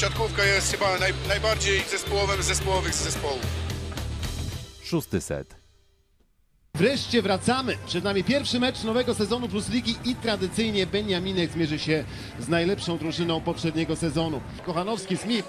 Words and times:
siatkówka 0.00 0.44
jest 0.44 0.72
chyba 0.72 0.98
naj, 0.98 1.12
najbardziej 1.28 1.80
zespołowym 1.80 2.42
z 2.42 2.46
zespołowych 2.46 2.94
z 2.94 3.04
zespołów. 3.04 3.46
Szósty 4.82 5.20
set. 5.20 5.56
Wreszcie 6.74 7.22
wracamy. 7.22 7.76
Przed 7.86 8.04
nami 8.04 8.24
pierwszy 8.24 8.60
mecz 8.60 8.84
nowego 8.84 9.14
sezonu 9.14 9.48
Plus 9.48 9.68
Ligi 9.68 9.94
i 10.04 10.14
tradycyjnie 10.14 10.86
Beniaminek 10.86 11.50
zmierzy 11.50 11.78
się 11.78 12.04
z 12.38 12.48
najlepszą 12.48 12.98
drużyną 12.98 13.40
poprzedniego 13.40 13.96
sezonu. 13.96 14.40
Kochanowski, 14.66 15.16
Smith. 15.16 15.48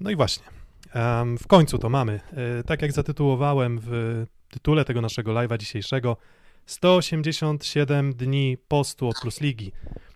No 0.00 0.10
i 0.10 0.16
właśnie. 0.16 0.44
em, 0.94 1.38
w 1.38 1.46
końcu 1.46 1.78
to 1.78 1.88
mamy. 1.88 2.20
E, 2.60 2.62
tak 2.64 2.82
jak 2.82 2.92
zatytułowałem 2.92 3.80
w 3.82 4.24
tytule 4.50 4.84
tego 4.84 5.00
naszego 5.00 5.32
live'a 5.32 5.58
dzisiejszego, 5.58 6.16
187 6.66 8.14
dni 8.14 8.56
postu 8.68 9.08
od 9.08 9.20
Plus 9.20 9.40
Ligi. 9.40 9.72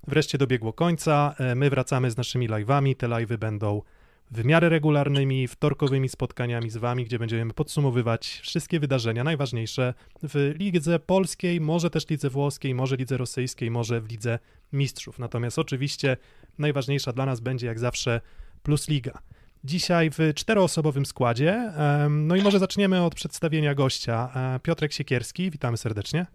Wreszcie 0.09 0.39
dobiegło 0.39 0.73
końca. 0.73 1.35
E, 1.39 1.55
My 1.55 1.71
wracamy 1.71 2.11
z 2.11 2.17
naszymi 2.17 2.49
live'ami. 2.49 2.97
Te 2.97 3.09
live'y 3.09 3.37
będą 3.37 3.83
w 4.31 4.45
miarę 4.45 4.69
regularnymi, 4.69 5.49
wtorkowymi 5.49 6.09
spotkaniami 6.09 6.71
z 6.71 6.77
Wami, 6.77 7.05
gdzie 7.05 7.19
będziemy 7.19 7.53
podsumowywać 7.53 8.41
wszystkie 8.43 8.81
wydarzenia 8.81 9.25
najważniejsze 9.25 9.95
w 10.23 10.55
lidze 10.59 10.99
polskiej, 10.99 11.61
może 11.61 11.91
też 11.91 12.09
lidze 12.09 12.31
włoskiej, 12.31 12.75
może 12.75 12.97
lidze 12.97 13.17
rosyjskiej, 13.17 13.71
może 13.71 14.01
w 14.01 14.11
lidze 14.11 14.39
mistrzów. 14.73 15.19
Natomiast 15.19 15.59
oczywiście 15.59 16.17
najważniejsza 16.59 17.13
dla 17.13 17.27
nas 17.27 17.41
będzie 17.41 17.67
jak 17.67 17.79
zawsze 17.79 18.21
Plus 18.63 18.89
Liga. 18.89 19.19
Dzisiaj 19.65 20.11
w 20.11 20.35
czteroosobowym 20.35 21.07
składzie. 21.07 21.73
No 22.11 22.37
i 22.37 22.43
może 22.43 22.59
zaczniemy 22.59 23.03
od 23.03 23.15
przedstawienia 23.15 23.75
gościa. 23.75 24.31
E, 24.35 24.61
Piotrek 24.61 24.93
Siekierski, 24.93 25.51
witamy 25.51 25.77
serdecznie. 25.77 26.27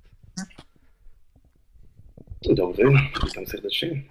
Dzień 2.45 2.55
dobry, 2.55 2.85
witam 3.25 3.45
serdecznie. 3.45 4.03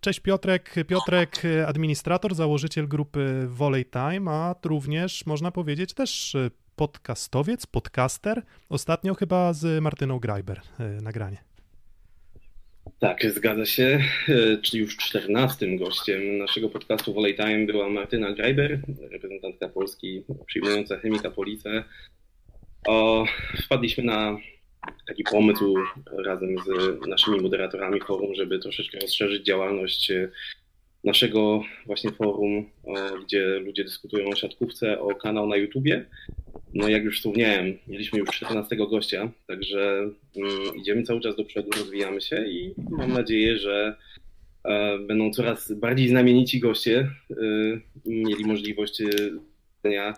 Cześć 0.00 0.20
Piotrek. 0.20 0.74
Piotrek, 0.88 1.42
administrator, 1.66 2.34
założyciel 2.34 2.88
grupy 2.88 3.46
Volley 3.48 3.84
Time, 3.84 4.30
a 4.30 4.54
również 4.64 5.26
można 5.26 5.50
powiedzieć 5.50 5.94
też 5.94 6.36
podcastowiec, 6.76 7.66
podcaster. 7.66 8.42
Ostatnio 8.68 9.14
chyba 9.14 9.52
z 9.52 9.82
Martyną 9.82 10.18
Grajber 10.18 10.60
e, 10.78 10.84
nagranie. 11.02 11.38
Tak, 12.98 13.32
zgadza 13.32 13.66
się. 13.66 14.00
E, 14.28 14.58
Czyli 14.62 14.82
już 14.82 14.96
czternastym 14.96 15.76
gościem 15.76 16.38
naszego 16.38 16.68
podcastu 16.68 17.14
Volley 17.14 17.36
Time 17.36 17.66
była 17.66 17.88
Martyna 17.88 18.32
Greiber, 18.32 18.80
reprezentantka 19.10 19.68
Polski 19.68 20.24
przyjmująca 20.46 20.98
Chemika 20.98 21.30
Police. 21.30 21.84
O, 22.86 23.24
wpadliśmy 23.64 24.04
na 24.04 24.36
taki 25.06 25.24
pomysł 25.24 25.74
razem 26.24 26.56
z 26.66 27.00
naszymi 27.06 27.40
moderatorami 27.40 28.00
forum, 28.00 28.34
żeby 28.34 28.58
troszeczkę 28.58 28.98
rozszerzyć 28.98 29.46
działalność 29.46 30.10
e, 30.10 30.28
naszego 31.04 31.62
właśnie 31.86 32.12
forum, 32.12 32.70
e, 32.86 33.24
gdzie 33.24 33.46
ludzie 33.46 33.84
dyskutują 33.84 34.28
o 34.28 34.36
siatkówce, 34.36 35.00
o 35.00 35.14
kanał 35.14 35.46
na 35.46 35.56
YouTubie. 35.56 36.06
No 36.74 36.88
jak 36.88 37.04
już 37.04 37.16
wspomniałem, 37.18 37.78
mieliśmy 37.86 38.18
już 38.18 38.28
14 38.28 38.76
gościa, 38.76 39.30
także 39.46 40.10
mm, 40.36 40.76
idziemy 40.76 41.02
cały 41.02 41.20
czas 41.20 41.36
do 41.36 41.44
przodu, 41.44 41.70
rozwijamy 41.78 42.20
się 42.20 42.46
i 42.46 42.74
mam 42.90 43.12
nadzieję, 43.12 43.58
że 43.58 43.96
e, 44.64 44.98
będą 44.98 45.30
coraz 45.30 45.72
bardziej 45.72 46.08
znamienici 46.08 46.60
goście 46.60 46.98
e, 46.98 47.34
mieli 48.06 48.44
możliwość 48.44 49.00
e, 49.00 49.06
e, 49.90 50.14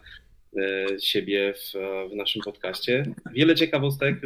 siebie 1.00 1.54
w, 1.54 1.72
w 2.12 2.16
naszym 2.16 2.42
podcaście. 2.42 3.14
Wiele 3.32 3.54
ciekawostek 3.54 4.20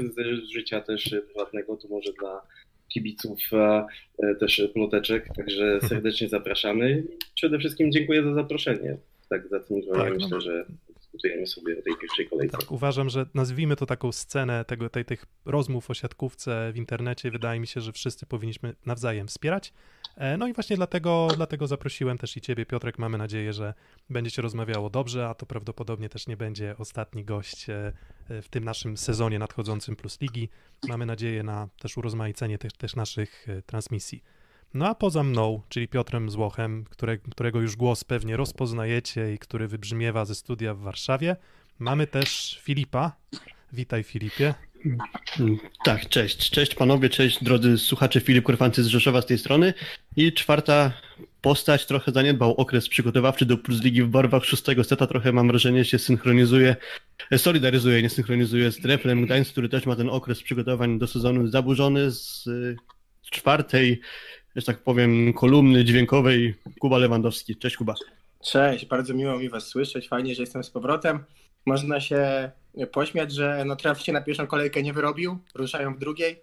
z 0.45 0.49
życia 0.49 0.81
też 0.81 1.15
prywatnego, 1.27 1.77
to 1.77 1.89
może 1.89 2.13
dla 2.13 2.43
kibiców 2.89 3.39
e, 3.53 3.87
e, 4.23 4.35
też 4.35 4.63
ploteczek, 4.75 5.29
także 5.37 5.81
serdecznie 5.89 6.29
zapraszamy. 6.29 7.05
Przede 7.35 7.59
wszystkim 7.59 7.93
dziękuję 7.93 8.23
za 8.23 8.35
zaproszenie. 8.35 8.97
Tak, 9.29 9.49
za 9.49 9.61
tym 9.61 9.83
Tak, 9.83 10.09
no. 10.09 10.15
myślę, 10.15 10.41
że 10.41 10.65
sobie 11.47 11.79
o 11.79 11.83
tej 11.83 11.93
pierwszej 12.01 12.29
kolejce. 12.29 12.59
Tak, 12.59 12.73
uważam, 12.73 13.09
że 13.09 13.27
nazwijmy 13.35 13.77
to 13.77 13.87
taką 13.87 14.13
scenę 14.13 14.65
tego, 14.65 14.91
tej, 14.91 15.05
tych 15.05 15.27
rozmów 15.45 15.91
o 15.91 15.95
siatkówce 15.95 16.73
w 16.73 16.77
internecie. 16.77 17.31
Wydaje 17.31 17.61
mi 17.61 17.67
się, 17.67 17.81
że 17.81 17.93
wszyscy 17.93 18.27
powinniśmy 18.27 18.75
nawzajem 18.87 19.29
wspierać. 19.29 19.73
E, 20.17 20.37
No 20.37 20.49
i 20.49 20.53
właśnie 20.53 20.77
dlatego, 20.77 21.29
dlatego 21.37 21.67
zaprosiłem 21.67 22.19
też 22.19 22.37
i 22.37 22.41
Ciebie, 22.41 22.67
Piotrek. 22.67 22.99
Mamy 22.99 23.19
nadzieję, 23.19 23.53
że 23.53 23.75
będzie 24.11 24.31
się 24.31 24.43
rozmawiało 24.43 24.91
dobrze, 24.91 25.29
a 25.29 25.35
to 25.35 25.47
prawdopodobnie 25.47 26.09
też 26.09 26.27
nie 26.27 26.37
będzie 26.37 26.75
ostatni 26.79 27.25
gość 27.25 27.71
e, 27.71 27.93
e, 28.29 28.43
w 28.43 28.49
tym 28.49 28.65
naszym 28.65 28.97
sezonie 28.97 29.39
nadchodzącym 29.39 29.97
Plus 29.97 30.21
Ligi. 30.21 30.49
Mamy 30.89 31.07
nadzieję 31.07 31.43
na 31.43 31.69
też 31.81 31.97
urozmaicenie 31.97 32.59
tych, 32.59 32.73
też 32.73 32.97
naszych 32.97 33.47
transmisji. 33.67 34.23
No 34.75 34.89
a 34.89 34.95
poza 34.95 35.23
mną, 35.23 35.63
czyli 35.69 35.89
Piotrem 35.89 36.31
Złochem, 36.31 36.85
które, 36.91 37.19
którego 37.19 37.61
już 37.61 37.77
głos 37.77 38.05
pewnie 38.05 38.37
rozpoznajecie 38.37 39.35
i 39.35 39.39
który 39.39 39.69
wybrzmiewa 39.69 40.25
ze 40.25 40.35
studia 40.35 40.75
w 40.75 40.79
Warszawie, 40.79 41.37
mamy 41.79 42.07
też 42.07 42.61
Filipa. 42.63 43.17
Witaj 43.73 44.03
Filipie. 44.03 44.55
Tak, 45.85 46.09
cześć. 46.09 46.51
Cześć 46.51 46.75
panowie, 46.75 47.09
cześć 47.09 47.45
drodzy 47.45 47.79
słuchacze. 47.79 48.21
Filip 48.21 48.45
Korfanty 48.45 48.83
z 48.83 48.87
Rzeszowa 48.87 49.23
z 49.23 49.27
tej 49.27 49.39
strony. 49.39 49.75
I 50.17 50.33
czwarta 50.33 50.93
postać, 51.41 51.87
trochę 51.87 52.13
zaniedbał 52.13 52.55
okres 52.55 52.89
przygotowawczy 52.89 53.47
do 53.47 53.59
Plus 53.59 53.83
Ligi 53.83 54.03
w 54.03 54.09
barwach 54.09 54.45
szóstego 54.45 54.85
seta. 54.85 55.07
Trochę 55.07 55.33
mam 55.33 55.49
wrażenie, 55.49 55.85
się 55.85 55.99
synchronizuje, 55.99 56.77
solidaryzuje, 57.37 58.03
nie 58.03 58.11
synchronizuje 58.11 58.73
z 58.73 58.77
Treflem 58.81 59.25
Gdańsk, 59.25 59.53
który 59.53 59.69
też 59.69 59.87
ma 59.87 59.97
ten 59.97 60.09
okres 60.11 60.43
przygotowań 60.43 60.99
do 60.99 61.07
sezonu 61.07 61.47
zaburzony 61.47 62.11
z 62.11 62.45
czwartej, 63.31 64.01
że 64.57 64.63
tak 64.67 64.79
powiem, 64.83 65.33
kolumny 65.33 65.85
dźwiękowej 65.85 66.55
Kuba 66.81 66.99
Lewandowski. 66.99 67.57
Cześć 67.57 67.77
Kuba. 67.77 67.95
Cześć, 68.45 68.87
bardzo 68.87 69.15
miło 69.15 69.39
mi 69.39 69.49
Was 69.49 69.67
słyszeć. 69.67 70.09
Fajnie, 70.09 70.35
że 70.35 70.43
jestem 70.43 70.65
z 70.65 70.71
powrotem. 70.71 71.25
Można 71.67 72.01
się 72.01 72.51
pośmiać, 72.93 73.33
że 73.33 73.65
no, 73.67 73.77
traf 73.77 74.01
się 74.01 74.13
na 74.13 74.21
pierwszą 74.21 74.47
kolejkę 74.47 74.83
nie 74.83 74.93
wyrobił, 74.93 75.39
ruszają 75.55 75.95
w 75.95 75.99
drugiej. 75.99 76.41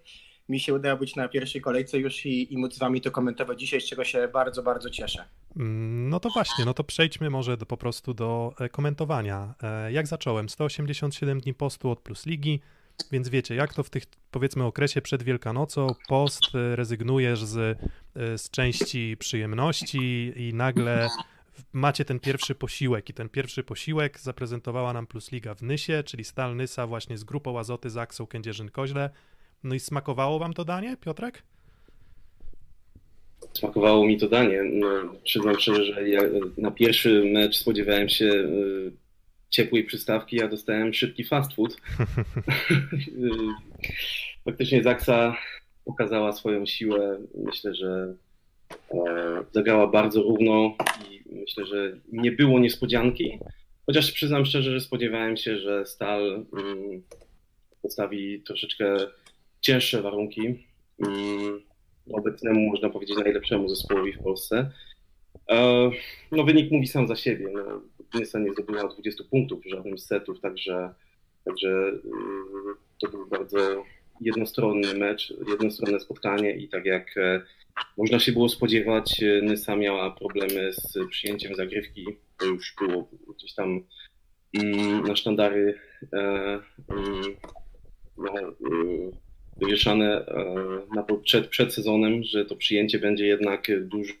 Mi 0.48 0.60
się 0.60 0.74
udało 0.74 0.98
być 0.98 1.16
na 1.16 1.28
pierwszej 1.28 1.60
kolejce 1.60 1.98
już 1.98 2.26
i, 2.26 2.54
i 2.54 2.58
móc 2.58 2.74
z 2.74 2.78
Wami 2.78 3.00
to 3.00 3.10
komentować 3.10 3.60
dzisiaj, 3.60 3.80
z 3.80 3.84
czego 3.88 4.04
się 4.04 4.28
bardzo, 4.28 4.62
bardzo 4.62 4.90
cieszę. 4.90 5.24
Mm, 5.56 6.08
No 6.08 6.20
to 6.20 6.30
właśnie, 6.30 6.64
no 6.64 6.74
to 6.74 6.84
przejdźmy 6.84 7.30
może 7.30 7.56
do, 7.56 7.66
po 7.66 7.76
prostu 7.76 8.14
do 8.14 8.52
e, 8.60 8.68
komentowania. 8.68 9.54
E, 9.62 9.92
Jak 9.92 10.06
zacząłem? 10.06 10.48
187 10.48 11.40
dni 11.40 11.54
postu 11.54 11.90
od 11.90 12.00
Plus 12.00 12.26
Ligi, 12.26 12.60
więc 13.12 13.28
wiecie, 13.28 13.54
jak 13.54 13.74
to 13.74 13.82
w 13.82 13.90
tych, 13.90 14.04
powiedzmy, 14.30 14.64
okresie 14.64 15.02
przed 15.02 15.22
Wielkanocą, 15.22 15.94
post, 16.08 16.42
e, 16.54 16.76
rezygnujesz 16.76 17.44
z, 17.44 17.78
e, 18.16 18.38
z 18.38 18.50
części 18.50 19.16
przyjemności 19.18 20.32
i 20.36 20.54
nagle 20.54 21.08
macie 21.72 22.04
ten 22.04 22.20
pierwszy 22.20 22.54
posiłek 22.54 23.10
i 23.10 23.14
ten 23.14 23.28
pierwszy 23.28 23.62
posiłek 23.62 24.20
zaprezentowała 24.20 24.92
nam 24.92 25.06
Plus 25.06 25.32
Liga 25.32 25.54
w 25.54 25.62
Nysie, 25.62 26.02
czyli 26.02 26.24
Stal 26.24 26.56
Nysa 26.56 26.86
właśnie 26.86 27.18
z 27.18 27.24
grupą 27.24 27.58
Azoty, 27.58 27.90
Zaksą, 27.90 28.24
Kędzierzyn-Koźle. 28.24 29.10
No 29.64 29.74
i 29.74 29.80
smakowało 29.80 30.38
wam 30.38 30.54
to 30.54 30.64
danie, 30.64 30.96
Piotrek? 31.00 31.42
Smakowało 33.52 34.06
mi 34.06 34.18
to 34.18 34.28
danie. 34.28 34.62
No, 34.72 34.88
przyznam 35.24 35.58
szczerze, 35.60 35.84
że 35.84 36.08
ja 36.08 36.20
na 36.58 36.70
pierwszy 36.70 37.30
mecz 37.32 37.56
spodziewałem 37.56 38.08
się 38.08 38.24
y, 38.24 38.92
ciepłej 39.50 39.84
przystawki, 39.84 40.42
a 40.42 40.48
dostałem 40.48 40.94
szybki 40.94 41.24
fast 41.24 41.54
food. 41.54 41.76
Faktycznie 44.44 44.82
Zaksa 44.82 45.36
pokazała 45.84 46.32
swoją 46.32 46.66
siłę. 46.66 47.18
Myślę, 47.44 47.74
że 47.74 48.14
e, 48.90 48.96
zagrała 49.52 49.86
bardzo 49.86 50.22
równo 50.22 50.76
i 51.10 51.22
myślę, 51.34 51.66
że 51.66 51.98
nie 52.12 52.32
było 52.32 52.58
niespodzianki. 52.58 53.38
Chociaż 53.86 54.12
przyznam 54.12 54.44
szczerze, 54.44 54.72
że 54.72 54.80
spodziewałem 54.80 55.36
się, 55.36 55.58
że 55.58 55.86
Stal 55.86 56.44
mm, 56.52 57.02
postawi 57.82 58.42
troszeczkę 58.42 58.96
cięższe 59.60 60.02
warunki. 60.02 60.66
Mm, 61.06 61.60
obecnemu, 62.12 62.70
można 62.70 62.90
powiedzieć, 62.90 63.16
najlepszemu 63.16 63.68
zespołowi 63.68 64.12
w 64.12 64.22
Polsce. 64.22 64.70
E, 65.50 65.90
No 66.32 66.44
wynik 66.44 66.70
mówi 66.70 66.86
sam 66.86 67.08
za 67.08 67.16
siebie. 67.16 67.48
No, 67.52 67.80
Nysa 68.14 68.38
nie 68.38 68.52
zdobyła 68.52 68.88
20 68.88 69.24
punktów 69.30 69.64
w 69.64 69.70
żadnym 69.70 69.98
z 69.98 70.06
setów, 70.06 70.40
także, 70.40 70.94
także 71.44 71.68
mm, 71.68 72.74
to 73.00 73.08
był 73.08 73.26
bardzo 73.26 73.84
jednostronny 74.20 74.94
mecz, 74.94 75.34
jednostronne 75.48 76.00
spotkanie 76.00 76.56
i 76.56 76.68
tak 76.68 76.84
jak 76.84 77.16
e, 77.16 77.42
można 77.96 78.18
się 78.18 78.32
było 78.32 78.48
spodziewać, 78.48 79.22
e, 79.22 79.42
Nysa 79.42 79.76
miała 79.76 80.10
problemy 80.10 80.72
z 80.72 80.98
przyjęciem 81.10 81.54
zagrywki. 81.54 82.06
To 82.38 82.46
już 82.46 82.74
było 82.80 83.08
gdzieś 83.36 83.54
tam 83.54 83.80
mm, 84.54 85.02
na 85.02 85.16
sztandary 85.16 85.74
no, 88.18 88.32
wywieszane 89.56 90.24
na, 90.96 91.02
przed, 91.22 91.48
przed 91.48 91.74
sezonem, 91.74 92.22
że 92.22 92.44
to 92.44 92.56
przyjęcie 92.56 92.98
będzie 92.98 93.26
jednak 93.26 93.66
duż, 93.80 94.18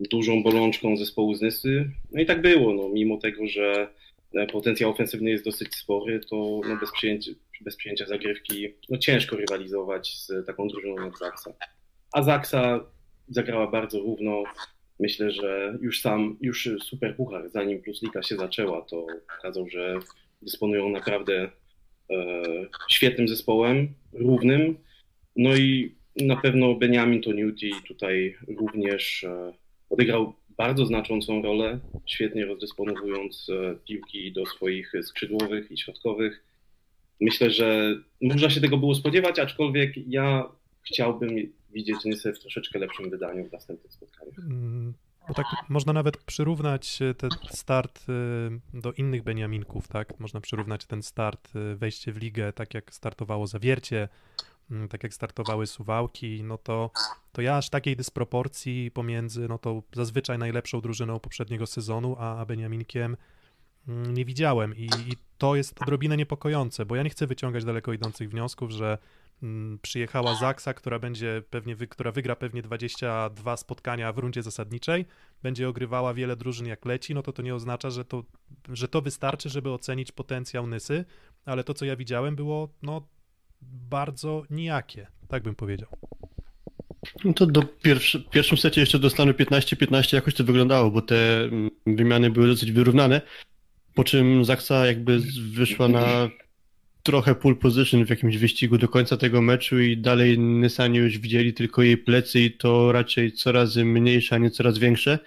dużą 0.00 0.42
bolączką 0.42 0.96
zespołu 0.96 1.34
z 1.34 1.40
Nysy. 1.40 1.90
No 2.12 2.20
i 2.20 2.26
tak 2.26 2.42
było, 2.42 2.74
no, 2.74 2.88
mimo 2.88 3.16
tego, 3.16 3.46
że 3.46 3.88
e, 4.34 4.46
potencjał 4.46 4.90
ofensywny 4.90 5.30
jest 5.30 5.44
dosyć 5.44 5.74
spory, 5.74 6.20
to 6.30 6.60
no, 6.68 6.76
bez, 6.76 6.92
przyjęcia, 6.92 7.30
bez 7.60 7.76
przyjęcia 7.76 8.06
zagrywki 8.06 8.68
no, 8.88 8.98
ciężko 8.98 9.36
rywalizować 9.36 10.16
z 10.18 10.46
taką 10.46 10.68
drużyną 10.68 11.04
jak 11.04 11.18
Zaksa. 11.18 11.54
A 12.12 12.22
Zaksa 12.22 12.80
zagrała 13.28 13.66
bardzo 13.66 14.00
równo, 14.00 14.44
Myślę, 15.00 15.30
że 15.30 15.78
już 15.80 16.00
sam, 16.00 16.36
już 16.40 16.68
Super 16.82 17.16
Puchar, 17.16 17.50
zanim 17.50 17.82
Plus 17.82 18.02
Liga 18.02 18.22
się 18.22 18.36
zaczęła, 18.36 18.82
to 18.82 19.06
pokazał, 19.36 19.68
że 19.68 19.98
dysponują 20.42 20.88
naprawdę 20.88 21.50
e, 22.10 22.42
świetnym 22.90 23.28
zespołem, 23.28 23.94
równym. 24.12 24.76
No 25.36 25.56
i 25.56 25.94
na 26.16 26.36
pewno 26.36 26.74
Benjamin 26.74 27.22
Toniuti 27.22 27.72
tutaj 27.88 28.36
również 28.58 29.24
e, 29.24 29.52
odegrał 29.90 30.34
bardzo 30.56 30.86
znaczącą 30.86 31.42
rolę, 31.42 31.80
świetnie 32.06 32.44
rozdysponowując 32.44 33.46
e, 33.50 33.76
piłki 33.84 34.32
do 34.32 34.46
swoich 34.46 34.92
skrzydłowych 35.02 35.70
i 35.70 35.78
środkowych. 35.78 36.44
Myślę, 37.20 37.50
że 37.50 37.96
można 38.22 38.50
się 38.50 38.60
tego 38.60 38.76
było 38.76 38.94
spodziewać, 38.94 39.38
aczkolwiek 39.38 39.92
ja 40.06 40.48
chciałbym 40.82 41.52
widzieć 41.72 41.96
Nysę 42.04 42.32
w 42.32 42.40
troszeczkę 42.40 42.78
lepszym 42.78 43.10
wydaniu 43.10 43.48
w 43.48 43.52
następnych 43.52 43.92
spotkaniach. 43.92 44.38
Mm, 44.38 44.94
Bo 45.28 45.34
tak 45.34 45.46
można 45.68 45.92
nawet 45.92 46.16
przyrównać 46.16 47.02
e, 47.02 47.14
ten 47.14 47.30
start 47.50 48.06
e, 48.08 48.80
do 48.80 48.92
innych 48.92 49.22
Beniaminków, 49.22 49.88
tak? 49.88 50.20
Można 50.20 50.40
przyrównać 50.40 50.86
ten 50.86 51.02
start, 51.02 51.52
wejście 51.74 52.12
w 52.12 52.16
ligę, 52.16 52.52
tak 52.52 52.74
jak 52.74 52.94
startowało 52.94 53.46
Zawiercie, 53.46 54.08
tak 54.90 55.02
jak 55.02 55.14
startowały 55.14 55.66
Suwałki, 55.66 56.42
no 56.44 56.58
to, 56.58 56.90
to 57.32 57.42
ja 57.42 57.56
aż 57.56 57.70
takiej 57.70 57.96
dysproporcji 57.96 58.90
pomiędzy, 58.90 59.48
no 59.48 59.58
to 59.58 59.82
zazwyczaj 59.92 60.38
najlepszą 60.38 60.80
drużyną 60.80 61.20
poprzedniego 61.20 61.66
sezonu, 61.66 62.16
a 62.18 62.38
a 62.38 62.46
Beniaminkiem 62.46 63.16
mm, 63.88 64.14
nie 64.14 64.24
widziałem. 64.24 64.76
I, 64.76 64.84
i 64.84 65.16
to 65.38 65.56
jest 65.56 65.82
odrobinę 65.82 66.16
niepokojące, 66.16 66.86
bo 66.86 66.96
ja 66.96 67.02
nie 67.02 67.10
chcę 67.10 67.26
wyciągać 67.26 67.64
daleko 67.64 67.92
idących 67.92 68.30
wniosków, 68.30 68.70
że 68.70 68.98
mm, 69.42 69.78
przyjechała 69.82 70.34
Zaksa, 70.34 70.74
która 70.74 70.98
będzie 70.98 71.42
pewnie, 71.50 71.76
która 71.76 72.12
wygra 72.12 72.36
pewnie 72.36 72.62
22 72.62 73.56
spotkania 73.56 74.12
w 74.12 74.18
rundzie 74.18 74.42
zasadniczej, 74.42 75.06
będzie 75.42 75.68
ogrywała 75.68 76.14
wiele 76.14 76.36
drużyn 76.36 76.66
jak 76.66 76.84
leci, 76.84 77.14
no 77.14 77.22
to 77.22 77.32
to 77.32 77.42
nie 77.42 77.54
oznacza, 77.54 77.90
że 77.90 78.04
to, 78.04 78.24
że 78.68 78.88
to 78.88 79.02
wystarczy, 79.02 79.48
żeby 79.48 79.72
ocenić 79.72 80.12
potencjał 80.12 80.66
Nysy, 80.66 81.04
ale 81.44 81.64
to, 81.64 81.74
co 81.74 81.84
ja 81.84 81.96
widziałem, 81.96 82.36
było 82.36 82.68
no 82.82 83.06
bardzo 83.90 84.42
nijakie, 84.50 85.06
tak 85.28 85.42
bym 85.42 85.54
powiedział. 85.54 85.88
No 87.24 87.32
to 87.32 87.46
do 87.46 87.62
pierwszy, 87.62 88.18
w 88.18 88.30
pierwszym 88.30 88.58
secie 88.58 88.80
jeszcze 88.80 88.98
do 88.98 89.10
stanu 89.10 89.32
15-15 89.32 90.14
jakoś 90.14 90.34
to 90.34 90.44
wyglądało, 90.44 90.90
bo 90.90 91.02
te 91.02 91.44
mm, 91.44 91.70
wymiany 91.86 92.30
były 92.30 92.46
dosyć 92.46 92.72
wyrównane. 92.72 93.20
Po 93.94 94.04
czym 94.04 94.44
Zaksa 94.44 94.86
jakby 94.86 95.20
wyszła 95.52 95.88
na 95.88 96.28
trochę 97.02 97.34
pole 97.34 97.56
position 97.56 98.04
w 98.04 98.10
jakimś 98.10 98.36
wyścigu 98.36 98.78
do 98.78 98.88
końca 98.88 99.16
tego 99.16 99.42
meczu 99.42 99.80
i 99.80 99.96
dalej 99.96 100.38
Nysanie 100.38 100.98
już 100.98 101.18
widzieli 101.18 101.54
tylko 101.54 101.82
jej 101.82 101.96
plecy 101.96 102.40
i 102.40 102.50
to 102.50 102.92
raczej 102.92 103.32
coraz 103.32 103.76
mniejsze, 103.76 104.34
a 104.34 104.38
nie 104.38 104.50
coraz 104.50 104.78
większe. 104.78 105.18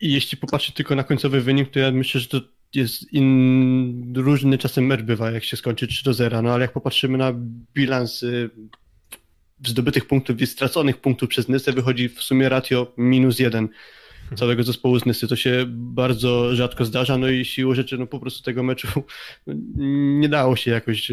I 0.00 0.12
jeśli 0.12 0.38
popatrzeć 0.38 0.74
tylko 0.74 0.94
na 0.94 1.04
końcowy 1.04 1.40
wynik, 1.40 1.70
to 1.70 1.78
ja 1.78 1.92
myślę, 1.92 2.20
że 2.20 2.28
to 2.28 2.40
jest 2.74 3.12
in... 3.12 4.12
różny 4.16 4.58
czasem 4.58 4.86
mecz 4.86 5.02
bywa, 5.02 5.30
jak 5.30 5.44
się 5.44 5.56
skończy 5.56 5.86
3 5.86 6.04
do 6.04 6.14
0, 6.14 6.42
no 6.42 6.52
ale 6.52 6.62
jak 6.62 6.72
popatrzymy 6.72 7.18
na 7.18 7.32
bilans 7.74 8.24
zdobytych 9.66 10.06
punktów 10.06 10.40
i 10.40 10.46
straconych 10.46 11.00
punktów 11.00 11.28
przez 11.28 11.48
Nysę 11.48 11.72
wychodzi 11.72 12.08
w 12.08 12.22
sumie 12.22 12.48
ratio 12.48 12.92
minus 12.96 13.38
jeden 13.38 13.68
całego 14.34 14.62
zespołu 14.62 15.00
z 15.00 15.06
Nysy. 15.06 15.28
To 15.28 15.36
się 15.36 15.64
bardzo 15.68 16.56
rzadko 16.56 16.84
zdarza, 16.84 17.18
no 17.18 17.28
i 17.28 17.44
siłą 17.44 17.74
rzeczy 17.74 17.98
no 17.98 18.06
po 18.06 18.20
prostu 18.20 18.42
tego 18.42 18.62
meczu 18.62 18.88
nie 20.20 20.28
dało 20.28 20.56
się 20.56 20.70
jakoś 20.70 21.12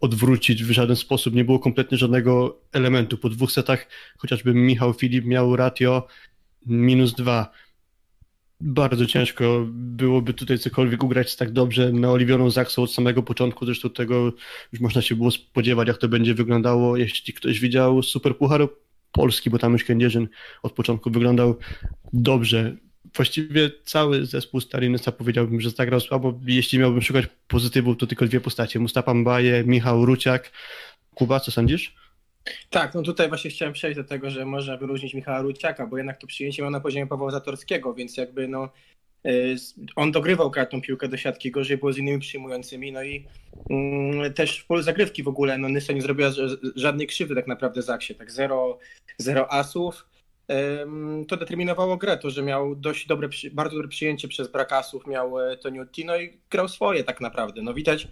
odwrócić 0.00 0.64
w 0.64 0.70
żaden 0.70 0.96
sposób. 0.96 1.34
Nie 1.34 1.44
było 1.44 1.58
kompletnie 1.58 1.98
żadnego 1.98 2.60
elementu. 2.72 3.18
Po 3.18 3.28
dwóch 3.28 3.52
setach 3.52 3.86
chociażby 4.18 4.54
Michał 4.54 4.92
Filip 4.92 5.24
miał 5.24 5.56
ratio 5.56 6.06
minus 6.66 7.14
dwa. 7.14 7.50
Bardzo 8.66 9.06
ciężko 9.06 9.66
byłoby 9.72 10.34
tutaj 10.34 10.58
cokolwiek 10.58 11.04
ugrać 11.04 11.36
tak 11.36 11.50
dobrze 11.50 11.92
naoliwioną 11.92 12.50
Zaksą 12.50 12.82
od 12.82 12.92
samego 12.92 13.22
początku. 13.22 13.66
Zresztą 13.66 13.90
tego 13.90 14.32
już 14.72 14.80
można 14.80 15.02
się 15.02 15.14
było 15.14 15.30
spodziewać, 15.30 15.88
jak 15.88 15.98
to 15.98 16.08
będzie 16.08 16.34
wyglądało. 16.34 16.96
Jeśli 16.96 17.34
ktoś 17.34 17.60
widział 17.60 18.02
Super 18.02 18.36
Pucharu 18.36 18.68
Polski, 19.12 19.50
bo 19.50 19.58
tam 19.58 19.72
już 19.72 19.84
Kędzierzyn 19.84 20.28
od 20.62 20.72
początku 20.72 21.10
wyglądał 21.10 21.56
dobrze. 22.12 22.76
Właściwie 23.16 23.70
cały 23.84 24.26
zespół 24.26 24.60
Stalinysa 24.60 25.12
powiedziałbym, 25.12 25.60
że 25.60 25.70
zagrał 25.70 26.00
słabo. 26.00 26.40
Jeśli 26.46 26.78
miałbym 26.78 27.02
szukać 27.02 27.26
pozytywów, 27.48 27.96
to 27.96 28.06
tylko 28.06 28.26
dwie 28.26 28.40
postacie. 28.40 28.78
Mustafa 28.78 29.14
Mbaje, 29.14 29.64
Michał 29.64 30.06
Ruciak. 30.06 30.52
Kuba, 31.14 31.40
co 31.40 31.50
sądzisz? 31.50 31.94
Tak, 32.70 32.94
no 32.94 33.02
tutaj 33.02 33.28
właśnie 33.28 33.50
chciałem 33.50 33.74
przejść 33.74 33.96
do 33.96 34.04
tego, 34.04 34.30
że 34.30 34.44
można 34.44 34.76
wyróżnić 34.76 35.14
Michała 35.14 35.42
Ruciaka, 35.42 35.86
bo 35.86 35.96
jednak 35.96 36.18
to 36.18 36.26
przyjęcie 36.26 36.62
miał 36.62 36.70
na 36.70 36.80
poziomie 36.80 37.06
Pawła 37.06 37.30
Zatorskiego, 37.30 37.94
więc 37.94 38.16
jakby 38.16 38.48
no 38.48 38.68
y, 39.26 39.56
on 39.96 40.12
dogrywał 40.12 40.52
tą 40.70 40.80
piłkę 40.80 41.08
do 41.08 41.16
siatki, 41.16 41.50
gorzej 41.50 41.76
było 41.76 41.92
z 41.92 41.98
innymi 41.98 42.18
przyjmującymi, 42.18 42.92
no 42.92 43.02
i 43.02 43.26
mm, 43.70 44.32
też 44.34 44.58
w 44.58 44.66
polu 44.66 44.82
zagrywki 44.82 45.22
w 45.22 45.28
ogóle, 45.28 45.58
no 45.58 45.68
Nysa 45.68 45.92
nie 45.92 46.02
zrobiła 46.02 46.30
żadnej 46.76 47.06
krzywdy 47.06 47.34
tak 47.34 47.46
naprawdę 47.46 47.82
Zaksie, 47.82 48.14
tak 48.14 48.32
zero, 48.32 48.78
zero 49.18 49.52
asów. 49.52 50.06
To 51.28 51.36
determinowało 51.36 51.96
grę, 51.96 52.18
to, 52.18 52.30
że 52.30 52.42
miał 52.42 52.76
dość 52.76 53.06
dobre, 53.06 53.28
bardzo 53.52 53.76
dobre 53.76 53.88
przyjęcie 53.88 54.28
przez 54.28 54.48
brak 54.48 54.72
asów, 54.72 55.06
miał 55.06 55.40
e, 55.40 55.56
Toniutti, 55.56 56.04
no 56.04 56.16
i 56.16 56.38
grał 56.50 56.68
swoje 56.68 57.04
tak 57.04 57.20
naprawdę. 57.20 57.62
No 57.62 57.74
widać, 57.74 58.08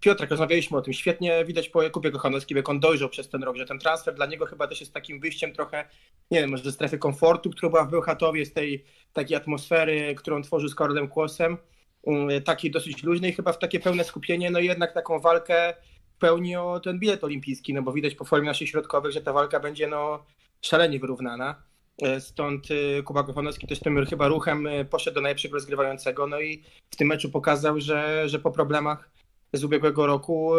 Piotrek, 0.00 0.30
rozmawialiśmy 0.30 0.76
o 0.76 0.82
tym. 0.82 0.92
Świetnie, 0.92 1.44
widać 1.44 1.68
po 1.68 1.82
Jakubie 1.82 2.10
Kochanowskim, 2.10 2.56
jak 2.56 2.68
on 2.68 2.80
dojrzał 2.80 3.08
przez 3.08 3.28
ten 3.28 3.42
rok, 3.42 3.56
że 3.56 3.66
ten 3.66 3.78
transfer 3.78 4.14
dla 4.14 4.26
niego 4.26 4.46
chyba 4.46 4.66
też 4.66 4.80
jest 4.80 4.94
takim 4.94 5.20
wyjściem 5.20 5.52
trochę, 5.52 5.88
nie 6.30 6.40
wiem, 6.40 6.50
może 6.50 6.62
ze 6.62 6.72
strefy 6.72 6.98
komfortu, 6.98 7.50
która 7.50 7.70
była 7.70 7.84
w 7.84 7.90
Bełchatowie, 7.90 8.46
z 8.46 8.52
tej 8.52 8.84
takiej 9.12 9.36
atmosfery, 9.36 10.14
którą 10.14 10.42
tworzył 10.42 10.68
z 10.68 10.74
Karolem 10.74 11.08
Kłosem, 11.08 11.58
mm, 12.06 12.42
takiej 12.42 12.70
dosyć 12.70 13.02
luźnej, 13.02 13.32
chyba 13.32 13.52
w 13.52 13.58
takie 13.58 13.80
pełne 13.80 14.04
skupienie, 14.04 14.50
no 14.50 14.58
jednak 14.58 14.94
taką 14.94 15.20
walkę 15.20 15.74
pełni 16.18 16.56
o 16.56 16.80
ten 16.80 16.98
bilet 16.98 17.24
olimpijski, 17.24 17.74
no 17.74 17.82
bo 17.82 17.92
widać 17.92 18.14
po 18.14 18.24
formie 18.24 18.46
naszych 18.46 18.68
środkowych, 18.68 19.12
że 19.12 19.20
ta 19.20 19.32
walka 19.32 19.60
będzie 19.60 19.88
no 19.88 20.24
szalenie 20.62 20.98
wyrównana. 20.98 21.62
E, 22.02 22.20
Stąd 22.20 22.70
y, 22.70 23.02
Kuba 23.02 23.22
Kochanowski 23.22 23.66
też 23.66 23.80
tym 23.80 24.06
chyba 24.06 24.28
ruchem 24.28 24.66
y, 24.66 24.84
poszedł 24.84 25.14
do 25.14 25.20
najlepszego 25.20 25.54
rozgrywającego, 25.54 26.26
no 26.26 26.40
i 26.40 26.62
w 26.90 26.96
tym 26.96 27.08
meczu 27.08 27.30
pokazał, 27.30 27.80
że, 27.80 28.28
że 28.28 28.38
po 28.38 28.50
problemach 28.50 29.10
z 29.52 29.64
ubiegłego 29.64 30.06
roku 30.06 30.52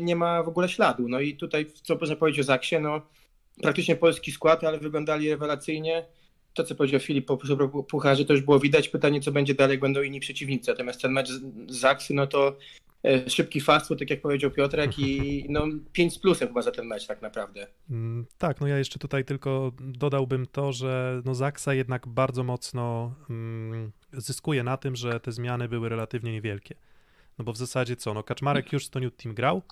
nie 0.00 0.16
ma 0.16 0.42
w 0.42 0.48
ogóle 0.48 0.68
śladu. 0.68 1.08
No 1.08 1.20
i 1.20 1.36
tutaj, 1.36 1.66
co 1.82 1.96
można 1.96 2.16
powiedzieć 2.16 2.40
o 2.40 2.44
Zaksie, 2.44 2.80
no 2.80 3.00
praktycznie 3.62 3.96
polski 3.96 4.32
skład, 4.32 4.64
ale 4.64 4.78
wyglądali 4.78 5.30
rewelacyjnie. 5.30 6.06
To, 6.54 6.64
co 6.64 6.74
powiedział 6.74 7.00
Filip 7.00 7.26
po 7.26 7.38
Pucharze, 7.82 8.24
to 8.24 8.32
już 8.32 8.42
było 8.42 8.60
widać. 8.60 8.88
Pytanie, 8.88 9.20
co 9.20 9.32
będzie 9.32 9.54
dalej, 9.54 9.78
będą 9.78 10.02
inni 10.02 10.20
przeciwnicy. 10.20 10.70
Natomiast 10.70 11.02
ten 11.02 11.12
mecz 11.12 11.28
z 11.28 11.40
Zaksy, 11.68 12.14
no 12.14 12.26
to 12.26 12.48
e, 12.48 12.52
szybki 13.26 13.60
fast 13.60 13.88
food, 13.88 13.98
tak 13.98 14.10
jak 14.10 14.20
powiedział 14.20 14.50
Piotrek 14.50 14.98
i 14.98 15.44
no 15.48 15.66
5 15.92 16.14
z 16.14 16.18
plusem 16.18 16.48
chyba 16.48 16.62
za 16.62 16.70
ten 16.70 16.86
mecz 16.86 17.06
tak 17.06 17.22
naprawdę. 17.22 17.66
Mm, 17.90 18.26
Tak, 18.38 18.60
no 18.60 18.66
ja 18.66 18.78
jeszcze 18.78 18.98
tutaj 18.98 19.24
tylko 19.24 19.72
dodałbym 19.80 20.46
to, 20.46 20.72
że 20.72 21.22
no 21.24 21.34
Zaksa 21.34 21.74
jednak 21.74 22.08
bardzo 22.08 22.44
mocno 22.44 23.14
mm, 23.30 23.92
zyskuje 24.12 24.62
na 24.62 24.76
tym, 24.76 24.96
że 24.96 25.20
te 25.20 25.32
zmiany 25.32 25.68
były 25.68 25.88
relatywnie 25.88 26.32
niewielkie. 26.32 26.74
No 27.38 27.44
bo 27.44 27.52
w 27.52 27.56
zasadzie 27.56 27.96
co, 27.96 28.14
no 28.14 28.22
Kaczmarek 28.22 28.72
już 28.72 28.86
z 28.86 28.90
Toniu 28.90 29.10
Team 29.10 29.34
grał, 29.34 29.62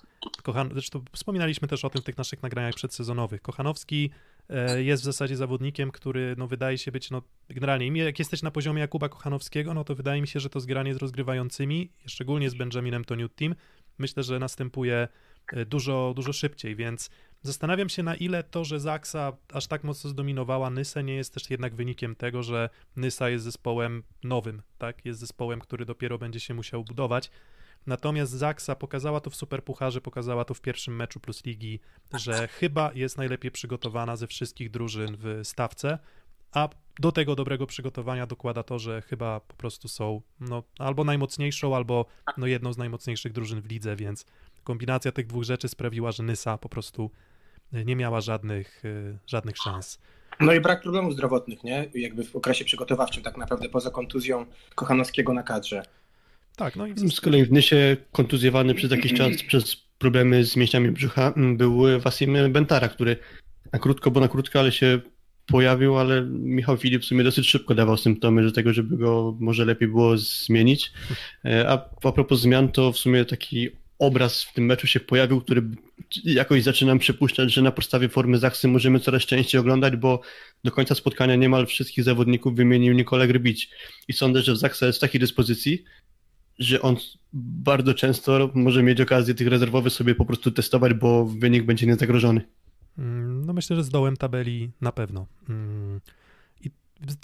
Kochan... 0.43 0.69
zresztą 0.73 1.03
wspominaliśmy 1.13 1.67
też 1.67 1.85
o 1.85 1.89
tym 1.89 2.01
w 2.01 2.05
tych 2.05 2.17
naszych 2.17 2.43
nagraniach 2.43 2.73
przedsezonowych. 2.73 3.41
Kochanowski 3.41 4.09
e, 4.09 4.32
jest 4.77 5.03
w 5.03 5.05
zasadzie 5.05 5.37
zawodnikiem, 5.37 5.91
który 5.91 6.35
no 6.37 6.47
wydaje 6.47 6.77
się 6.77 6.91
być, 6.91 7.11
no 7.11 7.21
generalnie, 7.49 8.03
jak 8.03 8.19
jesteś 8.19 8.41
na 8.41 8.51
poziomie 8.51 8.81
Jakuba 8.81 9.09
Kochanowskiego, 9.09 9.73
no 9.73 9.83
to 9.83 9.95
wydaje 9.95 10.21
mi 10.21 10.27
się, 10.27 10.39
że 10.39 10.49
to 10.49 10.59
zgranie 10.59 10.93
z 10.93 10.97
rozgrywającymi, 10.97 11.91
szczególnie 12.05 12.49
z 12.49 12.53
Benjaminem 12.53 13.05
Toniu 13.05 13.29
Team, 13.29 13.55
myślę, 13.97 14.23
że 14.23 14.39
następuje 14.39 15.07
e, 15.53 15.65
dużo, 15.65 16.13
dużo 16.15 16.33
szybciej, 16.33 16.75
więc 16.75 17.09
Zastanawiam 17.43 17.89
się, 17.89 18.03
na 18.03 18.15
ile 18.15 18.43
to, 18.43 18.65
że 18.65 18.79
Zaksa 18.79 19.37
aż 19.53 19.67
tak 19.67 19.83
mocno 19.83 20.09
zdominowała 20.09 20.69
Nysę, 20.69 21.03
nie 21.03 21.15
jest 21.15 21.33
też 21.33 21.49
jednak 21.49 21.75
wynikiem 21.75 22.15
tego, 22.15 22.43
że 22.43 22.69
Nysa 22.95 23.29
jest 23.29 23.43
zespołem 23.43 24.03
nowym, 24.23 24.61
tak? 24.77 25.05
Jest 25.05 25.19
zespołem, 25.19 25.59
który 25.59 25.85
dopiero 25.85 26.17
będzie 26.17 26.39
się 26.39 26.53
musiał 26.53 26.83
budować. 26.83 27.31
Natomiast 27.87 28.31
Zaksa 28.31 28.75
pokazała 28.75 29.19
to 29.19 29.29
w 29.29 29.35
Superpucharze, 29.35 30.01
pokazała 30.01 30.45
to 30.45 30.53
w 30.53 30.61
pierwszym 30.61 30.95
meczu 30.95 31.19
Plus 31.19 31.45
Ligi, 31.45 31.79
że 32.13 32.47
chyba 32.47 32.91
jest 32.93 33.17
najlepiej 33.17 33.51
przygotowana 33.51 34.15
ze 34.15 34.27
wszystkich 34.27 34.71
drużyn 34.71 35.17
w 35.19 35.39
stawce, 35.43 35.99
a 36.51 36.69
do 36.99 37.11
tego 37.11 37.35
dobrego 37.35 37.67
przygotowania 37.67 38.27
dokłada 38.27 38.63
to, 38.63 38.79
że 38.79 39.01
chyba 39.01 39.39
po 39.39 39.55
prostu 39.55 39.87
są 39.87 40.21
no, 40.39 40.63
albo 40.79 41.03
najmocniejszą, 41.03 41.75
albo 41.75 42.05
no, 42.37 42.47
jedną 42.47 42.73
z 42.73 42.77
najmocniejszych 42.77 43.33
drużyn 43.33 43.61
w 43.61 43.65
lidze, 43.65 43.95
więc 43.95 44.25
kombinacja 44.63 45.11
tych 45.11 45.27
dwóch 45.27 45.43
rzeczy 45.43 45.67
sprawiła, 45.67 46.11
że 46.11 46.23
Nysa 46.23 46.57
po 46.57 46.69
prostu 46.69 47.11
nie 47.71 47.95
miała 47.95 48.21
żadnych, 48.21 48.85
y, 48.85 49.17
żadnych 49.27 49.57
szans. 49.57 49.99
No 50.39 50.53
i 50.53 50.59
brak 50.59 50.81
problemów 50.81 51.13
zdrowotnych, 51.13 51.63
nie? 51.63 51.89
Jakby 51.93 52.23
w 52.23 52.35
okresie 52.35 52.65
przygotowawczym 52.65 53.23
tak 53.23 53.37
naprawdę 53.37 53.69
poza 53.69 53.91
kontuzją 53.91 54.45
Kochanowskiego 54.75 55.33
na 55.33 55.43
kadrze. 55.43 55.83
Tak, 56.55 56.75
no 56.75 56.87
i 56.87 56.93
w 56.93 57.13
Z 57.13 57.21
kolei 57.21 57.45
w 57.45 57.51
Nysie 57.51 57.97
kontuzjowany 58.11 58.73
przez 58.73 58.91
jakiś 58.91 59.13
czas 59.13 59.31
przez 59.47 59.75
problemy 59.97 60.45
z 60.45 60.55
mięśniami 60.55 60.91
brzucha 60.91 61.33
m, 61.37 61.57
był 61.57 61.99
Wasim 61.99 62.51
Bentara, 62.51 62.87
który 62.87 63.17
na 63.73 63.79
krótko, 63.79 64.11
bo 64.11 64.19
na 64.19 64.27
krótko, 64.27 64.59
ale 64.59 64.71
się 64.71 64.99
pojawił, 65.45 65.97
ale 65.97 66.21
Michał 66.31 66.77
Filip 66.77 67.01
w 67.01 67.05
sumie 67.05 67.23
dosyć 67.23 67.49
szybko 67.49 67.75
dawał 67.75 67.97
symptomy 67.97 68.43
do 68.43 68.51
tego, 68.51 68.73
żeby 68.73 68.97
go 68.97 69.37
może 69.39 69.65
lepiej 69.65 69.87
było 69.87 70.17
zmienić. 70.17 70.91
E, 71.45 71.69
A 71.69 71.89
a 72.03 72.11
propos 72.11 72.39
zmian, 72.41 72.71
to 72.71 72.91
w 72.91 72.97
sumie 72.97 73.25
taki 73.25 73.69
obraz 73.99 74.43
w 74.43 74.53
tym 74.53 74.65
meczu 74.65 74.87
się 74.87 74.99
pojawił, 74.99 75.41
który 75.41 75.63
jakoś 76.23 76.63
zaczynam 76.63 76.99
przypuszczać, 76.99 77.53
że 77.53 77.61
na 77.61 77.71
podstawie 77.71 78.09
formy 78.09 78.37
Zachsy 78.37 78.67
możemy 78.67 78.99
coraz 78.99 79.21
częściej 79.21 79.61
oglądać, 79.61 79.95
bo 79.95 80.21
do 80.63 80.71
końca 80.71 80.95
spotkania 80.95 81.35
niemal 81.35 81.65
wszystkich 81.65 82.03
zawodników 82.03 82.55
wymienił 82.55 82.93
Nikolaj 82.93 83.27
Grbić. 83.27 83.69
I 84.07 84.13
sądzę, 84.13 84.41
że 84.41 84.55
Zachsa 84.55 84.85
jest 84.85 84.99
w 84.99 85.01
takiej 85.01 85.21
dyspozycji, 85.21 85.83
że 86.59 86.81
on 86.81 86.95
bardzo 87.33 87.93
często 87.93 88.49
może 88.53 88.83
mieć 88.83 89.01
okazję 89.01 89.33
tych 89.33 89.47
rezerwowych 89.47 89.93
sobie 89.93 90.15
po 90.15 90.25
prostu 90.25 90.51
testować, 90.51 90.93
bo 90.93 91.25
wynik 91.25 91.63
będzie 91.65 91.87
niezagrożony. 91.87 92.41
Mm, 92.97 93.45
No 93.45 93.53
myślę, 93.53 93.75
że 93.75 93.83
z 93.83 93.89
dołem 93.89 94.17
tabeli 94.17 94.71
na 94.81 94.91
pewno. 94.91 95.25
Mm, 95.49 96.01
I 96.61 96.69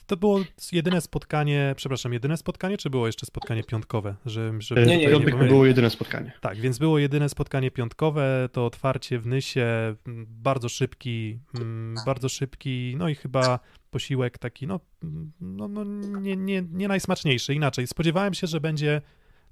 to 0.05 0.17
było 0.17 0.39
jedyne 0.71 1.01
spotkanie, 1.01 1.73
przepraszam, 1.77 2.13
jedyne 2.13 2.37
spotkanie, 2.37 2.77
czy 2.77 2.89
było 2.89 3.07
jeszcze 3.07 3.25
spotkanie 3.25 3.63
piątkowe? 3.63 4.15
Że, 4.25 4.53
żeby 4.59 4.81
E, 4.81 4.85
Nie, 4.85 4.97
nie, 4.97 5.09
pomylić? 5.09 5.47
było 5.49 5.65
jedyne 5.65 5.89
spotkanie. 5.89 6.31
Tak, 6.41 6.57
więc 6.57 6.79
było 6.79 6.99
jedyne 6.99 7.29
spotkanie 7.29 7.71
piątkowe, 7.71 8.49
to 8.51 8.65
otwarcie 8.65 9.19
w 9.19 9.27
Nysie, 9.27 9.95
mm, 10.07 10.25
bardzo 10.29 10.69
szybki, 10.69 11.39
bardzo 12.05 12.29
szybki, 12.29 12.95
no 12.97 13.09
i 13.09 13.15
chyba 13.15 13.59
posiłek 13.91 14.37
taki, 14.37 14.67
no, 14.67 14.79
no, 15.41 15.67
no 15.67 15.83
nie, 16.19 16.35
nie, 16.35 16.63
nie 16.71 16.87
najsmaczniejszy, 16.87 17.53
inaczej. 17.53 17.87
Spodziewałem 17.87 18.33
się, 18.33 18.47
że 18.47 18.61
będzie 18.61 19.01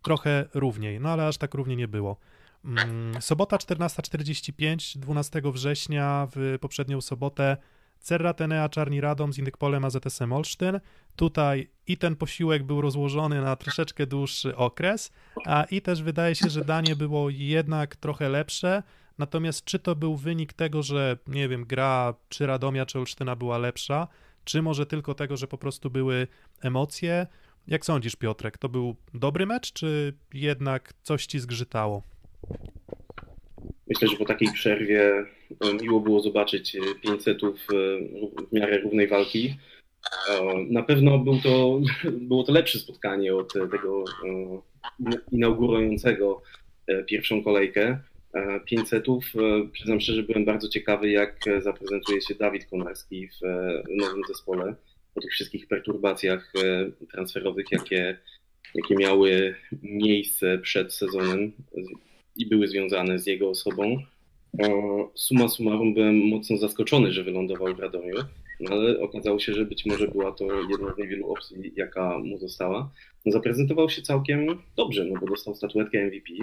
trochę 0.07 0.45
równiej, 0.53 0.99
no 0.99 1.09
ale 1.09 1.27
aż 1.27 1.37
tak 1.37 1.53
równie 1.53 1.75
nie 1.75 1.87
było. 1.87 2.17
Mm, 2.65 3.21
Sobota 3.21 3.57
14.45, 3.57 4.97
12 4.99 5.41
września 5.45 6.27
w 6.35 6.57
poprzednią 6.61 7.01
sobotę 7.01 7.57
Cerra 7.99 8.33
Tenea 8.33 8.69
Czarni 8.69 9.01
Radom 9.01 9.33
z 9.33 9.37
Indykpolem 9.37 9.85
AZS 9.85 10.21
Olsztyn. 10.31 10.79
Tutaj 11.15 11.69
i 11.87 11.97
ten 11.97 12.15
posiłek 12.15 12.63
był 12.63 12.81
rozłożony 12.81 13.41
na 13.41 13.55
troszeczkę 13.55 14.07
dłuższy 14.07 14.55
okres, 14.55 15.11
a 15.45 15.63
i 15.63 15.81
też 15.81 16.03
wydaje 16.03 16.35
się, 16.35 16.49
że 16.49 16.65
danie 16.65 16.95
było 16.95 17.29
jednak 17.29 17.95
trochę 17.95 18.29
lepsze. 18.29 18.83
Natomiast 19.17 19.65
czy 19.65 19.79
to 19.79 19.95
był 19.95 20.15
wynik 20.15 20.53
tego, 20.53 20.83
że 20.83 21.17
nie 21.27 21.49
wiem, 21.49 21.65
gra 21.65 22.13
czy 22.29 22.47
Radomia, 22.47 22.85
czy 22.85 22.99
Olsztyna 22.99 23.35
była 23.35 23.57
lepsza, 23.57 24.07
czy 24.43 24.61
może 24.61 24.85
tylko 24.85 25.13
tego, 25.13 25.37
że 25.37 25.47
po 25.47 25.57
prostu 25.57 25.89
były 25.89 26.27
emocje? 26.61 27.27
Jak 27.67 27.85
sądzisz, 27.85 28.15
Piotrek, 28.15 28.57
to 28.57 28.69
był 28.69 28.95
dobry 29.13 29.45
mecz, 29.45 29.73
czy 29.73 30.13
jednak 30.33 30.93
coś 31.03 31.25
ci 31.25 31.39
zgrzytało? 31.39 32.03
Myślę, 33.87 34.07
że 34.07 34.17
po 34.17 34.25
takiej 34.25 34.53
przerwie 34.53 35.25
e, 35.61 35.73
miło 35.81 35.99
było 35.99 36.19
zobaczyć 36.19 36.75
e, 36.75 36.79
500 37.03 37.41
w 37.41 37.67
miarę 38.51 38.77
równej 38.77 39.07
walki. 39.07 39.57
E, 40.29 40.41
Na 40.69 40.83
pewno 40.83 41.19
był 41.19 41.39
to, 41.41 41.79
było 42.29 42.43
to 42.43 42.51
lepsze 42.51 42.79
spotkanie 42.79 43.35
od 43.35 43.55
e, 43.55 43.67
tego 43.67 44.03
e, 44.25 44.59
inaugurującego 45.31 46.41
e, 46.87 47.03
pierwszą 47.03 47.43
kolejkę. 47.43 47.99
500. 48.65 49.05
Przyznam 49.71 50.01
szczerze, 50.01 50.23
byłem 50.23 50.45
bardzo 50.45 50.69
ciekawy, 50.69 51.09
jak 51.09 51.47
e, 51.47 51.61
zaprezentuje 51.61 52.21
się 52.21 52.35
Dawid 52.35 52.65
Konarski 52.65 53.27
w 53.27 53.45
e, 53.45 53.83
nowym 53.89 54.21
zespole 54.27 54.75
po 55.17 55.21
tych 55.21 55.31
wszystkich 55.31 55.67
perturbacjach 55.67 56.53
e, 56.63 56.91
transferowych, 57.11 57.65
jakie, 57.71 58.17
jakie 58.75 58.95
miały 58.95 59.55
miejsce 59.83 60.57
przed 60.57 60.93
sezonem 60.93 61.51
i 62.35 62.45
były 62.45 62.67
związane 62.67 63.19
z 63.19 63.27
jego 63.27 63.49
osobą. 63.49 63.97
E, 64.59 64.69
Summa 65.15 65.47
summarum 65.47 65.93
byłem 65.93 66.15
mocno 66.15 66.57
zaskoczony, 66.57 67.11
że 67.13 67.23
wylądował 67.23 67.75
w 67.75 67.79
Radomiu, 67.79 68.15
no 68.59 68.71
ale 68.71 68.99
okazało 68.99 69.39
się, 69.39 69.53
że 69.53 69.65
być 69.65 69.85
może 69.85 70.07
była 70.07 70.31
to 70.31 70.45
jedna 70.69 70.93
z 70.93 70.97
niewielu 70.97 71.31
opcji, 71.31 71.73
jaka 71.75 72.17
mu 72.17 72.37
została. 72.37 72.91
No, 73.25 73.31
zaprezentował 73.31 73.89
się 73.89 74.01
całkiem 74.01 74.47
dobrze, 74.75 75.05
no 75.05 75.19
bo 75.19 75.27
dostał 75.27 75.55
statuetkę 75.55 76.05
MVP, 76.05 76.33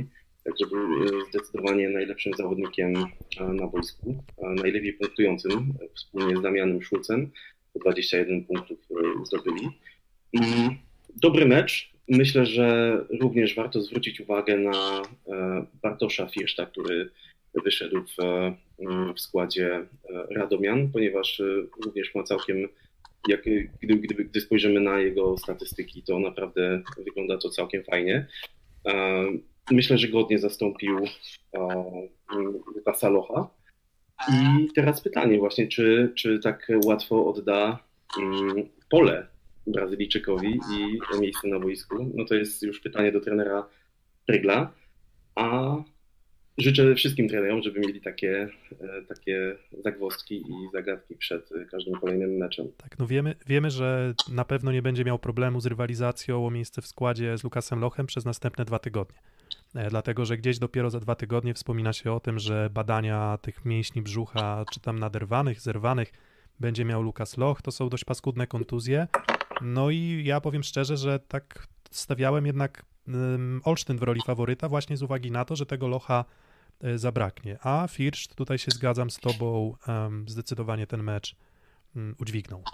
także 0.44 0.66
był 0.66 1.04
e, 1.04 1.08
zdecydowanie 1.30 1.88
najlepszym 1.88 2.32
zawodnikiem 2.38 2.94
na 3.40 3.66
boisku, 3.66 4.24
najlepiej 4.42 4.92
punktującym 4.92 5.74
wspólnie 5.94 6.36
z 6.36 6.42
Damianem 6.42 6.82
Szulcem, 6.82 7.30
po 7.74 7.80
21 7.80 8.44
punktów 8.44 8.78
e, 8.90 9.26
zdobyli. 9.26 9.68
Mm, 10.32 10.76
Dobry 11.22 11.46
mecz. 11.46 11.94
Myślę, 12.08 12.46
że 12.46 12.98
również 13.20 13.54
warto 13.54 13.80
zwrócić 13.80 14.20
uwagę 14.20 14.56
na 14.56 15.02
e, 15.28 15.66
Bartosza 15.82 16.26
Firszta, 16.26 16.66
który 16.66 17.10
wyszedł 17.64 18.02
w, 18.02 18.22
e, 18.22 18.54
w 19.16 19.20
składzie 19.20 19.86
Radomian, 20.30 20.88
ponieważ 20.92 21.42
również 21.84 22.14
ma 22.14 22.22
całkiem, 22.22 22.68
jak, 23.28 23.42
gdy, 23.82 23.96
gdy, 23.96 24.24
gdy 24.24 24.40
spojrzymy 24.40 24.80
na 24.80 25.00
jego 25.00 25.38
statystyki, 25.38 26.02
to 26.02 26.18
naprawdę 26.18 26.82
wygląda 27.04 27.38
to 27.38 27.50
całkiem 27.50 27.84
fajnie. 27.84 28.26
Myślę, 29.70 29.98
że 29.98 30.08
godnie 30.08 30.38
zastąpił 30.38 30.98
Lukasa 32.74 33.08
Locha. 33.08 33.50
I 34.32 34.68
teraz 34.74 35.00
pytanie 35.00 35.38
właśnie, 35.38 35.68
czy, 35.68 36.12
czy 36.14 36.38
tak 36.38 36.68
łatwo 36.84 37.26
odda 37.26 37.78
mm, 38.18 38.68
pole 38.90 39.26
Brazylijczykowi 39.66 40.60
i 40.72 41.18
miejsce 41.20 41.48
na 41.48 41.60
boisku? 41.60 42.10
No 42.14 42.24
to 42.24 42.34
jest 42.34 42.62
już 42.62 42.80
pytanie 42.80 43.12
do 43.12 43.20
trenera 43.20 43.66
Prygla, 44.26 44.72
a 45.34 45.76
życzę 46.58 46.94
wszystkim 46.94 47.28
trenerom, 47.28 47.62
żeby 47.62 47.80
mieli 47.80 48.00
takie, 48.00 48.48
e, 48.80 49.02
takie 49.02 49.56
zagwozdki 49.84 50.36
i 50.36 50.52
zagadki 50.72 51.16
przed 51.16 51.50
każdym 51.70 51.94
kolejnym 51.94 52.30
meczem. 52.30 52.68
Tak, 52.76 52.98
no 52.98 53.06
wiemy, 53.06 53.34
wiemy, 53.46 53.70
że 53.70 54.14
na 54.32 54.44
pewno 54.44 54.72
nie 54.72 54.82
będzie 54.82 55.04
miał 55.04 55.18
problemu 55.18 55.60
z 55.60 55.66
rywalizacją 55.66 56.46
o 56.46 56.50
miejsce 56.50 56.82
w 56.82 56.86
składzie 56.86 57.38
z 57.38 57.44
Lukasem 57.44 57.80
Lochem 57.80 58.06
przez 58.06 58.24
następne 58.24 58.64
dwa 58.64 58.78
tygodnie. 58.78 59.18
E, 59.74 59.90
Dlatego, 59.90 60.24
że 60.24 60.36
gdzieś 60.36 60.58
dopiero 60.58 60.90
za 60.90 61.00
dwa 61.00 61.14
tygodnie 61.14 61.54
wspomina 61.54 61.92
się 61.92 62.12
o 62.12 62.20
tym, 62.20 62.38
że 62.38 62.70
badania 62.70 63.38
tych 63.42 63.64
mięśni 63.64 64.02
brzucha, 64.02 64.64
czy 64.72 64.80
tam 64.80 64.98
naderwanych, 64.98 65.60
zerwanych, 65.60 66.12
będzie 66.60 66.84
miał 66.84 67.02
Lukas 67.02 67.36
Loch. 67.36 67.62
To 67.62 67.72
są 67.72 67.88
dość 67.88 68.04
paskudne 68.04 68.46
kontuzje. 68.46 69.08
No 69.60 69.90
i 69.90 70.22
ja 70.24 70.40
powiem 70.40 70.62
szczerze, 70.62 70.96
że 70.96 71.18
tak 71.18 71.66
stawiałem 71.90 72.46
jednak 72.46 72.84
Olsztyn 73.64 73.98
w 73.98 74.02
roli 74.02 74.20
faworyta 74.26 74.68
właśnie 74.68 74.96
z 74.96 75.02
uwagi 75.02 75.30
na 75.30 75.44
to, 75.44 75.56
że 75.56 75.66
tego 75.66 75.88
Locha 75.88 76.24
e, 76.80 76.98
zabraknie. 76.98 77.58
A 77.62 77.88
First, 77.88 78.34
tutaj 78.34 78.58
się 78.58 78.70
zgadzam 78.70 79.10
z 79.10 79.16
tobą, 79.16 79.76
zdecydowanie 80.26 80.86
ten 80.86 81.02
mecz 81.02 81.36
mm, 81.96 82.14
udźwignął. 82.20 82.64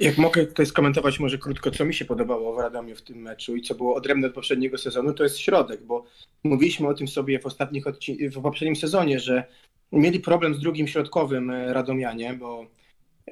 Jak 0.00 0.18
mogę 0.18 0.46
tutaj 0.46 0.66
skomentować 0.66 1.20
może 1.20 1.38
krótko, 1.38 1.70
co 1.70 1.84
mi 1.84 1.94
się 1.94 2.04
podobało 2.04 2.54
w 2.54 2.58
Radomiu 2.58 2.96
w 2.96 3.02
tym 3.02 3.18
meczu 3.18 3.56
i 3.56 3.62
co 3.62 3.74
było 3.74 3.94
odrębne 3.94 4.26
od 4.26 4.34
poprzedniego 4.34 4.78
sezonu, 4.78 5.12
to 5.12 5.22
jest 5.22 5.38
środek, 5.38 5.82
bo 5.82 6.04
mówiliśmy 6.44 6.88
o 6.88 6.94
tym 6.94 7.08
sobie 7.08 7.38
w 7.38 7.46
ostatnich 7.46 7.84
odcin- 7.84 8.30
w 8.30 8.42
poprzednim 8.42 8.76
sezonie, 8.76 9.20
że 9.20 9.44
mieli 9.92 10.20
problem 10.20 10.54
z 10.54 10.60
drugim 10.60 10.88
środkowym 10.88 11.50
e, 11.50 11.72
Radomianie, 11.72 12.34
bo 12.34 12.66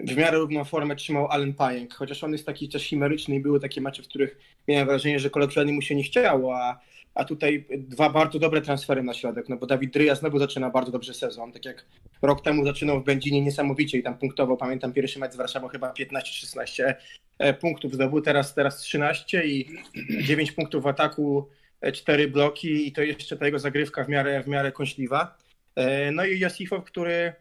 w 0.00 0.16
miarę 0.16 0.38
równą 0.38 0.64
formę 0.64 0.96
trzymał 0.96 1.26
Allen 1.26 1.54
Pajęk, 1.54 1.94
chociaż 1.94 2.24
on 2.24 2.32
jest 2.32 2.46
taki 2.46 2.68
też 2.68 2.84
chimeryczny 2.84 3.36
i 3.36 3.40
były 3.40 3.60
takie 3.60 3.80
mecze, 3.80 4.02
w 4.02 4.08
których 4.08 4.38
miałem 4.68 4.86
wrażenie, 4.86 5.18
że 5.20 5.30
kolokwialnie 5.30 5.72
mu 5.72 5.82
się 5.82 5.94
nie 5.94 6.02
chciało, 6.02 6.56
a, 6.56 6.80
a 7.18 7.24
tutaj 7.24 7.66
dwa 7.78 8.10
bardzo 8.10 8.38
dobre 8.38 8.60
transfery 8.60 9.02
na 9.02 9.14
środek, 9.14 9.48
no 9.48 9.56
bo 9.56 9.66
Dawid 9.66 9.92
Dryja 9.92 10.14
znowu 10.14 10.38
zaczyna 10.38 10.70
bardzo 10.70 10.92
dobrze 10.92 11.14
sezon, 11.14 11.52
tak 11.52 11.64
jak 11.64 11.86
rok 12.22 12.42
temu 12.42 12.64
zaczynał 12.64 13.00
w 13.00 13.04
Będzinie 13.04 13.40
niesamowicie 13.40 13.98
i 13.98 14.02
tam 14.02 14.18
punktował, 14.18 14.56
pamiętam 14.56 14.92
pierwszy 14.92 15.18
mecz 15.18 15.32
z 15.32 15.36
Warszawą 15.36 15.68
chyba 15.68 15.92
15-16 15.92 16.94
e, 17.38 17.54
punktów 17.54 17.94
zdobył, 17.94 18.20
teraz, 18.20 18.54
teraz 18.54 18.78
13 18.78 19.46
i 19.46 19.68
9 20.28 20.52
punktów 20.52 20.82
w 20.82 20.86
ataku, 20.86 21.48
4 21.92 22.28
bloki 22.28 22.88
i 22.88 22.92
to 22.92 23.02
jeszcze 23.02 23.36
ta 23.36 23.46
jego 23.46 23.58
zagrywka 23.58 24.04
w 24.04 24.08
miarę, 24.08 24.42
w 24.42 24.48
miarę 24.48 24.72
kąśliwa. 24.72 25.38
E, 25.74 26.12
No 26.12 26.24
i 26.24 26.38
Josifow, 26.38 26.84
który 26.84 27.32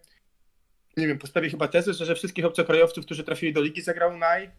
nie 0.97 1.07
wiem, 1.07 1.17
postawi 1.17 1.49
chyba 1.49 1.67
tezę, 1.67 1.93
że 1.93 2.05
ze 2.05 2.15
wszystkich 2.15 2.45
obcokrajowców, 2.45 3.05
którzy 3.05 3.23
trafili 3.23 3.53
do 3.53 3.61
ligi, 3.61 3.81
zagrał 3.81 4.17
naj, 4.17 4.49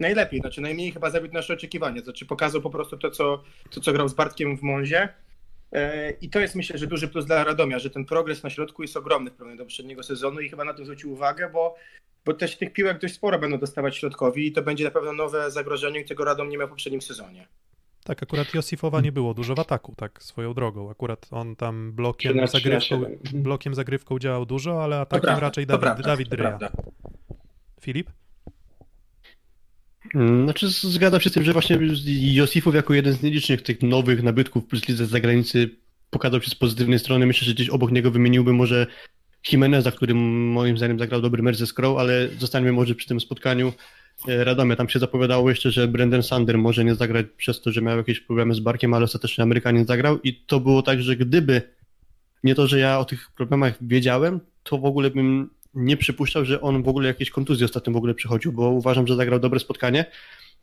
najlepiej, 0.00 0.40
znaczy 0.40 0.60
najmniej 0.60 0.92
chyba 0.92 1.10
zawiódł 1.10 1.34
nasze 1.34 1.54
oczekiwania, 1.54 2.02
znaczy 2.02 2.26
pokazał 2.26 2.60
po 2.60 2.70
prostu 2.70 2.96
to, 2.96 3.10
co, 3.10 3.42
to, 3.70 3.80
co 3.80 3.92
grał 3.92 4.08
z 4.08 4.14
Bartkiem 4.14 4.56
w 4.56 4.62
Monzie. 4.62 5.08
E, 5.72 6.10
I 6.10 6.30
to 6.30 6.40
jest 6.40 6.54
myślę, 6.54 6.78
że 6.78 6.86
duży 6.86 7.08
plus 7.08 7.26
dla 7.26 7.44
Radomia, 7.44 7.78
że 7.78 7.90
ten 7.90 8.04
progres 8.04 8.42
na 8.42 8.50
środku 8.50 8.82
jest 8.82 8.96
ogromny 8.96 9.30
w 9.30 9.34
porównaniu 9.34 9.58
do 9.58 9.64
poprzedniego 9.64 10.02
sezonu 10.02 10.40
i 10.40 10.48
chyba 10.48 10.64
na 10.64 10.74
to 10.74 10.84
zwrócił 10.84 11.12
uwagę, 11.12 11.50
bo, 11.52 11.76
bo 12.24 12.34
też 12.34 12.56
tych 12.56 12.72
piłek 12.72 13.00
dość 13.00 13.14
sporo 13.14 13.38
będą 13.38 13.58
dostawać 13.58 13.96
środkowi 13.96 14.46
i 14.46 14.52
to 14.52 14.62
będzie 14.62 14.84
na 14.84 14.90
pewno 14.90 15.12
nowe 15.12 15.50
zagrożenie, 15.50 16.04
którego 16.04 16.24
Radom 16.24 16.48
nie 16.48 16.58
miał 16.58 16.66
w 16.66 16.70
poprzednim 16.70 17.02
sezonie. 17.02 17.46
Tak, 18.04 18.22
akurat 18.22 18.54
Josifowa 18.54 19.00
nie 19.00 19.12
było 19.12 19.34
dużo 19.34 19.54
w 19.54 19.60
ataku, 19.60 19.94
tak 19.96 20.22
swoją 20.22 20.54
drogą. 20.54 20.90
Akurat 20.90 21.26
on 21.30 21.56
tam 21.56 21.92
blokiem, 21.92 22.32
13, 22.32 22.58
zagrywką, 22.58 22.96
13. 23.04 23.38
blokiem 23.38 23.74
zagrywką 23.74 24.18
działał 24.18 24.46
dużo, 24.46 24.84
ale 24.84 25.00
atakiem 25.00 25.22
prawda, 25.22 25.40
raczej 25.40 25.66
Dawid, 25.66 25.80
prawda, 25.80 26.02
Dawid 26.02 26.28
Dryja. 26.28 26.58
Filip? 27.80 28.10
Mm, 30.14 30.44
Znaczy 30.44 30.68
zgadzam 30.68 31.20
się 31.20 31.30
z 31.30 31.32
tym, 31.32 31.44
że 31.44 31.52
właśnie 31.52 31.78
Josifów 32.34 32.74
jako 32.74 32.94
jeden 32.94 33.12
z 33.12 33.22
nielicznych 33.22 33.62
tych 33.62 33.82
nowych 33.82 34.22
nabytków 34.22 34.64
z 34.88 35.00
zagranicy 35.00 35.70
pokazał 36.10 36.42
się 36.42 36.50
z 36.50 36.54
pozytywnej 36.54 36.98
strony. 36.98 37.26
Myślę, 37.26 37.46
że 37.46 37.54
gdzieś 37.54 37.68
obok 37.68 37.92
niego 37.92 38.10
wymieniłbym 38.10 38.56
może 38.56 38.86
Jimeneza, 39.52 39.92
który 39.92 40.14
moim 40.14 40.76
zdaniem 40.76 40.98
zagrał 40.98 41.20
dobry 41.20 41.42
mecz 41.42 41.56
ze 41.56 41.66
Skrą, 41.66 41.98
ale 41.98 42.28
zostańmy 42.38 42.72
może 42.72 42.94
przy 42.94 43.08
tym 43.08 43.20
spotkaniu 43.20 43.72
e, 44.28 44.44
Radomia. 44.44 44.76
Tam 44.76 44.88
się 44.88 44.98
zapowiadało 44.98 45.48
jeszcze, 45.50 45.70
że 45.70 45.88
Brendan 45.88 46.22
Sander 46.22 46.58
może 46.58 46.84
nie 46.84 46.94
zagrać 46.94 47.26
przez 47.36 47.60
to, 47.60 47.72
że 47.72 47.82
miał 47.82 47.96
jakieś 47.96 48.20
problemy 48.20 48.54
z 48.54 48.60
barkiem, 48.60 48.94
ale 48.94 49.04
ostatecznie 49.04 49.44
Amerykanin 49.44 49.86
zagrał 49.86 50.20
i 50.20 50.34
to 50.34 50.60
było 50.60 50.82
tak, 50.82 51.02
że 51.02 51.16
gdyby 51.16 51.62
nie 52.44 52.54
to, 52.54 52.66
że 52.66 52.78
ja 52.78 52.98
o 52.98 53.04
tych 53.04 53.30
problemach 53.36 53.74
wiedziałem, 53.80 54.40
to 54.62 54.78
w 54.78 54.84
ogóle 54.84 55.10
bym 55.10 55.50
nie 55.74 55.96
przypuszczał, 55.96 56.44
że 56.44 56.60
on 56.60 56.82
w 56.82 56.88
ogóle 56.88 57.08
jakieś 57.08 57.30
kontuzje 57.30 57.64
ostatnio 57.64 57.92
w 57.92 57.96
ogóle 57.96 58.14
przychodził, 58.14 58.52
bo 58.52 58.70
uważam, 58.70 59.06
że 59.06 59.16
zagrał 59.16 59.40
dobre 59.40 59.60
spotkanie. 59.60 60.04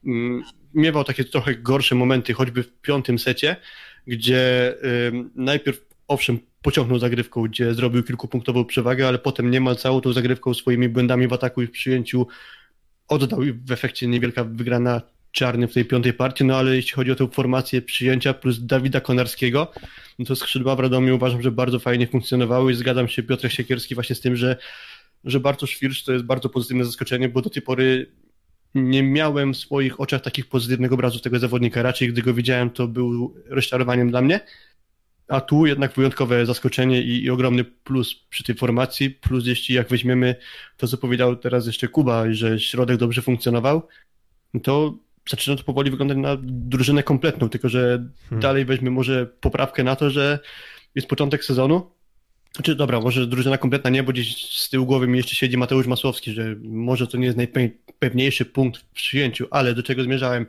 Mm, 0.06 0.44
Miewał 0.74 1.04
takie 1.04 1.24
trochę 1.24 1.56
gorsze 1.56 1.96
momenty, 1.96 2.34
choćby 2.34 2.64
w 2.64 2.82
piątym 2.82 3.20
secie, 3.20 3.56
gdzie 4.08 4.76
najpierw 5.36 5.86
owszem 6.08 6.40
pociągnął 6.62 7.00
zagrywką, 7.00 7.44
gdzie 7.44 7.74
zrobił 7.74 8.04
kilkupunktową 8.04 8.66
przewagę, 8.66 9.08
ale 9.08 9.20
potem 9.20 9.52
niemal 9.52 9.76
całą 9.76 10.02
tą 10.02 10.14
zagrywką 10.14 10.54
swoimi 10.54 10.90
błędami 10.90 11.28
w 11.28 11.34
ataku 11.34 11.62
i 11.62 11.68
w 11.68 11.72
przyjęciu 11.72 12.28
oddał 13.08 13.44
i 13.44 13.54
w 13.54 13.72
efekcie 13.72 14.08
niewielka 14.08 14.44
wygrana 14.44 15.02
czarny 15.32 15.68
w 15.68 15.74
tej 15.74 15.86
piątej 15.86 16.14
partii, 16.14 16.44
no 16.46 16.58
ale 16.58 16.76
jeśli 16.76 16.92
chodzi 16.92 17.12
o 17.12 17.16
tę 17.16 17.28
formację 17.28 17.82
przyjęcia 17.82 18.34
plus 18.34 18.66
Dawida 18.66 19.02
Konarskiego, 19.02 19.72
no 20.20 20.26
to 20.26 20.36
skrzydła 20.36 20.76
w 20.76 20.80
Radomiu 20.80 21.16
uważam, 21.16 21.42
że 21.42 21.52
bardzo 21.52 21.80
fajnie 21.80 22.08
funkcjonowały 22.08 22.72
i 22.72 22.76
zgadzam 22.76 23.08
się 23.08 23.24
Piotrek 23.24 23.52
Siekierski 23.52 23.96
właśnie 23.96 24.16
z 24.16 24.22
tym, 24.22 24.36
że, 24.36 24.58
że 25.24 25.40
Bartosz 25.40 25.76
Firsz 25.76 26.04
to 26.04 26.14
jest 26.14 26.26
bardzo 26.26 26.50
pozytywne 26.50 26.86
zaskoczenie, 26.86 27.30
bo 27.30 27.42
do 27.42 27.50
tej 27.50 27.62
pory 27.62 28.12
nie 28.76 29.04
miałem 29.04 29.54
w 29.54 29.58
swoich 29.58 30.00
oczach 30.00 30.22
takich 30.22 30.50
pozytywnych 30.50 30.94
obrazów 30.94 31.22
tego 31.22 31.40
zawodnika. 31.40 31.82
Raczej 31.82 32.08
gdy 32.08 32.22
go 32.22 32.34
widziałem, 32.34 32.70
to 32.70 32.88
był 32.88 33.36
rozczarowaniem 33.46 34.10
dla 34.10 34.22
mnie. 34.22 34.40
A 35.28 35.42
tu 35.42 35.66
jednak 35.66 35.94
wyjątkowe 35.94 36.46
zaskoczenie 36.46 37.02
i, 37.02 37.24
i 37.24 37.30
ogromny 37.30 37.64
plus 37.64 38.16
przy 38.30 38.44
tej 38.44 38.56
formacji. 38.56 39.10
Plus 39.10 39.46
jeśli 39.48 39.76
jak 39.76 39.90
weźmiemy 39.90 40.36
to, 40.78 40.88
co 40.88 40.98
powiedział 40.98 41.36
teraz 41.36 41.68
jeszcze 41.68 41.88
Kuba, 41.88 42.34
że 42.34 42.60
środek 42.60 42.98
dobrze 42.98 43.22
funkcjonował, 43.22 43.88
to 44.64 44.98
zaczyna 45.30 45.58
to 45.58 45.64
powoli 45.64 45.92
wyglądać 45.92 46.18
na 46.18 46.38
drużynę 46.42 47.04
kompletną, 47.04 47.50
tylko 47.50 47.70
że 47.70 48.10
Hmm. 48.30 48.42
dalej 48.42 48.66
weźmy 48.66 48.92
może 48.92 49.26
poprawkę 49.26 49.84
na 49.84 49.96
to, 49.96 50.10
że 50.10 50.40
jest 50.96 51.08
początek 51.08 51.46
sezonu. 51.46 51.92
Znaczy, 52.56 52.76
dobra, 52.76 53.00
może 53.00 53.28
drużyna 53.28 53.58
kompletna 53.58 53.90
nie, 53.90 54.04
bo 54.04 54.12
gdzieś 54.12 54.50
z 54.52 54.70
tyłu 54.70 54.86
głowy 54.86 55.08
mi 55.08 55.18
jeszcze 55.18 55.36
siedzi 55.36 55.58
Mateusz 55.58 55.88
Masłowski, 55.88 56.32
że 56.32 56.56
może 56.62 57.08
to 57.08 57.18
nie 57.18 57.26
jest 57.26 57.38
najpewniejszy 57.38 58.46
punkt 58.46 58.82
w 58.82 58.86
przyjęciu, 58.86 59.48
ale 59.52 59.74
do 59.74 59.84
czego 59.84 60.04
zmierzałem? 60.04 60.46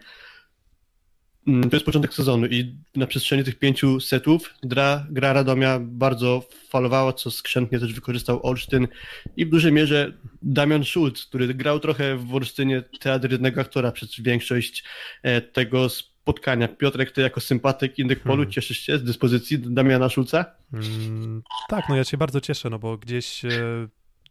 Mm, 1.46 1.70
To 1.70 1.76
jest 1.76 1.86
początek 1.86 2.14
sezonu 2.14 2.46
i 2.46 2.74
na 2.96 3.06
przestrzeni 3.06 3.44
tych 3.44 3.58
pięciu 3.58 4.00
setów 4.00 4.54
gra, 4.62 5.06
gra 5.10 5.32
Radomia 5.32 5.78
bardzo 5.82 6.42
falowała, 6.68 7.12
co 7.12 7.30
skrzętnie 7.30 7.80
też 7.80 7.94
wykorzystał 7.94 8.46
Olsztyn 8.46 8.88
i 9.36 9.46
w 9.46 9.50
dużej 9.50 9.72
mierze 9.72 10.12
Damian 10.42 10.84
Schulz, 10.84 11.26
który 11.26 11.54
grał 11.54 11.80
trochę 11.80 12.16
w 12.16 12.34
Olsztynie 12.34 12.82
teatr 13.00 13.32
jednego 13.32 13.60
aktora 13.60 13.92
przez 13.92 14.20
większość 14.20 14.84
e, 15.22 15.40
tego 15.40 15.88
spotkania. 16.30 16.68
Piotrek, 16.68 17.10
ty 17.10 17.20
jako 17.20 17.40
sympatyk 17.40 17.98
Indyk 17.98 18.20
Polu 18.20 18.36
Hmm. 18.36 18.52
cieszysz 18.52 18.78
się 18.78 18.98
z 18.98 19.04
dyspozycji 19.04 19.58
Damiana 19.58 20.08
Schulza? 20.08 20.44
Mm, 20.72 21.42
tak, 21.68 21.88
no 21.88 21.96
ja 21.96 22.04
się 22.04 22.16
bardzo 22.16 22.40
cieszę, 22.40 22.70
no 22.70 22.78
bo 22.78 22.96
gdzieś 22.96 23.44
e, 23.44 23.50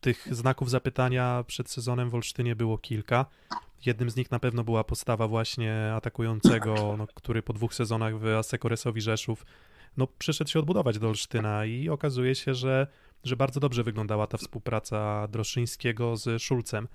tych 0.02 0.28
znaków 0.32 0.70
zapytania 0.70 1.44
przed 1.48 1.70
sezonem 1.70 2.10
w 2.10 2.16
Olsztynie 2.16 2.56
było 2.56 2.78
kilka. 2.78 3.26
Jednym 3.86 4.10
z 4.10 4.16
nich 4.16 4.32
na 4.32 4.40
pewno 4.40 4.64
była 4.64 4.84
postawa 4.84 5.28
właśnie 5.28 5.94
atakującego, 5.96 6.96
no, 6.98 7.08
który 7.08 7.42
po 7.42 7.54
dwóch 7.54 7.74
sezonach 7.74 8.20
w 8.20 8.28
Asekoresowi 8.28 9.02
Rzeszów 9.02 9.46
no, 9.98 10.08
przyszedł 10.08 10.50
się 10.50 10.60
odbudować 10.60 11.00
do 11.00 11.08
Olsztyna 11.08 11.66
i 11.66 11.90
okazuje 11.90 12.36
się, 12.36 12.54
że, 12.54 12.88
że 13.24 13.36
bardzo 13.36 13.60
dobrze 13.60 13.84
wyglądała 13.84 14.28
ta 14.28 14.38
współpraca 14.38 15.28
Droszyńskiego 15.28 16.18
z 16.18 16.42
Szulcem. 16.42 16.88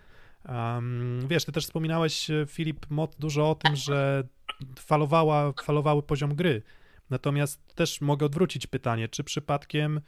Um, 0.48 1.20
wiesz, 1.28 1.44
ty 1.44 1.52
też 1.52 1.64
wspominałeś, 1.64 2.30
e, 2.30 2.46
Filip, 2.48 2.90
Mot, 2.90 3.16
dużo 3.18 3.50
o 3.50 3.54
tym, 3.54 3.76
że 3.76 4.24
falowała, 4.78 5.52
falowały 5.62 6.02
poziom 6.02 6.35
gry. 6.35 6.62
Natomiast 7.11 7.74
też 7.74 8.00
mogę 8.00 8.26
odwrócić 8.26 8.66
pytanie, 8.66 9.09
czy 9.09 9.24
przypadkiem 9.24 10.00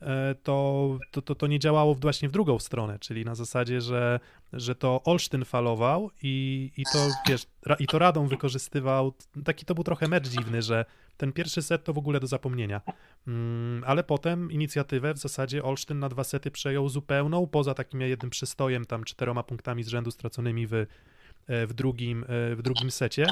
e, 0.00 0.34
to, 0.42 0.98
to, 1.10 1.22
to, 1.22 1.34
to 1.34 1.46
nie 1.46 1.58
działało 1.58 1.94
właśnie 1.94 2.28
w 2.28 2.32
drugą 2.32 2.58
stronę, 2.58 2.98
czyli 2.98 3.24
na 3.24 3.34
zasadzie, 3.34 3.80
że, 3.80 4.20
że 4.52 4.74
to 4.74 5.00
Olsztyn 5.04 5.44
falował 5.44 6.10
i, 6.22 6.70
i 6.76 6.84
to 6.92 7.08
wiesz, 7.28 7.46
i 7.78 7.86
to 7.86 7.98
Radom 7.98 8.28
wykorzystywał, 8.28 9.14
taki 9.44 9.64
to 9.64 9.74
był 9.74 9.84
trochę 9.84 10.08
mecz 10.08 10.28
dziwny, 10.28 10.62
że 10.62 10.84
ten 11.20 11.32
pierwszy 11.32 11.62
set 11.62 11.84
to 11.84 11.92
w 11.92 11.98
ogóle 11.98 12.20
do 12.20 12.26
zapomnienia. 12.26 12.80
Mm, 13.28 13.84
ale 13.86 14.04
potem 14.04 14.52
inicjatywę 14.52 15.14
w 15.14 15.18
zasadzie 15.18 15.62
Olsztyn 15.62 15.98
na 15.98 16.08
dwa 16.08 16.24
sety 16.24 16.50
przejął 16.50 16.88
zupełną, 16.88 17.46
poza 17.46 17.74
takim 17.74 18.00
jednym 18.00 18.30
przystojem, 18.30 18.84
tam 18.84 19.04
czteroma 19.04 19.42
punktami 19.42 19.82
z 19.82 19.88
rzędu 19.88 20.10
straconymi 20.10 20.66
w, 20.66 20.74
e, 20.74 20.86
w, 21.66 21.72
drugim, 21.72 22.24
e, 22.24 22.56
w 22.56 22.62
drugim 22.62 22.90
secie. 22.90 23.26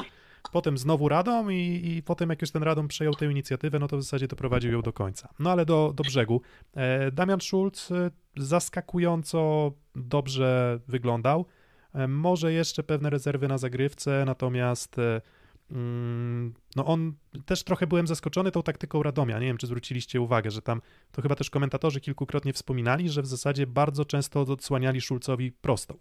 Potem 0.51 0.77
znowu 0.77 1.09
Radom 1.09 1.51
i, 1.51 1.81
i 1.85 2.03
potem 2.03 2.29
jak 2.29 2.41
już 2.41 2.51
ten 2.51 2.63
Radom 2.63 2.87
przejął 2.87 3.13
tę 3.13 3.25
inicjatywę, 3.25 3.79
no 3.79 3.87
to 3.87 3.97
w 3.97 4.03
zasadzie 4.03 4.27
doprowadził 4.27 4.71
ją 4.71 4.81
do 4.81 4.93
końca. 4.93 5.29
No 5.39 5.51
ale 5.51 5.65
do, 5.65 5.93
do 5.95 6.03
brzegu. 6.03 6.41
E, 6.75 7.11
Damian 7.11 7.41
Schulz 7.41 7.89
zaskakująco 8.37 9.71
dobrze 9.95 10.79
wyglądał. 10.87 11.45
Może 12.07 12.53
jeszcze 12.53 12.83
pewne 12.83 13.09
rezerwy 13.09 13.47
na 13.47 13.57
zagrywce, 13.57 14.23
natomiast 14.25 14.95
no 16.75 16.85
on 16.85 17.13
też 17.45 17.63
trochę 17.63 17.87
byłem 17.87 18.07
zaskoczony 18.07 18.51
tą 18.51 18.63
taktyką 18.63 19.03
Radomia. 19.03 19.39
Nie 19.39 19.45
wiem, 19.45 19.57
czy 19.57 19.67
zwróciliście 19.67 20.21
uwagę, 20.21 20.51
że 20.51 20.61
tam 20.61 20.81
to 21.11 21.21
chyba 21.21 21.35
też 21.35 21.49
komentatorzy 21.49 21.99
kilkukrotnie 21.99 22.53
wspominali, 22.53 23.09
że 23.09 23.21
w 23.21 23.27
zasadzie 23.27 23.67
bardzo 23.67 24.05
często 24.05 24.41
odsłaniali 24.41 25.01
Schulzowi 25.01 25.51
prostą 25.51 25.97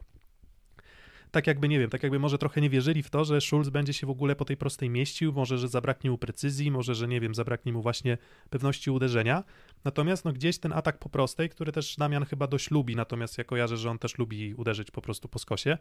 tak 1.31 1.47
jakby, 1.47 1.69
nie 1.69 1.79
wiem, 1.79 1.91
tak 1.91 2.03
jakby 2.03 2.19
może 2.19 2.39
trochę 2.39 2.61
nie 2.61 2.71
wierzyli 2.71 3.03
w 3.03 3.11
to, 3.11 3.25
że 3.25 3.41
Schulz 3.41 3.69
będzie 3.69 3.93
się 3.93 4.07
w 4.07 4.11
ogóle 4.11 4.37
po 4.37 4.45
tej 4.45 4.57
prostej 4.57 4.91
mieścił, 4.91 5.33
może, 5.33 5.59
że 5.59 5.69
zabraknie 5.69 6.11
mu 6.11 6.19
precyzji, 6.19 6.71
może, 6.71 6.95
że 6.95 7.09
nie 7.09 7.21
wiem, 7.21 7.35
zabraknie 7.35 7.73
mu 7.73 7.83
właśnie 7.83 8.19
pewności 8.51 8.91
uderzenia. 8.91 9.45
Natomiast 9.85 10.25
no 10.25 10.33
gdzieś 10.33 10.59
ten 10.59 10.73
atak 10.73 10.99
po 10.99 11.09
prostej, 11.09 11.49
który 11.49 11.73
też 11.73 11.97
Damian 11.97 12.25
chyba 12.25 12.47
dość 12.47 12.71
lubi, 12.71 12.97
natomiast 12.97 13.39
ja 13.39 13.45
kojarzę, 13.45 13.77
że 13.77 13.91
on 13.91 13.99
też 13.99 14.19
lubi 14.19 14.55
uderzyć 14.55 14.91
po 14.91 15.03
prostu 15.03 15.29
po 15.29 15.39
skosie. 15.39 15.79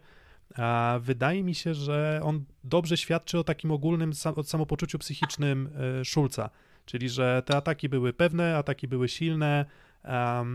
A 0.56 0.98
wydaje 1.02 1.42
mi 1.42 1.54
się, 1.54 1.74
że 1.74 2.20
on 2.24 2.44
dobrze 2.64 2.96
świadczy 2.96 3.38
o 3.38 3.44
takim 3.44 3.70
ogólnym 3.70 4.12
sam, 4.12 4.34
samopoczuciu 4.44 4.98
psychicznym 4.98 5.70
e, 6.00 6.04
Schulza, 6.04 6.50
czyli 6.84 7.08
że 7.08 7.42
te 7.46 7.56
ataki 7.56 7.88
były 7.88 8.12
pewne, 8.12 8.56
ataki 8.56 8.88
były 8.88 9.08
silne, 9.08 9.66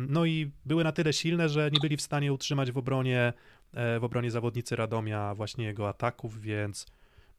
no 0.08 0.26
i 0.26 0.52
były 0.66 0.84
na 0.84 0.92
tyle 0.92 1.14
silne, 1.14 1.50
że 1.50 1.70
nie 1.72 1.80
byli 1.80 1.98
w 1.98 2.02
stanie 2.02 2.34
utrzymać 2.34 2.72
w 2.72 2.78
obronie 2.78 3.34
e, 3.74 4.00
w 4.00 4.04
obronie 4.04 4.32
zawodnicy 4.32 4.76
Radomia 4.76 5.36
właśnie 5.36 5.66
jego 5.66 5.90
ataków, 5.90 6.42
więc 6.42 6.86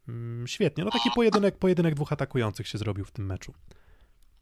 mm, 0.08 0.46
świetnie. 0.46 0.84
No 0.84 0.90
taki 0.90 1.10
pojedynek, 1.14 1.58
pojedynek 1.58 1.94
dwóch 1.94 2.12
atakujących 2.12 2.68
się 2.68 2.78
zrobił 2.78 3.04
w 3.04 3.10
tym 3.10 3.26
meczu. 3.26 3.54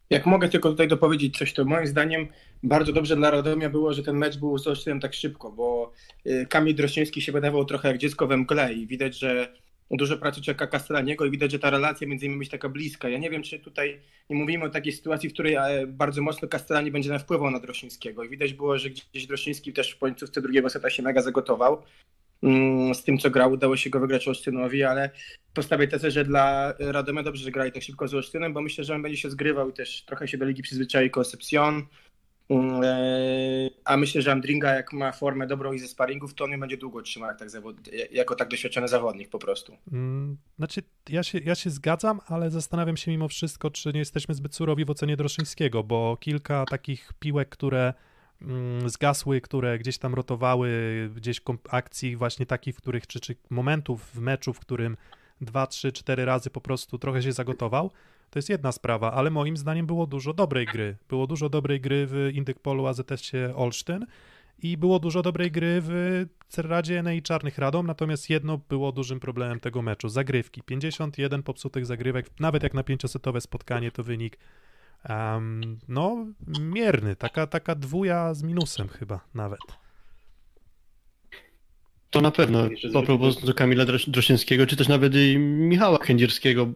Jak 0.09 0.25
mogę 0.25 0.49
tylko 0.49 0.69
tutaj 0.69 0.87
dopowiedzieć 0.87 1.37
coś, 1.37 1.53
to 1.53 1.65
moim 1.65 1.87
zdaniem 1.87 2.27
bardzo 2.63 2.93
dobrze 2.93 3.15
dla 3.15 3.31
Radomia 3.31 3.69
było, 3.69 3.93
że 3.93 4.03
ten 4.03 4.17
mecz 4.17 4.37
był 4.37 4.57
z 4.57 4.85
tak 5.01 5.13
szybko, 5.13 5.51
bo 5.51 5.91
y, 6.25 6.45
Kamil 6.49 6.75
Drościński 6.75 7.21
się 7.21 7.31
wydawał 7.31 7.65
trochę 7.65 7.87
jak 7.87 7.97
dziecko 7.97 8.27
we 8.27 8.37
mgle 8.37 8.73
i 8.73 8.87
widać, 8.87 9.19
że 9.19 9.53
dużo 9.97 10.17
pracy 10.17 10.41
czeka 10.41 10.67
Castellaniego 10.67 11.25
i 11.25 11.31
widać, 11.31 11.51
że 11.51 11.59
ta 11.59 11.69
relacja 11.69 12.07
między 12.07 12.27
nimi 12.27 12.39
jest 12.39 12.51
taka 12.51 12.69
bliska. 12.69 13.09
Ja 13.09 13.17
nie 13.17 13.29
wiem, 13.29 13.43
czy 13.43 13.59
tutaj 13.59 13.99
nie 14.29 14.35
mówimy 14.35 14.65
o 14.65 14.69
takiej 14.69 14.93
sytuacji, 14.93 15.29
w 15.29 15.33
której 15.33 15.55
e, 15.55 15.87
bardzo 15.87 16.21
mocno 16.21 16.47
Castellani 16.47 16.91
będzie 16.91 17.09
na 17.09 17.19
wpływał 17.19 17.51
na 17.51 17.59
Drościńskiego 17.59 18.23
i 18.23 18.29
widać 18.29 18.53
było, 18.53 18.77
że 18.77 18.89
gdzieś 18.89 19.27
Drościński 19.27 19.73
też 19.73 19.91
w 19.91 19.99
końcówce 19.99 20.41
drugiego 20.41 20.69
seta 20.69 20.89
się 20.89 21.03
mega 21.03 21.21
zagotował. 21.21 21.83
Mm, 22.43 22.95
Z 22.95 23.03
tym, 23.03 23.17
co 23.17 23.29
grał, 23.29 23.51
udało 23.51 23.77
się 23.77 23.89
go 23.89 23.99
wygrać 23.99 24.27
Olsztynowi, 24.27 24.83
ale 24.83 25.09
postawię 25.53 25.87
tezę, 25.87 26.11
że 26.11 26.25
dla 26.25 26.73
Radomia 26.79 27.23
dobrze, 27.23 27.43
że 27.43 27.51
grali 27.51 27.71
tak 27.71 27.83
szybko 27.83 28.07
z 28.07 28.13
Olsztynem, 28.13 28.53
bo 28.53 28.61
myślę, 28.61 28.83
że 28.83 28.95
on 28.95 29.01
będzie 29.01 29.17
się 29.17 29.29
zgrywał 29.29 29.69
i 29.69 29.73
też 29.73 30.05
trochę 30.05 30.27
się 30.27 30.37
do 30.37 30.45
ligi 30.45 30.63
przyzwyczai 30.63 31.11
Concepcion. 31.19 31.85
Mm, 32.49 32.83
e, 32.83 33.69
A 33.85 33.97
myślę, 33.97 34.21
że 34.21 34.31
Andringa, 34.31 34.73
jak 34.73 34.93
ma 34.93 35.11
formę 35.11 35.47
dobrą 35.47 35.73
i 35.73 35.79
ze 35.79 35.87
sparingów, 35.87 36.33
to 36.33 36.43
on 36.43 36.51
ją 36.51 36.59
będzie 36.59 36.77
długo 36.77 37.01
trzymał 37.01 37.29
jak 37.29 37.39
tak 37.39 37.49
zawod... 37.49 37.75
jako 38.11 38.35
tak 38.35 38.49
doświadczony 38.49 38.87
zawodnik 38.87 39.29
po 39.29 39.39
prostu. 39.39 39.77
Mm, 39.91 40.37
Znaczy, 40.57 40.81
ja 41.09 41.23
się, 41.23 41.39
ja 41.39 41.55
się 41.55 41.69
zgadzam, 41.69 42.19
ale 42.27 42.51
zastanawiam 42.51 42.97
się 42.97 43.11
mimo 43.11 43.27
wszystko, 43.27 43.71
czy 43.71 43.93
nie 43.93 43.99
jesteśmy 43.99 44.35
zbyt 44.35 44.55
surowi 44.55 44.85
w 44.85 44.89
ocenie 44.89 45.17
Droszyńskiego, 45.17 45.83
bo 45.83 46.17
kilka 46.19 46.65
takich 46.65 47.13
piłek, 47.19 47.49
które 47.49 47.93
mm, 48.41 48.89
zgasły, 48.89 49.41
które 49.41 49.79
gdzieś 49.79 49.97
tam 49.97 50.13
rotowały, 50.13 50.69
gdzieś 51.15 51.41
akcji 51.69 52.15
właśnie 52.15 52.45
takich, 52.45 52.75
w 52.75 52.77
których, 52.77 53.07
czy, 53.07 53.19
czy 53.19 53.35
momentów 53.49 54.11
w 54.13 54.19
meczu, 54.19 54.53
w 54.53 54.59
którym 54.59 54.97
dwa, 55.41 55.67
trzy, 55.67 55.91
cztery 55.91 56.25
razy 56.25 56.49
po 56.49 56.61
prostu 56.61 56.97
trochę 56.97 57.21
się 57.23 57.31
zagotował, 57.31 57.91
to 58.33 58.39
jest 58.39 58.49
jedna 58.49 58.71
sprawa, 58.71 59.11
ale 59.11 59.29
moim 59.29 59.57
zdaniem 59.57 59.85
było 59.85 60.07
dużo 60.07 60.33
dobrej 60.33 60.65
gry. 60.65 60.97
Było 61.09 61.27
dużo 61.27 61.49
dobrej 61.49 61.81
gry 61.81 62.07
w 62.07 62.29
Indykpolu 62.33 62.87
AZS-ie 62.87 63.55
Olsztyn 63.55 64.05
i 64.59 64.77
było 64.77 64.99
dużo 64.99 65.21
dobrej 65.21 65.51
gry 65.51 65.81
w 65.81 66.25
Cerradzie 66.47 66.99
Enei 66.99 67.21
Czarnych 67.21 67.57
Radom, 67.57 67.87
natomiast 67.87 68.29
jedno 68.29 68.59
było 68.69 68.91
dużym 68.91 69.19
problemem 69.19 69.59
tego 69.59 69.81
meczu. 69.81 70.09
Zagrywki. 70.09 70.61
51 70.63 71.43
popsutych 71.43 71.85
zagrywek, 71.85 72.39
nawet 72.39 72.63
jak 72.63 72.73
na 72.73 72.83
pięciosetowe 72.83 73.41
spotkanie 73.41 73.91
to 73.91 74.03
wynik 74.03 74.37
Em, 75.03 75.79
no, 75.87 76.25
mierny, 76.59 77.15
taka, 77.15 77.47
taka 77.47 77.75
dwuja 77.75 78.33
z 78.33 78.43
minusem 78.43 78.87
chyba 78.87 79.19
nawet. 79.33 79.59
To 82.09 82.21
na 82.21 82.31
pewno. 82.31 82.67
A 82.99 83.01
propos 83.01 83.45
do 83.45 83.53
Kamila 83.53 83.85
Droszyńskiego, 84.07 84.67
czy 84.67 84.75
też 84.75 84.87
nawet 84.87 85.15
i 85.15 85.37
Michała 85.39 85.97
Kędzierskiego. 85.97 86.67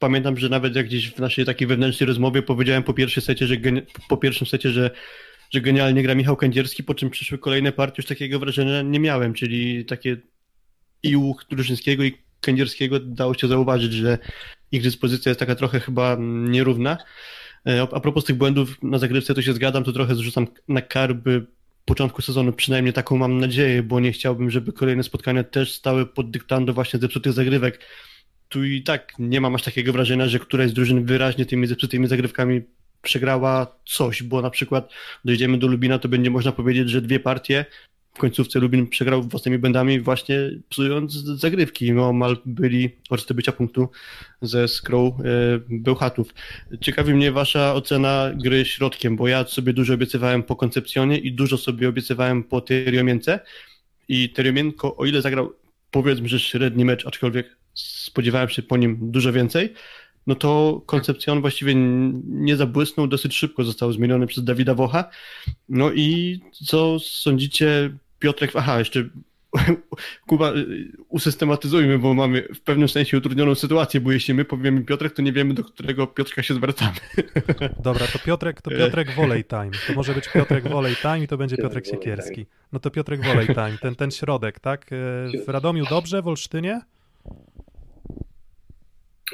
Pamiętam, 0.00 0.38
że 0.38 0.48
nawet 0.48 0.76
jak 0.76 0.86
gdzieś 0.86 1.10
w 1.10 1.18
naszej 1.18 1.44
takiej 1.44 1.66
wewnętrznej 1.66 2.06
rozmowie 2.06 2.42
powiedziałem 2.42 2.82
po 2.82 2.94
pierwszym 2.94 3.22
secie, 3.22 3.46
że 3.46 3.56
po 4.08 4.16
pierwszym 4.16 4.46
secie, 4.46 4.70
że, 4.70 4.90
że 5.50 5.60
genialnie 5.60 6.02
gra 6.02 6.14
Michał 6.14 6.36
Kędzierski, 6.36 6.84
po 6.84 6.94
czym 6.94 7.10
przyszły 7.10 7.38
kolejne 7.38 7.72
partie, 7.72 7.94
już 7.98 8.06
takiego 8.06 8.38
wrażenia 8.38 8.82
nie 8.82 9.00
miałem, 9.00 9.34
czyli 9.34 9.84
takie 9.84 10.16
i 11.02 11.16
u 11.16 11.36
Droszyńskiego 11.50 12.04
i 12.04 12.18
Kędzierskiego 12.40 13.00
dało 13.00 13.34
się 13.34 13.48
zauważyć, 13.48 13.92
że 13.92 14.18
ich 14.72 14.82
dyspozycja 14.82 15.30
jest 15.30 15.40
taka 15.40 15.54
trochę 15.54 15.80
chyba 15.80 16.16
nierówna. 16.20 16.98
E, 17.66 17.86
A 17.92 18.00
propos 18.00 18.24
tych 18.24 18.36
błędów 18.36 18.82
na 18.82 18.98
zagrywce, 18.98 19.34
to 19.34 19.42
się 19.42 19.52
zgadzam, 19.52 19.84
to 19.84 19.92
trochę 19.92 20.14
zrzucam 20.14 20.46
na 20.68 20.82
karby 20.82 21.46
początku 21.84 22.22
sezonu, 22.22 22.52
przynajmniej 22.52 22.92
taką 22.92 23.16
mam 23.16 23.38
nadzieję, 23.38 23.82
bo 23.82 24.00
nie 24.00 24.12
chciałbym, 24.12 24.50
żeby 24.50 24.72
kolejne 24.72 25.02
spotkania 25.02 25.44
też 25.44 25.72
stały 25.72 26.06
pod 26.06 26.30
dyktando 26.30 26.72
właśnie 26.72 27.00
zepsutych 27.00 27.32
zagrywek. 27.32 27.80
Tu 28.50 28.64
i 28.64 28.82
tak 28.82 29.12
nie 29.18 29.40
mam 29.40 29.54
aż 29.54 29.62
takiego 29.62 29.92
wrażenia, 29.92 30.28
że 30.28 30.38
któraś 30.38 30.70
z 30.70 30.72
drużyn 30.72 31.04
wyraźnie 31.04 31.46
tymi 31.46 31.66
zepsutymi 31.66 32.06
zagrywkami 32.06 32.62
przegrała 33.02 33.76
coś, 33.86 34.22
bo 34.22 34.42
na 34.42 34.50
przykład 34.50 34.92
dojdziemy 35.24 35.58
do 35.58 35.66
Lubina, 35.66 35.98
to 35.98 36.08
będzie 36.08 36.30
można 36.30 36.52
powiedzieć, 36.52 36.90
że 36.90 37.02
dwie 37.02 37.20
partie 37.20 37.64
w 38.14 38.18
końcówce 38.18 38.58
Lubin 38.58 38.86
przegrał 38.86 39.22
własnymi 39.22 39.58
błędami 39.58 40.00
właśnie 40.00 40.36
psując 40.68 41.12
zagrywki. 41.12 41.92
No, 41.92 42.12
mal 42.12 42.36
byli 42.46 42.90
od 43.10 43.22
zdobycia 43.22 43.52
punktu 43.52 43.88
ze 44.42 44.68
skrą 44.68 45.06
e, 45.06 45.12
Bełchatów. 45.68 46.34
Ciekawi 46.80 47.14
mnie 47.14 47.32
wasza 47.32 47.74
ocena 47.74 48.30
gry 48.34 48.64
środkiem, 48.64 49.16
bo 49.16 49.28
ja 49.28 49.44
sobie 49.44 49.72
dużo 49.72 49.94
obiecywałem 49.94 50.42
po 50.42 50.56
koncepcjonie 50.56 51.18
i 51.18 51.32
dużo 51.32 51.58
sobie 51.58 51.88
obiecywałem 51.88 52.44
po 52.44 52.60
Teriomience 52.60 53.40
i 54.08 54.30
Teriomienko, 54.30 54.96
o 54.96 55.06
ile 55.06 55.22
zagrał 55.22 55.52
powiedzmy, 55.90 56.28
że 56.28 56.40
średni 56.40 56.84
mecz, 56.84 57.06
aczkolwiek 57.06 57.59
spodziewałem 57.74 58.48
się 58.48 58.62
po 58.62 58.76
nim 58.76 58.98
dużo 59.00 59.32
więcej, 59.32 59.74
no 60.26 60.34
to 60.34 60.82
koncepcjon 60.86 61.40
właściwie 61.40 61.74
nie 62.24 62.56
zabłysnął, 62.56 63.06
dosyć 63.06 63.36
szybko 63.36 63.64
został 63.64 63.92
zmieniony 63.92 64.26
przez 64.26 64.44
Dawida 64.44 64.74
Wocha. 64.74 65.10
No 65.68 65.92
i 65.92 66.40
co 66.52 66.98
sądzicie, 66.98 67.90
Piotrek, 68.18 68.50
aha, 68.54 68.78
jeszcze 68.78 69.08
Kuba, 70.28 70.52
usystematyzujmy, 71.08 71.98
bo 71.98 72.14
mamy 72.14 72.48
w 72.54 72.60
pewnym 72.60 72.88
sensie 72.88 73.18
utrudnioną 73.18 73.54
sytuację, 73.54 74.00
bo 74.00 74.12
jeśli 74.12 74.34
my 74.34 74.44
powiemy 74.44 74.84
Piotrek, 74.84 75.12
to 75.12 75.22
nie 75.22 75.32
wiemy, 75.32 75.54
do 75.54 75.64
którego 75.64 76.06
Piotrka 76.06 76.42
się 76.42 76.54
zwracamy. 76.54 76.96
Dobra, 77.82 78.06
to 78.06 78.18
Piotrek, 78.18 78.62
to 78.62 78.70
Piotrek 78.70 79.14
Volley 79.14 79.44
Time. 79.44 79.70
To 79.86 79.92
może 79.92 80.14
być 80.14 80.28
Piotrek 80.28 80.68
Volley 80.68 80.96
Time 80.96 81.20
i 81.20 81.28
to 81.28 81.36
będzie 81.36 81.56
Piotrek 81.56 81.86
Siekierski. 81.86 82.46
No 82.72 82.80
to 82.80 82.90
Piotrek 82.90 83.24
Volley 83.24 83.46
Time, 83.46 83.78
ten, 83.80 83.94
ten 83.94 84.10
środek, 84.10 84.60
tak? 84.60 84.92
E, 84.92 85.44
W 85.46 85.48
Radomiu 85.48 85.84
dobrze, 85.90 86.22
w 86.22 86.28
Olsztynie? 86.28 86.80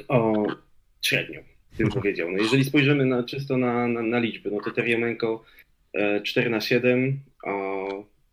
O, 0.09 0.47
średnio, 1.03 1.41
bym 1.79 1.89
powiedział. 1.89 2.31
No 2.31 2.39
jeżeli 2.39 2.65
spojrzymy 2.65 3.07
na, 3.07 3.23
czysto 3.23 3.57
na, 3.57 3.89
na, 3.89 4.03
na 4.03 4.19
liczby, 4.19 4.51
no 4.51 4.61
to 4.61 4.71
Teriamenko 4.71 5.45
e, 5.93 6.21
4 6.23 6.51
na 6.51 6.61
7, 6.61 7.21
a 7.47 7.53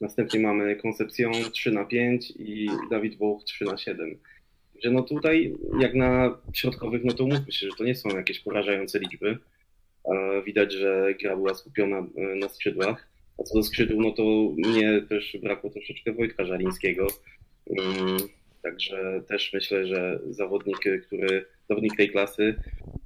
następnie 0.01 0.39
mamy 0.39 0.75
Koncepcją 0.75 1.31
3 1.51 1.71
na 1.71 1.85
5 1.85 2.33
i 2.39 2.69
Dawid 2.89 3.17
Woch 3.17 3.43
3 3.43 3.65
na 3.65 3.77
7. 3.77 4.17
Że 4.83 4.91
no 4.91 5.01
tutaj, 5.01 5.55
jak 5.79 5.93
na 5.93 6.37
środkowych, 6.53 7.03
no 7.03 7.13
to 7.13 7.25
mówmy 7.25 7.51
się, 7.51 7.67
że 7.67 7.75
to 7.77 7.83
nie 7.83 7.95
są 7.95 8.09
jakieś 8.09 8.39
porażające 8.39 8.99
liczby. 8.99 9.37
E, 10.05 10.43
Widać, 10.45 10.73
że 10.73 11.15
gra 11.21 11.35
była 11.35 11.53
skupiona 11.53 11.97
e, 11.97 12.35
na 12.35 12.49
skrzydłach. 12.49 13.09
A 13.39 13.43
co 13.43 13.55
do 13.55 13.63
skrzydł, 13.63 14.01
no 14.01 14.11
to 14.11 14.23
mnie 14.57 15.01
też 15.09 15.37
brakło 15.43 15.69
troszeczkę 15.69 16.11
Wojtka 16.11 16.45
Żalińskiego. 16.45 17.07
Także 18.63 19.23
też 19.27 19.53
myślę, 19.53 19.87
że 19.87 20.19
zawodnik, 20.29 20.77
który, 21.07 21.45
zawodnik 21.69 21.95
tej 21.97 22.09
klasy, 22.09 22.55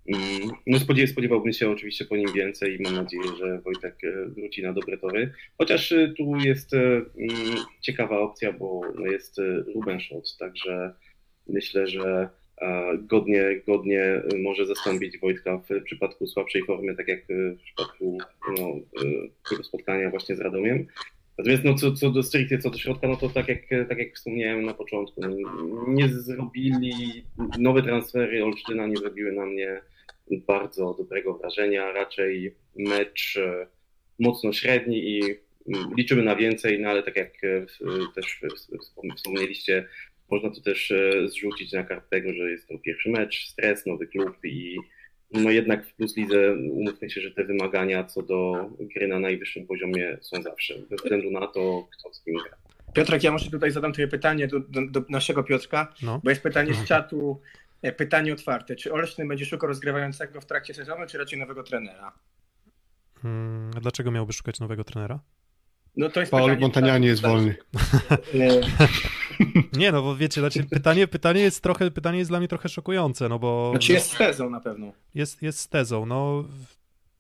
mm, 0.08 0.50
no 0.68 0.80
spodziew, 0.80 1.10
spodziewałbym 1.10 1.54
się 1.54 1.70
oczywiście 1.70 2.06
po 2.06 2.18
nim 2.18 2.34
więcej 2.34 2.76
i 2.76 2.82
mam 2.82 2.94
nadzieję, 2.94 3.24
że 3.40 3.62
Wojtek 3.62 3.96
e, 4.04 4.26
wróci 4.26 4.64
na 4.64 4.74
dobre 4.74 4.98
tory. 4.98 5.34
Chociaż 5.58 5.92
e, 5.92 6.14
tu 6.18 6.36
jest 6.36 6.74
e, 6.74 6.78
mm, 6.80 7.58
ciekawa 7.82 8.20
opcja, 8.20 8.54
bo 8.54 8.82
no 8.96 9.06
jest 9.06 9.42
Ruben 9.76 10.00
także 10.40 10.94
myślę, 11.48 11.88
że 11.88 12.30
godnie, 13.00 13.62
godnie 13.68 14.22
może 14.40 14.66
zastąpić 14.66 15.18
Wojtka 15.18 15.58
w 15.58 15.84
przypadku 15.84 16.28
słabszej 16.28 16.64
formy, 16.64 16.96
tak 16.96 17.08
jak 17.08 17.20
w 17.58 17.62
przypadku 17.64 18.18
no, 18.58 18.76
spotkania 19.64 20.10
właśnie 20.10 20.36
z 20.36 20.40
Radomiem. 20.40 20.88
Natomiast 21.38 21.64
no, 21.64 21.74
co, 21.74 21.92
co 21.92 22.10
do 22.10 22.24
stricte, 22.24 22.58
co 22.58 22.70
do 22.70 22.78
środka, 22.78 23.08
no 23.08 23.16
to 23.16 23.30
tak 23.30 23.48
jak, 23.48 23.60
tak 23.90 23.98
jak 23.98 24.16
wspomniałem 24.16 24.66
na 24.66 24.74
początku, 24.74 25.22
no, 25.22 25.30
nie 25.88 26.10
zrobili, 26.10 27.24
nowe 27.60 27.84
transfery 27.84 28.46
Olsztyna 28.46 28.88
nie 28.88 28.98
zrobiły 28.98 29.32
na 29.32 29.46
mnie 29.46 29.82
bardzo 30.32 30.94
dobrego 30.98 31.34
wrażenia, 31.34 31.92
raczej 31.92 32.56
mecz 32.76 33.38
e, 33.38 33.68
mocno 34.20 34.54
średni 34.54 35.10
i 35.10 35.22
mm, 35.24 35.96
liczymy 35.98 36.24
na 36.24 36.36
więcej, 36.36 36.80
no 36.80 36.90
ale 36.90 37.04
tak 37.04 37.16
jak 37.16 37.44
e, 37.44 37.66
też 38.16 38.42
wspom- 38.56 39.16
wspomnieliście, 39.16 39.88
można 40.32 40.50
to 40.50 40.62
też 40.62 40.92
e, 40.92 41.30
zrzucić 41.30 41.72
na 41.74 41.84
kartę 41.84 42.08
tego, 42.10 42.34
że 42.34 42.52
jest 42.52 42.68
to 42.68 42.80
pierwszy 42.80 43.10
mecz, 43.10 43.48
stres, 43.48 43.86
nowy 43.86 44.08
klub 44.08 44.36
i 44.44 44.78
no 45.32 45.52
jednak 45.52 45.88
w 45.88 45.94
Plus 45.94 46.18
Lidze 46.18 46.54
umówmy 46.54 47.10
się, 47.10 47.22
że 47.22 47.32
te 47.32 47.44
wymagania 47.44 48.04
co 48.04 48.22
do 48.22 48.70
gry 48.80 49.08
na 49.08 49.20
najwyższym 49.20 49.68
poziomie 49.68 50.18
są 50.22 50.42
zawsze, 50.42 50.74
bez 50.90 51.02
względu 51.02 51.32
na 51.32 51.48
to, 51.48 51.88
kto 51.92 52.14
z 52.14 52.24
kim 52.24 52.34
gra. 52.34 52.58
Piotrek, 52.94 53.24
ja 53.24 53.32
może 53.32 53.52
tutaj 53.52 53.72
zadam 53.72 53.94
Tobie 53.94 54.08
pytanie 54.08 54.48
do, 54.48 54.60
do, 54.60 54.82
do 54.88 55.02
naszego 55.10 55.44
Piotrka, 55.44 55.94
No. 56.02 56.22
bo 56.24 56.30
jest 56.30 56.42
pytanie 56.44 56.74
z 56.74 56.84
czatu, 56.86 57.42
e, 57.82 57.92
pytanie 57.92 58.34
otwarte. 58.34 58.76
Czy 58.76 58.94
Olsztyn 58.94 59.28
będzie 59.28 59.46
szukał 59.46 59.68
rozgrywającego 59.68 60.42
w 60.42 60.46
trakcie 60.46 60.74
sezonu, 60.74 61.06
czy 61.08 61.18
raczej 61.18 61.40
nowego 61.40 61.64
trenera? 61.64 62.12
Mm, 63.24 63.72
a 63.78 63.80
dlaczego 63.80 64.12
miałby 64.12 64.34
szukać 64.34 64.60
nowego 64.60 64.84
trenera? 64.84 65.20
No 65.96 66.10
to 66.10 66.20
jest 66.20 66.32
Paolo 66.32 66.46
pytanie 66.46 66.60
z 66.60 66.62
Montaniani 66.62 67.08
jest 67.08 67.22
wolny. 67.22 67.56
Nie, 69.78 69.92
no 69.92 70.02
bo 70.02 70.16
wiecie, 70.16 70.42
znaczy 70.42 70.64
pytanie, 70.64 71.08
pytanie 71.08 71.42
jest 71.42 71.64
trochę, 71.64 71.92
pytanie 71.92 72.20
jest 72.20 72.32
dla 72.32 72.40
mnie 72.40 72.48
trochę 72.48 72.70
szokujące, 72.70 73.30
no 73.30 73.40
bo 73.40 73.70
Znaczy 73.72 73.94
jest 73.94 74.12
z 74.12 74.18
tezą 74.18 74.50
na 74.50 74.60
pewno. 74.60 74.92
jest, 75.16 75.42
jest 75.42 75.60
z 75.60 75.70
tezą, 75.70 76.06
no 76.06 76.44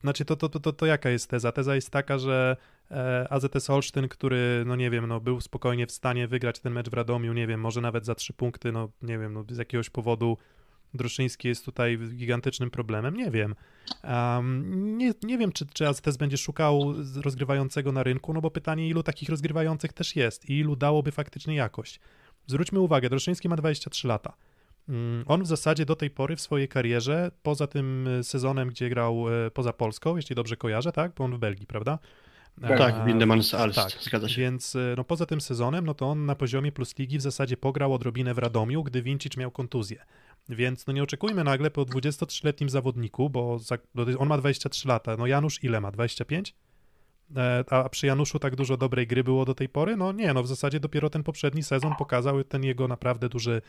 znaczy 0.02 0.26
to, 0.26 0.36
to, 0.36 0.50
to, 0.50 0.60
to, 0.60 0.74
to 0.74 0.86
jaka 0.86 1.10
jest 1.10 1.30
teza? 1.30 1.52
Teza 1.52 1.76
jest 1.76 1.90
taka, 1.90 2.18
że 2.18 2.58
e, 2.92 3.28
AZS 3.30 3.70
Olsztyn, 3.70 4.08
który, 4.08 4.64
no 4.66 4.76
nie 4.76 4.90
wiem, 4.90 5.08
no 5.08 5.20
był 5.20 5.42
spokojnie 5.42 5.88
w 5.88 5.92
stanie 5.92 6.28
wygrać 6.28 6.60
ten 6.60 6.74
mecz 6.74 6.90
w 6.90 6.94
Radomiu, 6.94 7.34
nie 7.34 7.48
wiem, 7.48 7.60
może 7.60 7.82
nawet 7.82 8.06
za 8.06 8.16
trzy 8.16 8.34
punkty, 8.34 8.72
no 8.72 8.90
nie 9.02 9.18
wiem, 9.20 9.34
no 9.34 9.46
z 9.50 9.58
jakiegoś 9.58 9.90
powodu 9.90 10.38
Druszyński 10.94 11.48
jest 11.48 11.66
tutaj 11.66 11.98
gigantycznym 11.98 12.72
problemem, 12.72 13.16
nie 13.16 13.32
wiem. 13.32 13.56
Um, 14.04 14.98
nie, 14.98 15.14
nie 15.24 15.38
wiem, 15.38 15.52
czy, 15.52 15.66
czy 15.74 15.88
AZS 15.88 16.18
będzie 16.18 16.38
szukał 16.38 16.94
rozgrywającego 17.16 17.92
na 17.92 18.04
rynku, 18.04 18.34
no 18.34 18.42
bo 18.42 18.52
pytanie, 18.52 18.90
ilu 18.90 19.04
takich 19.04 19.30
rozgrywających 19.30 19.94
też 19.94 20.16
jest 20.16 20.50
i 20.50 20.60
ilu 20.60 20.76
dałoby 20.76 21.12
faktycznie 21.12 21.56
jakość. 21.56 22.00
Zwróćmy 22.48 22.80
uwagę, 22.80 23.10
Druszyński 23.10 23.50
ma 23.50 23.56
23 23.56 24.08
lata. 24.08 24.34
Mm, 24.90 25.24
On 25.28 25.44
w 25.44 25.48
zasadzie 25.48 25.86
do 25.86 25.96
tej 25.96 26.10
pory 26.10 26.36
w 26.36 26.42
swojej 26.42 26.68
karierze, 26.68 27.32
poza 27.44 27.68
tym 27.68 28.10
sezonem, 28.24 28.70
gdzie 28.70 28.90
grał 28.90 29.46
e, 29.46 29.52
poza 29.52 29.74
Polską, 29.74 30.16
jeśli 30.16 30.36
dobrze 30.36 30.58
kojarzę, 30.58 30.92
tak? 30.92 31.12
Bo 31.18 31.24
on 31.24 31.36
w 31.36 31.40
Belgii, 31.40 31.68
prawda? 31.68 32.00
Tak, 32.62 32.96
E, 32.96 33.06
Windemans 33.06 33.54
Alst, 33.54 33.76
tak, 33.76 33.92
zgadza 34.04 34.30
się. 34.30 34.42
Więc 34.42 34.76
e, 34.76 34.94
no, 34.98 35.04
poza 35.04 35.26
tym 35.26 35.42
sezonem, 35.42 35.86
no 35.86 35.94
to 35.94 36.06
on 36.06 36.26
na 36.26 36.36
poziomie 36.36 36.72
plus 36.72 36.98
ligi 36.98 37.18
w 37.18 37.22
zasadzie 37.22 37.58
pograł 37.58 37.94
odrobinę 37.94 38.34
w 38.34 38.38
Radomiu, 38.38 38.84
gdy 38.84 39.02
Vincic 39.02 39.38
miał 39.38 39.52
kontuzję. 39.52 40.06
Więc 40.50 40.88
no 40.88 40.94
nie 40.94 41.04
oczekujmy 41.04 41.44
nagle 41.44 41.72
po 41.72 41.82
23-letnim 41.82 42.70
zawodniku, 42.70 43.30
bo 43.30 43.60
za, 43.60 43.78
on 44.18 44.28
ma 44.28 44.38
23 44.38 44.88
lata. 44.88 45.18
No 45.18 45.28
Janusz 45.28 45.64
ile 45.64 45.82
ma? 45.82 45.92
25? 45.92 46.54
E, 47.36 47.64
A 47.70 47.90
przy 47.90 48.08
Januszu 48.08 48.40
tak 48.40 48.56
dużo 48.56 48.78
dobrej 48.78 49.08
gry 49.08 49.24
było 49.24 49.46
do 49.46 49.56
tej 49.56 49.70
pory? 49.70 49.98
No 49.98 50.12
nie, 50.12 50.34
no 50.34 50.44
w 50.44 50.48
zasadzie 50.48 50.80
dopiero 50.80 51.10
ten 51.10 51.24
poprzedni 51.24 51.64
sezon 51.64 51.96
pokazał 51.96 52.44
ten 52.44 52.64
jego 52.64 52.88
naprawdę 52.88 53.30
duży, 53.30 53.62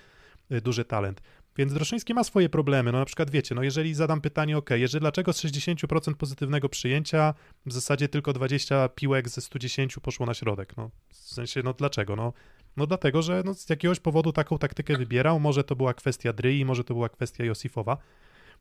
y, 0.53 0.61
duży 0.61 0.85
talent. 0.85 1.21
Więc 1.59 1.73
Droszyński 1.73 2.15
ma 2.15 2.25
swoje 2.25 2.49
problemy. 2.49 2.93
No 2.93 2.99
na 2.99 3.05
przykład 3.05 3.31
wiecie, 3.31 3.55
no 3.55 3.63
jeżeli 3.63 3.95
zadam 3.95 4.21
pytanie, 4.21 4.59
ok, 4.59 4.71
jeżeli 4.71 5.01
dlaczego 5.01 5.33
z 5.33 5.45
60% 5.45 6.15
pozytywnego 6.15 6.69
przyjęcia 6.69 7.35
w 7.67 7.73
zasadzie 7.73 8.09
tylko 8.09 8.33
20 8.33 8.89
piłek 8.89 9.29
ze 9.29 9.41
110 9.41 9.97
poszło 10.03 10.27
na 10.27 10.35
środek? 10.35 10.77
No 10.77 10.91
w 11.11 11.17
sensie, 11.17 11.63
no 11.65 11.73
dlaczego? 11.73 12.17
No, 12.17 12.33
no 12.77 12.87
dlatego, 12.87 13.23
że 13.23 13.43
no, 13.45 13.55
z 13.55 13.71
jakiegoś 13.71 14.01
powodu 14.01 14.33
taką 14.33 14.59
taktykę 14.59 14.97
wybierał. 14.97 15.41
Może 15.41 15.65
to 15.65 15.77
była 15.77 15.95
kwestia 15.95 16.33
Dryi, 16.33 16.65
może 16.65 16.85
to 16.85 16.95
była 16.95 17.09
kwestia 17.09 17.45
Josifowa. 17.45 17.97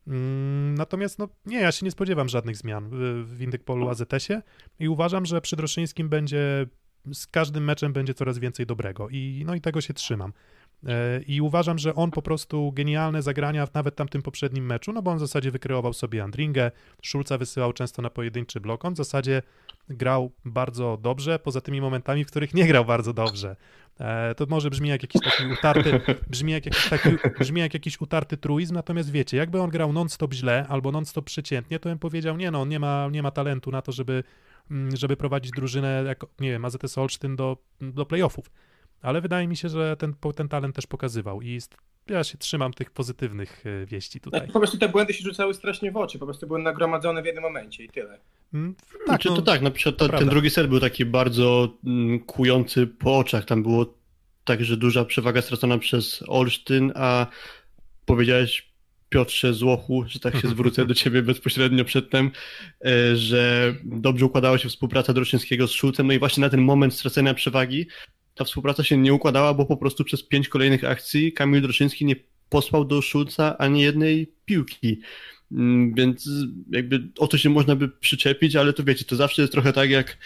Mm, 0.07 0.75
Natomiast 0.75 1.19
no 1.19 1.29
nie, 1.45 1.59
ja 1.59 1.71
się 1.71 1.85
nie 1.85 1.91
spodziewam 1.91 2.29
żadnych 2.29 2.57
zmian 2.57 2.89
w, 3.25 3.41
Indykpolu 3.41 3.89
AZS-ie 3.89 4.41
i 4.79 4.89
uważam, 4.89 5.25
że 5.25 5.41
przy 5.41 5.55
Droszyńskim 5.55 6.09
będzie 6.09 6.67
z 7.13 7.27
każdym 7.27 7.63
meczem 7.63 7.93
będzie 7.93 8.13
coraz 8.13 8.39
więcej 8.39 8.65
dobrego 8.65 9.09
i 9.09 9.43
no 9.45 9.55
i 9.55 9.61
tego 9.61 9.81
się 9.81 9.93
trzymam. 9.93 10.33
E, 10.87 11.21
I 11.27 11.41
uważam, 11.41 11.77
że 11.77 11.95
on 11.95 12.11
po 12.11 12.21
prostu 12.21 12.71
genialne 12.71 13.21
zagrania 13.21 13.67
nawet 13.73 13.95
tamtym 13.95 14.21
poprzednim 14.21 14.65
meczu, 14.65 14.93
no 14.93 15.01
bo 15.01 15.11
on 15.11 15.17
w 15.17 15.19
zasadzie 15.19 15.51
wykreował 15.51 15.93
sobie 15.93 16.23
Andringę, 16.23 16.71
Szulca 17.01 17.37
wysyłał 17.37 17.73
często 17.73 18.01
na 18.01 18.09
pojedynczy 18.09 18.59
blok, 18.59 18.85
on 18.85 18.93
w 18.93 18.97
zasadzie 18.97 19.41
grał 19.89 20.31
bardzo 20.45 20.97
dobrze, 21.01 21.39
poza 21.39 21.61
tymi 21.61 21.81
momentami, 21.81 22.23
w 22.23 22.27
których 22.27 22.53
nie 22.53 22.67
grał 22.67 22.85
bardzo 22.85 23.13
dobrze. 23.13 23.55
E, 23.99 24.35
To 24.35 24.45
może 24.49 24.69
brzmi 24.69 24.89
jak 24.89 25.01
jakiś 25.01 25.21
taki 25.21 25.45
utarty, 25.53 26.01
brzmi 26.29 26.51
jak 26.51 26.65
jakiś, 26.65 26.89
taki, 26.89 27.09
brzmi 27.39 27.61
jak 27.61 27.73
jakiś 27.73 28.01
utarty 28.01 28.37
truizm, 28.37 28.73
natomiast 28.73 29.11
wiecie, 29.11 29.37
jakby 29.37 29.61
on 29.61 29.69
grał 29.69 29.93
non-stop 29.93 30.33
źle 30.33 30.65
albo 30.69 30.91
non-stop 30.91 31.25
przeciętnie, 31.25 31.79
to 31.79 31.89
bym 31.89 31.99
powiedział, 31.99 32.37
nie 32.37 32.51
no, 32.51 32.61
on 32.61 32.69
nie 32.69 32.79
ma, 32.79 33.09
nie 33.11 33.23
ma 33.23 33.31
talentu 33.31 33.71
na 33.71 33.81
to, 33.81 33.91
żeby, 33.91 34.23
mm, 34.71 34.95
żeby 34.95 35.17
prowadzić 35.17 35.51
drużynę, 35.51 36.03
jak, 36.07 36.25
nie 36.39 36.51
wiem, 36.51 36.65
AZS 36.65 36.97
Olsztyn 36.97 37.35
do, 37.35 37.57
do 37.81 38.05
playoffów. 38.05 38.51
Ale 39.01 39.21
wydaje 39.21 39.47
mi 39.47 39.57
się, 39.57 39.69
że 39.69 39.97
ten, 39.97 40.13
ten 40.35 40.47
talent 40.47 40.75
też 40.75 40.87
pokazywał 40.87 41.41
i 41.41 41.49
jest, 41.49 41.77
ja 42.09 42.23
się 42.23 42.37
trzymam 42.37 42.73
tych 42.73 42.91
pozytywnych 42.91 43.63
e, 43.65 43.85
wieści 43.85 44.19
tutaj. 44.19 44.39
Znaczy, 44.39 44.53
po 44.53 44.59
prostu 44.59 44.77
te 44.77 44.89
błędy 44.89 45.13
się 45.13 45.23
rzucały 45.23 45.53
strasznie 45.53 45.91
w 45.91 45.97
oczy, 45.97 46.19
po 46.19 46.25
prostu 46.25 46.47
były 46.47 46.59
nagromadzone 46.59 47.21
w 47.21 47.25
jednym 47.25 47.43
momencie 47.43 47.83
i 47.83 47.89
tyle. 47.89 48.19
Mm, 48.53 48.75
Tak, 48.75 49.07
Tak, 49.07 49.21
Czy 49.21 49.29
no, 49.29 49.35
to 49.35 49.41
tak, 49.41 49.61
na 49.61 49.71
przykład 49.71 50.11
ta, 50.11 50.17
ten 50.17 50.29
drugi 50.29 50.49
set 50.49 50.67
był 50.67 50.79
taki 50.79 51.05
bardzo 51.05 51.77
mm, 51.85 52.19
kujący 52.19 52.87
po 52.87 53.17
oczach. 53.17 53.45
Tam 53.45 53.63
było 53.63 53.93
tak, 54.43 54.63
że 54.63 54.77
duża 54.77 55.05
przewaga 55.05 55.41
stracona 55.41 55.77
przez 55.77 56.23
Olsztyn, 56.27 56.91
a 56.95 57.27
powiedziałeś 58.05 58.67
Piotrze 59.09 59.53
Złochu, 59.53 60.03
że 60.07 60.19
tak 60.19 60.37
się 60.37 60.47
zwrócę 60.47 60.85
do 60.85 60.93
ciebie 60.93 61.21
bezpośrednio 61.21 61.85
przedtem, 61.85 62.31
e, 62.85 63.15
że 63.15 63.75
dobrze 63.83 64.25
układała 64.25 64.57
się 64.57 64.69
współpraca 64.69 65.13
Droszczyńskiego 65.13 65.67
z 65.67 65.71
Szulcem, 65.71 66.07
no 66.07 66.13
i 66.13 66.19
właśnie 66.19 66.41
na 66.41 66.49
ten 66.49 66.61
moment 66.61 66.93
stracenia 66.93 67.33
przewagi 67.33 67.87
ta 68.37 68.45
współpraca 68.45 68.83
się 68.83 68.97
nie 68.97 69.13
układała, 69.13 69.53
bo 69.53 69.65
po 69.65 69.77
prostu 69.77 70.03
przez 70.03 70.23
pięć 70.23 70.49
kolejnych 70.49 70.83
akcji 70.83 71.33
Kamil 71.33 71.61
Droszczyński 71.61 72.05
nie 72.05 72.15
posłał 72.49 72.85
do 72.85 73.01
Szulca 73.01 73.57
ani 73.57 73.81
jednej 73.81 74.31
piłki. 74.45 74.99
Mm, 75.51 75.93
Więc 75.93 76.29
jakby 76.71 77.07
o 77.19 77.27
to 77.27 77.37
się 77.37 77.49
można 77.49 77.75
by 77.75 77.89
przyczepić, 77.89 78.55
ale 78.55 78.73
to 78.73 78.83
wiecie, 78.83 79.05
to 79.05 79.15
zawsze 79.15 79.41
jest 79.41 79.51
trochę 79.51 79.73
tak 79.73 79.89
jak 79.89 80.17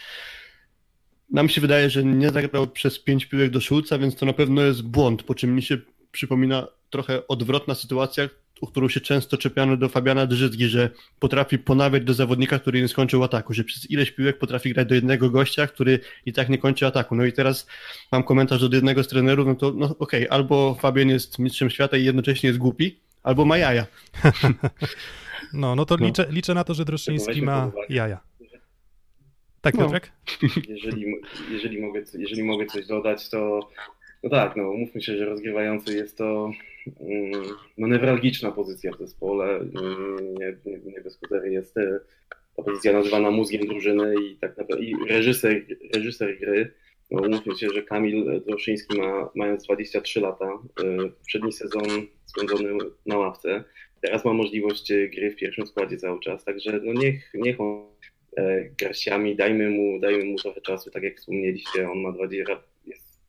nam 1.32 1.50
się 1.50 1.62
wydaje, 1.62 1.90
że 1.90 2.04
nie 2.04 2.30
zagrał 2.30 2.68
przez 2.68 3.00
pięć 3.00 3.26
piłek 3.26 3.52
do 3.52 3.62
Szulca, 3.62 3.98
więc 3.98 4.16
to 4.16 4.26
na 4.26 4.34
pewno 4.34 4.62
jest 4.62 4.82
błąd, 4.84 5.24
po 5.24 5.36
czym 5.36 5.56
mi 5.56 5.62
się 5.62 5.78
przypomina 6.12 6.68
trochę 6.90 7.28
odwrotna 7.28 7.76
sytuacja, 7.76 8.30
o 8.62 8.68
którą 8.68 8.90
się 8.90 9.02
często 9.02 9.38
czepiano 9.38 9.78
do 9.78 9.90
Fabiana 9.90 10.26
Drzyzgi, 10.26 10.68
że 10.68 10.90
potrafi 11.20 11.60
ponawiać 11.60 12.04
do 12.04 12.14
zawodnika, 12.14 12.60
który 12.60 12.82
nie 12.82 12.88
skończył 12.88 13.24
ataku, 13.24 13.54
że 13.54 13.64
przez 13.64 13.92
ileś 13.92 14.12
piłek 14.12 14.38
potrafi 14.38 14.74
grać 14.74 14.88
do 14.88 14.96
jednego 14.96 15.30
gościa, 15.30 15.68
który 15.68 16.00
i 16.26 16.34
tak 16.34 16.50
nie 16.50 16.58
kończy 16.58 16.88
ataku. 16.88 17.16
No 17.16 17.26
i 17.26 17.34
teraz 17.34 17.68
mam 18.12 18.24
komentarz 18.24 18.64
od 18.64 18.74
jednego 18.74 19.04
z 19.04 19.08
trenerów, 19.08 19.48
no 19.48 19.56
to 19.56 19.74
no 19.76 19.96
okej, 20.00 20.28
albo 20.30 20.76
Fabian 20.76 21.10
jest 21.10 21.40
mistrzem 21.40 21.70
świata 21.70 21.98
i 21.98 22.06
jednocześnie 22.06 22.48
jest 22.48 22.60
głupi, 22.60 23.00
albo 23.24 23.46
ma 23.46 23.58
jaja. 23.58 23.86
no, 25.54 25.76
no 25.76 25.86
to 25.86 25.98
No. 25.98 26.06
Liczę, 26.06 26.28
liczę 26.30 26.54
na 26.54 26.64
to, 26.64 26.74
że 26.74 26.86
Droszczyński 26.86 27.28
weźmy 27.28 27.46
ma 27.46 27.72
jaja. 27.90 28.20
Tak, 29.62 29.76
No. 29.76 29.84
Piotrek? 29.84 30.12
Jeżeli, 30.68 31.06
jeżeli, 31.52 31.82
mogę, 31.82 32.02
jeżeli 32.14 32.44
mogę 32.44 32.66
coś 32.66 32.88
dodać, 32.88 33.30
to 33.30 33.70
no 34.24 34.30
tak, 34.30 34.56
no 34.56 34.70
umówmy 34.70 35.02
się, 35.02 35.18
że 35.18 35.26
rozgrywający 35.26 35.96
jest 35.96 36.18
to 36.18 36.52
no, 37.78 37.88
newralgiczna 37.88 38.52
pozycja 38.52 38.92
w 38.92 38.98
zespole. 38.98 39.56
Mm, 39.56 40.36
Nie, 40.40 40.58
nie, 40.66 40.80
nie 40.92 41.02
bez 41.02 41.18
kozery 41.18 41.52
jest 41.52 41.78
e, 41.78 42.00
ta 42.56 42.64
pozycja 42.64 42.94
nazywana 42.94 43.32
mózgiem 43.32 43.68
drużyny 43.68 44.16
i 44.22 44.36
tak 44.38 44.58
naprawdę 44.58 44.86
i 44.86 44.96
reżyser, 45.10 45.66
reżyser 45.96 46.40
gry. 46.40 46.74
No, 47.12 47.56
się, 47.56 47.70
że 47.70 47.84
Kamil 47.84 48.42
Droszyński 48.48 48.98
ma, 48.98 49.30
mając 49.36 49.64
23 49.64 50.22
lata, 50.22 50.46
e, 50.84 51.10
poprzedni 51.10 51.54
sezon 51.54 51.84
spędzony 52.26 52.78
na 53.06 53.18
ławce, 53.18 53.64
teraz 54.02 54.26
ma 54.26 54.34
możliwość 54.34 54.92
e, 54.92 55.10
gry 55.10 55.32
w 55.32 55.36
pierwszym 55.36 55.68
składzie 55.68 55.98
cały 55.98 56.20
czas, 56.20 56.46
także 56.46 56.80
no 56.84 56.94
niech, 56.94 57.32
niech 57.34 57.62
on 57.62 57.86
e, 58.38 58.70
garściami, 58.78 59.36
dajmy 59.36 59.70
mu, 59.70 60.00
dajmy 60.00 60.26
mu 60.26 60.38
trochę 60.38 60.62
czasu, 60.62 60.92
tak 60.92 61.04
jak 61.04 61.18
wspomnieliście, 61.18 61.90
on 61.90 62.00
ma 62.02 62.12
20, 62.12 62.52
jest 62.54 62.71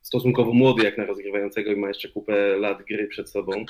stosunkowo 0.03 0.53
młody 0.53 0.83
jak 0.83 0.97
na 0.97 1.05
rozgrywającego 1.05 1.71
i 1.71 1.75
ma 1.75 1.87
jeszcze 1.87 2.09
kupę 2.09 2.57
lat 2.57 2.83
gry 2.83 3.07
przed 3.07 3.29
sobą, 3.29 3.65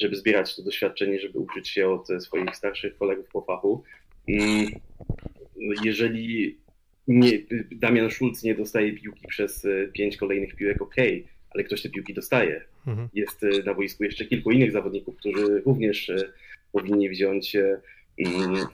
żeby 0.00 0.16
zbierać 0.16 0.56
to 0.56 0.62
doświadczenie, 0.62 1.20
żeby 1.20 1.38
uczyć 1.38 1.68
się 1.68 1.88
od 1.88 2.08
swoich 2.22 2.56
starszych 2.56 2.98
kolegów 2.98 3.28
po 3.32 3.42
fachu. 3.42 3.82
Mm, 4.28 4.66
Jeżeli 5.84 6.58
nie, 7.08 7.30
Damian 7.70 8.10
Schulz 8.10 8.42
nie 8.42 8.54
dostaje 8.54 8.92
piłki 8.92 9.28
przez 9.28 9.64
e, 9.64 9.88
pięć 9.92 10.16
kolejnych 10.16 10.56
piłek, 10.56 10.82
ok, 10.82 10.94
ale 11.50 11.64
ktoś 11.64 11.82
te 11.82 11.88
piłki 11.88 12.14
dostaje. 12.14 12.64
Mhm. 12.86 13.08
Jest 13.14 13.44
e, 13.44 13.62
na 13.66 13.74
boisku 13.74 14.04
jeszcze 14.04 14.24
kilku 14.24 14.50
innych 14.50 14.72
zawodników, 14.72 15.16
którzy 15.16 15.62
również 15.66 16.10
e, 16.10 16.32
powinni 16.72 17.08
wziąć 17.08 17.56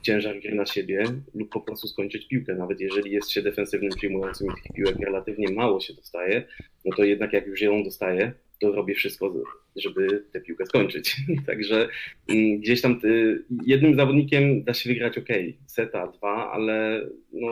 ciężar 0.03 0.41
gry 0.41 0.55
na 0.55 0.67
siebie 0.67 1.05
lub 1.35 1.53
po 1.53 1.61
prostu 1.61 1.89
skończyć 1.89 2.29
piłkę. 2.29 2.55
Nawet 2.55 2.81
jeżeli 2.81 3.11
jest 3.11 3.31
się 3.31 3.43
defensywnym 3.43 3.91
przyjmującym 3.91 4.47
i 4.47 4.63
tych 4.63 4.73
piłek 4.73 4.97
relatywnie 4.99 5.53
mało 5.53 5.81
się 5.81 5.95
dostaje, 5.95 6.45
no 6.85 6.97
to 6.97 7.05
jednak 7.05 7.33
jak 7.33 7.47
już 7.47 7.61
ją 7.61 7.85
dostaje, 7.85 8.33
to 8.61 8.73
robię 8.73 8.95
wszystko, 8.95 9.35
żeby 9.77 10.25
tę 10.33 10.41
piłkę 10.41 10.67
skończyć. 10.67 11.17
Także 11.47 11.89
mm, 12.29 12.61
gdzieś 12.61 12.81
tam 12.81 13.01
ty, 13.01 13.43
jednym 13.67 13.95
zawodnikiem 13.95 14.65
da 14.65 14.75
się 14.75 14.91
wygrać 14.91 15.19
ok, 15.19 15.29
seta, 15.67 16.07
dwa, 16.07 16.53
ale 16.53 17.07
no, 17.33 17.51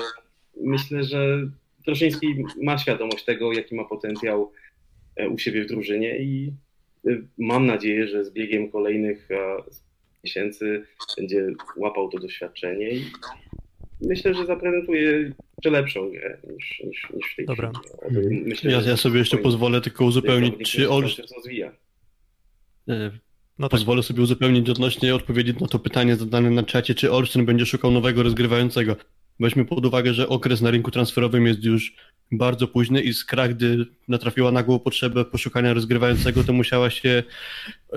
myślę, 0.57 1.05
że 1.05 1.49
Troszyński 1.85 2.45
ma 2.63 2.79
świadomość 2.79 3.25
tego, 3.25 3.53
jaki 3.53 3.75
ma 3.75 3.85
potencjał 3.85 4.53
e, 5.17 5.29
u 5.29 5.39
siebie 5.39 5.65
w 5.65 5.67
drużynie 5.67 6.19
i 6.19 6.53
y, 7.07 7.27
mam 7.39 7.67
nadzieję, 7.67 8.09
że 8.09 8.25
z 8.25 8.33
biegiem 8.33 8.71
kolejnych 8.71 9.29
miesięcy 10.25 10.87
będzie 11.17 11.47
łapał 11.77 12.09
to 12.09 12.19
doświadczenie 12.19 12.91
i 12.91 13.05
myślę, 14.01 14.35
że 14.35 14.47
zaprezentuje 14.47 15.03
jeszcze 15.57 15.71
lepszą 15.71 16.11
grę 16.11 16.39
niż, 16.57 16.83
niż, 16.87 17.11
niż 17.17 17.33
w 17.33 17.37
tej 17.37 17.47
Dobra. 17.47 17.73
chwili. 18.11 18.43
Myślę, 18.47 18.73
Ja, 18.73 18.81
że 18.81 18.91
ja 18.91 18.97
sobie 18.97 19.19
jeszcze 19.19 19.39
pozwolę 19.39 19.81
tylko 19.81 20.05
uzupełnić, 20.05 20.71
czy 20.71 20.87
rozwija. 21.37 21.73
E, 22.89 23.11
No 23.59 23.69
tak. 23.69 23.71
Pozwolę 23.71 24.03
sobie 24.03 24.23
uzupełnić 24.23 24.71
odnośnie 24.71 25.15
odpowiedzi 25.15 25.55
na 25.61 25.69
to 25.69 25.79
pytanie 25.79 26.17
zadane 26.17 26.51
na 26.51 26.63
czacie, 26.63 26.95
czy 26.95 27.13
Olsztyn 27.13 27.45
będzie 27.47 27.67
szukał 27.67 27.91
nowego 27.91 28.23
rozgrywającego. 28.23 28.97
Weźmy 29.43 29.65
pod 29.65 29.87
uwagę, 29.87 30.15
że 30.15 30.29
okres 30.29 30.61
na 30.61 30.71
rynku 30.71 30.91
transferowym 30.91 31.47
jest 31.47 31.65
już 31.65 31.95
bardzo 32.33 32.69
późny 32.69 33.03
i 33.03 33.15
Skra, 33.15 33.49
gdy 33.49 33.87
natrafiła 34.09 34.53
nagłą 34.53 34.79
potrzebę 34.79 35.25
poszukania 35.25 35.75
rozgrywającego, 35.75 36.45
to 36.45 36.53
musiała 36.53 36.91
się 36.91 37.23
e, 37.93 37.97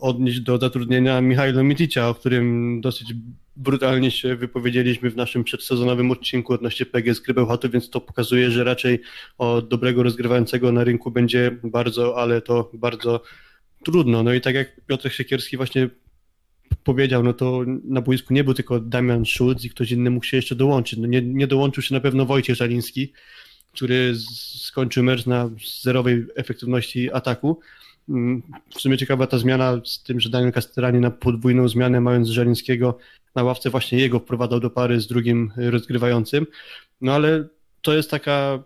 odnieść 0.00 0.40
do 0.40 0.58
zatrudnienia 0.58 1.20
Michaila 1.20 1.62
Miticia, 1.62 2.08
o 2.08 2.14
którym 2.14 2.80
dosyć 2.80 3.14
brutalnie 3.56 4.10
się 4.10 4.36
wypowiedzieliśmy 4.36 5.10
w 5.10 5.16
naszym 5.16 5.44
przedsezonowym 5.44 6.10
odcinku 6.10 6.52
odnośnie 6.52 6.86
PGS 6.86 7.20
Grybełchatu, 7.20 7.70
więc 7.70 7.90
to 7.90 8.00
pokazuje, 8.00 8.50
że 8.50 8.64
raczej 8.64 9.00
o 9.38 9.62
dobrego 9.62 10.02
rozgrywającego 10.02 10.72
na 10.72 10.84
rynku 10.84 11.10
będzie 11.10 11.56
bardzo, 11.64 12.18
ale 12.18 12.40
to 12.42 12.70
bardzo 12.74 13.22
trudno. 13.84 14.22
No 14.22 14.34
i 14.34 14.40
tak 14.40 14.54
jak 14.54 14.80
Piotr 14.86 15.12
Siekierski 15.12 15.56
właśnie 15.56 15.88
powiedział, 16.84 17.22
no 17.22 17.32
to 17.32 17.62
na 17.84 18.00
boisku 18.00 18.34
nie 18.34 18.44
był 18.44 18.54
tylko 18.54 18.80
Damian 18.80 19.26
Schulz 19.26 19.64
i 19.64 19.70
ktoś 19.70 19.90
inny 19.90 20.10
mógł 20.10 20.26
się 20.26 20.36
jeszcze 20.36 20.54
dołączyć. 20.54 20.98
No 20.98 21.06
nie, 21.06 21.22
nie 21.22 21.46
dołączył 21.46 21.82
się 21.82 21.94
na 21.94 22.00
pewno 22.00 22.26
Wojciech 22.26 22.56
Żaliński, 22.56 23.12
który 23.72 24.14
skończył 24.58 25.04
mecz 25.04 25.26
na 25.26 25.50
zerowej 25.82 26.26
efektywności 26.36 27.12
ataku. 27.12 27.60
Mm, 28.08 28.42
W 28.76 28.80
sumie 28.80 28.98
ciekawa 28.98 29.26
ta 29.26 29.38
zmiana 29.38 29.80
z 29.84 30.02
tym, 30.02 30.20
że 30.20 30.30
Daniel 30.30 30.52
Castellani 30.52 31.00
na 31.00 31.10
podwójną 31.10 31.68
zmianę, 31.68 32.00
mając 32.00 32.28
Żalińskiego 32.28 32.98
na 33.34 33.42
ławce, 33.42 33.70
właśnie 33.70 33.98
jego 33.98 34.18
wprowadzał 34.18 34.60
do 34.60 34.70
pary 34.70 35.00
z 35.00 35.06
drugim 35.06 35.52
rozgrywającym. 35.56 36.46
No 37.00 37.12
ale 37.12 37.48
to 37.82 37.94
jest 37.94 38.10
taka 38.10 38.62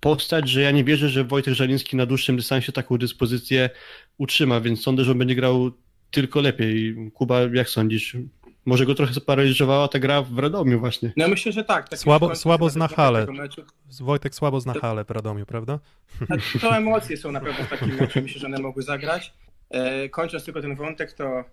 postać, 0.00 0.48
że 0.48 0.62
ja 0.62 0.70
nie 0.70 0.84
wierzę, 0.84 1.08
że 1.08 1.24
Wojtek 1.24 1.54
Żaliński 1.54 1.96
na 1.96 2.06
dłuższym 2.06 2.36
dystansie 2.36 2.72
taką 2.72 2.98
dyspozycję 2.98 3.70
utrzyma, 4.18 4.60
więc 4.60 4.82
sądzę, 4.82 5.04
że 5.04 5.12
on 5.12 5.18
będzie 5.18 5.34
grał 5.34 5.70
tylko 6.14 6.40
lepiej. 6.40 6.96
Kuba, 7.14 7.40
jak 7.52 7.68
sądzisz? 7.68 8.16
Może 8.66 8.86
go 8.86 8.94
trochę 8.94 9.14
sparaliżowała 9.14 9.88
ta 9.88 9.98
gra 9.98 10.22
w 10.22 10.38
Radomiu 10.38 10.80
właśnie. 10.80 11.12
No 11.16 11.28
myślę, 11.28 11.52
że 11.52 11.64
tak. 11.64 11.88
tak 11.88 11.98
Słabo- 11.98 12.34
słabo 12.34 12.64
na 12.66 12.70
zna 12.70 12.88
halę. 12.88 13.26
Wojtek 14.00 14.34
słabo 14.34 14.60
zna 14.60 14.74
halę 14.74 15.04
w 15.04 15.10
Radomiu, 15.10 15.46
prawda? 15.46 15.78
A 16.28 16.58
To 16.60 16.76
emocje 16.76 17.16
są 17.16 17.32
na 17.32 17.40
pewno 17.40 17.64
w 17.64 17.70
takim 17.70 17.94
meczu, 18.00 18.20
myślę, 18.22 18.40
że 18.40 18.46
one 18.46 18.58
mogły 18.58 18.82
zagrać. 18.82 19.32
E, 19.70 20.08
kończąc 20.08 20.44
tylko 20.44 20.60
ten 20.62 20.76
wątek, 20.76 21.12
to 21.12 21.44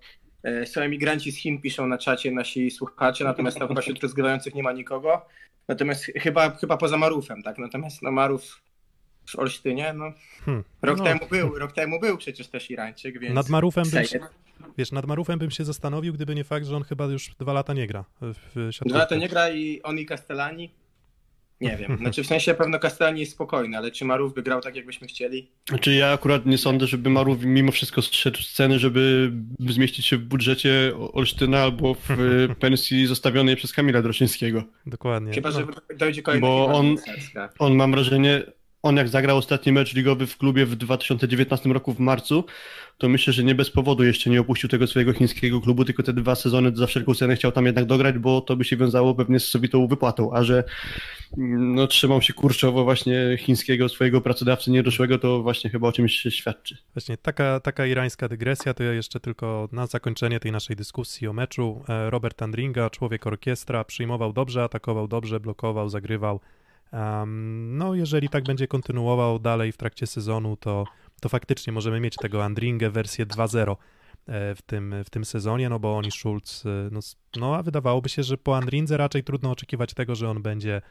e, 0.44 0.66
są 0.66 0.82
emigranci 0.82 1.32
z 1.32 1.38
Chin, 1.38 1.62
piszą 1.62 1.88
na 1.88 1.98
czacie 1.98 2.32
nasi 2.32 2.72
słuchacze, 2.72 3.24
natomiast 3.24 3.58
tam 3.58 3.68
chyba 3.68 3.82
wśród 3.82 4.04
rozgrywających 4.04 4.56
nie 4.56 4.64
ma 4.64 4.72
nikogo. 4.72 5.26
Natomiast 5.68 6.06
chyba, 6.06 6.50
chyba 6.50 6.78
poza 6.78 6.98
Marufem, 6.98 7.44
tak? 7.44 7.58
Natomiast 7.58 8.02
no 8.02 8.12
Maruf 8.12 8.62
w 9.26 9.40
Olsztynie, 9.40 9.94
no 9.94 10.14
Hmm. 10.46 10.64
rok 10.82 10.98
No, 10.98 11.04
temu 11.04 11.20
był, 11.30 11.60
rok 11.60 11.72
temu 11.72 12.00
był 12.00 12.18
przecież 12.18 12.48
też 12.48 12.72
Irańczyk, 12.72 13.20
więc... 13.20 13.36
Nad 13.36 13.50
Marufem 13.50 13.84
bym 13.94 14.06
się, 14.06 14.20
wiesz, 14.78 14.92
nad 14.92 15.06
Marufem 15.06 15.40
bym 15.40 15.52
się 15.52 15.66
zastanowił, 15.66 16.14
gdyby 16.14 16.36
nie 16.36 16.44
fakt, 16.44 16.66
że 16.66 16.76
on 16.76 16.84
chyba 16.84 17.06
już 17.06 17.30
dwa 17.40 17.54
lata 17.54 17.74
nie 17.74 17.88
gra 17.88 18.06
w 18.22 18.54
siatkówkę. 18.54 18.90
Dwa 18.90 19.06
to 19.06 19.16
nie 19.16 19.30
gra 19.30 19.50
i 19.50 19.82
on 19.84 20.00
i 20.00 20.06
Castellani. 20.06 20.72
Nie 21.62 21.78
wiem. 21.78 21.98
Znaczy 22.02 22.24
w 22.24 22.28
sensie 22.28 22.54
pewno 22.54 22.80
Castellani 22.80 23.20
jest 23.20 23.32
spokojny, 23.32 23.78
ale 23.78 23.92
czy 23.92 24.06
Marów 24.06 24.34
by 24.34 24.44
grał 24.44 24.62
tak, 24.62 24.76
jakbyśmy 24.76 25.08
chcieli? 25.08 25.52
Znaczy 25.70 25.94
ja 25.94 26.12
akurat 26.12 26.46
nie 26.46 26.58
sądzę, 26.58 26.88
żeby 26.88 27.10
Marów 27.10 27.44
mimo 27.44 27.72
wszystko 27.72 28.02
zszedł 28.02 28.38
z 28.42 28.54
ceny, 28.54 28.80
żeby 28.80 29.32
zmieścić 29.60 30.06
się 30.06 30.18
w 30.18 30.24
budżecie 30.24 30.94
Olsztyna 31.14 31.60
albo 31.60 31.94
w 31.94 32.12
e, 32.52 32.56
pensji 32.56 33.08
zostawionej 33.08 33.56
przez 33.56 33.74
Kamila 33.74 34.02
Droszyńskiego. 34.02 34.64
Dokładnie. 34.86 35.34
Chyba, 35.34 35.50
No, 35.50 35.60
że 35.60 35.68
dojdzie 35.98 36.22
kolejny 36.22 36.48
Bo 36.48 36.66
on-. 36.66 36.96
On 37.60 37.76
mam 37.76 37.92
wrażenie, 37.92 38.44
on 38.84 38.98
jak 38.98 39.10
zagrał 39.10 39.38
ostatni 39.38 39.72
mecz 39.72 39.94
ligowy 39.94 40.28
w 40.28 40.38
klubie 40.38 40.66
w 40.66 40.76
2019 40.76 41.70
roku 41.70 41.94
w 41.94 42.00
marcu, 42.00 42.44
to 42.98 43.10
myślę, 43.10 43.34
że 43.34 43.44
nie 43.44 43.56
bez 43.56 43.70
powodu 43.70 44.04
jeszcze 44.04 44.30
nie 44.30 44.42
opuścił 44.42 44.70
tego 44.70 44.88
swojego 44.88 45.14
chińskiego 45.14 45.62
klubu, 45.62 45.86
tylko 45.86 46.04
te 46.04 46.14
dwa 46.14 46.36
sezony 46.36 46.72
za 46.76 46.88
wszelką 46.88 47.16
cenę 47.16 47.36
chciał 47.36 47.52
tam 47.52 47.66
jednak 47.66 47.86
dograć, 47.86 48.18
bo 48.18 48.42
to 48.42 48.56
by 48.56 48.64
się 48.64 48.78
wiązało 48.78 49.16
pewnie 49.16 49.40
z 49.40 49.48
sobitą 49.48 49.88
wypłatą, 49.88 50.34
a 50.34 50.44
że 50.44 50.64
mm, 51.38 51.76
no, 51.76 51.88
trzymał 51.88 52.22
się 52.22 52.34
kurczowo 52.34 52.84
właśnie 52.84 53.38
chińskiego 53.40 53.90
swojego 53.90 54.22
pracodawcy 54.22 54.72
niedoszłego, 54.72 55.20
to 55.20 55.42
właśnie 55.42 55.70
chyba 55.70 55.88
o 55.88 55.92
czymś 55.92 56.14
świadczy. 56.14 56.78
Właśnie 56.94 57.18
taka, 57.18 57.60
taka 57.60 57.86
irańska 57.86 58.28
dygresja, 58.28 58.74
to 58.74 58.84
ja 58.84 58.94
jeszcze 58.94 59.20
tylko 59.20 59.70
na 59.72 59.88
zakończenie 59.88 60.40
tej 60.40 60.52
naszej 60.52 60.76
dyskusji 60.76 61.28
o 61.28 61.34
meczu. 61.34 61.84
E, 61.90 62.10
Robert 62.10 62.42
Andringa, 62.42 62.90
człowiek 62.90 63.28
orkiestra, 63.28 63.84
przyjmował 63.84 64.34
dobrze, 64.34 64.64
atakował 64.64 65.08
dobrze, 65.08 65.40
blokował, 65.40 65.90
zagrywał. 65.90 66.40
Em, 66.92 67.78
no, 67.78 67.96
jeżeli 67.96 68.30
tak 68.30 68.44
będzie 68.44 68.68
kontynuował 68.68 69.40
dalej 69.40 69.72
w 69.72 69.78
trakcie 69.78 70.08
sezonu, 70.08 70.58
to, 70.58 70.86
to 71.22 71.30
faktycznie 71.30 71.74
możemy 71.74 72.00
mieć 72.00 72.16
tego 72.16 72.44
Andringę 72.44 72.90
wersję 72.90 73.26
2.0 73.26 73.72
e, 73.72 74.56
w 74.56 74.62
tym, 74.62 74.96
w 75.06 75.10
tym 75.10 75.26
sezonie, 75.26 75.70
no 75.70 75.80
bo 75.80 75.98
on 75.98 76.06
i 76.06 76.12
Schulz, 76.12 76.66
e, 76.66 76.90
no, 76.92 77.00
no 77.38 77.56
a 77.56 77.64
wydawałoby 77.64 78.10
się, 78.10 78.24
że 78.24 78.38
po 78.38 78.58
Andrindze 78.58 78.98
raczej 78.98 79.24
trudno 79.24 79.52
oczekiwać 79.52 79.94
tego, 79.94 80.16
że 80.16 80.30
on 80.30 80.42
będzie 80.42 80.82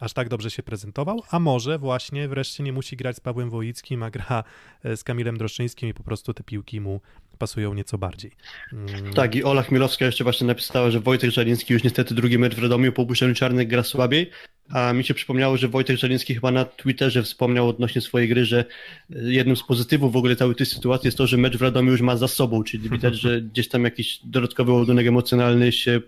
aż 0.00 0.12
tak 0.12 0.28
dobrze 0.28 0.50
się 0.50 0.62
prezentował, 0.62 1.22
a 1.30 1.38
może 1.38 1.78
właśnie 1.78 2.28
wreszcie 2.28 2.62
nie 2.62 2.72
musi 2.72 2.96
grać 2.96 3.16
z 3.16 3.20
Pawłem 3.20 3.50
Wojickim, 3.50 4.02
a 4.02 4.10
gra 4.10 4.44
e, 4.84 4.96
z 4.96 5.04
Kamilem 5.04 5.38
Droszczyńskim 5.38 5.88
i 5.88 5.94
po 5.94 6.02
prostu 6.02 6.34
te 6.34 6.42
piłki 6.42 6.80
mu 6.80 7.00
pasują 7.38 7.74
nieco 7.74 7.98
bardziej. 7.98 8.30
Mm, 8.72 9.14
Tak, 9.14 9.34
i 9.34 9.44
Ola 9.44 9.62
Chmielowska 9.62 10.04
jeszcze 10.04 10.24
właśnie 10.24 10.46
napisała, 10.46 10.90
że 10.90 11.00
Wojtek 11.00 11.30
Żaliński 11.30 11.72
już 11.72 11.84
niestety 11.84 12.14
drugi 12.14 12.38
mecz 12.38 12.54
w 12.54 12.62
Radomiu 12.62 12.92
po 12.92 13.02
opuszczeniu 13.02 13.34
czarnych 13.34 13.68
gra 13.68 13.82
słabiej, 13.82 14.30
a 14.68 14.92
mi 14.92 15.04
się 15.04 15.14
przypomniało, 15.14 15.56
że 15.56 15.68
Wojtek 15.68 15.96
Żaliński 15.98 16.34
chyba 16.34 16.50
na 16.50 16.64
Twitterze 16.64 17.22
wspomniał 17.22 17.68
odnośnie 17.68 18.00
swojej 18.00 18.28
gry, 18.28 18.44
że 18.44 18.64
jednym 19.10 19.56
z 19.56 19.62
pozytywów 19.62 20.12
w 20.12 20.16
ogóle 20.16 20.36
całej 20.36 20.54
tej 20.54 20.66
sytuacji 20.66 21.06
jest 21.06 21.18
to, 21.18 21.26
że 21.26 21.36
mecz 21.36 21.56
w 21.56 21.62
Radomiu 21.62 21.90
już 21.90 22.00
ma 22.00 22.16
za 22.16 22.28
sobą, 22.28 22.64
czyli 22.64 22.90
widać, 22.90 23.14
że 23.24 23.42
gdzieś 23.42 23.68
tam 23.68 23.84
jakiś 23.84 24.20
dodatkowy 24.24 24.72
ładunek 24.72 25.06
emocjonalny 25.06 25.72
się 25.72 26.00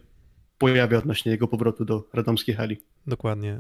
pojawia 0.58 0.98
odnośnie 0.98 1.32
jego 1.32 1.48
powrotu 1.48 1.84
do 1.84 2.08
radomskiej 2.12 2.54
hali. 2.54 2.76
Dokładnie. 3.06 3.58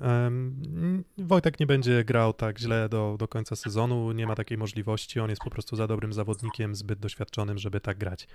Wojtek 1.18 1.60
nie 1.60 1.66
będzie 1.66 2.04
grał 2.04 2.32
tak 2.32 2.58
źle 2.58 2.88
do, 2.88 3.16
do 3.18 3.28
końca 3.28 3.56
sezonu, 3.56 4.12
nie 4.12 4.26
ma 4.26 4.34
takiej 4.34 4.58
możliwości, 4.58 5.20
on 5.20 5.30
jest 5.30 5.42
po 5.42 5.50
prostu 5.50 5.76
za 5.76 5.86
dobrym 5.86 6.12
zawodnikiem, 6.12 6.74
zbyt 6.74 6.98
doświadczonym, 6.98 7.58
żeby 7.58 7.80
tak 7.80 7.98
grać. 7.98 8.28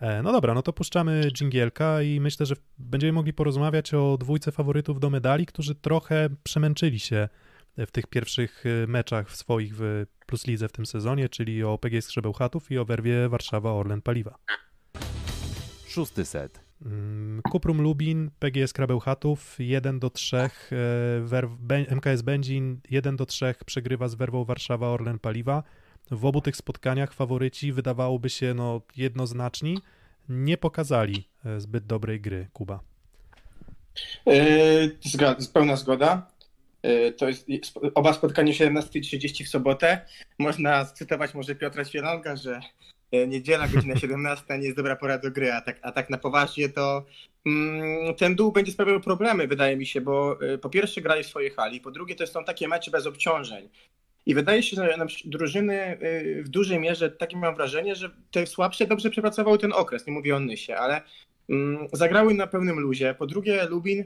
E, 0.00 0.22
No 0.22 0.32
dobra, 0.32 0.54
no 0.54 0.62
to 0.62 0.72
puszczamy 0.72 1.30
dżingielka 1.32 2.02
i 2.02 2.20
myślę, 2.20 2.46
że 2.46 2.54
będziemy 2.78 3.12
mogli 3.12 3.32
porozmawiać 3.32 3.94
o 3.94 4.18
dwójce 4.20 4.52
faworytów 4.52 5.00
do 5.00 5.10
medali, 5.10 5.46
którzy 5.46 5.74
trochę 5.74 6.28
przemęczyli 6.42 6.98
się 6.98 7.28
w 7.76 7.90
tych 7.90 8.06
pierwszych 8.06 8.64
e, 8.66 8.86
meczach 8.86 9.30
w 9.30 9.36
swoich 9.36 9.76
w 9.76 10.06
Plus 10.26 10.46
Lidze 10.46 10.68
w 10.68 10.72
tym 10.72 10.86
sezonie, 10.86 11.28
czyli 11.28 11.64
o 11.64 11.78
PGS 11.78 12.04
Skrzebełchatów 12.04 12.70
i 12.70 12.78
o 12.78 12.84
werwie 12.84 13.28
Warszawa 13.28 13.72
Orlen 13.72 14.02
Paliwa. 14.02 14.38
Szósty 15.86 16.24
set. 16.24 16.67
Mm, 16.86 17.42
Kuprum 17.50 17.80
Lubin, 17.82 18.30
PGS 18.38 18.72
Krabełchatów 18.72 19.56
1 19.58 19.98
do 19.98 20.10
3, 20.10 20.36
e, 20.36 21.94
MKS 21.94 22.22
Będzin 22.22 22.80
1 22.90 23.16
do 23.16 23.26
3 23.26 23.54
przegrywa 23.66 24.08
z 24.08 24.14
Werwą 24.14 24.44
Warszawa 24.44 24.88
Orlen 24.88 25.18
Paliwa. 25.18 25.62
W 26.10 26.24
obu 26.24 26.40
tych 26.40 26.56
spotkaniach 26.56 27.12
faworyci 27.12 27.72
wydawałoby 27.72 28.30
się 28.30 28.54
no, 28.54 28.80
jednoznaczni, 28.96 29.78
nie 30.28 30.56
pokazali 30.56 31.28
e, 31.44 31.60
zbyt 31.60 31.86
dobrej 31.86 32.20
gry 32.20 32.48
Kuba. 32.52 32.80
Yy, 34.26 34.98
zga- 35.06 35.52
pełna 35.52 35.76
zgoda. 35.76 36.30
To 37.16 37.28
jest 37.28 37.46
oba 37.94 38.12
spotkania 38.12 38.52
17.30 38.52 39.44
w 39.44 39.48
sobotę. 39.48 40.00
Można 40.38 40.84
cytować 40.84 41.34
może 41.34 41.54
Piotra 41.54 41.84
Świetlonga, 41.84 42.36
że 42.36 42.60
niedziela, 43.12 43.68
godzina 43.68 43.96
17 44.06 44.58
nie 44.58 44.64
jest 44.64 44.76
dobra 44.76 44.96
pora 44.96 45.18
do 45.18 45.30
gry, 45.30 45.52
a 45.52 45.60
tak, 45.60 45.78
a 45.82 45.92
tak 45.92 46.10
na 46.10 46.18
poważnie 46.18 46.68
to 46.68 47.04
mm, 47.46 48.14
ten 48.14 48.34
dół 48.34 48.52
będzie 48.52 48.72
sprawiał 48.72 49.00
problemy, 49.00 49.48
wydaje 49.48 49.76
mi 49.76 49.86
się, 49.86 50.00
bo 50.00 50.38
yy, 50.40 50.58
po 50.58 50.70
pierwsze 50.70 51.00
grali 51.00 51.24
w 51.24 51.26
swojej 51.26 51.50
hali, 51.50 51.80
po 51.80 51.90
drugie 51.90 52.14
to 52.14 52.26
są 52.26 52.44
takie 52.44 52.68
mecze 52.68 52.90
bez 52.90 53.06
obciążeń. 53.06 53.68
I 54.26 54.34
wydaje 54.34 54.62
się, 54.62 54.76
że 54.76 54.96
drużyny 55.24 55.98
yy, 56.00 56.42
w 56.42 56.48
dużej 56.48 56.80
mierze, 56.80 57.10
takie 57.10 57.36
mam 57.36 57.54
wrażenie, 57.54 57.94
że 57.94 58.10
te 58.30 58.46
słabsze 58.46 58.86
dobrze 58.86 59.10
przepracowały 59.10 59.58
ten 59.58 59.72
okres, 59.72 60.06
nie 60.06 60.12
mówię 60.12 60.36
o 60.36 60.40
Nysie, 60.40 60.76
ale 60.76 61.02
mm, 61.48 61.88
zagrały 61.92 62.34
na 62.34 62.46
pełnym 62.46 62.80
luzie. 62.80 63.14
Po 63.14 63.26
drugie 63.26 63.66
Lubin 63.66 64.04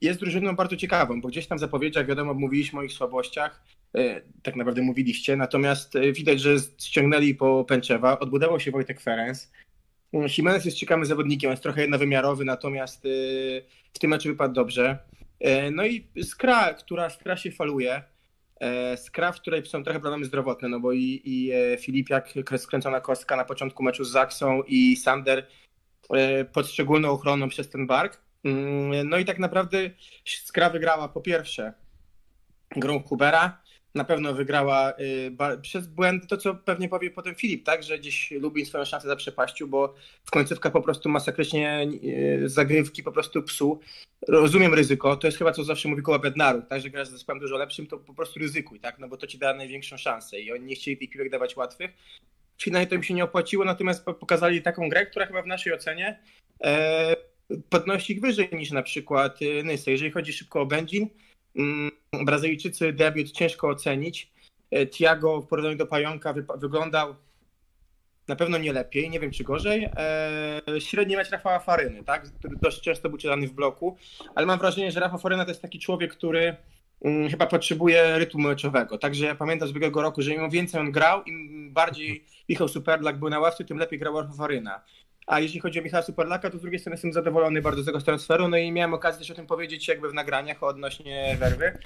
jest 0.00 0.20
drużyną 0.20 0.56
bardzo 0.56 0.76
ciekawą, 0.76 1.20
bo 1.20 1.28
gdzieś 1.28 1.46
tam 1.46 1.58
w 1.58 1.60
zapowiedziach, 1.60 2.06
wiadomo, 2.06 2.34
mówiliśmy 2.34 2.80
o 2.80 2.82
ich 2.82 2.92
słabościach, 2.92 3.62
e, 3.62 3.83
tak 4.42 4.56
naprawdę 4.56 4.82
mówiliście, 4.82 5.36
natomiast 5.36 5.96
e, 5.96 6.12
widać, 6.12 6.40
że 6.40 6.56
ściągnęli 6.78 7.34
po 7.34 7.64
Pęczewa, 7.64 8.18
odbudował 8.18 8.60
się 8.60 8.70
Wojtek 8.70 9.00
Ferenc. 9.00 9.50
Jimenez 10.38 10.64
jest 10.64 10.76
ciekawym 10.76 11.04
zawodnikiem, 11.04 11.50
jest 11.50 11.62
trochę 11.62 11.80
jednowymiarowy, 11.80 12.44
natomiast 12.44 13.06
e, 13.06 13.08
w 13.92 13.98
tym 13.98 14.10
meczu 14.10 14.28
wypadł 14.28 14.54
dobrze. 14.54 14.98
E, 15.40 15.70
No 15.70 15.86
i 15.86 16.06
Skra, 16.22 16.74
która 16.74 17.10
Skra 17.10 17.36
się 17.36 17.50
faluje, 17.50 18.02
e, 18.60 18.96
Skra, 18.96 19.32
w 19.32 19.40
której 19.40 19.66
są 19.66 19.84
trochę 19.84 20.00
problemy 20.00 20.24
zdrowotne, 20.24 20.68
no 20.68 20.80
bo 20.80 20.92
i, 20.92 21.22
i 21.24 21.52
e, 21.52 21.76
Filipiak, 21.78 22.34
skręcona 22.56 23.00
kostka 23.00 23.36
na 23.36 23.44
początku 23.44 23.82
meczu 23.82 24.04
z 24.04 24.10
Zaksą 24.10 24.62
i 24.62 24.96
Sander 24.96 25.46
e, 26.10 26.44
pod 26.44 26.68
szczególną 26.68 27.10
ochroną 27.10 27.48
przez 27.48 27.70
ten 27.70 27.86
bark. 27.86 28.20
Mm, 28.44 29.08
No 29.08 29.18
i 29.18 29.24
tak 29.24 29.38
naprawdę 29.38 29.78
Skra 30.24 30.70
wygrała 30.70 31.08
po 31.08 31.20
pierwsze 31.20 31.72
grą 32.76 33.02
Hubera, 33.02 33.63
na 33.94 34.04
pewno 34.04 34.34
wygrała 34.34 34.92
y, 35.54 35.58
przez 35.62 35.86
błędy, 35.86 36.26
to 36.26 36.36
co 36.36 36.54
pewnie 36.54 36.88
powie 36.88 37.10
potem 37.10 37.34
Filip, 37.34 37.64
tak, 37.64 37.82
że 37.82 37.98
gdzieś 37.98 38.30
Lubin 38.30 38.66
swoją 38.66 38.84
szansę 38.84 39.08
zaprzepaścił, 39.08 39.68
bo 39.68 39.94
w 40.24 40.30
końcówka 40.30 40.70
po 40.70 40.82
prostu 40.82 41.08
masakrycznie 41.08 41.86
y, 42.04 42.48
zagrywki 42.48 43.02
po 43.02 43.12
prostu 43.12 43.42
psu. 43.42 43.80
Rozumiem 44.28 44.74
ryzyko, 44.74 45.16
to 45.16 45.26
jest 45.26 45.38
chyba 45.38 45.52
co 45.52 45.64
zawsze 45.64 45.88
mówi 45.88 46.02
Bednaru, 46.22 46.62
tak, 46.62 46.80
że 46.80 46.90
grasz 46.90 47.08
z 47.08 47.10
zespołem 47.10 47.40
dużo 47.40 47.56
lepszym, 47.56 47.86
to 47.86 47.98
po 47.98 48.14
prostu 48.14 48.40
ryzykuj, 48.40 48.80
tak, 48.80 48.98
no 48.98 49.08
bo 49.08 49.16
to 49.16 49.26
ci 49.26 49.38
da 49.38 49.54
największą 49.54 49.96
szansę 49.96 50.40
i 50.40 50.52
oni 50.52 50.64
nie 50.64 50.74
chcieli 50.74 50.96
tych 50.96 51.10
piłek 51.10 51.30
dawać 51.30 51.56
łatwych. 51.56 51.90
Finalnie 52.62 52.86
to 52.86 52.94
im 52.94 53.02
się 53.02 53.14
nie 53.14 53.24
opłaciło, 53.24 53.64
natomiast 53.64 54.04
po- 54.04 54.14
pokazali 54.14 54.62
taką 54.62 54.88
grę, 54.88 55.06
która 55.06 55.26
chyba 55.26 55.42
w 55.42 55.46
naszej 55.46 55.72
ocenie 55.72 56.22
e, 56.64 57.16
podnosi 57.68 58.12
ich 58.12 58.20
wyżej 58.20 58.48
niż 58.52 58.70
na 58.70 58.82
przykład 58.82 59.42
y, 59.42 59.62
Nysy. 59.64 59.90
Jeżeli 59.90 60.10
chodzi 60.10 60.32
szybko 60.32 60.60
o 60.60 60.66
Będzin, 60.66 61.08
mm, 61.56 61.90
Brazylijczycy 62.24 62.92
debiut 62.92 63.30
ciężko 63.30 63.68
ocenić. 63.68 64.32
E, 64.70 64.86
Thiago 64.86 65.40
w 65.40 65.46
porównaniu 65.46 65.76
do 65.76 65.86
Pająka 65.86 66.34
wyglądał 66.56 67.14
na 68.28 68.36
pewno 68.36 68.58
nie 68.58 68.72
lepiej, 68.72 69.10
nie 69.10 69.20
wiem 69.20 69.30
czy 69.30 69.44
gorzej. 69.44 69.88
E, 69.96 70.80
średni 70.80 71.16
mecz 71.16 71.30
Rafała 71.30 71.58
Faryny, 71.58 72.04
tak? 72.04 72.32
który 72.38 72.56
dość 72.56 72.80
często 72.80 73.08
był 73.08 73.18
czytany 73.18 73.48
w 73.48 73.52
bloku, 73.52 73.96
ale 74.34 74.46
mam 74.46 74.58
wrażenie, 74.58 74.92
że 74.92 75.00
Rafa 75.00 75.18
Faryna 75.18 75.44
to 75.44 75.50
jest 75.50 75.62
taki 75.62 75.78
człowiek, 75.78 76.12
który 76.12 76.56
mm, 77.04 77.28
chyba 77.30 77.46
potrzebuje 77.46 78.18
rytmu 78.18 78.40
meczowego. 78.40 78.98
Także 78.98 79.26
ja 79.26 79.34
pamiętam 79.34 79.68
z 79.68 79.70
ubiegłego 79.70 80.02
roku, 80.02 80.22
że 80.22 80.34
im 80.34 80.50
więcej 80.50 80.80
on 80.80 80.92
grał, 80.92 81.24
im 81.24 81.70
bardziej 81.72 82.24
Michał 82.48 82.68
Superlak 82.68 83.18
był 83.18 83.28
na 83.28 83.40
ławce, 83.40 83.64
tym 83.64 83.78
lepiej 83.78 83.98
grał 83.98 84.20
Rafa 84.20 84.34
Faryna. 84.34 84.80
A 85.26 85.40
jeśli 85.40 85.60
chodzi 85.60 85.80
o 85.80 85.82
Michała 85.82 86.02
Superlaka, 86.02 86.50
to 86.50 86.58
z 86.58 86.60
drugiej 86.60 86.80
strony 86.80 86.94
jestem 86.94 87.12
zadowolony 87.12 87.62
bardzo 87.62 87.82
z 87.82 87.86
tego 87.86 88.00
transferu. 88.00 88.48
No 88.48 88.56
i 88.56 88.72
miałem 88.72 88.94
okazję 88.94 89.18
też 89.18 89.30
o 89.30 89.34
tym 89.34 89.46
powiedzieć 89.46 89.88
jakby 89.88 90.10
w 90.10 90.14
nagraniach 90.14 90.62
odnośnie 90.62 91.36
Werwy, 91.40 91.78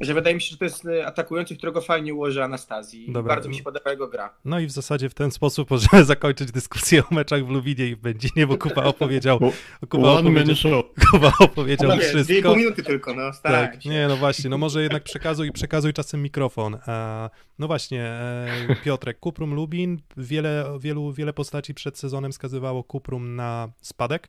że 0.00 0.14
wydaje 0.14 0.34
mi 0.36 0.40
się, 0.42 0.50
że 0.50 0.56
to 0.56 0.64
jest 0.64 0.86
e, 0.86 1.06
atakujący, 1.06 1.56
którego 1.56 1.80
fajnie 1.80 2.14
ułoży 2.14 2.44
Anastazji. 2.44 3.12
Dobra. 3.12 3.34
Bardzo 3.34 3.48
mi 3.48 3.54
się 3.54 3.62
podoba 3.62 3.90
jego 3.90 4.08
gra. 4.08 4.34
No 4.44 4.60
i 4.60 4.66
w 4.66 4.70
zasadzie 4.70 5.08
w 5.08 5.14
ten 5.14 5.30
sposób 5.30 5.70
możemy 5.70 6.04
zakończyć 6.14 6.52
dyskusję 6.52 7.02
o 7.10 7.14
meczach 7.14 7.46
w 7.46 7.48
Lubinie 7.48 7.86
i 7.86 7.96
w 7.96 7.98
Będzinie, 7.98 8.46
bo 8.46 8.58
Kuba 8.58 8.84
opowiedział, 8.84 9.38
Kuba 9.90 10.12
opowiedział, 10.12 10.56
show. 10.56 10.84
Kuba 11.10 11.32
opowiedział 11.40 11.90
Dwie 11.96 12.06
i 12.06 12.08
wszystko. 12.08 12.48
pół 12.48 12.56
minuty 12.56 12.82
tylko, 12.82 13.14
no 13.14 13.32
starałem 13.32 13.70
Tak, 13.70 13.82
się. 13.82 13.90
nie, 13.90 14.08
no 14.08 14.16
właśnie, 14.16 14.50
no 14.50 14.58
może 14.58 14.82
jednak 14.82 15.02
przekazuj, 15.02 15.52
przekazuj 15.52 15.92
czasem 15.92 16.22
mikrofon. 16.22 16.74
E, 16.88 17.30
no 17.58 17.66
właśnie, 17.66 18.02
e, 18.04 18.76
Piotrek, 18.84 19.18
Kuprum 19.20 19.54
Lubin, 19.54 20.00
wiele, 20.16 20.64
wielu, 20.80 21.12
wiele 21.12 21.32
postaci 21.32 21.74
przed 21.74 21.98
sezonem 21.98 22.32
wskazywało 22.32 22.84
Kuprum 22.84 23.36
na 23.36 23.68
spadek. 23.82 24.28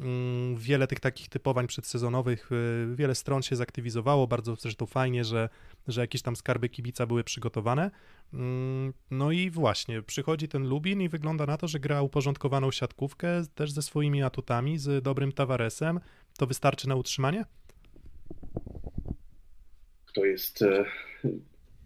Mm, 0.00 0.56
Wiele 0.56 0.86
tych 0.86 1.00
takich 1.00 1.28
typowań 1.28 1.66
przedsezonowych, 1.66 2.52
y, 2.52 2.96
wiele 2.96 3.14
stron 3.14 3.42
się 3.42 3.56
zaktywizowało, 3.56 4.26
bardzo 4.26 4.56
zresztą 4.56 4.86
fajnie, 4.86 5.24
że, 5.24 5.48
że 5.88 6.00
jakieś 6.00 6.22
tam 6.22 6.36
skarby 6.36 6.68
kibica 6.68 7.06
były 7.06 7.24
przygotowane. 7.24 7.90
Mm, 8.32 8.92
No 9.10 9.32
i 9.32 9.50
właśnie, 9.50 10.02
przychodzi 10.02 10.48
ten 10.48 10.68
Lubin 10.68 11.00
i 11.00 11.08
wygląda 11.08 11.46
na 11.46 11.56
to, 11.56 11.68
że 11.68 11.80
gra 11.80 12.02
uporządkowaną 12.02 12.70
siatkówkę, 12.70 13.28
też 13.54 13.70
ze 13.72 13.82
swoimi 13.82 14.22
atutami, 14.22 14.78
z 14.78 15.04
dobrym 15.04 15.32
Tavaresem. 15.32 16.00
To 16.38 16.46
wystarczy 16.46 16.88
na 16.88 16.94
utrzymanie? 16.96 17.44
to 20.14 20.24
jest 20.24 20.62
e, 20.62 20.84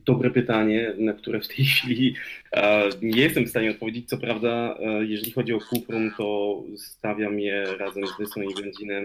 dobre 0.09 0.31
pytanie, 0.31 0.95
na 0.99 1.13
które 1.13 1.41
w 1.41 1.49
tej 1.49 1.65
chwili 1.65 2.15
e, 2.53 2.89
nie 3.03 3.21
jestem 3.23 3.45
w 3.45 3.51
stanie 3.51 3.71
odpowiedzieć. 3.71 4.09
Co 4.09 4.19
prawda, 4.19 4.79
e, 4.81 5.05
jeżeli 5.05 5.33
chodzi 5.33 5.53
o 5.55 5.59
Kuprum, 5.71 6.11
to 6.17 6.63
stawiam 6.77 7.41
je 7.41 7.65
razem 7.79 8.07
z 8.07 8.19
Wysą 8.19 8.43
i 8.43 8.55
Wędzinem 8.63 9.05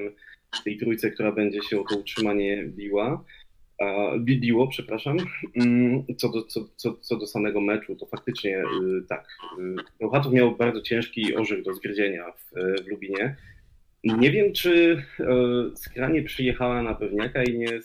w 0.55 0.63
tej 0.63 0.77
trójce, 0.77 1.11
która 1.11 1.31
będzie 1.31 1.61
się 1.61 1.79
o 1.79 1.83
to 1.83 1.97
utrzymanie 1.97 2.63
biła. 2.67 3.23
E, 3.81 4.19
bi- 4.19 4.39
biło, 4.39 4.67
przepraszam. 4.67 5.17
Mm, 5.55 6.03
Co 6.17 6.29
do, 6.29 6.43
co, 6.43 6.59
co, 6.75 6.93
co 6.93 7.17
do 7.17 7.27
samego 7.27 7.61
meczu, 7.61 7.95
to 7.95 8.05
faktycznie 8.05 8.63
tak. 9.09 9.27
Bełchatów 9.99 10.33
miał 10.33 10.55
bardzo 10.55 10.81
ciężki 10.81 11.35
orzech 11.35 11.63
do 11.63 11.73
zgryzienia 11.73 12.31
w, 12.31 12.51
w 12.83 12.87
Lubinie. 12.87 13.35
Nie 14.03 14.31
wiem, 14.31 14.53
czy 14.53 15.03
skranie 15.75 16.23
przyjechała 16.23 16.83
na 16.83 16.93
pewniaka 16.95 17.43
i 17.43 17.57
nie 17.57 17.81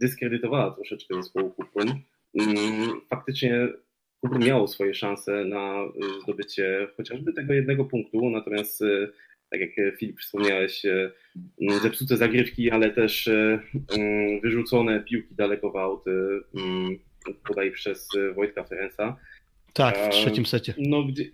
zdyskredytowała 0.00 0.70
troszeczkę 0.70 1.14
zespołu 1.14 1.50
Kuprum. 1.50 2.02
Mm, 2.40 3.00
Faktycznie 3.10 3.68
Kuprum 4.20 4.42
miało 4.44 4.68
swoje 4.68 4.94
szanse 4.94 5.44
na 5.44 5.84
y, 5.84 6.22
zdobycie 6.22 6.88
chociażby 6.96 7.32
tego 7.32 7.52
jednego 7.52 7.84
punktu, 7.84 8.30
natomiast 8.30 8.82
y, 8.82 9.12
tak 9.50 9.60
jak 9.60 9.78
e, 9.78 9.96
Filip 9.96 10.20
wspomniałeś, 10.20 10.82
mm, 10.86 11.80
zepsute 11.82 12.16
zagrywki, 12.16 12.70
ale 12.70 12.90
też 12.90 13.28
mm, 13.28 14.40
wyrzucone 14.40 15.00
piłki 15.00 15.34
daleko 15.34 15.70
w 15.70 15.76
aut, 15.76 16.04
bodaj 17.48 17.72
przez 17.72 18.08
Wojtka 18.34 18.64
Ferenca. 18.64 19.16
Tak, 19.72 19.98
w 19.98 20.08
trzecim 20.08 20.46
secie. 20.46 20.74
No, 20.78 21.04
gdzie, 21.04 21.24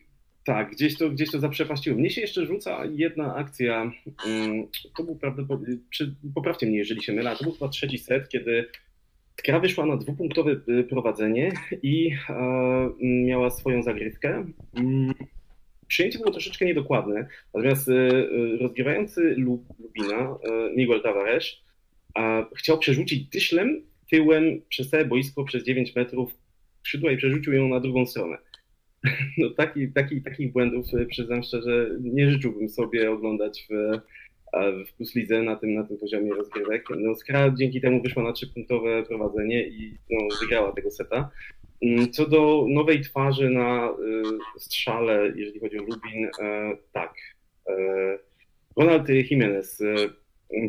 tak, 0.47 0.70
gdzieś 0.70 0.99
to, 0.99 1.11
gdzieś 1.11 1.30
to 1.30 1.40
zaprzepaściło. 1.40 1.97
Mnie 1.99 2.11
się 2.11 2.20
jeszcze 2.20 2.47
rzuca 2.47 2.84
jedna 2.92 3.34
akcja. 3.34 3.92
mm, 4.26 4.66
To 4.97 5.05
był 5.05 5.16
prawdopodobnie, 5.16 5.76
poprawcie 6.34 6.66
mnie, 6.66 6.78
jeżeli 6.78 7.03
się 7.03 7.12
mylę, 7.12 7.36
to 7.38 7.44
był 7.44 7.53
chyba 7.53 7.68
trzeci 7.68 7.99
set, 7.99 8.28
kiedy 8.28 8.68
Skra 9.38 9.61
wyszła 9.61 9.86
na 9.86 9.97
dwupunktowe 9.97 10.61
y, 10.68 10.84
prowadzenie 10.84 11.53
i 11.82 12.11
e, 12.28 12.90
miała 13.01 13.51
swoją 13.51 13.82
zagrywkę. 13.82 14.47
Mm, 14.74 15.14
Przyjęcie 15.86 16.18
było 16.18 16.30
troszeczkę 16.30 16.64
niedokładne, 16.64 17.26
natomiast 17.55 17.88
e, 17.88 17.92
e, 17.92 18.26
rozgrywający 18.61 19.34
Lu- 19.38 19.64
Lubina, 19.80 20.18
e, 20.20 20.72
Miguel 20.76 21.03
Tavares, 21.03 21.47
chciał 22.59 22.78
przerzucić 22.78 23.24
dyszlem 23.28 23.82
tyłem 24.11 24.61
przez 24.68 24.90
całe 24.90 25.05
boisko 25.05 25.44
przez 25.44 25.64
9 25.64 25.94
metrów 25.94 26.34
skrzydła 26.80 27.12
i 27.12 27.16
przerzucił 27.16 27.53
ją 27.53 27.68
na 27.68 27.80
drugą 27.80 28.07
stronę. 28.07 28.38
No, 29.38 29.50
taki, 29.50 29.92
taki, 29.92 30.22
takich 30.22 30.52
błędów 30.52 30.86
e, 30.94 31.07
przyznam 31.07 31.42
szczerze 31.42 31.90
nie 32.00 32.30
życzyłbym 32.30 32.68
sobie 32.68 33.11
oglądać 33.11 33.66
w, 33.70 33.72
e, 34.52 34.72
w 34.84 34.92
Plus 34.92 35.14
Lidze 35.14 35.42
na 35.42 35.57
tym, 35.57 35.74
na 35.74 35.84
tym 35.84 35.98
poziomie 35.98 36.34
rozgrywek. 36.34 36.84
No, 36.98 37.14
Skra 37.14 37.50
dzięki 37.50 37.80
temu 37.80 38.02
wyszła 38.02 38.22
na 38.22 38.32
trzypunktowe 38.32 39.02
prowadzenie 39.02 39.66
i 39.68 39.94
no, 40.11 40.18
wygrała 40.40 40.72
tego 40.72 40.90
seta. 40.90 41.30
Mm, 41.82 42.12
Co 42.12 42.28
do 42.28 42.66
nowej 42.68 43.00
twarzy 43.00 43.50
na 43.50 43.88
y, 44.57 44.61
strzale, 44.61 45.32
jeżeli 45.36 45.61
chodzi 45.61 45.78
o 45.78 45.82
Lubin, 45.82 46.30
e, 46.40 46.76
tak. 46.92 47.14
E, 47.68 47.72
Ronald 48.76 49.09
Jimenez 49.09 49.80
e, 49.80 49.94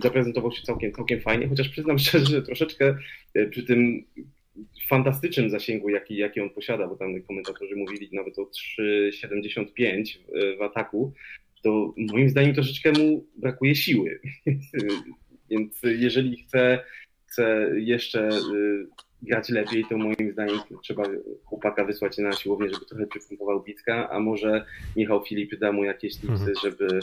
zaprezentował 0.03 0.51
się 0.51 0.63
całkiem, 0.63 0.91
całkiem 0.91 1.21
fajnie, 1.21 1.47
chociaż 1.47 1.69
przyznam 1.69 1.99
szczerze, 1.99 2.25
że 2.25 2.41
troszeczkę 2.41 2.97
e, 3.33 3.45
przy 3.45 3.63
tym 3.63 4.03
fantastycznym 4.89 5.49
zasięgu, 5.49 5.89
jaki, 5.89 6.17
jaki 6.17 6.41
on 6.41 6.49
posiada, 6.49 6.87
bo 6.87 6.95
tam 6.95 7.21
komentatorzy 7.21 7.75
mówili 7.75 8.09
nawet 8.11 8.39
o 8.39 8.49
3,75 8.79 10.03
w, 10.57 10.61
ataku, 10.61 11.13
to 11.63 11.93
moim 11.97 12.29
zdaniem 12.29 12.53
troszeczkę 12.53 12.91
mu 12.91 13.25
brakuje 13.35 13.75
siły. 13.75 14.19
Więc 15.49 15.81
jeżeli 15.83 16.37
chce, 16.37 16.79
chce 17.25 17.71
jeszcze 17.75 18.29
y, 18.29 18.87
grać 19.21 19.49
lepiej, 19.49 19.85
to 19.89 19.97
moim 19.97 20.31
zdaniem 20.31 20.59
trzeba 20.83 21.03
chłopaka 21.43 21.85
wysłać 21.85 22.17
na 22.17 22.31
siłownię, 22.31 22.69
żeby 22.69 22.85
trochę 22.85 23.07
przypompował 23.07 23.63
Bicka, 23.63 24.09
a 24.09 24.19
może 24.19 24.65
Michał 24.95 25.25
Filip 25.25 25.59
da 25.59 25.71
mu 25.71 25.83
jakieś 25.83 26.13
tipsy, 26.13 26.31
Mhm. 26.31 26.55
żeby, 26.63 26.99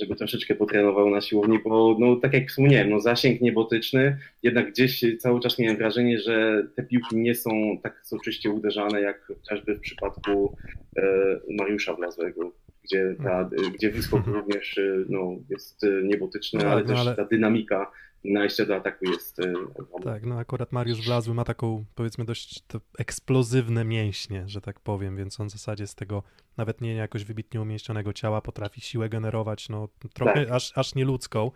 żeby 0.00 0.16
troszeczkę 0.16 0.54
potrenował 0.54 1.10
na 1.10 1.20
siłowni, 1.20 1.58
bo 1.64 1.96
no, 1.98 2.16
tak 2.16 2.34
jak 2.34 2.48
wspomniałem, 2.48 2.90
no, 2.90 3.00
zasięg 3.00 3.40
niebotyczny, 3.40 4.18
jednak 4.42 4.70
gdzieś 4.70 5.04
cały 5.18 5.40
czas 5.40 5.58
miałem 5.58 5.76
wrażenie, 5.76 6.18
że 6.18 6.66
te 6.74 6.82
piłki 6.82 7.16
nie 7.16 7.34
są 7.34 7.78
tak 7.82 8.00
soczyście 8.02 8.50
uderzane, 8.50 9.00
jak 9.00 9.24
chociażby 9.24 9.74
w 9.74 9.80
przypadku 9.80 10.56
e, 10.96 11.02
Mariusza 11.50 11.94
Blazłego, 11.94 12.52
gdzie, 12.84 13.14
ta, 13.24 13.50
gdzie 13.74 13.90
wyskok 13.90 14.26
również 14.26 14.78
e, 14.78 14.82
no, 15.08 15.36
jest 15.50 15.84
e, 15.84 16.02
niebotyczny, 16.02 16.60
No 16.64 16.70
ale 16.70 16.80
tak, 16.80 16.88
no 16.90 16.94
też 16.96 17.06
ale- 17.06 17.16
ta 17.16 17.24
dynamika 17.24 17.90
najścia 18.24 18.66
do 18.66 18.76
ataku 18.76 19.04
jest 19.04 19.40
ogromna. 19.74 20.12
Tak, 20.12 20.26
no 20.26 20.38
akurat 20.38 20.72
Mariusz 20.72 21.06
Blazły 21.06 21.34
ma 21.34 21.44
taką, 21.44 21.84
powiedzmy, 21.94 22.24
dość 22.24 22.62
to 22.66 22.80
eksplozywne 22.98 23.84
mięśnie, 23.84 24.48
że 24.48 24.60
tak 24.60 24.80
powiem, 24.80 25.16
więc 25.16 25.40
on 25.40 25.48
w 25.48 25.52
zasadzie 25.52 25.86
z 25.86 25.94
tego 25.94 26.22
nawet 26.56 26.80
nie 26.80 26.94
jakoś 26.94 27.24
wybitnie 27.24 27.60
umieścionego 27.60 28.12
ciała 28.12 28.40
potrafi 28.40 28.80
siłę 28.80 29.08
generować, 29.08 29.68
no 29.68 29.88
trochę 30.14 30.44
Tak. 30.44 30.50
aż, 30.50 30.78
aż 30.78 30.94
nieludzką. 30.94 31.50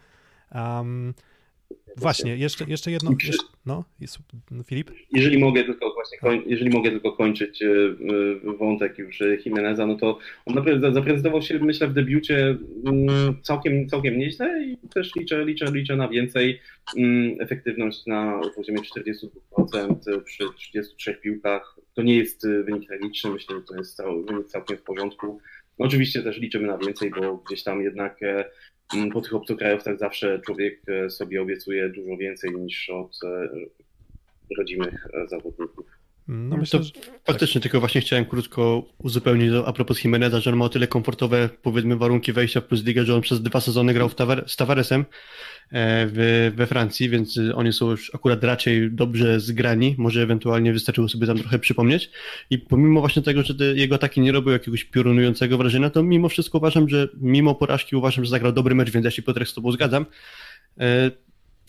Um, 0.55 1.15
właśnie, 1.97 2.37
jeszcze, 2.37 2.64
jeszcze 2.68 2.91
jedno, 2.91 3.11
jeszcze, 3.25 3.47
no, 3.66 3.85
jest, 4.01 4.18
Filip? 4.66 4.91
jeżeli 5.12 5.39
mogę 5.39 5.64
tylko 5.64 5.93
właśnie 5.95 6.18
koń, 6.18 6.43
jeżeli 6.47 6.70
mogę 6.70 6.91
tylko 6.91 7.12
kończyć 7.12 7.62
e, 7.62 7.68
e, 7.68 8.57
wątek 8.57 8.99
już 8.99 9.23
e, 9.23 9.37
Jimeneza, 9.47 9.87
no 9.87 9.95
to 9.95 10.18
on 10.47 10.55
naprawdę 10.55 10.93
zaprezentował 10.93 11.43
się 11.43 11.59
myślę 11.59 11.89
w 11.89 11.93
debiucie 11.93 12.57
mm, 12.87 13.37
całkiem, 13.43 13.89
całkiem 13.89 14.18
nieźle 14.18 14.64
i 14.64 14.79
też 14.95 15.14
liczę, 15.16 15.45
liczę, 15.45 15.66
liczę 15.73 15.97
na 15.97 16.09
więcej 16.09 16.61
Mm, 16.97 17.41
efektywność 17.41 18.07
na 18.07 18.41
poziomie 18.57 18.79
42% 18.81 20.23
przy 20.25 20.45
33 20.57 21.14
piłkach. 21.14 21.77
To 21.95 22.03
nie 22.03 22.16
jest 22.16 22.49
wynik 22.64 22.89
tragiczny, 22.89 23.31
myślę, 23.31 23.57
że 23.57 23.62
to 23.62 23.77
jest 23.77 23.97
cały, 23.97 24.25
wynik 24.25 24.47
całkiem 24.47 24.77
w 24.77 24.83
porządku. 24.83 25.41
No 25.79 25.87
oczywiście 25.87 26.23
też 26.23 26.39
liczymy 26.39 26.66
na 26.66 26.79
więcej, 26.79 27.11
bo 27.11 27.37
gdzieś 27.37 27.62
tam 27.62 27.83
jednak 27.83 28.18
po 29.12 29.20
tych 29.20 29.34
obcokrajowcach 29.34 29.99
zawsze 29.99 30.40
człowiek 30.40 30.82
e, 30.88 31.11
sobie 31.11 31.43
obiecuje 31.43 31.88
dużo 31.88 32.16
więcej 32.16 32.51
niż 32.55 32.90
od 32.90 33.18
e, 33.24 33.49
rodzimych 34.59 35.07
e, 35.14 35.28
zawodników. 35.28 36.02
No 36.29 36.51
To 36.51 36.61
myślę, 36.61 36.83
że 36.83 36.91
Faktycznie, 37.25 37.61
tylko 37.61 37.81
właśnie 37.81 38.01
chciałem 38.01 38.25
krótko 38.25 38.85
uzupełnić 38.99 39.53
a 39.66 39.73
propos 39.73 40.05
Jimeneza, 40.05 40.41
że 40.41 40.51
on 40.51 40.57
ma 40.57 40.64
o 40.64 40.68
tyle 40.68 40.87
komfortowe, 40.87 41.49
powiedzmy, 41.62 41.97
warunki 41.97 42.33
wejścia 42.33 42.61
w 42.61 42.64
Plus 42.64 42.85
Ligę, 42.85 43.05
że 43.05 43.14
on 43.14 43.20
przez 43.20 43.43
dwa 43.43 43.61
sezony 43.61 43.95
grał 43.95 44.11
z 44.47 44.57
Tavaresem 44.57 45.01
e, 45.01 45.05
w, 46.12 46.53
we 46.57 46.66
Francji, 46.66 47.09
więc 47.09 47.39
oni 47.55 47.73
są 47.73 47.91
już 47.91 48.14
akurat 48.14 48.45
raczej 48.45 48.91
dobrze 48.91 49.41
zgrani, 49.41 49.95
może 49.99 50.23
ewentualnie 50.23 50.73
wystarczyło 50.73 51.09
sobie 51.09 51.27
tam 51.27 51.39
trochę 51.39 51.59
przypomnieć. 51.59 52.11
I 52.51 52.59
pomimo 52.59 53.01
właśnie 53.01 53.23
tego, 53.23 53.43
że 53.43 53.55
te 53.55 53.64
jego 53.64 53.95
ataki 53.95 54.20
nie 54.20 54.33
robią 54.33 54.53
jakiegoś 54.53 54.85
piorunującego 54.85 55.59
wrażenia, 55.59 55.91
to 55.91 56.03
mimo 56.03 56.29
wszystko 56.29 56.59
uważam, 56.59 56.89
że 56.89 57.09
mimo 57.20 57.55
porażki 57.55 57.97
uważam, 57.97 58.25
że 58.25 58.31
zagrał 58.31 58.53
dobry 58.53 58.75
mecz, 58.75 58.91
więc 58.91 59.05
ja 59.05 59.11
się 59.11 59.23
Piotrek 59.23 59.49
z 59.49 59.55
tobą 59.55 59.73
zgadzam. 59.73 60.07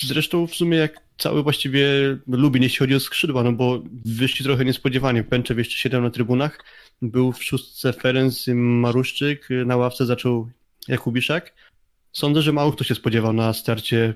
Zresztą 0.01 0.47
w 0.47 0.55
sumie 0.55 0.77
jak 0.77 1.01
cały 1.17 1.43
właściwie 1.43 1.87
Lubin, 2.27 2.63
jeśli 2.63 2.79
chodzi 2.79 2.95
o 2.95 2.99
skrzydła, 2.99 3.43
no 3.43 3.51
bo 3.51 3.83
wyszli 4.05 4.45
trochę 4.45 4.65
niespodziewanie. 4.65 5.23
Pęczew 5.23 5.57
jeszcze 5.57 5.77
siedział 5.77 6.01
na 6.01 6.09
trybunach, 6.09 6.63
był 7.01 7.31
w 7.31 7.43
szóstce 7.43 7.93
Ferenc 7.93 8.45
Maruszczyk, 8.55 9.47
na 9.65 9.77
ławce 9.77 10.05
zaczął 10.05 10.49
Jakubiszak. 10.87 11.53
Sądzę, 12.11 12.41
że 12.41 12.53
mało 12.53 12.71
kto 12.71 12.83
się 12.83 12.95
spodziewał 12.95 13.33
na 13.33 13.53
starcie 13.53 14.13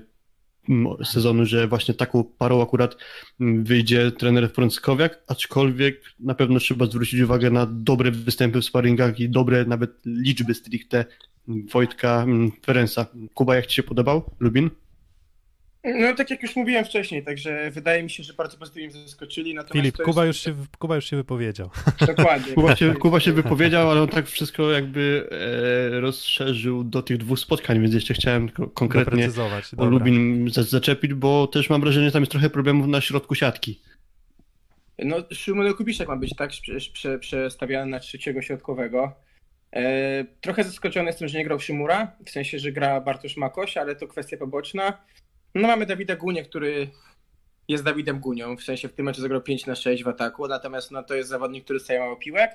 mm, 0.68 1.04
sezonu, 1.04 1.44
że 1.44 1.68
właśnie 1.68 1.94
taką 1.94 2.24
parą 2.24 2.62
akurat 2.62 2.96
mm, 3.40 3.64
wyjdzie 3.64 4.12
trener 4.12 4.52
Frąckowiak, 4.52 5.22
aczkolwiek 5.26 6.02
na 6.20 6.34
pewno 6.34 6.60
trzeba 6.60 6.86
zwrócić 6.86 7.20
uwagę 7.20 7.50
na 7.50 7.66
dobre 7.70 8.10
występy 8.10 8.60
w 8.60 8.64
sparingach 8.64 9.20
i 9.20 9.28
dobre 9.28 9.64
nawet 9.64 9.90
liczby 10.06 10.54
stricte 10.54 11.04
Wojtka 11.48 12.22
mm, 12.22 12.52
Ferenca. 12.66 13.06
Kuba, 13.34 13.56
jak 13.56 13.66
Ci 13.66 13.76
się 13.76 13.82
podobał? 13.82 14.30
Lubin? 14.40 14.70
No 15.84 16.14
tak 16.14 16.30
jak 16.30 16.42
już 16.42 16.56
mówiłem 16.56 16.84
wcześniej, 16.84 17.24
także 17.24 17.70
wydaje 17.70 18.02
mi 18.02 18.10
się, 18.10 18.22
że 18.22 18.32
bardzo 18.32 18.58
pozytywnie 18.58 18.90
zaskoczyli. 18.90 19.54
Natomiast 19.54 19.86
Filip, 19.86 19.96
Kuba 19.96 20.26
jest... 20.26 20.46
już, 20.46 20.56
się, 20.56 20.64
Kuba 20.78 20.96
już 20.96 21.04
się 21.10 21.16
wypowiedział. 21.16 21.70
Dokładnie. 22.06 22.52
Kuba 22.54 22.76
się, 22.76 22.94
Kuba 22.94 23.20
się 23.20 23.32
wypowiedział, 23.32 23.90
ale 23.90 24.02
on 24.02 24.08
tak 24.08 24.26
wszystko 24.26 24.70
jakby 24.72 25.28
e, 25.96 26.00
rozszerzył 26.00 26.84
do 26.84 27.02
tych 27.02 27.16
dwóch 27.16 27.38
spotkań, 27.38 27.80
więc 27.80 27.94
jeszcze 27.94 28.14
chciałem 28.14 28.48
ko- 28.48 28.66
konkretnie 28.68 29.30
o. 29.76 29.84
Lubin 29.84 30.50
za- 30.50 30.62
zaczepić, 30.62 31.14
bo 31.14 31.46
też 31.46 31.70
mam 31.70 31.80
wrażenie, 31.80 32.06
że 32.06 32.12
tam 32.12 32.22
jest 32.22 32.32
trochę 32.32 32.50
problemów 32.50 32.86
na 32.86 33.00
środku 33.00 33.34
siatki. 33.34 33.80
No, 34.98 35.16
Szymon 35.32 35.74
Kubiszek 35.74 36.08
ma 36.08 36.16
być 36.16 36.36
tak 36.36 36.50
prze, 36.50 36.78
prze, 36.92 37.18
przestawiany 37.18 37.90
na 37.90 38.00
trzeciego 38.00 38.42
środkowego. 38.42 39.12
E, 39.72 40.24
trochę 40.40 40.64
zaskoczony 40.64 41.06
jestem, 41.06 41.28
że 41.28 41.38
nie 41.38 41.44
grał 41.44 41.60
Szymura, 41.60 42.12
w 42.26 42.30
sensie, 42.30 42.58
że 42.58 42.72
gra 42.72 43.00
Bartosz 43.00 43.36
Makoś, 43.36 43.76
ale 43.76 43.96
to 43.96 44.08
kwestia 44.08 44.36
poboczna. 44.36 44.98
No 45.54 45.68
mamy 45.68 45.86
Dawida 45.86 46.16
Gunię, 46.16 46.44
który 46.44 46.90
jest 47.68 47.84
Dawidem 47.84 48.20
Gunią, 48.20 48.56
w 48.56 48.62
sensie 48.62 48.88
w 48.88 48.92
tym 48.92 49.06
meczu 49.06 49.20
zagrał 49.20 49.40
5 49.40 49.66
na 49.66 49.74
6 49.74 50.04
w 50.04 50.08
ataku, 50.08 50.48
natomiast 50.48 50.90
no, 50.90 51.02
to 51.02 51.14
jest 51.14 51.28
zawodnik, 51.28 51.64
który 51.64 51.80
staje 51.80 52.00
mało 52.00 52.16
piłek. 52.16 52.50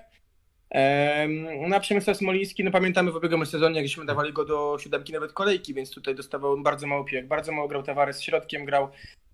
Ehm, 0.70 1.48
no 1.70 1.76
a 1.76 1.80
Przemysław 1.80 2.18
Smoliński, 2.18 2.64
no 2.64 2.72
pamiętamy 2.72 3.12
w 3.12 3.16
ubiegłym 3.16 3.46
sezonie, 3.46 3.82
jak 3.82 4.06
dawali 4.06 4.34
go 4.34 4.46
do 4.46 4.78
siódemki 4.80 5.14
nawet 5.14 5.34
kolejki, 5.34 5.74
więc 5.74 5.92
tutaj 5.92 6.16
dostawał 6.16 6.62
bardzo 6.62 6.88
mało 6.88 7.04
piłek, 7.04 7.28
bardzo 7.28 7.52
mało 7.52 7.68
grał 7.68 7.84
Tavares 7.84 8.22
środkiem, 8.22 8.66
grał. 8.66 8.90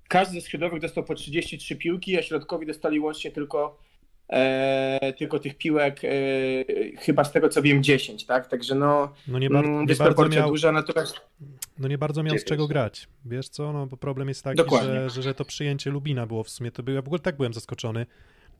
Każdy 0.08 0.34
ze 0.34 0.42
skrzydłowych 0.42 0.82
dostał 0.82 1.04
po 1.04 1.16
33 1.16 1.76
piłki, 1.76 2.18
a 2.18 2.22
środkowi 2.22 2.66
dostali 2.66 3.00
łącznie 3.00 3.32
tylko, 3.32 3.80
e, 4.30 5.14
tylko 5.18 5.40
tych 5.40 5.58
piłek, 5.58 6.02
e, 6.04 6.10
chyba 6.98 7.24
z 7.24 7.32
tego 7.32 7.50
co 7.50 7.62
wiem, 7.62 7.84
10, 7.84 8.26
tak? 8.26 8.48
Także 8.48 8.76
no, 8.76 9.14
No 9.28 9.40
nie, 9.40 9.50
bar- 9.50 9.66
mm, 9.66 9.72
nie 9.72 9.78
bardzo 9.78 9.88
dysproporcja 10.04 10.42
miał, 10.42 10.50
duża, 10.50 10.72
natomiast 10.72 11.22
no 11.80 11.88
nie 11.88 11.98
bardzo 11.98 12.24
miał 12.24 12.38
z 12.38 12.44
czego 12.44 12.68
grać. 12.68 13.08
Wiesz 13.26 13.50
co, 13.50 13.74
no 13.74 13.88
bo 13.88 13.98
problem 13.98 14.28
jest 14.28 14.44
taki, 14.44 14.64
że, 14.82 15.10
że, 15.10 15.22
że 15.22 15.34
to 15.34 15.46
przyjęcie 15.46 15.90
Lubina 15.90 16.28
było 16.28 16.44
w 16.44 16.50
sumie, 16.50 16.72
to 16.72 16.84
był, 16.84 16.96
ja 16.96 17.02
w 17.02 17.08
ogóle 17.08 17.20
tak 17.20 17.38
byłem 17.38 17.54
zaskoczony, 17.54 18.06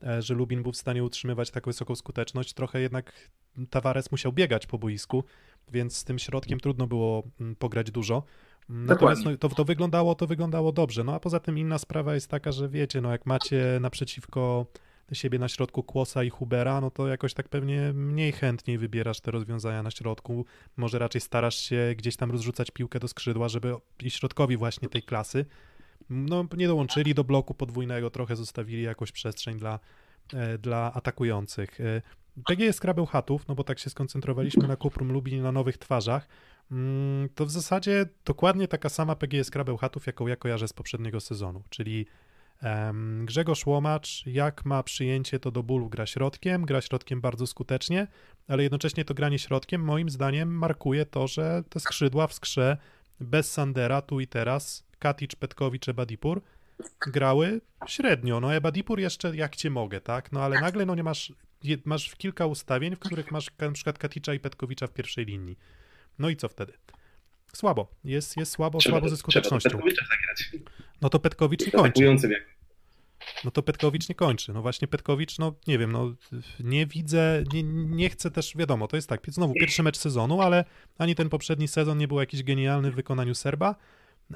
e, 0.06 0.22
że 0.22 0.34
Lubin 0.34 0.62
był 0.62 0.72
w 0.72 0.76
stanie 0.76 1.04
utrzymywać 1.04 1.50
tak 1.50 1.66
wysoką 1.66 1.94
skuteczność. 1.94 2.52
Trochę 2.52 2.80
jednak 2.80 3.30
Tavares 3.70 4.12
musiał 4.12 4.32
biegać 4.32 4.66
po 4.66 4.78
boisku, 4.78 5.24
więc 5.72 5.96
z 5.96 6.04
tym 6.04 6.18
środkiem 6.18 6.60
trudno 6.60 6.86
było 6.86 7.22
mm, 7.40 7.56
pograć 7.56 7.90
dużo. 7.90 8.22
Mm, 8.70 8.86
Natomiast 8.86 9.24
no, 9.24 9.36
to, 9.36 9.48
to 9.48 9.64
wyglądało, 9.64 10.14
to 10.14 10.26
wyglądało 10.26 10.72
dobrze. 10.72 11.04
No 11.04 11.14
a 11.14 11.20
poza 11.20 11.40
tym 11.40 11.58
inna 11.58 11.78
sprawa 11.78 12.14
jest 12.14 12.28
taka, 12.28 12.52
że 12.52 12.68
wiecie, 12.68 13.00
no 13.00 13.12
jak 13.12 13.26
macie 13.26 13.78
naprzeciwko 13.80 14.66
siebie 15.12 15.38
na 15.38 15.48
środku 15.48 15.82
Kłosa 15.82 16.24
i 16.24 16.30
Hubera, 16.30 16.80
no 16.80 16.90
to 16.90 17.08
jakoś 17.08 17.34
tak 17.34 17.48
pewnie 17.48 17.92
mniej 17.92 18.32
chętniej 18.32 18.78
wybierasz 18.78 19.20
te 19.20 19.30
rozwiązania 19.30 19.82
na 19.82 19.90
środku. 19.90 20.44
Może 20.76 20.98
raczej 20.98 21.20
starasz 21.20 21.56
się 21.56 21.94
gdzieś 21.96 22.16
tam 22.16 22.30
rozrzucać 22.30 22.70
piłkę 22.70 22.98
do 22.98 23.08
skrzydła, 23.08 23.48
żeby 23.48 23.74
i 24.02 24.10
środkowi 24.10 24.56
właśnie 24.56 24.88
tej 24.88 25.02
klasy. 25.02 25.46
No 26.10 26.44
nie 26.56 26.66
dołączyli 26.66 27.14
do 27.14 27.24
bloku 27.24 27.54
podwójnego, 27.54 28.10
trochę 28.10 28.36
zostawili 28.36 28.82
jakąś 28.82 29.12
przestrzeń 29.12 29.58
dla, 29.58 29.78
e, 30.34 30.58
dla 30.58 30.92
atakujących. 30.94 31.80
E, 31.80 32.02
PGS 32.46 32.76
Skrabeł 32.76 33.06
Chatów, 33.06 33.48
no 33.48 33.54
bo 33.54 33.64
tak 33.64 33.78
się 33.78 33.90
skoncentrowaliśmy 33.90 34.68
na 34.68 34.76
Kuprum 34.76 35.12
Lubin 35.12 35.42
na 35.42 35.52
nowych 35.52 35.78
twarzach, 35.78 36.28
mm, 36.70 37.28
to 37.34 37.46
w 37.46 37.50
zasadzie 37.50 38.06
dokładnie 38.24 38.68
taka 38.68 38.88
sama 38.88 39.16
PGS 39.16 39.46
Skrabeł 39.46 39.76
Chatów, 39.76 40.06
jaką 40.06 40.26
ja 40.26 40.36
kojarzę 40.36 40.68
z 40.68 40.72
poprzedniego 40.72 41.20
sezonu, 41.20 41.62
czyli 41.70 42.06
Grzegorz 43.24 43.66
Łomacz, 43.66 44.26
jak 44.26 44.64
ma 44.64 44.82
przyjęcie 44.82 45.38
to 45.38 45.50
do 45.50 45.62
bólu, 45.62 45.88
gra 45.88 46.06
środkiem, 46.06 46.66
gra 46.66 46.80
środkiem 46.80 47.20
bardzo 47.20 47.46
skutecznie, 47.46 48.06
ale 48.48 48.62
jednocześnie 48.62 49.04
to 49.04 49.14
granie 49.14 49.38
środkiem 49.38 49.84
moim 49.84 50.10
zdaniem 50.10 50.58
markuje 50.58 51.06
to, 51.06 51.26
że 51.26 51.62
te 51.68 51.80
skrzydła 51.80 52.26
w 52.26 52.34
skrze 52.34 52.76
bez 53.20 53.52
Sandera 53.52 54.02
tu 54.02 54.20
i 54.20 54.26
teraz, 54.26 54.86
Katic, 54.98 55.34
Petkowicz, 55.34 55.88
Ebadipur 55.88 56.42
grały 57.06 57.60
średnio. 57.86 58.40
No 58.40 58.54
Ebadipur 58.54 59.00
jeszcze 59.00 59.36
jak 59.36 59.56
cię 59.56 59.70
mogę, 59.70 60.00
tak? 60.00 60.32
No 60.32 60.42
ale 60.42 60.60
nagle 60.60 60.86
no 60.86 60.94
nie 60.94 61.02
masz, 61.02 61.32
masz 61.84 62.14
kilka 62.14 62.46
ustawień, 62.46 62.96
w 62.96 62.98
których 62.98 63.30
masz 63.30 63.50
na 63.58 63.72
przykład 63.72 63.98
Katicza 63.98 64.34
i 64.34 64.40
Petkowicza 64.40 64.86
w 64.86 64.92
pierwszej 64.92 65.24
linii. 65.24 65.58
No 66.18 66.28
i 66.28 66.36
co 66.36 66.48
wtedy? 66.48 66.72
Słabo. 67.52 67.94
Jest, 68.04 68.36
jest 68.36 68.52
słabo, 68.52 68.80
słabo 68.80 69.08
ze 69.08 69.16
skutecznością. 69.16 69.68
Trzeba 69.70 69.82
zagrać. 69.86 70.50
No 71.02 71.08
to 71.08 71.18
Petkowicz 71.18 71.66
nie 71.66 71.72
kończy. 71.72 72.00
No 73.44 73.50
to 73.50 73.62
Petkowicz 73.62 74.08
nie 74.08 74.14
kończy. 74.14 74.52
No 74.52 74.62
właśnie 74.62 74.88
Petkowicz, 74.88 75.38
no 75.38 75.54
nie 75.66 75.78
wiem, 75.78 75.92
no 75.92 76.14
nie 76.60 76.86
widzę, 76.86 77.44
nie, 77.52 77.62
nie 77.62 78.10
chcę 78.10 78.30
też, 78.30 78.56
wiadomo, 78.56 78.88
to 78.88 78.96
jest 78.96 79.08
tak, 79.08 79.20
znowu 79.28 79.54
pierwszy 79.54 79.82
mecz 79.82 79.98
sezonu, 79.98 80.40
ale 80.40 80.64
ani 80.98 81.14
ten 81.14 81.28
poprzedni 81.28 81.68
sezon 81.68 81.98
nie 81.98 82.08
był 82.08 82.20
jakiś 82.20 82.42
genialny 82.42 82.90
w 82.90 82.94
wykonaniu 82.94 83.34
Serba, 83.34 83.74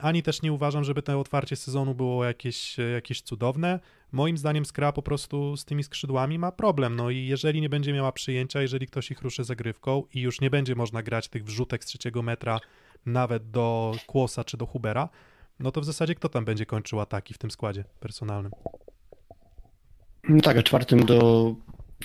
ani 0.00 0.22
też 0.22 0.42
nie 0.42 0.52
uważam, 0.52 0.84
żeby 0.84 1.02
to 1.02 1.20
otwarcie 1.20 1.56
sezonu 1.56 1.94
było 1.94 2.24
jakieś, 2.24 2.76
jakieś 2.94 3.22
cudowne. 3.22 3.80
Moim 4.12 4.38
zdaniem 4.38 4.64
Skra 4.64 4.92
po 4.92 5.02
prostu 5.02 5.56
z 5.56 5.64
tymi 5.64 5.84
skrzydłami 5.84 6.38
ma 6.38 6.52
problem, 6.52 6.96
no 6.96 7.10
i 7.10 7.26
jeżeli 7.26 7.60
nie 7.60 7.68
będzie 7.68 7.92
miała 7.92 8.12
przyjęcia, 8.12 8.62
jeżeli 8.62 8.86
ktoś 8.86 9.10
ich 9.10 9.22
ruszy 9.22 9.44
zagrywką 9.44 10.02
i 10.14 10.20
już 10.20 10.40
nie 10.40 10.50
będzie 10.50 10.74
można 10.74 11.02
grać 11.02 11.28
tych 11.28 11.44
wrzutek 11.44 11.84
z 11.84 11.86
trzeciego 11.86 12.22
metra 12.22 12.60
nawet 13.06 13.50
do 13.50 13.92
Kłosa 14.06 14.44
czy 14.44 14.56
do 14.56 14.66
Hubera, 14.66 15.08
no 15.58 15.72
to 15.72 15.80
w 15.80 15.84
zasadzie 15.84 16.14
kto 16.14 16.28
tam 16.28 16.44
będzie 16.44 16.66
kończył 16.66 17.00
ataki 17.00 17.34
w 17.34 17.38
tym 17.38 17.50
składzie 17.50 17.84
personalnym? 18.00 18.52
No 20.28 20.40
tak, 20.40 20.56
a 20.56 20.62
czwartym 20.62 21.06
do 21.06 21.54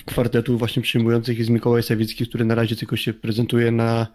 kwartetu 0.06 0.58
właśnie 0.58 0.82
przyjmujących 0.82 1.38
jest 1.38 1.50
Mikołaj 1.50 1.82
Sawicki, 1.82 2.26
który 2.26 2.44
na 2.44 2.54
razie 2.54 2.76
tylko 2.76 2.96
się 2.96 3.12
prezentuje 3.12 3.72
na, 3.72 4.06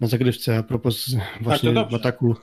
na 0.00 0.08
zagrywce. 0.08 0.58
A 0.58 0.62
propos 0.62 1.16
właśnie 1.40 1.70
w 1.70 1.74
dobrze. 1.74 1.96
ataku. 1.96 2.36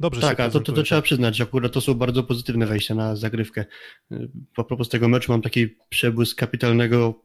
Dobrze 0.00 0.20
Tak, 0.20 0.40
a 0.40 0.50
to, 0.50 0.60
to, 0.60 0.72
to 0.72 0.82
trzeba 0.82 1.02
przyznać, 1.02 1.36
że 1.36 1.44
akurat 1.44 1.72
to 1.72 1.80
są 1.80 1.94
bardzo 1.94 2.22
pozytywne 2.22 2.66
wejścia 2.66 2.94
na 2.94 3.16
zagrywkę. 3.16 3.64
Y, 4.12 4.28
A 4.56 4.64
propos 4.64 4.88
tego 4.88 5.08
meczu 5.08 5.32
mam 5.32 5.42
taki 5.42 5.76
przebłysk 5.88 6.38
kapitalnego 6.38 7.24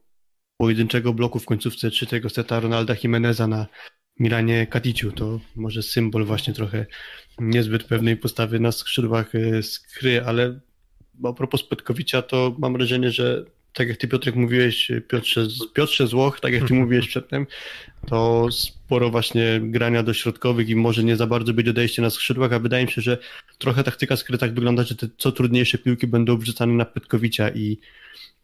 pojedynczego 0.58 1.14
bloku 1.14 1.40
w 1.40 1.46
końcówce 1.46 1.92
trzeciego 1.92 2.30
seta 2.30 2.60
Ronalda 2.60 2.96
Jimeneza 3.04 3.48
na 3.48 3.68
Milanie 4.20 4.68
Katiciu. 4.68 5.12
To 5.12 5.40
może 5.56 5.84
symbol 5.84 6.26
właśnie 6.26 6.54
trochę 6.54 6.86
niezbyt 7.40 7.84
pewnej 7.84 8.18
postawy 8.18 8.60
na 8.60 8.72
skrzydłach 8.72 9.36
y, 9.36 9.64
skry, 9.64 10.24
ale 10.26 10.60
a 11.24 11.34
propos 11.34 11.64
Petkowicza, 11.64 12.22
to 12.22 12.56
mam 12.60 12.74
wrażenie, 12.74 13.12
że 13.12 13.46
tak 13.74 13.88
jak 13.88 13.98
ty 13.98 14.08
Piotrek 14.08 14.36
mówiłeś, 14.36 14.92
Piotrze, 15.08 15.48
Piotrze 15.74 16.08
Złoch, 16.08 16.40
tak 16.40 16.54
jak 16.54 16.68
ty 16.68 16.74
mówiłeś 16.84 17.08
przedtem, 17.08 17.48
to 18.08 18.48
sporo 18.52 19.10
właśnie 19.10 19.62
grania 19.64 20.04
do 20.04 20.14
środkowych 20.14 20.70
i 20.70 20.76
może 20.76 21.04
nie 21.04 21.16
za 21.16 21.28
bardzo 21.28 21.54
być 21.54 21.68
odejście 21.68 22.02
na 22.02 22.10
skrzydłach, 22.10 22.54
a 22.54 22.60
wydaje 22.60 22.86
mi 22.86 22.92
się, 22.92 23.02
że 23.02 23.18
trochę 23.58 23.84
taktyka 23.84 24.18
skry 24.18 24.38
tak 24.38 24.54
wygląda, 24.54 24.84
że 24.84 24.96
te 24.96 25.08
co 25.18 25.32
trudniejsze 25.32 25.78
piłki 25.78 26.08
będą 26.08 26.38
wrzucane 26.38 26.74
na 26.74 26.86
Petkowicza 26.86 27.50
i, 27.50 27.78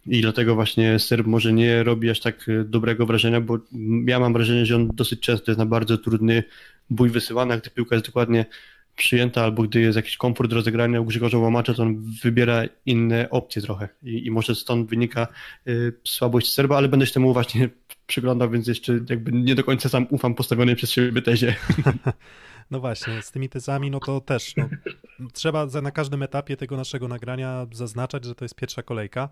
i 0.09 0.21
dlatego 0.21 0.55
właśnie 0.55 0.99
Serb 0.99 1.27
może 1.27 1.53
nie 1.53 1.83
robi 1.83 2.09
aż 2.09 2.19
tak 2.19 2.49
e, 2.49 2.63
dobrego 2.63 3.05
wrażenia, 3.05 3.41
bo 3.41 3.57
ja 4.05 4.19
mam 4.19 4.33
wrażenie, 4.33 4.65
że 4.65 4.75
on 4.75 4.87
dosyć 4.93 5.19
często 5.19 5.51
jest 5.51 5.59
na 5.59 5.65
bardzo 5.65 5.97
trudny 5.97 6.43
bój 6.89 7.09
wysyłany, 7.09 7.61
ta 7.61 7.69
piłka 7.69 7.95
jest 7.95 8.05
dokładnie 8.05 8.45
przyjęta, 8.95 9.43
albo 9.43 9.63
gdy 9.63 9.81
jest 9.81 9.95
jakiś 9.95 10.17
komfort 10.17 10.53
rozegrania 10.53 11.01
u 11.01 11.05
Grzegorza 11.05 11.37
Łamacza, 11.37 11.73
to 11.73 11.83
on 11.83 12.03
wybiera 12.23 12.63
inne 12.85 13.29
opcje 13.29 13.61
trochę 13.61 13.89
i, 14.03 14.25
i 14.25 14.31
może 14.31 14.55
stąd 14.55 14.89
wynika 14.89 15.27
y, 15.67 15.93
słabość 16.03 16.53
Serba, 16.53 16.77
ale 16.77 16.87
będę 16.87 17.05
się 17.05 17.13
temu 17.13 17.33
właśnie 17.33 17.69
przyglądał, 18.07 18.49
więc 18.49 18.67
jeszcze 18.67 18.99
jakby 19.09 19.31
nie 19.31 19.55
do 19.55 19.63
końca 19.63 19.89
sam 19.89 20.07
ufam 20.09 20.35
postawionej 20.35 20.75
przez 20.75 20.91
siebie 20.91 21.21
tezie. 21.21 21.55
No 22.71 22.79
właśnie, 22.79 23.21
z 23.21 23.31
tymi 23.31 23.49
tezami, 23.49 23.91
no 23.91 23.99
to 23.99 24.21
też 24.21 24.55
no, 24.57 24.69
trzeba 25.33 25.65
na 25.81 25.91
każdym 25.91 26.23
etapie 26.23 26.57
tego 26.57 26.77
naszego 26.77 27.07
nagrania 27.07 27.67
zaznaczać, 27.71 28.25
że 28.25 28.35
to 28.35 28.45
jest 28.45 28.55
pierwsza 28.55 28.83
kolejka. 28.83 29.29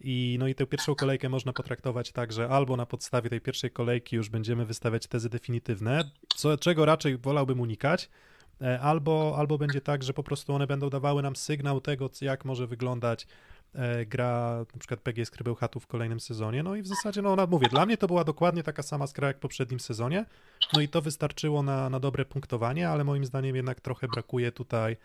I, 0.00 0.36
no 0.40 0.48
i 0.48 0.54
tę 0.54 0.66
pierwszą 0.66 0.94
kolejkę 0.94 1.28
można 1.28 1.52
potraktować 1.52 2.12
tak, 2.12 2.32
że 2.32 2.48
albo 2.48 2.76
na 2.76 2.86
podstawie 2.86 3.30
tej 3.30 3.40
pierwszej 3.40 3.70
kolejki 3.70 4.16
już 4.16 4.28
będziemy 4.28 4.66
wystawiać 4.66 5.06
tezy 5.06 5.28
definitywne, 5.28 6.10
co, 6.36 6.58
czego 6.58 6.84
raczej 6.84 7.18
wolałbym 7.18 7.60
unikać, 7.60 8.10
e, 8.62 8.80
albo, 8.80 9.34
albo 9.38 9.58
będzie 9.58 9.80
tak, 9.80 10.02
że 10.02 10.12
po 10.12 10.22
prostu 10.22 10.54
one 10.54 10.66
będą 10.66 10.90
dawały 10.90 11.22
nam 11.22 11.36
sygnał 11.36 11.80
tego, 11.80 12.10
jak 12.20 12.44
może 12.44 12.66
wyglądać 12.66 13.26
e, 13.74 14.06
gra 14.06 14.64
na 14.74 14.78
przykład 14.78 15.00
PGS 15.00 15.30
Krybeł 15.30 15.54
Chatu 15.54 15.80
w 15.80 15.86
kolejnym 15.86 16.20
sezonie. 16.20 16.62
No 16.62 16.76
i 16.76 16.82
w 16.82 16.86
zasadzie, 16.86 17.22
no 17.22 17.32
ona 17.32 17.46
mówię, 17.46 17.68
dla 17.68 17.86
mnie 17.86 17.96
to 17.96 18.06
była 18.06 18.24
dokładnie 18.24 18.62
taka 18.62 18.82
sama 18.82 19.06
skra 19.06 19.28
jak 19.28 19.36
w 19.36 19.40
poprzednim 19.40 19.80
sezonie. 19.80 20.24
No 20.72 20.80
i 20.80 20.88
to 20.88 21.02
wystarczyło 21.02 21.62
na, 21.62 21.90
na 21.90 22.00
dobre 22.00 22.24
punktowanie, 22.24 22.88
ale 22.88 23.04
moim 23.04 23.24
zdaniem 23.24 23.56
jednak 23.56 23.80
trochę 23.80 24.08
brakuje 24.08 24.52
tutaj 24.52 24.96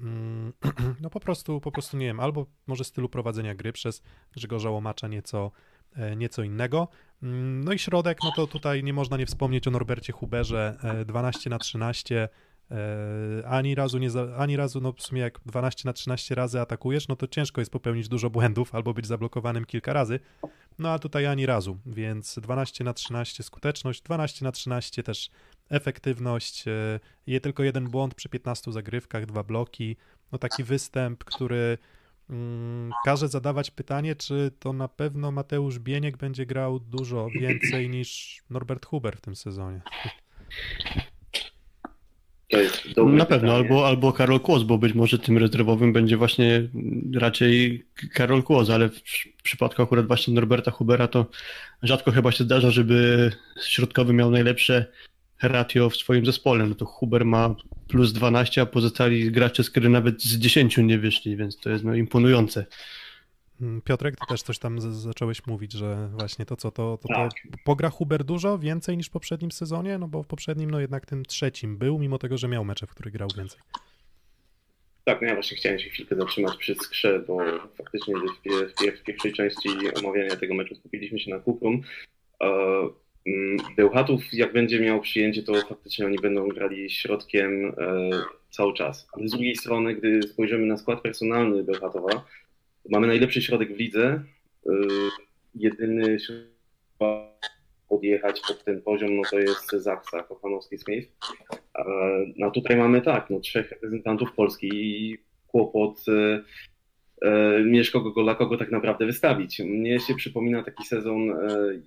no 1.02 1.10
po 1.10 1.20
prostu, 1.20 1.60
po 1.60 1.72
prostu 1.72 1.96
nie 1.96 2.06
wiem, 2.06 2.20
albo 2.20 2.46
może 2.66 2.84
stylu 2.84 3.08
prowadzenia 3.08 3.54
gry 3.54 3.72
przez 3.72 4.02
Grzegorza 4.32 4.70
Łomacza 4.70 5.08
nieco, 5.08 5.50
e, 5.96 6.16
nieco 6.16 6.42
innego. 6.42 6.88
Mm, 7.22 7.64
No 7.64 7.72
i 7.72 7.78
środek, 7.78 8.18
no 8.24 8.32
to 8.36 8.46
tutaj 8.46 8.84
nie 8.84 8.92
można 8.92 9.16
nie 9.16 9.26
wspomnieć 9.26 9.68
o 9.68 9.70
Norbercie 9.70 10.12
Huberze, 10.12 10.78
e, 10.82 11.04
12 11.04 11.50
na 11.50 11.58
13, 11.58 12.28
e, 12.70 13.48
ani 13.48 13.74
razu 13.74 13.98
nie, 13.98 14.10
za, 14.10 14.36
ani 14.36 14.56
razu, 14.56 14.80
no 14.80 14.92
w 14.92 15.02
sumie 15.02 15.20
jak 15.20 15.40
12 15.46 15.82
na 15.84 15.92
13 15.92 16.34
razy 16.34 16.60
atakujesz, 16.60 17.08
no 17.08 17.16
to 17.16 17.26
ciężko 17.26 17.60
jest 17.60 17.70
popełnić 17.70 18.08
dużo 18.08 18.30
błędów 18.30 18.74
albo 18.74 18.94
być 18.94 19.06
zablokowanym 19.06 19.64
kilka 19.64 19.92
razy, 19.92 20.20
no 20.78 20.90
a 20.90 20.98
tutaj 20.98 21.26
ani 21.26 21.46
razu, 21.46 21.78
więc 21.86 22.38
12 22.38 22.84
na 22.84 22.94
13 22.94 23.42
skuteczność, 23.42 24.02
12 24.02 24.44
na 24.44 24.52
13 24.52 25.02
też 25.02 25.30
efektywność, 25.70 26.68
e, 26.68 27.00
je 27.26 27.40
tylko 27.40 27.62
jeden 27.62 27.88
błąd 27.88 28.14
przy 28.14 28.28
15 28.28 28.72
zagrywkach, 28.72 29.26
dwa 29.26 29.42
bloki, 29.42 29.96
no 30.32 30.38
taki 30.38 30.64
występ, 30.64 31.24
który 31.24 31.78
mm, 32.30 32.90
każe 33.04 33.28
zadawać 33.28 33.70
pytanie, 33.70 34.16
czy 34.16 34.50
to 34.58 34.72
na 34.72 34.88
pewno 34.88 35.30
Mateusz 35.30 35.78
Bieniek 35.78 36.16
będzie 36.16 36.46
grał 36.46 36.80
dużo 36.80 37.28
więcej 37.40 37.90
niż 37.90 38.42
Norbert 38.50 38.86
Huber 38.86 39.16
w 39.16 39.20
tym 39.20 39.36
sezonie. 39.36 39.80
To 42.50 42.58
jest 42.60 42.92
dobre 42.96 43.14
Na 43.14 43.26
pewno, 43.26 43.48
pytanie. 43.48 43.68
albo, 43.68 43.86
albo 43.86 44.12
Karol 44.12 44.40
Kłos, 44.40 44.62
bo 44.62 44.78
być 44.78 44.94
może 44.94 45.18
tym 45.18 45.38
rezerwowym 45.38 45.92
będzie 45.92 46.16
właśnie 46.16 46.68
raczej 47.14 47.84
Karol 48.14 48.42
Kłos, 48.42 48.70
ale 48.70 48.88
w 48.88 49.02
w 49.38 49.42
przypadku 49.42 49.82
akurat 49.82 50.06
właśnie 50.06 50.34
Norberta 50.34 50.70
Hubera 50.70 51.08
to 51.08 51.26
rzadko 51.82 52.12
chyba 52.12 52.32
się 52.32 52.44
zdarza, 52.44 52.70
żeby 52.70 53.30
środkowy 53.66 54.12
miał 54.12 54.30
najlepsze 54.30 54.86
ratio 55.42 55.90
w 55.90 55.96
swoim 55.96 56.26
zespole. 56.26 56.66
No 56.66 56.74
to 56.74 56.84
Huber 56.84 57.24
ma 57.24 57.54
plus 57.88 58.12
12, 58.12 58.60
a 58.62 58.66
pozostali 58.66 59.30
gracze 59.32 59.64
z 59.64 59.70
gry 59.70 59.88
nawet 59.88 60.22
z 60.22 60.38
10 60.38 60.76
nie 60.78 60.98
wyszli, 60.98 61.36
więc 61.36 61.56
to 61.56 61.70
jest 61.70 61.84
no, 61.84 61.94
imponujące. 61.94 62.66
Mm, 63.60 63.80
Piotrek, 63.82 64.16
ty 64.16 64.26
też 64.28 64.42
coś 64.42 64.58
tam 64.58 64.80
z- 64.80 64.84
zacząłeś 64.84 65.46
mówić, 65.46 65.72
że 65.72 66.08
właśnie 66.18 66.46
to 66.46 66.56
co, 66.56 66.70
to, 66.70 66.98
to, 67.02 67.08
to 67.08 67.14
Tak. 67.14 67.30
pogra 67.64 67.90
Huber 67.90 68.24
dużo, 68.24 68.58
więcej 68.58 68.96
niż 68.96 69.06
w 69.06 69.10
poprzednim 69.10 69.52
sezonie, 69.52 69.98
no 69.98 70.08
bo 70.08 70.22
w 70.22 70.26
poprzednim 70.26 70.70
no 70.70 70.80
jednak 70.80 71.06
tym 71.06 71.24
trzecim 71.24 71.78
był, 71.78 71.98
mimo 71.98 72.18
tego, 72.18 72.38
że 72.38 72.48
miał 72.48 72.64
mecze, 72.64 72.86
w 72.86 72.90
których 72.90 73.12
grał 73.12 73.28
więcej. 73.36 73.60
Tak, 75.04 75.20
no 75.22 75.28
ja 75.28 75.34
właśnie 75.34 75.56
chciałem 75.56 75.78
się 75.78 75.90
chwilkę 75.90 76.16
zatrzymać 76.16 76.56
przy 76.56 76.74
skrze, 76.74 77.24
bo 77.28 77.38
faktycznie 77.76 78.14
w, 78.14 78.20
w, 78.20 79.00
w 79.00 79.04
pierwszej 79.04 79.32
części 79.32 79.68
omawiania 80.04 80.36
tego 80.36 80.54
meczu 80.54 80.74
skupiliśmy 80.74 81.18
się 81.20 81.30
na 81.30 81.38
Kuprum. 81.38 81.80
E, 82.42 82.48
Bełchatów, 83.76 84.22
jak 84.32 84.52
będzie 84.52 84.80
miał 84.80 85.00
przyjęcie, 85.00 85.42
to 85.42 85.54
faktycznie 85.54 86.06
oni 86.06 86.18
będą 86.18 86.48
grali 86.48 86.90
środkiem 86.90 87.74
e, 87.78 88.10
cały 88.50 88.74
czas. 88.74 89.08
Ale 89.12 89.28
z 89.28 89.30
drugiej 89.30 89.56
strony, 89.56 89.94
gdy 89.94 90.22
spojrzymy 90.22 90.66
na 90.66 90.76
skład 90.76 91.00
personalny 91.02 91.64
Bełchatowa, 91.64 92.24
mamy 92.90 93.06
najlepszy 93.06 93.42
środek 93.42 93.76
w 93.76 93.78
lidze. 93.78 94.22
E, 94.66 94.72
jedyny 95.54 96.20
środek 96.20 96.48
podjechać 97.88 98.40
pod 98.48 98.64
ten 98.64 98.82
poziom, 98.82 99.16
no 99.16 99.22
to 99.30 99.38
jest 99.38 99.70
Zaksa, 99.72 100.22
Kochanowski 100.22 100.78
Smith. 100.78 101.08
E, 101.78 101.84
No 102.36 102.50
tutaj 102.50 102.76
mamy 102.76 103.02
tak, 103.02 103.30
no 103.30 103.40
trzech 103.40 103.70
reprezentantów 103.70 104.32
Polski 104.32 104.68
i 104.72 105.18
kłopot 105.46 106.04
e, 107.22 107.26
e, 107.26 107.64
Mieszko 107.64 108.00
Gogola, 108.00 108.34
kogo 108.34 108.56
tak 108.56 108.70
naprawdę 108.70 109.06
wystawić. 109.06 109.60
Mnie 109.60 110.00
się 110.00 110.14
przypomina 110.14 110.62
taki 110.62 110.84
sezon 110.84 111.30
e, 111.30 111.36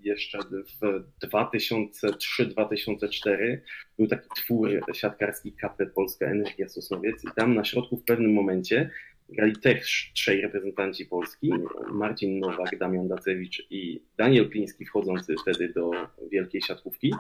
jeszcze 0.04 0.40
w 0.82 1.04
2003-2004. 1.26 3.58
Był 3.98 4.08
taki 4.08 4.30
twór 4.36 4.70
siatkarski 4.94 5.52
KP 5.52 5.86
Polska 5.86 6.26
Energia 6.26 6.70
Sosnowiec 6.70 7.24
i 7.24 7.28
tam 7.36 7.56
na 7.56 7.64
środku 7.64 7.98
w 7.98 8.04
pewnym 8.04 8.34
momencie 8.34 8.90
grali 9.30 9.56
też 9.56 10.12
trzej 10.14 10.42
reprezentanci 10.42 11.06
Polski, 11.06 11.52
Marcin 11.92 12.40
Nowak, 12.40 12.78
Damian 12.78 13.08
Dacewicz 13.08 13.68
i 13.70 14.02
Daniel 14.18 14.50
Pliński 14.50 14.86
wchodzący 14.86 15.36
wtedy 15.42 15.70
do 15.70 15.92
wielkiej 16.32 16.62
siatkówki. 16.62 17.14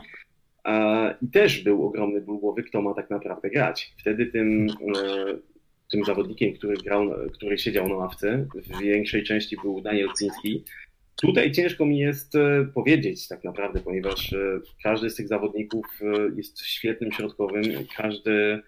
I 1.21 1.27
też 1.27 1.63
był 1.63 1.85
ogromny 1.85 2.21
ból 2.21 2.39
głowy, 2.39 2.63
kto 2.63 2.81
ma 2.81 2.93
tak 2.93 3.09
naprawdę 3.09 3.49
grać. 3.49 3.93
Wtedy 3.99 4.25
tym, 4.25 4.67
e, 4.69 5.50
tym 5.91 6.05
zawodnikiem, 6.05 6.53
który 6.53 6.77
grał, 6.77 7.09
który 7.33 7.57
siedział 7.57 7.89
na 7.89 7.95
ławce, 7.95 8.47
w 8.55 8.81
większej 8.81 9.23
części 9.23 9.57
był 9.63 9.81
Daniel 9.81 10.09
Pliński. 10.17 10.63
Tutaj 11.15 11.51
ciężko 11.51 11.85
mi 11.85 11.99
jest 11.99 12.35
e, 12.35 12.67
powiedzieć 12.73 13.27
tak 13.27 13.43
naprawdę, 13.43 13.79
ponieważ 13.79 14.33
e, 14.33 14.59
każdy 14.83 15.09
z 15.09 15.15
tych 15.15 15.27
zawodników 15.27 15.85
e, 16.01 16.35
jest 16.37 16.61
świetnym 16.61 17.11
środkowym. 17.11 17.63
Każdy, 17.97 18.61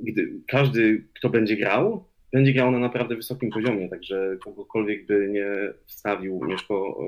gdy, 0.00 0.32
każdy 0.46 1.04
kto 1.14 1.28
będzie 1.28 1.56
grał, 1.56 2.04
będzie 2.32 2.52
grał 2.52 2.70
na 2.70 2.78
naprawdę 2.78 3.16
wysokim 3.16 3.50
poziomie, 3.50 3.88
także 3.88 4.36
kogokolwiek 4.44 5.06
by 5.06 5.28
nie 5.30 5.46
wstawił 5.86 6.40
Mieszko 6.44 6.98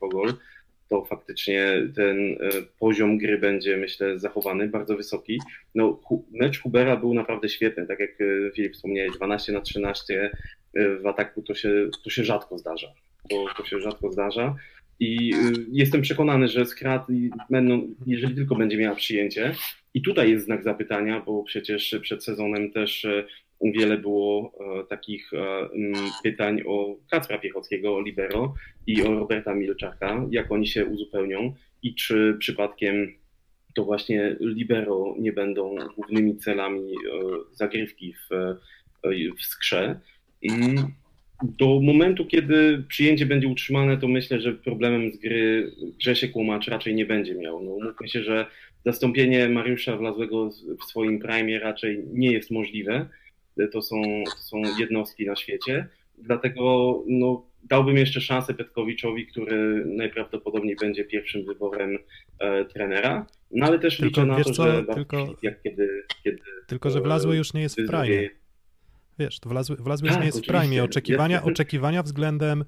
Gogol, 0.00 0.32
to 0.88 1.04
faktycznie 1.04 1.72
ten 1.96 2.18
e, 2.32 2.36
poziom 2.78 3.18
gry 3.18 3.38
będzie, 3.38 3.76
myślę, 3.76 4.18
zachowany, 4.18 4.68
bardzo 4.68 4.96
wysoki. 4.96 5.40
No, 5.74 6.00
mecz 6.30 6.60
Hubera 6.60 6.96
był 6.96 7.14
naprawdę 7.14 7.48
świetny, 7.48 7.86
tak 7.86 8.00
jak 8.00 8.10
e, 8.10 8.50
Filip 8.54 8.74
wspomniałeś, 8.74 9.12
12 9.16 9.52
na 9.52 9.60
13 9.60 10.30
e, 10.74 10.96
w 10.96 11.06
ataku 11.06 11.42
to 11.42 11.54
się, 11.54 11.88
to 12.04 12.10
się 12.10 12.24
rzadko 12.24 12.58
zdarza. 12.58 12.88
To, 13.56 13.64
się 13.64 13.80
rzadko 13.80 14.12
zdarza. 14.12 14.56
I 15.00 15.32
jestem 15.72 16.02
przekonany, 16.02 16.48
że 16.48 16.66
Skrat, 16.66 17.06
jeżeli 18.06 18.34
tylko 18.34 18.54
będzie 18.54 18.76
miała 18.76 18.96
przyjęcie, 18.96 19.54
i 19.94 20.02
tutaj 20.02 20.30
jest 20.30 20.44
znak 20.44 20.64
zapytania, 20.64 21.22
bo 21.26 21.42
przecież 21.42 21.96
przed 22.02 22.24
sezonem 22.24 22.72
też 22.72 23.06
wiele 23.62 23.98
było 23.98 24.52
e, 24.60 24.84
takich 24.84 25.32
e, 25.32 25.38
m, 25.60 25.92
pytań 26.22 26.62
o 26.66 26.96
Kacpra 27.10 27.38
Piechockiego, 27.38 27.96
o 27.96 28.02
Libero 28.02 28.54
i 28.86 29.02
o 29.02 29.14
Roberta 29.14 29.54
Milczaka, 29.54 30.26
jak 30.30 30.52
oni 30.52 30.66
się 30.66 30.86
uzupełnią 30.86 31.54
i 31.82 31.94
czy 31.94 32.36
przypadkiem 32.38 33.14
to 33.74 33.84
właśnie 33.84 34.36
Libero 34.40 35.14
nie 35.18 35.32
będą 35.32 35.76
głównymi 35.96 36.36
celami 36.36 36.92
e, 36.92 36.96
zagrywki 37.52 38.14
w, 38.14 38.56
w 39.38 39.42
skrze. 39.42 40.00
Do 41.42 41.80
momentu, 41.80 42.26
kiedy 42.26 42.84
przyjęcie 42.88 43.26
będzie 43.26 43.48
utrzymane, 43.48 43.96
to 43.96 44.08
myślę, 44.08 44.40
że 44.40 44.52
problemem 44.52 45.10
z 45.10 45.16
gry 45.16 45.72
Grzesiek 45.98 46.36
Łomacz 46.36 46.68
raczej 46.68 46.94
nie 46.94 47.06
będzie 47.06 47.34
miał. 47.34 47.62
No, 47.62 47.70
mówmy 47.70 48.08
się, 48.08 48.22
że 48.22 48.46
zastąpienie 48.84 49.48
Mariusza 49.48 49.96
Wlazłego 49.96 50.50
w 50.80 50.84
swoim 50.84 51.18
prime 51.18 51.58
raczej 51.58 52.04
nie 52.12 52.32
jest 52.32 52.50
możliwe. 52.50 53.08
To 53.66 53.82
są, 53.82 53.96
to 54.24 54.42
są 54.42 54.62
jednostki 54.78 55.26
na 55.26 55.36
świecie. 55.36 55.88
Dlatego 56.18 56.94
no, 57.06 57.46
dałbym 57.64 57.96
jeszcze 57.96 58.20
szansę 58.20 58.54
Petkowiczowi, 58.54 59.26
który 59.26 59.84
najprawdopodobniej 59.86 60.76
będzie 60.76 61.04
pierwszym 61.04 61.44
wyborem 61.44 61.98
e, 62.38 62.64
trenera. 62.64 63.26
No 63.50 63.66
ale 63.66 63.78
też 63.78 63.96
Tylko 63.96 64.06
liczę 64.20 64.26
na 64.26 64.36
wiesz 64.36 64.46
to, 64.46 64.52
co, 64.52 64.72
że 64.72 64.84
tylko- 64.84 65.34
jak 65.42 65.62
kiedy, 65.62 66.02
kiedy 66.24 66.42
Tylko, 66.66 66.90
że 66.90 67.00
Wlazły 67.00 67.36
już 67.36 67.54
nie 67.54 67.62
jest 67.62 67.80
w 67.80 67.86
prime. 67.86 68.28
Wiesz, 69.18 69.40
to 69.40 69.48
Wlazły, 69.48 69.76
Wlazły 69.76 70.06
już 70.06 70.14
Tak, 70.14 70.22
nie 70.22 70.26
jest 70.26 70.44
w 70.44 70.46
prime. 70.46 70.82
Oczekiwania, 70.82 71.36
Jest- 71.36 71.48
oczekiwania 71.48 72.02
względem 72.02 72.64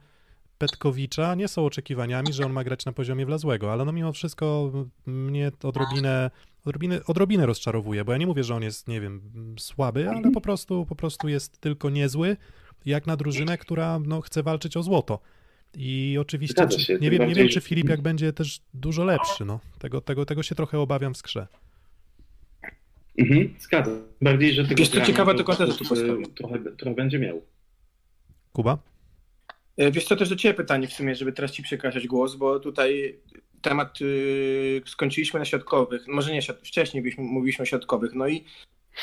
Petkowicza 0.59 1.35
nie 1.35 1.49
są 1.49 1.65
oczekiwaniami, 1.67 2.33
że 2.33 2.45
on 2.45 2.53
ma 2.53 2.65
grać 2.65 2.87
na 2.87 2.93
poziomie 2.93 3.27
Wlazłego, 3.27 3.73
ale 3.73 3.85
no 3.85 3.93
mimo 3.93 4.13
wszystko 4.13 4.73
mnie 5.07 5.51
to 5.59 5.69
odrobinę, 5.69 6.31
odrobinę, 6.65 7.01
odrobinę 7.07 7.47
rozczarowuje, 7.47 8.05
bo 8.05 8.13
ja 8.13 8.19
nie 8.19 8.27
mówię, 8.27 8.45
że 8.45 8.55
on 8.55 8.63
jest, 8.63 8.89
nie 8.89 9.01
wiem, 9.01 9.21
słaby, 9.59 10.11
ale 10.11 10.31
po 10.31 10.41
prostu, 10.41 10.87
po 10.87 10.97
prostu 10.97 11.29
jest 11.29 11.59
tylko 11.61 11.91
niezły, 11.91 12.37
jak 12.87 13.07
na 13.07 13.17
drużynę, 13.17 13.59
która 13.59 14.01
no, 14.07 14.21
chce 14.21 14.43
walczyć 14.43 14.77
o 14.77 14.83
złoto. 14.83 15.21
I 15.77 16.17
oczywiście, 16.21 16.69
czy, 16.69 16.81
się, 16.81 16.95
nie, 16.95 17.11
wiem, 17.11 17.13
nie 17.13 17.19
bardziej, 17.19 17.45
wiem, 17.45 17.53
czy 17.53 17.61
Filip 17.61 17.89
jak 17.89 18.01
będzie 18.01 18.33
też 18.33 18.61
dużo 18.75 19.05
lepszy, 19.05 19.45
no. 19.45 19.61
Tego, 19.79 20.01
tego, 20.01 20.27
tego 20.27 20.43
się 20.43 20.55
trochę 20.55 20.79
obawiam 20.79 21.15
w 21.15 21.17
skrze. 21.17 21.47
Mhm, 23.19 23.55
zgadzam. 23.61 24.03
Bardziej, 24.23 24.53
że 24.53 24.65
tego 24.65 24.79
Wiesz, 24.79 24.89
co 24.89 25.01
ciekawe, 25.01 25.33
to 25.33 25.37
tylko 25.37 25.57
też 25.57 25.77
tu 25.77 25.95
e, 25.95 26.27
trochę, 26.35 26.59
trochę 26.59 26.95
będzie 26.95 27.19
miał. 27.19 27.43
Kuba? 28.53 28.79
E, 29.77 29.91
Wiesz 29.93 30.05
co, 30.05 30.17
też 30.17 30.29
do 30.29 30.37
Ciebie 30.37 30.55
pytanie 30.55 30.89
w 30.89 30.93
sumie, 30.93 31.15
żeby 31.15 31.33
teraz 31.33 31.51
Ci 31.51 31.63
przekazać 31.63 32.07
głos, 32.07 32.37
bo 32.37 32.61
tutaj 32.61 33.19
temat 33.63 34.01
y, 34.01 34.83
skończyliśmy 34.87 35.41
na 35.41 35.45
środkowych, 35.45 36.09
może 36.09 36.33
nie, 36.33 36.43
wcześniej 36.43 37.03
byliśmy, 37.03 37.25
mówiliśmy 37.25 37.63
o 37.63 37.67
środkowych, 37.67 38.15
no 38.15 38.29
i 38.29 38.45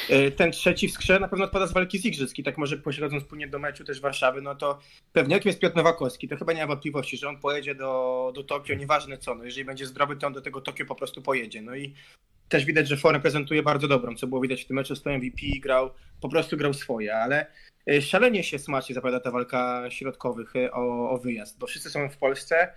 y, 0.10 0.32
ten 0.32 0.52
trzeci 0.52 0.88
w 0.88 0.92
skrze 0.92 1.20
na 1.20 1.28
pewno 1.28 1.46
odpada 1.46 1.68
z 1.68 1.74
walki 1.74 2.00
z 2.00 2.06
Igrzysk 2.06 2.40
i 2.40 2.44
tak 2.44 2.58
może 2.58 2.78
pośledząc 2.78 3.24
płynnie 3.24 3.48
do 3.48 3.60
meczu 3.60 3.84
też 3.84 4.02
Warszawy, 4.02 4.42
no 4.42 4.56
to 4.56 4.80
pewnie 5.14 5.36
jakim 5.36 5.50
jest 5.50 5.60
Piotr 5.60 5.76
Nowakowski, 5.76 6.28
to 6.28 6.38
chyba 6.38 6.54
nie 6.54 6.62
ma 6.62 6.68
wątpliwości, 6.68 7.18
że 7.18 7.30
on 7.30 7.40
pojedzie 7.40 7.76
do, 7.76 8.32
do 8.36 8.44
Tokio, 8.44 8.76
nieważne 8.76 9.18
co, 9.18 9.36
no 9.36 9.44
jeżeli 9.44 9.66
będzie 9.66 9.86
zdrowy, 9.86 10.16
to 10.16 10.28
on 10.28 10.34
do 10.34 10.42
tego 10.42 10.62
Tokio 10.62 10.86
po 10.86 10.96
prostu 10.96 11.22
pojedzie, 11.22 11.62
no 11.62 11.76
i 11.76 11.94
też 12.50 12.66
widać, 12.66 12.88
że 12.88 12.98
formę 12.98 13.20
prezentuje 13.20 13.64
bardzo 13.64 13.88
dobrą, 13.88 14.16
co 14.16 14.28
było 14.28 14.42
widać 14.42 14.64
w 14.64 14.68
tym 14.68 14.76
meczu. 14.76 14.96
Z 14.96 15.06
MVP, 15.06 15.42
grał, 15.62 15.90
po 16.22 16.30
prostu 16.30 16.58
grał 16.58 16.74
swoje, 16.74 17.16
ale 17.16 17.46
y, 17.92 18.02
szalenie 18.02 18.44
się 18.44 18.60
smacznie 18.60 18.96
zapowiada 18.96 19.20
ta 19.20 19.32
walka 19.32 19.90
środkowych 19.90 20.54
o, 20.72 21.10
o 21.10 21.18
wyjazd, 21.18 21.60
bo 21.60 21.68
wszyscy 21.68 21.90
są 21.90 22.10
w 22.10 22.18
Polsce, 22.18 22.74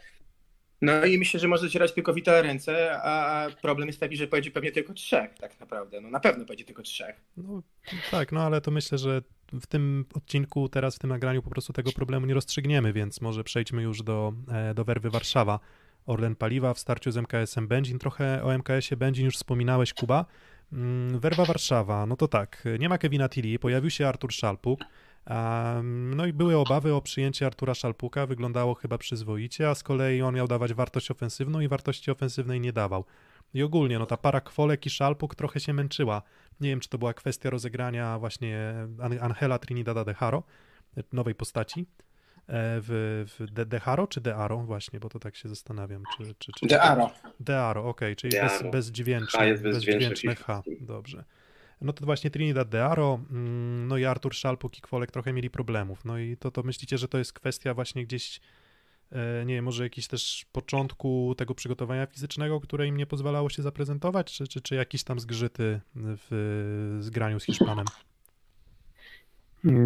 no 0.82 1.04
i 1.04 1.18
myślę, 1.18 1.40
że 1.40 1.48
może 1.48 1.66
zacierać 1.66 1.92
tylko 1.92 2.14
Witala 2.14 2.42
ręce, 2.42 3.02
a 3.02 3.46
problem 3.62 3.88
jest 3.88 4.00
taki, 4.00 4.16
że 4.16 4.26
pojedzie 4.26 4.50
pewnie 4.50 4.72
tylko 4.72 4.94
trzech 4.94 5.34
tak 5.34 5.60
naprawdę, 5.60 6.00
no 6.00 6.10
na 6.10 6.20
pewno 6.20 6.44
pojedzie 6.44 6.64
tylko 6.64 6.82
trzech. 6.82 7.20
No 7.36 7.62
tak, 8.10 8.32
no 8.32 8.42
ale 8.42 8.60
to 8.60 8.70
myślę, 8.70 8.98
że 8.98 9.22
w 9.52 9.66
tym 9.66 10.04
odcinku, 10.14 10.68
teraz 10.68 10.96
w 10.96 10.98
tym 10.98 11.10
nagraniu 11.10 11.42
po 11.42 11.50
prostu 11.50 11.72
tego 11.72 11.92
problemu 11.92 12.26
nie 12.26 12.34
rozstrzygniemy, 12.34 12.92
więc 12.92 13.20
może 13.20 13.44
przejdźmy 13.44 13.82
już 13.82 14.02
do, 14.02 14.32
e, 14.52 14.74
do 14.74 14.84
Werwy 14.84 15.10
Warszawa. 15.10 15.60
Orlen 16.06 16.36
Paliwa 16.36 16.74
w 16.74 16.78
starciu 16.78 17.10
z 17.10 17.16
MKS-em 17.16 17.68
Będzin. 17.68 17.98
Trochę 17.98 18.44
o 18.44 18.54
MKS-ie 18.54 18.96
Będzin 18.96 19.24
już 19.24 19.36
wspominałeś, 19.36 19.94
Kuba. 19.94 20.24
Mm, 20.72 21.20
Werwa 21.20 21.44
Warszawa, 21.44 22.06
no 22.06 22.16
to 22.16 22.28
tak, 22.28 22.64
nie 22.78 22.88
ma 22.88 22.98
Kevina 22.98 23.28
Tilly, 23.28 23.58
pojawił 23.58 23.90
się 23.90 24.08
Artur 24.08 24.32
Szalpuk. 24.32 24.80
No 26.14 26.26
i 26.26 26.32
były 26.32 26.56
obawy 26.56 26.94
o 26.94 27.02
przyjęcie 27.02 27.46
Artura 27.46 27.74
Szalpuka, 27.74 28.26
wyglądało 28.26 28.74
chyba 28.74 28.98
przyzwoicie, 28.98 29.68
a 29.70 29.74
z 29.74 29.82
kolei 29.82 30.22
on 30.22 30.34
miał 30.34 30.48
dawać 30.48 30.74
wartość 30.74 31.10
ofensywną 31.10 31.60
i 31.60 31.68
wartości 31.68 32.10
ofensywnej 32.10 32.60
nie 32.60 32.72
dawał. 32.72 33.04
I 33.54 33.62
ogólnie, 33.62 33.98
no 33.98 34.06
ta 34.06 34.16
para 34.16 34.40
Kwolek 34.40 34.86
i 34.86 34.90
Szalpuk 34.90 35.34
trochę 35.34 35.60
się 35.60 35.72
męczyła. 35.72 36.22
Nie 36.60 36.68
wiem, 36.68 36.80
czy 36.80 36.88
to 36.88 36.98
była 36.98 37.14
kwestia 37.14 37.50
rozegrania 37.50 38.18
właśnie 38.18 38.74
An- 39.02 39.18
Angela 39.20 39.58
Trinidada 39.58 40.04
de 40.04 40.14
Haro, 40.14 40.42
nowej 41.12 41.34
postaci 41.34 41.80
e, 41.80 41.84
w, 42.80 43.24
w 43.38 43.50
De, 43.50 43.66
de 43.66 43.80
Haro 43.80 44.06
czy 44.06 44.20
De 44.20 44.36
Aro 44.36 44.58
właśnie, 44.58 45.00
bo 45.00 45.08
to 45.08 45.18
tak 45.18 45.36
się 45.36 45.48
zastanawiam. 45.48 46.02
Czy, 46.16 46.34
czy, 46.38 46.52
czy, 46.52 46.66
De 46.66 46.82
Aro. 46.82 47.10
De 47.40 47.60
Aro, 47.62 47.88
okej, 47.88 48.16
czyli 48.16 48.30
De 48.32 48.40
bez, 48.40 48.62
bezdźwięczne, 48.72 49.54
bezdźwięczne 49.58 50.34
H, 50.34 50.62
dobrze. 50.80 51.24
No 51.80 51.92
to 51.92 52.04
właśnie 52.04 52.30
Trinidad 52.30 52.68
de 52.68 52.84
Aro, 52.84 53.20
mm, 53.30 53.88
no 53.88 53.98
i 53.98 54.04
Artur 54.04 54.34
Szalpuk 54.34 54.78
i 54.78 54.80
Kwolek 54.80 55.10
trochę 55.10 55.32
mieli 55.32 55.50
problemów. 55.50 56.04
No 56.04 56.18
i 56.18 56.36
to, 56.36 56.50
to 56.50 56.62
myślicie, 56.62 56.98
że 56.98 57.08
to 57.08 57.18
jest 57.18 57.32
kwestia 57.32 57.74
właśnie 57.74 58.04
gdzieś, 58.04 58.40
e, 59.12 59.44
nie 59.46 59.54
wiem, 59.54 59.64
może 59.64 59.82
jakiś 59.82 60.08
też 60.08 60.46
początku 60.52 61.34
tego 61.36 61.54
przygotowania 61.54 62.06
fizycznego, 62.06 62.60
które 62.60 62.86
im 62.86 62.96
nie 62.96 63.06
pozwalało 63.06 63.50
się 63.50 63.62
zaprezentować, 63.62 64.32
czy, 64.32 64.48
czy, 64.48 64.60
czy 64.60 64.74
jakiś 64.74 65.04
tam 65.04 65.20
zgrzyty 65.20 65.80
w 65.94 66.98
zgraniu 67.00 67.40
z 67.40 67.44
Hiszpanem? 67.44 67.86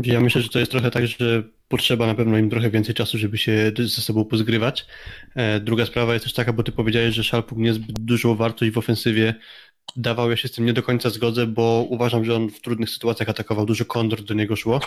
Ja 0.02 0.20
myślę, 0.20 0.42
że 0.42 0.48
to 0.48 0.58
jest 0.58 0.70
trochę 0.70 0.90
tak, 0.90 1.06
że 1.06 1.42
potrzeba 1.68 2.06
na 2.06 2.14
pewno 2.14 2.38
im 2.38 2.50
trochę 2.50 2.70
więcej 2.70 2.94
czasu, 2.94 3.18
żeby 3.18 3.38
się 3.38 3.72
ze 3.78 4.02
sobą 4.02 4.24
pozgrywać. 4.24 4.86
E, 5.34 5.60
Druga 5.60 5.86
sprawa 5.86 6.12
jest 6.12 6.24
też 6.24 6.32
taka, 6.32 6.52
bo 6.52 6.62
ty 6.62 6.72
powiedziałeś, 6.72 7.14
że 7.14 7.24
Szalpuk 7.24 7.58
niezbyt 7.58 8.00
dużą 8.00 8.34
wartość 8.34 8.72
w 8.72 8.78
ofensywie 8.78 9.34
dawał, 9.96 10.30
ja 10.30 10.36
się 10.36 10.48
z 10.48 10.52
tym 10.52 10.64
nie 10.64 10.72
do 10.72 10.82
końca 10.82 11.10
zgodzę, 11.10 11.46
bo 11.46 11.86
uważam, 11.88 12.24
że 12.24 12.34
on 12.34 12.50
w 12.50 12.60
trudnych 12.60 12.90
sytuacjach 12.90 13.28
atakował, 13.28 13.66
dużo 13.66 13.84
kondor 13.84 14.22
do 14.22 14.34
niego 14.34 14.56
szło 14.56 14.80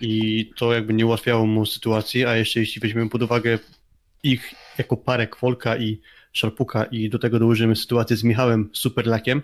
i 0.00 0.50
to 0.56 0.72
jakby 0.72 0.94
nie 0.94 1.06
ułatwiało 1.06 1.46
mu 1.46 1.66
sytuacji, 1.66 2.24
a 2.24 2.36
jeszcze 2.36 2.60
jeśli 2.60 2.80
weźmiemy 2.80 3.10
pod 3.10 3.22
uwagę 3.22 3.58
ich 4.22 4.54
jako 4.78 4.96
parę 4.96 5.26
Kwolka 5.26 5.76
i 5.76 6.00
Szarpuka 6.32 6.84
i 6.84 7.10
do 7.10 7.18
tego 7.18 7.38
dołożymy 7.38 7.76
sytuację 7.76 8.16
z 8.16 8.24
Michałem 8.24 8.70
Superlakiem, 8.72 9.42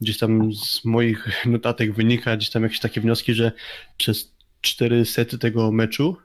gdzieś 0.00 0.18
tam 0.18 0.54
z 0.54 0.84
moich 0.84 1.46
notatek 1.46 1.94
wynika 1.94 2.36
gdzieś 2.36 2.50
tam 2.50 2.62
jakieś 2.62 2.80
takie 2.80 3.00
wnioski, 3.00 3.34
że 3.34 3.52
przez 3.96 4.32
cztery 4.60 5.04
sety 5.04 5.38
tego 5.38 5.72
meczu, 5.72 6.16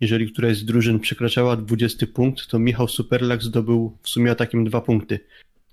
jeżeli 0.00 0.32
któraś 0.32 0.56
z 0.56 0.64
drużyn 0.64 1.00
przekraczała 1.00 1.56
20 1.56 2.06
punkt, 2.06 2.46
to 2.46 2.58
Michał 2.58 2.88
Superlak 2.88 3.42
zdobył 3.42 3.98
w 4.02 4.08
sumie 4.08 4.30
atakiem 4.30 4.64
dwa 4.64 4.80
punkty. 4.80 5.20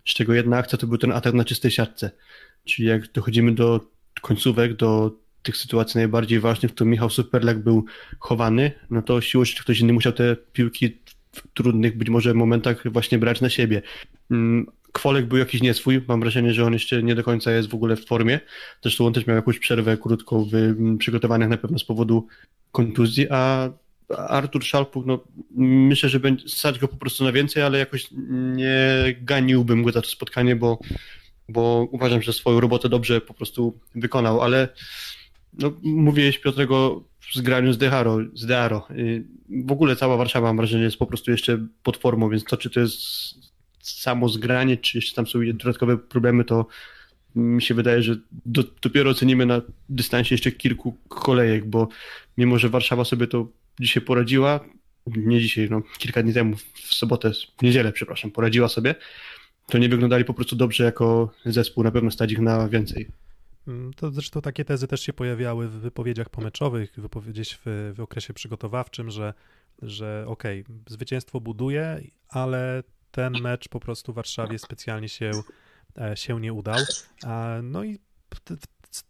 Z 0.05 0.13
czego 0.13 0.33
jedna 0.33 0.57
akcja 0.57 0.77
to 0.77 0.87
był 0.87 0.97
ten 0.97 1.11
atak 1.11 1.33
na 1.33 1.45
czystej 1.45 1.71
siatce. 1.71 2.11
Czyli 2.65 2.87
jak 2.87 3.11
dochodzimy 3.11 3.51
do 3.55 3.79
końcówek, 4.21 4.75
do 4.75 5.11
tych 5.43 5.57
sytuacji 5.57 5.97
najbardziej 5.97 6.39
ważnych, 6.39 6.75
to 6.75 6.85
Michał 6.85 7.09
Superlak 7.09 7.63
był 7.63 7.85
chowany, 8.19 8.71
no 8.89 9.01
to 9.01 9.21
siłą 9.21 9.45
rzeczy 9.45 9.63
ktoś 9.63 9.79
inny 9.79 9.93
musiał 9.93 10.13
te 10.13 10.35
piłki 10.35 11.01
w 11.31 11.47
trudnych 11.53 11.97
być 11.97 12.09
może 12.09 12.33
momentach 12.33 12.91
właśnie 12.91 13.19
brać 13.19 13.41
na 13.41 13.49
siebie. 13.49 13.81
Mm, 14.31 14.65
Kwolek 14.91 15.25
był 15.25 15.37
jakiś 15.37 15.61
nieswój, 15.61 16.01
mam 16.07 16.19
wrażenie, 16.19 16.53
że 16.53 16.65
on 16.65 16.73
jeszcze 16.73 17.03
nie 17.03 17.15
do 17.15 17.23
końca 17.23 17.51
jest 17.51 17.69
w 17.69 17.75
ogóle 17.75 17.95
w 17.95 18.05
formie. 18.05 18.39
Zresztą 18.81 19.05
on 19.05 19.13
też 19.13 19.27
miał 19.27 19.35
jakąś 19.35 19.59
przerwę 19.59 19.97
krótką 19.97 20.45
w 20.45 20.55
mm, 20.55 20.97
przygotowaniach 20.97 21.49
na 21.49 21.57
pewno 21.57 21.79
z 21.79 21.83
powodu 21.83 22.27
kontuzji, 22.71 23.27
a 23.29 23.69
Artur 24.17 24.63
Szalpuk, 24.63 25.05
no 25.05 25.23
myślę, 25.55 26.09
że 26.09 26.19
będzie 26.19 26.49
stać 26.49 26.79
go 26.79 26.87
po 26.87 26.97
prostu 26.97 27.23
na 27.23 27.31
więcej, 27.31 27.63
ale 27.63 27.79
jakoś 27.79 28.07
nie 28.55 29.15
ganiłbym 29.21 29.83
go 29.83 29.91
za 29.91 30.01
to 30.01 30.07
spotkanie, 30.09 30.55
bo, 30.55 30.79
bo 31.49 31.87
uważam, 31.91 32.21
że 32.21 32.33
swoją 32.33 32.59
robotę 32.59 32.89
dobrze 32.89 33.21
po 33.21 33.33
prostu 33.33 33.79
wykonał, 33.95 34.41
ale 34.41 34.67
no, 35.53 35.71
mówiłeś 35.83 36.39
Piotrego 36.39 37.03
w 37.19 37.35
zgraniu 37.35 37.73
z 37.73 37.77
Deharo, 37.77 38.17
z 38.33 38.45
Dearo. 38.45 38.87
Y, 38.91 39.23
W 39.65 39.71
ogóle 39.71 39.95
cała 39.95 40.17
Warszawa 40.17 40.47
mam 40.47 40.57
wrażenie 40.57 40.83
jest 40.83 40.97
po 40.97 41.05
prostu 41.05 41.31
jeszcze 41.31 41.67
pod 41.83 41.97
formą, 41.97 42.29
więc 42.29 42.43
to 42.43 42.57
czy 42.57 42.69
to 42.69 42.79
jest 42.79 43.01
samo 43.81 44.29
zgranie, 44.29 44.77
czy 44.77 44.97
jeszcze 44.97 45.15
tam 45.15 45.27
są 45.27 45.39
dodatkowe 45.53 45.97
problemy, 45.97 46.43
to 46.43 46.65
mi 47.35 47.61
się 47.61 47.73
wydaje, 47.73 48.03
że 48.03 48.15
do, 48.45 48.63
dopiero 48.81 49.09
ocenimy 49.09 49.45
na 49.45 49.61
dystansie 49.89 50.35
jeszcze 50.35 50.51
kilku 50.51 50.97
kolejek, 51.07 51.65
bo 51.65 51.87
mimo, 52.37 52.59
że 52.59 52.69
Warszawa 52.69 53.05
sobie 53.05 53.27
to 53.27 53.47
dzisiaj 53.79 54.03
poradziła, 54.03 54.59
nie 55.07 55.39
dzisiaj, 55.41 55.67
no 55.69 55.81
kilka 55.97 56.23
dni 56.23 56.33
temu, 56.33 56.55
w 56.73 56.93
sobotę, 56.95 57.31
w 57.57 57.61
niedzielę, 57.61 57.91
przepraszam, 57.91 58.31
poradziła 58.31 58.67
sobie, 58.67 58.95
to 59.67 59.77
nie 59.77 59.89
wyglądali 59.89 60.25
po 60.25 60.33
prostu 60.33 60.55
dobrze 60.55 60.83
jako 60.83 61.33
zespół, 61.45 61.83
na 61.83 61.91
pewno 61.91 62.11
stać 62.11 62.31
ich 62.31 62.39
na 62.39 62.69
więcej. 62.69 63.07
Mm, 63.67 63.93
To 63.93 64.11
zresztą 64.11 64.41
takie 64.41 64.65
tezy 64.65 64.87
też 64.87 65.01
się 65.01 65.13
pojawiały 65.13 65.67
w 65.67 65.71
wypowiedziach 65.71 66.29
pomeczowych, 66.29 66.93
wypowiedzieć 66.97 67.59
w, 67.65 67.93
w 67.95 67.99
okresie 67.99 68.33
przygotowawczym, 68.33 69.11
że, 69.11 69.33
że 69.81 70.25
okej, 70.27 70.65
zwycięstwo 70.87 71.41
buduje, 71.41 72.01
ale 72.29 72.83
ten 73.11 73.33
mecz 73.41 73.69
po 73.69 73.79
prostu 73.79 74.11
w 74.11 74.15
Warszawie 74.15 74.59
specjalnie 74.59 75.09
się, 75.09 75.31
e, 75.97 76.17
się 76.17 76.41
nie 76.41 76.53
udał. 76.53 76.79
No 77.63 77.83
i 77.83 77.99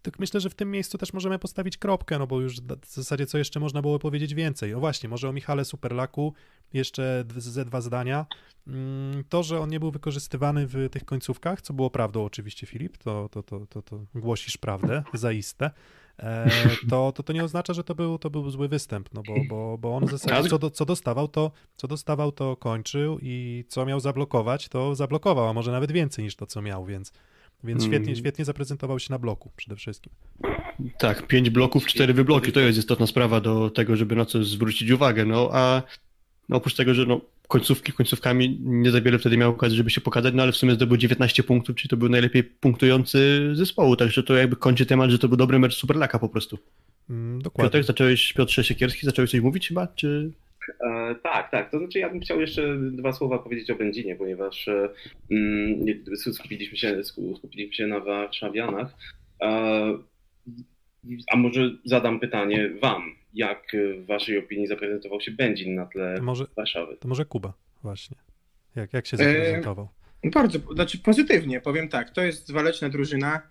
tak 0.02 0.20
myślę, 0.20 0.40
że 0.40 0.50
w 0.50 0.56
tym 0.56 0.72
miejscu 0.72 0.98
też 0.98 1.14
możemy 1.14 1.40
postawić 1.40 1.78
kropkę, 1.78 2.20
no 2.20 2.28
bo 2.28 2.42
już 2.42 2.62
w 2.62 2.86
zasadzie 2.86 3.26
co 3.26 3.38
jeszcze 3.38 3.60
można 3.60 3.82
było 3.82 4.00
powiedzieć 4.00 4.34
więcej. 4.34 4.72
No 4.72 4.80
właśnie, 4.80 5.10
może 5.10 5.30
o 5.30 5.34
Michale 5.34 5.66
Superlaku 5.66 6.34
jeszcze 6.74 7.26
ze 7.38 7.66
dwa 7.66 7.82
zdania. 7.82 8.26
Mm, 8.68 9.24
To, 9.30 9.44
że 9.44 9.60
on 9.60 9.70
nie 9.70 9.80
był 9.80 9.92
wykorzystywany 9.92 10.68
w 10.68 10.90
tych 10.92 11.06
końcówkach, 11.06 11.62
co 11.62 11.74
było 11.74 11.90
prawdą 11.90 12.26
oczywiście, 12.26 12.68
Filip, 12.68 12.98
to, 12.98 13.30
to, 13.32 13.44
to, 13.44 13.66
to, 13.70 13.82
to 13.82 14.00
głosisz 14.16 14.58
prawdę, 14.58 15.04
zaiste, 15.14 15.72
e, 16.20 16.50
to, 16.90 17.12
to, 17.12 17.24
to 17.24 17.34
nie 17.34 17.44
oznacza, 17.44 17.74
że 17.74 17.84
to 17.84 17.96
był, 17.96 18.18
to 18.18 18.30
był 18.30 18.50
zły 18.50 18.68
występ, 18.68 19.10
no 19.14 19.24
bo, 19.28 19.36
bo, 19.50 19.78
bo 19.78 19.96
on 19.96 20.06
w 20.06 20.12
zasadzie 20.12 20.50
co, 20.50 20.60
do, 20.60 20.70
co, 20.70 20.86
dostawał, 20.86 21.28
to, 21.28 21.52
co 21.76 21.88
dostawał, 21.88 22.32
to 22.32 22.56
kończył 22.56 23.20
i 23.22 23.66
co 23.68 23.86
miał 23.86 24.00
zablokować, 24.00 24.70
to 24.70 24.96
zablokował, 24.96 25.48
a 25.48 25.54
może 25.54 25.72
nawet 25.72 25.92
więcej 25.92 26.26
niż 26.26 26.36
to, 26.36 26.46
co 26.46 26.62
miał, 26.62 26.86
więc, 26.86 27.14
więc 27.64 27.84
świetnie, 27.84 28.08
Mm. 28.08 28.16
świetnie 28.16 28.46
zaprezentował 28.46 29.00
się 29.00 29.12
na 29.12 29.20
bloku 29.20 29.52
przede 29.56 29.76
wszystkim. 29.76 30.14
Tak, 31.00 31.28
pięć 31.28 31.50
bloków, 31.50 31.86
cztery 31.86 32.14
wybloki, 32.14 32.52
to 32.52 32.60
jest 32.60 32.80
istotna 32.80 33.08
sprawa 33.08 33.42
do 33.42 33.70
tego, 33.70 33.96
żeby 33.96 34.16
na 34.16 34.26
coś 34.26 34.48
zwrócić 34.48 34.92
uwagę, 34.92 35.26
no 35.26 35.50
a 35.54 35.84
no, 36.50 36.58
oprócz 36.58 36.76
tego, 36.76 36.94
że 36.94 37.06
no, 37.06 37.22
końcówki 37.48 37.94
końcówkami 37.94 38.58
nie 38.62 38.92
za 38.92 39.02
wiele 39.02 39.20
wtedy 39.20 39.38
miał 39.38 39.52
okazji, 39.52 39.78
żeby 39.78 39.90
się 39.90 40.02
pokazać, 40.02 40.34
no 40.34 40.44
ale 40.44 40.52
w 40.52 40.56
sumie 40.56 40.74
zdobył 40.74 40.98
19 40.98 41.44
punktów, 41.44 41.76
czyli 41.76 41.90
to 41.90 41.98
był 41.98 42.10
najlepiej 42.10 42.44
punktujący 42.44 43.50
zespołu, 43.54 43.96
także 43.96 44.24
to 44.24 44.34
jakby 44.34 44.56
kończy 44.56 44.86
temat, 44.86 45.10
że 45.10 45.20
to 45.20 45.28
był 45.28 45.38
dobry 45.38 45.60
mecz 45.60 45.76
Superlaka 45.76 46.20
po 46.20 46.30
prostu. 46.30 46.58
Mm, 47.10 47.42
Dokładnie. 47.42 47.68
Piotrek, 47.68 47.84
zacząłeś, 47.84 48.34
Piotrze 48.34 48.64
Siekierski, 48.64 49.06
zacząłeś 49.06 49.32
coś 49.32 49.40
mówić 49.42 49.68
chyba, 49.68 49.88
czy... 49.88 50.32
E, 50.80 51.16
tak, 51.24 51.52
tak. 51.52 51.72
To 51.72 51.80
znaczy 51.80 52.00
ja 52.00 52.10
bym 52.10 52.20
chciał 52.20 52.42
jeszcze 52.42 52.78
dwa 52.78 53.14
słowa 53.14 53.40
powiedzieć 53.40 53.72
o 53.72 53.76
Będzinie, 53.76 54.16
ponieważ 54.16 54.68
e, 54.68 54.90
mm, 55.32 55.86
skupiliśmy 56.34 56.78
się, 56.78 56.98
sku- 57.04 57.38
skupiliśmy 57.38 57.74
się 57.74 57.88
na 57.88 58.00
warszawianach. 58.00 58.88
E, 59.42 59.48
a 61.32 61.38
może 61.38 61.72
zadam 61.86 62.20
pytanie 62.20 62.70
wam. 62.82 63.16
Jak 63.34 63.74
e, 63.76 63.94
w 63.94 64.06
waszej 64.06 64.38
opinii 64.38 64.68
zaprezentował 64.68 65.22
się 65.22 65.32
Będzin 65.32 65.76
na 65.76 65.86
tle 65.86 66.18
To 66.18 66.24
może, 66.24 66.46
Warszawy? 66.58 66.98
to 67.00 67.08
może 67.08 67.26
Kuba 67.26 67.54
właśnie. 67.84 68.18
Jak, 68.76 68.94
jak 68.94 69.08
się 69.08 69.18
E, 69.18 69.34
zaprezentował? 69.34 69.90
Bardzo, 70.34 70.60
znaczy 70.74 70.98
pozytywnie, 71.00 71.62
powiem 71.62 71.90
tak, 71.90 72.10
to 72.10 72.22
jest 72.22 72.52
waleczna 72.52 72.90
drużyna. 72.90 73.42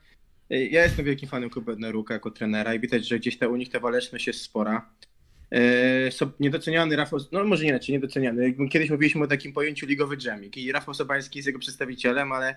Ja 0.51 0.83
jestem 0.83 1.05
wielkim 1.05 1.29
fanem 1.29 1.51
Kuby 1.51 1.73
Bednaruka 1.73 2.15
jako 2.15 2.31
trenera 2.31 2.75
i 2.75 2.81
widać, 2.81 3.09
że 3.09 3.19
gdzieś 3.19 3.39
ta, 3.39 3.49
u 3.49 3.57
nich 3.57 3.69
ta 3.69 3.81
waleczność 3.81 4.27
jest 4.27 4.41
spora. 4.43 4.91
E, 5.53 6.11
niedoceniany 6.41 6.97
Rafał, 6.97 7.21
no 7.33 7.45
może 7.45 7.65
nie 7.65 7.71
inaczej, 7.71 7.93
niedoceniany. 7.95 8.43
Jakby 8.43 8.69
Kiedyś 8.69 8.91
mówiliśmy 8.91 9.25
o 9.25 9.27
takim 9.27 9.53
pojęciu 9.53 9.87
ligowy 9.87 10.17
dżemik 10.17 10.57
i 10.57 10.73
Rafał 10.73 10.95
Sobański 10.95 11.39
jest 11.39 11.47
jego 11.47 11.59
przedstawicielem, 11.59 12.33
ale 12.33 12.57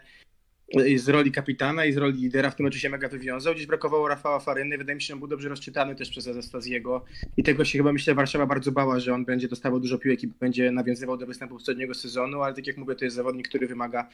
z 0.95 1.09
roli 1.09 1.31
kapitana 1.31 1.85
i 1.85 1.93
z 1.93 1.97
roli 1.97 2.21
lidera 2.21 2.51
w 2.51 2.55
tym 2.55 2.63
meczu 2.63 2.79
się 2.79 2.89
mega 2.89 3.09
wywiązał. 3.09 3.53
Gdzieś 3.53 3.65
brakowało 3.65 4.07
Rafała 4.07 4.39
Faryny, 4.39 4.77
wydaje 4.77 4.95
mi 4.95 5.01
się, 5.01 5.07
że 5.07 5.13
on 5.13 5.19
był 5.19 5.27
dobrze 5.27 5.49
rozczytany 5.49 5.95
też 5.95 6.09
przez 6.09 6.27
Azastazjego 6.27 7.05
i 7.37 7.43
tego 7.43 7.65
się 7.65 7.77
chyba 7.77 7.93
myślę 7.93 8.15
Warszawa 8.15 8.45
bardzo 8.45 8.71
bała, 8.71 8.99
że 8.99 9.13
on 9.13 9.25
będzie 9.25 9.47
dostawał 9.47 9.79
dużo 9.79 9.97
piłek 9.97 10.23
i 10.23 10.27
będzie 10.27 10.71
nawiązywał 10.71 11.17
do 11.17 11.25
występów 11.25 11.57
poprzedniego 11.57 11.93
sezonu, 11.93 12.41
ale 12.41 12.55
tak 12.55 12.67
jak 12.67 12.77
mówię, 12.77 12.95
to 12.95 13.05
jest 13.05 13.15
zawodnik, 13.15 13.47
który 13.47 13.67
wymaga 13.67 14.09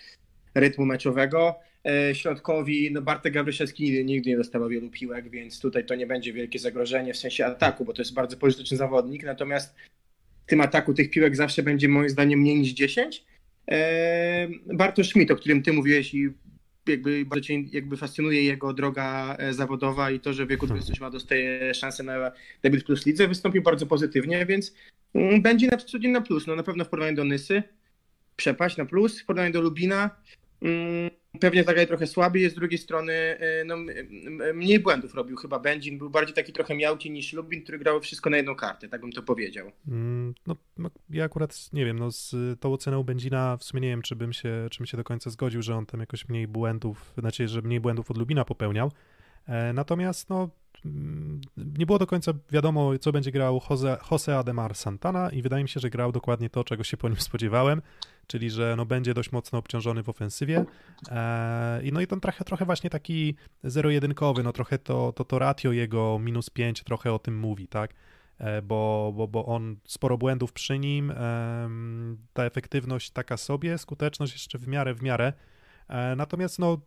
rytmu 0.56 0.86
meczowego. 0.86 1.56
E, 1.86 2.16
Środkowi, 2.16 2.92
no 2.92 3.02
Bartek 3.02 3.34
Gawryszewski 3.34 3.84
nigdy, 3.84 4.06
nigdy 4.06 4.30
nie 4.30 4.38
dostawał 4.38 4.70
wielu 4.70 4.90
piłek, 4.90 5.30
więc 5.30 5.60
tutaj 5.60 5.86
to 5.86 5.96
nie 5.96 6.08
będzie 6.08 6.34
wielkie 6.34 6.60
zagrożenie 6.60 7.14
w 7.14 7.18
sensie 7.18 7.46
ataku, 7.46 7.86
bo 7.86 7.94
to 7.94 8.02
jest 8.02 8.14
bardzo 8.14 8.38
pożyteczny 8.38 8.78
zawodnik, 8.78 9.24
natomiast 9.24 9.76
w 10.46 10.50
tym 10.50 10.62
ataku 10.62 10.94
tych 10.94 11.10
piłek 11.10 11.36
zawsze 11.36 11.64
będzie 11.64 11.88
moim 11.88 12.10
zdaniem 12.10 12.40
mniej 12.40 12.60
niż 12.60 12.72
10. 12.72 13.26
Bartosz 14.74 15.10
Schmidt, 15.10 15.32
o 15.32 15.36
którym 15.36 15.64
ty 15.64 15.74
mówiłeś 15.74 16.14
i 16.14 16.30
jakby 16.88 17.26
bardzo 17.26 17.48
cię 17.48 17.62
jakby 17.72 17.98
fascynuje 17.98 18.44
jego 18.44 18.74
droga 18.74 19.36
e, 19.40 19.54
zawodowa 19.54 20.12
i 20.12 20.20
to, 20.20 20.34
że 20.34 20.46
w 20.46 20.50
wieku 20.50 20.68
28 20.68 21.04
lat 21.04 21.14
dostaje 21.14 21.74
szansę 21.74 22.04
na 22.04 22.32
debiut 22.64 22.84
plus 22.84 23.06
lidze, 23.06 23.28
wystąpił 23.28 23.62
bardzo 23.62 23.86
pozytywnie, 23.86 24.46
więc 24.46 24.74
mm, 25.14 25.42
będzie 25.42 25.68
na 25.68 25.78
co 25.78 26.00
dzień 26.00 26.12
na 26.12 26.22
plus. 26.22 26.48
No 26.48 26.56
na 26.56 26.64
pewno 26.64 26.86
w 26.86 26.90
porównaniu 26.90 27.16
do 27.16 27.24
Nysy 27.24 27.64
przepaść 28.36 28.78
na 28.78 28.86
plus, 28.86 29.22
w 29.22 29.26
porównaniu 29.26 29.54
do 29.54 29.62
Lubina 29.62 30.10
mm, 30.62 31.10
pewnie 31.40 31.64
zagraj 31.64 31.88
trochę 31.88 32.08
słabiej, 32.08 32.50
z 32.50 32.54
drugiej 32.54 32.78
strony 32.78 33.14
e, 33.14 33.64
no, 33.66 33.76
mniej 34.54 34.80
błędów 34.80 35.14
robił 35.14 35.38
chyba 35.38 35.60
Będzin, 35.60 35.98
był 35.98 36.10
bardziej 36.10 36.36
taki 36.36 36.54
trochę 36.54 36.76
miałki 36.76 37.12
niż 37.12 37.34
Lubin, 37.34 37.64
który 37.64 37.80
grał 37.80 38.02
wszystko 38.02 38.30
na 38.30 38.38
jedną 38.38 38.56
kartę, 38.56 38.90
tak 38.90 39.02
bym 39.02 39.12
to 39.12 39.24
powiedział. 39.24 39.72
Mm, 39.88 40.34
No, 40.48 40.56
no, 40.78 40.90
ja 41.10 41.26
akurat 41.26 41.74
nie 41.74 41.86
wiem, 41.86 42.00
no 42.00 42.12
z 42.12 42.36
tą 42.60 42.74
oceną 42.74 43.04
Będzina 43.04 43.58
w 43.58 43.64
sumie 43.64 43.82
nie 43.82 43.90
wiem, 43.90 44.02
czy 44.02 44.16
bym 44.16 44.34
się, 44.34 44.68
czy 44.72 44.78
bym 44.78 44.86
się 44.86 44.98
do 44.98 45.04
końca 45.04 45.30
zgodził, 45.30 45.62
że 45.62 45.76
on 45.76 45.86
tam 45.86 46.00
jakoś 46.00 46.30
mniej 46.30 46.48
błędów, 46.48 47.14
znaczy, 47.18 47.48
że 47.48 47.62
mniej 47.62 47.80
błędów 47.80 48.12
od 48.12 48.18
Lubina 48.18 48.46
popełniał. 48.46 48.92
E, 49.48 49.74
natomiast 49.74 50.30
no, 50.30 50.50
mm, 50.86 51.42
nie 51.58 51.86
było 51.86 52.00
do 52.00 52.08
końca 52.08 52.34
wiadomo, 52.52 52.98
co 52.98 53.12
będzie 53.12 53.32
grał 53.32 53.62
Jose, 53.70 53.98
Jose 54.12 54.38
Ademar 54.38 54.76
Santana 54.76 55.30
i 55.30 55.42
wydaje 55.42 55.64
mi 55.64 55.70
się, 55.70 55.80
że 55.80 55.90
grał 55.90 56.12
dokładnie 56.12 56.50
to, 56.50 56.64
czego 56.64 56.84
się 56.84 56.98
po 56.98 57.10
nim 57.10 57.20
spodziewałem, 57.20 57.82
czyli 58.30 58.50
że 58.50 58.76
no, 58.78 58.86
będzie 58.86 59.14
dość 59.14 59.32
mocno 59.32 59.60
obciążony 59.60 60.04
w 60.04 60.10
ofensywie. 60.10 60.66
E, 61.12 61.84
I 61.84 61.92
no 61.92 62.02
i 62.02 62.08
ten 62.08 62.20
trochę, 62.20 62.46
trochę 62.46 62.66
właśnie 62.66 62.90
taki 62.90 63.36
zero-jedynkowy, 63.64 64.44
no 64.44 64.52
trochę 64.52 64.78
to, 64.78 65.14
to, 65.16 65.24
to 65.24 65.40
ratio 65.40 65.72
jego 65.72 66.20
minus 66.20 66.50
5 66.50 66.84
trochę 66.84 67.14
o 67.14 67.20
tym 67.20 67.40
mówi, 67.40 67.68
tak? 67.68 67.94
E, 68.38 68.62
bo, 68.62 69.14
bo, 69.16 69.28
bo 69.28 69.46
on 69.46 69.76
sporo 69.88 70.18
błędów 70.18 70.54
przy 70.54 70.80
nim, 70.80 71.12
em, 71.12 72.18
ta 72.34 72.44
efektywność 72.44 73.12
taka 73.12 73.38
sobie, 73.38 73.78
skuteczność 73.78 74.34
jeszcze 74.34 74.58
w 74.58 74.68
miarę, 74.68 74.94
w 74.94 75.02
miarę. 75.02 75.34
E, 75.88 76.16
Natomiast 76.16 76.60
no, 76.60 76.78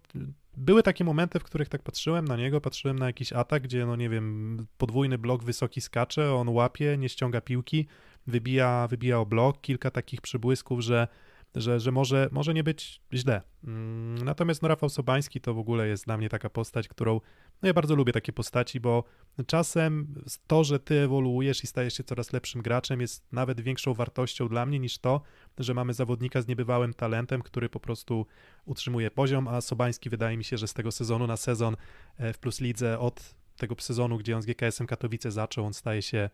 były 0.56 0.82
takie 0.82 1.04
momenty, 1.04 1.38
w 1.38 1.44
których 1.44 1.68
tak 1.68 1.82
patrzyłem 1.82 2.28
na 2.28 2.36
niego, 2.36 2.60
patrzyłem 2.60 2.98
na 2.98 3.06
jakiś 3.06 3.32
atak, 3.32 3.62
gdzie 3.62 3.86
no 3.86 3.96
nie 3.96 4.08
wiem, 4.08 4.66
podwójny 4.78 5.18
blok 5.18 5.44
wysoki 5.44 5.80
skacze, 5.80 6.34
on 6.34 6.48
łapie, 6.48 6.96
nie 6.98 7.08
ściąga 7.08 7.40
piłki, 7.40 7.86
wybija, 8.26 8.88
wybija 8.90 9.18
o 9.18 9.26
blok, 9.26 9.60
kilka 9.60 9.90
takich 9.90 10.20
przybłysków, 10.20 10.80
że 10.80 11.08
że, 11.54 11.80
że 11.80 11.92
może, 11.92 12.28
może 12.32 12.54
nie 12.54 12.64
być 12.64 13.00
źle. 13.12 13.42
Mm, 13.64 14.24
Natomiast 14.24 14.62
no, 14.62 14.68
Rafał 14.68 14.88
Sobański 14.88 15.40
to 15.40 15.54
w 15.54 15.58
ogóle 15.58 15.88
jest 15.88 16.04
dla 16.04 16.16
mnie 16.16 16.28
taka 16.28 16.50
postać, 16.50 16.88
którą 16.88 17.20
no 17.62 17.66
ja 17.66 17.74
bardzo 17.74 17.94
lubię 17.94 18.12
takie 18.12 18.32
postaci, 18.32 18.80
bo 18.80 19.04
czasem 19.46 20.14
to, 20.46 20.64
że 20.64 20.80
ty 20.80 21.00
ewoluujesz 21.00 21.64
i 21.64 21.66
stajesz 21.66 21.94
się 21.94 22.04
coraz 22.04 22.32
lepszym 22.32 22.62
graczem 22.62 23.00
jest 23.00 23.32
nawet 23.32 23.60
większą 23.60 23.94
wartością 23.94 24.48
dla 24.48 24.66
mnie 24.66 24.78
niż 24.78 24.98
to, 24.98 25.20
że 25.58 25.74
mamy 25.74 25.94
zawodnika 25.94 26.42
z 26.42 26.46
niebywałym 26.46 26.94
talentem, 26.94 27.42
który 27.42 27.68
po 27.68 27.80
prostu 27.80 28.26
utrzymuje 28.64 29.10
poziom, 29.10 29.48
a 29.48 29.60
Sobański 29.60 30.10
wydaje 30.10 30.36
mi 30.36 30.44
się, 30.44 30.58
że 30.58 30.68
z 30.68 30.74
tego 30.74 30.92
sezonu 30.92 31.26
na 31.26 31.36
sezon 31.36 31.76
e, 32.16 32.32
w 32.32 32.38
Plus 32.38 32.60
Lidze 32.60 32.98
od 32.98 33.34
tego 33.56 33.74
sezonu, 33.78 34.18
gdzie 34.18 34.36
on 34.36 34.42
z 34.42 34.46
GKS-em 34.46 34.86
Katowice 34.86 35.30
zaczął, 35.30 35.66
on 35.66 35.74
staje 35.74 36.02
się 36.02 36.30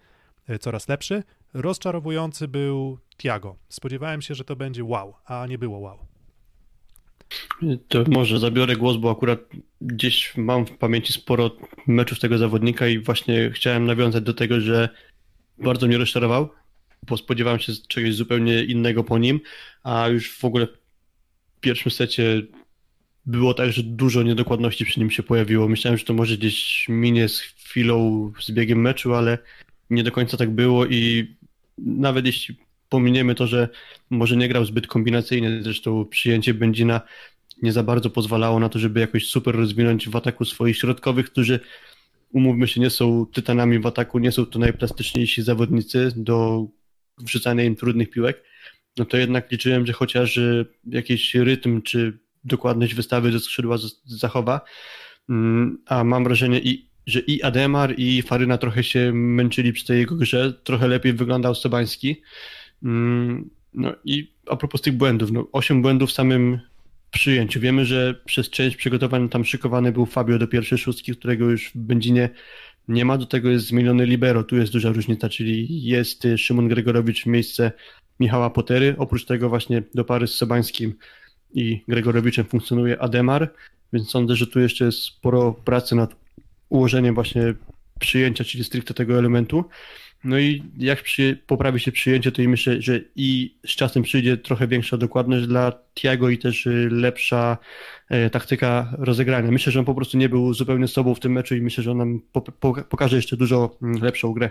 e, 0.46 0.58
coraz 0.58 0.88
lepszy. 0.88 1.22
Rozczarowujący 1.54 2.48
był 2.48 2.98
Tiago. 3.16 3.56
Spodziewałem 3.68 4.22
się, 4.22 4.34
że 4.34 4.44
to 4.44 4.56
będzie 4.56 4.84
wow, 4.84 5.14
a 5.24 5.46
nie 5.46 5.58
było 5.58 5.78
wow. 5.78 5.98
To 7.88 8.04
może 8.08 8.38
zabiorę 8.38 8.76
głos, 8.76 8.96
bo 8.96 9.10
akurat 9.10 9.40
gdzieś 9.80 10.36
mam 10.36 10.66
w 10.66 10.70
pamięci 10.70 11.12
sporo 11.12 11.56
meczów 11.86 12.20
tego 12.20 12.38
zawodnika 12.38 12.88
i 12.88 12.98
właśnie 12.98 13.50
chciałem 13.54 13.86
nawiązać 13.86 14.24
do 14.24 14.34
tego, 14.34 14.60
że 14.60 14.88
bardzo 15.58 15.86
mnie 15.86 15.98
rozczarował, 15.98 16.48
bo 17.08 17.16
spodziewałem 17.16 17.58
się 17.58 17.72
czegoś 17.88 18.14
zupełnie 18.14 18.64
innego 18.64 19.04
po 19.04 19.18
nim, 19.18 19.40
a 19.82 20.08
już 20.08 20.38
w 20.38 20.44
ogóle 20.44 20.66
w 21.56 21.60
pierwszym 21.60 21.92
secie 21.92 22.42
było 23.26 23.54
tak, 23.54 23.72
że 23.72 23.82
dużo 23.82 24.22
niedokładności 24.22 24.84
przy 24.84 25.00
nim 25.00 25.10
się 25.10 25.22
pojawiło. 25.22 25.68
Myślałem, 25.68 25.98
że 25.98 26.04
to 26.04 26.14
może 26.14 26.36
gdzieś 26.36 26.86
minie 26.88 27.28
z 27.28 27.40
chwilą, 27.40 28.32
z 28.40 28.50
biegiem 28.50 28.80
meczu, 28.80 29.14
ale 29.14 29.38
nie 29.90 30.02
do 30.02 30.12
końca 30.12 30.36
tak 30.36 30.50
było 30.50 30.86
i 30.86 31.34
nawet 31.78 32.26
jeśli 32.26 32.56
pominiemy 32.88 33.34
to, 33.34 33.46
że 33.46 33.68
może 34.10 34.36
nie 34.36 34.48
grał 34.48 34.64
zbyt 34.64 34.86
kombinacyjnie, 34.86 35.62
zresztą 35.62 36.04
przyjęcie 36.04 36.54
Będzina 36.54 37.00
nie 37.62 37.72
za 37.72 37.82
bardzo 37.82 38.10
pozwalało 38.10 38.60
na 38.60 38.68
to, 38.68 38.78
żeby 38.78 39.00
jakoś 39.00 39.26
super 39.26 39.54
rozwinąć 39.54 40.08
w 40.08 40.16
ataku 40.16 40.44
swoich 40.44 40.76
środkowych, 40.76 41.30
którzy 41.30 41.60
umówmy 42.32 42.68
się, 42.68 42.80
nie 42.80 42.90
są 42.90 43.26
tytanami 43.26 43.78
w 43.78 43.86
ataku, 43.86 44.18
nie 44.18 44.32
są 44.32 44.46
to 44.46 44.58
najplastyczniejsi 44.58 45.42
zawodnicy 45.42 46.12
do 46.16 46.66
wrzucania 47.18 47.64
im 47.64 47.76
trudnych 47.76 48.10
piłek, 48.10 48.42
no 48.96 49.04
to 49.04 49.16
jednak 49.16 49.50
liczyłem, 49.50 49.86
że 49.86 49.92
chociaż 49.92 50.40
jakiś 50.86 51.34
rytm 51.34 51.82
czy 51.82 52.18
dokładność 52.44 52.94
wystawy 52.94 53.32
ze 53.32 53.40
skrzydła 53.40 53.76
zachowa, 54.04 54.60
mm, 55.28 55.78
a 55.86 56.04
mam 56.04 56.24
wrażenie, 56.24 56.60
i, 56.60 56.87
że 57.08 57.20
i 57.20 57.42
Ademar, 57.42 57.94
i 57.96 58.22
Faryna 58.22 58.58
trochę 58.58 58.84
się 58.84 59.12
męczyli 59.12 59.72
przy 59.72 59.86
tej 59.86 59.98
jego 59.98 60.16
grze, 60.16 60.52
trochę 60.64 60.88
lepiej 60.88 61.12
wyglądał 61.12 61.54
Sobański. 61.54 62.22
Mm, 62.82 63.50
no 63.74 63.94
i 64.04 64.32
a 64.50 64.56
propos 64.56 64.80
tych 64.80 64.96
błędów, 64.96 65.30
no 65.30 65.46
8 65.52 65.82
błędów 65.82 66.10
w 66.10 66.12
samym 66.12 66.60
przyjęciu. 67.10 67.60
Wiemy, 67.60 67.84
że 67.84 68.20
przez 68.24 68.50
część 68.50 68.76
przygotowań 68.76 69.28
tam 69.28 69.44
szykowany 69.44 69.92
był 69.92 70.06
Fabio 70.06 70.38
do 70.38 70.46
pierwszej 70.46 70.78
szóstki, 70.78 71.12
którego 71.12 71.50
już 71.50 71.70
w 71.74 71.78
Będzinie 71.78 72.30
nie 72.88 73.04
ma, 73.04 73.18
do 73.18 73.26
tego 73.26 73.50
jest 73.50 73.66
zmieniony 73.66 74.06
libero, 74.06 74.44
tu 74.44 74.56
jest 74.56 74.72
duża 74.72 74.92
różnica, 74.92 75.28
czyli 75.28 75.82
jest 75.82 76.26
Szymon 76.36 76.68
Gregorowicz 76.68 77.22
w 77.22 77.26
miejsce 77.26 77.72
Michała 78.20 78.50
Potery, 78.50 78.94
oprócz 78.98 79.24
tego 79.24 79.48
właśnie 79.48 79.82
do 79.94 80.04
pary 80.04 80.26
z 80.26 80.34
Sobańskim 80.34 80.94
i 81.54 81.84
Gregorowiczem 81.88 82.44
funkcjonuje 82.44 83.02
Ademar, 83.02 83.52
więc 83.92 84.10
sądzę, 84.10 84.36
że 84.36 84.46
tu 84.46 84.60
jeszcze 84.60 84.84
jest 84.84 85.02
sporo 85.02 85.52
pracy 85.52 85.94
nad 85.94 86.27
ułożeniem 86.68 87.14
właśnie 87.14 87.54
przyjęcia, 87.98 88.44
czyli 88.44 88.64
stricte 88.64 88.94
tego 88.94 89.18
elementu. 89.18 89.64
No 90.24 90.38
i 90.38 90.62
jak 90.78 91.02
przy, 91.02 91.38
poprawi 91.46 91.80
się 91.80 91.92
przyjęcie, 91.92 92.32
to 92.32 92.42
i 92.42 92.48
myślę, 92.48 92.82
że 92.82 93.00
i 93.16 93.58
z 93.66 93.70
czasem 93.70 94.02
przyjdzie 94.02 94.36
trochę 94.36 94.68
większa 94.68 94.96
dokładność 94.96 95.46
dla 95.46 95.72
Tiago 95.94 96.30
i 96.30 96.38
też 96.38 96.66
y, 96.66 96.88
lepsza 96.90 97.58
e, 98.08 98.30
taktyka 98.30 98.94
rozegrania. 98.98 99.50
Myślę, 99.50 99.72
że 99.72 99.78
on 99.78 99.84
po 99.84 99.94
prostu 99.94 100.18
nie 100.18 100.28
był 100.28 100.54
zupełnie 100.54 100.88
sobą 100.88 101.14
w 101.14 101.20
tym 101.20 101.32
meczu 101.32 101.56
i 101.56 101.60
myślę, 101.60 101.84
że 101.84 101.90
on 101.90 101.98
nam 101.98 102.20
po, 102.32 102.40
po, 102.40 102.74
pokaże 102.84 103.16
jeszcze 103.16 103.36
dużo 103.36 103.76
mm, 103.82 104.02
lepszą 104.02 104.32
grę. 104.32 104.50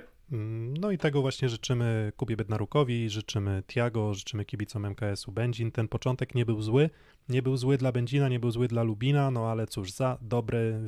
No 0.80 0.91
i 0.91 0.97
tego 0.97 1.22
właśnie 1.22 1.49
życzymy 1.49 2.11
Kubie 2.18 2.38
Bednarukowi, 2.38 3.09
życzymy 3.09 3.63
Tiago, 3.68 4.13
życzymy 4.13 4.45
kibicom 4.45 4.86
MKS-u 4.86 5.32
Będzin. 5.32 5.72
Ten 5.72 5.88
początek 5.88 6.36
nie 6.36 6.45
był 6.45 6.61
zły, 6.61 6.89
nie 7.30 7.41
był 7.41 7.57
zły 7.57 7.78
dla 7.78 7.91
Będzina, 7.91 8.30
nie 8.30 8.39
był 8.39 8.51
zły 8.51 8.68
dla 8.68 8.84
Lubina, 8.84 9.32
no 9.32 9.51
ale 9.51 9.68
cóż, 9.68 9.91
za 9.91 10.18
dobre 10.22 10.80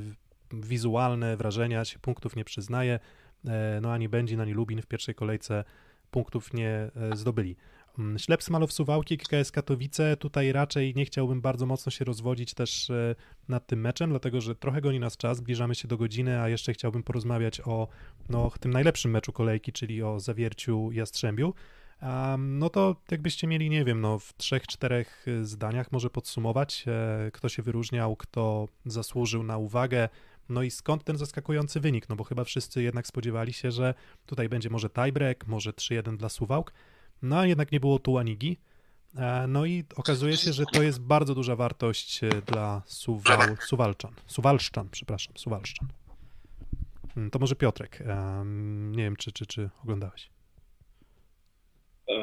wizualne 0.53 1.37
wrażenia 1.37 1.85
się 1.85 1.99
punktów 1.99 2.35
nie 2.35 2.45
przyznaje. 2.45 2.99
E, 3.47 3.79
no 3.81 3.93
ani 3.93 4.09
Będzin, 4.09 4.41
ani 4.41 4.53
Lubin 4.53 4.81
w 4.81 4.85
pierwszej 4.85 5.15
kolejce 5.15 5.63
punktów 6.11 6.53
nie 6.53 6.69
e, 6.69 7.15
zdobyli. 7.15 7.55
Mm, 7.99 8.19
Ślep 8.19 8.43
Smalow 8.43 8.73
Suwałki, 8.73 9.17
KKS 9.17 9.51
Katowice, 9.51 10.17
tutaj 10.17 10.51
raczej 10.51 10.95
nie 10.95 11.05
chciałbym 11.05 11.41
bardzo 11.41 11.65
mocno 11.65 11.91
się 11.91 12.05
rozwodzić 12.05 12.53
też 12.53 12.89
e, 12.89 13.15
nad 13.47 13.67
tym 13.67 13.81
meczem, 13.81 14.09
dlatego 14.09 14.41
że 14.41 14.55
trochę 14.55 14.81
goni 14.81 14.99
nas 14.99 15.17
czas, 15.17 15.37
zbliżamy 15.37 15.75
się 15.75 15.87
do 15.87 15.97
godziny, 15.97 16.41
a 16.41 16.49
jeszcze 16.49 16.73
chciałbym 16.73 17.03
porozmawiać 17.03 17.61
o 17.61 17.87
no, 18.29 18.51
tym 18.59 18.73
najlepszym 18.73 19.11
meczu 19.11 19.31
kolejki, 19.31 19.71
czyli 19.71 20.03
o 20.03 20.19
Zawierciu 20.19 20.91
Jastrzębiu. 20.91 21.53
Um, 22.01 22.59
no 22.59 22.69
to 22.69 22.95
jakbyście 23.11 23.47
mieli, 23.47 23.69
nie 23.69 23.85
wiem, 23.85 24.01
no 24.01 24.19
w 24.19 24.33
trzech, 24.37 24.67
czterech 24.67 25.25
zdaniach 25.41 25.91
może 25.91 26.09
podsumować, 26.09 26.85
kto 27.33 27.49
się 27.49 27.63
wyróżniał, 27.63 28.15
kto 28.15 28.67
zasłużył 28.85 29.43
na 29.43 29.57
uwagę, 29.57 30.09
no 30.49 30.63
i 30.63 30.71
skąd 30.71 31.03
ten 31.03 31.17
zaskakujący 31.17 31.79
wynik? 31.79 32.09
No 32.09 32.15
bo 32.15 32.23
chyba 32.23 32.43
wszyscy 32.43 32.83
jednak 32.83 33.07
spodziewali 33.07 33.53
się, 33.53 33.71
że 33.71 33.93
tutaj 34.25 34.49
będzie 34.49 34.69
może 34.69 34.89
tiebreak, 34.89 35.47
może 35.47 35.71
3-1 35.71 36.17
dla 36.17 36.29
Suwałk, 36.29 36.73
no 37.21 37.39
a 37.39 37.45
jednak 37.45 37.71
nie 37.71 37.79
było 37.79 37.99
tu 37.99 38.17
Anigi. 38.17 38.57
E, 39.15 39.47
no 39.47 39.65
i 39.65 39.83
okazuje 39.95 40.37
się, 40.37 40.53
że 40.53 40.63
to 40.73 40.83
jest 40.83 41.01
bardzo 41.01 41.35
duża 41.35 41.55
wartość 41.55 42.23
e, 42.23 42.29
dla 42.29 42.81
Suwał, 42.85 43.39
Suwalczan. 43.59 44.11
Suwalszczan, 44.27 44.89
przepraszam, 44.91 45.37
Suwalszczan. 45.37 45.87
Hmm, 47.13 47.31
to 47.31 47.39
może 47.39 47.55
Piotrek. 47.55 48.03
Nie 48.91 49.03
wiem, 49.03 49.15
czy, 49.15 49.31
czy, 49.31 49.45
czy 49.45 49.69
oglądałeś. 49.83 50.29
E, 52.09 52.13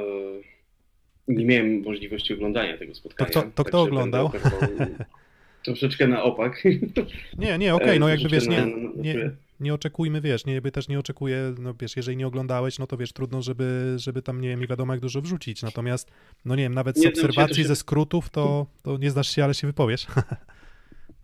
nie 1.28 1.44
miałem 1.44 1.82
możliwości 1.82 2.34
oglądania 2.34 2.78
tego 2.78 2.94
spotkania. 2.94 3.30
To 3.30 3.42
kto, 3.42 3.50
to 3.50 3.64
kto 3.64 3.82
oglądał? 3.82 4.30
troszeczkę 5.66 6.06
na 6.06 6.22
opak. 6.22 6.64
Nie, 7.38 7.58
nie, 7.58 7.74
okej, 7.74 7.86
okay, 7.86 7.98
no 7.98 8.08
jakby 8.08 8.28
wiesz, 8.28 8.48
nie, 8.48 8.66
nie, 8.96 9.30
nie 9.60 9.74
oczekujmy, 9.74 10.20
wiesz, 10.20 10.46
nie, 10.46 10.54
jakby 10.54 10.70
też 10.70 10.88
nie 10.88 10.98
oczekuję, 10.98 11.54
no 11.58 11.74
wiesz, 11.80 11.96
jeżeli 11.96 12.16
nie 12.16 12.26
oglądałeś, 12.26 12.78
no 12.78 12.86
to 12.86 12.96
wiesz, 12.96 13.12
trudno, 13.12 13.42
żeby, 13.42 13.94
żeby 13.96 14.22
tam, 14.22 14.40
nie 14.40 14.48
wiem, 14.48 14.60
nie 14.60 14.66
wiadomo 14.66 14.92
jak 14.92 15.00
dużo 15.00 15.20
wrzucić, 15.20 15.62
natomiast, 15.62 16.10
no 16.44 16.56
nie 16.56 16.62
wiem, 16.62 16.74
nawet 16.74 16.98
z 16.98 17.02
nie, 17.02 17.08
obserwacji, 17.08 17.62
się... 17.62 17.68
ze 17.68 17.76
skrótów, 17.76 18.30
to, 18.30 18.66
to 18.82 18.98
nie 18.98 19.10
zdasz 19.10 19.34
się, 19.34 19.44
ale 19.44 19.54
się 19.54 19.66
wypowiesz. 19.66 20.06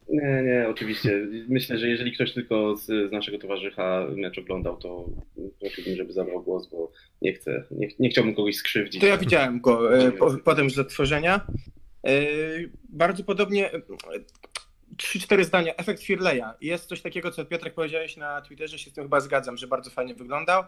Nie, 0.09 0.43
nie, 0.45 0.69
oczywiście. 0.69 1.27
Myślę, 1.49 1.79
że 1.79 1.89
jeżeli 1.89 2.13
ktoś 2.13 2.33
tylko 2.33 2.77
z, 2.77 2.87
z 2.87 3.13
naszego 3.13 3.39
towarzysza 3.39 4.07
mecz 4.17 4.39
oglądał, 4.39 4.77
to 4.77 5.09
prosiłbym, 5.61 5.97
żeby 5.97 6.13
zabrał 6.13 6.43
głos, 6.43 6.67
bo 6.67 6.93
nie 7.23 7.33
chcę, 7.33 7.65
nie, 7.71 7.89
nie 7.99 8.09
chciałbym 8.11 8.35
kogoś 8.35 8.57
skrzywdzić. 8.57 9.01
To 9.01 9.07
ja 9.07 9.17
widziałem 9.17 9.61
go 9.61 9.99
e, 9.99 10.13
po, 10.13 10.37
potem 10.45 10.71
z 10.71 10.75
zatworzenia. 10.75 11.47
E, 12.07 12.13
bardzo 12.89 13.25
podobnie, 13.25 13.71
3-4 14.97 15.45
zdania. 15.45 15.75
Efekt 15.77 16.03
Firleya. 16.03 16.45
Jest 16.61 16.87
coś 16.87 17.03
takiego, 17.03 17.31
co 17.31 17.45
Piotrek 17.45 17.75
powiedziałeś 17.75 18.17
na 18.17 18.43
Twitterze, 18.43 18.79
się 18.79 18.91
z 18.91 18.93
tym 18.93 19.05
chyba 19.05 19.21
zgadzam, 19.21 19.57
że 19.57 19.67
bardzo 19.67 19.91
fajnie 19.91 20.15
wyglądał. 20.15 20.65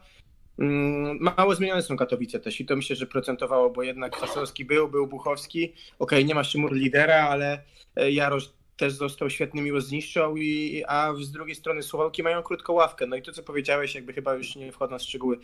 Mm, 0.59 1.18
mało 1.20 1.55
zmienione 1.55 1.82
są 1.82 1.97
Katowice 1.97 2.41
też 2.41 2.61
i 2.61 2.66
to 2.66 2.76
myślę, 2.76 2.97
że 2.97 3.07
procentowało, 3.07 3.70
bo 3.70 3.82
jednak 3.82 4.16
Fasowski 4.16 4.64
był, 4.64 4.89
był 4.89 5.07
Buchowski. 5.07 5.64
Okej, 5.64 5.78
okay, 5.99 6.24
nie 6.24 6.35
ma 6.35 6.45
Szymur 6.45 6.72
lidera, 6.72 7.28
ale 7.28 7.62
e, 7.97 8.11
Jarosz 8.11 8.51
też 8.76 8.93
został 8.93 9.30
świetny, 9.30 9.62
miło 9.62 9.80
zniszczał, 9.80 10.37
i, 10.37 10.85
a 10.89 11.14
z 11.14 11.30
drugiej 11.30 11.55
strony 11.55 11.82
Suwałki 11.82 12.22
mają 12.22 12.43
krótką 12.43 12.72
ławkę. 12.72 13.07
No 13.07 13.16
i 13.16 13.22
to, 13.22 13.32
co 13.32 13.43
powiedziałeś, 13.43 13.95
jakby 13.95 14.12
chyba 14.12 14.35
już 14.35 14.57
nie 14.57 14.72
wchodząc 14.72 15.03
w 15.03 15.07
szczegóły, 15.07 15.39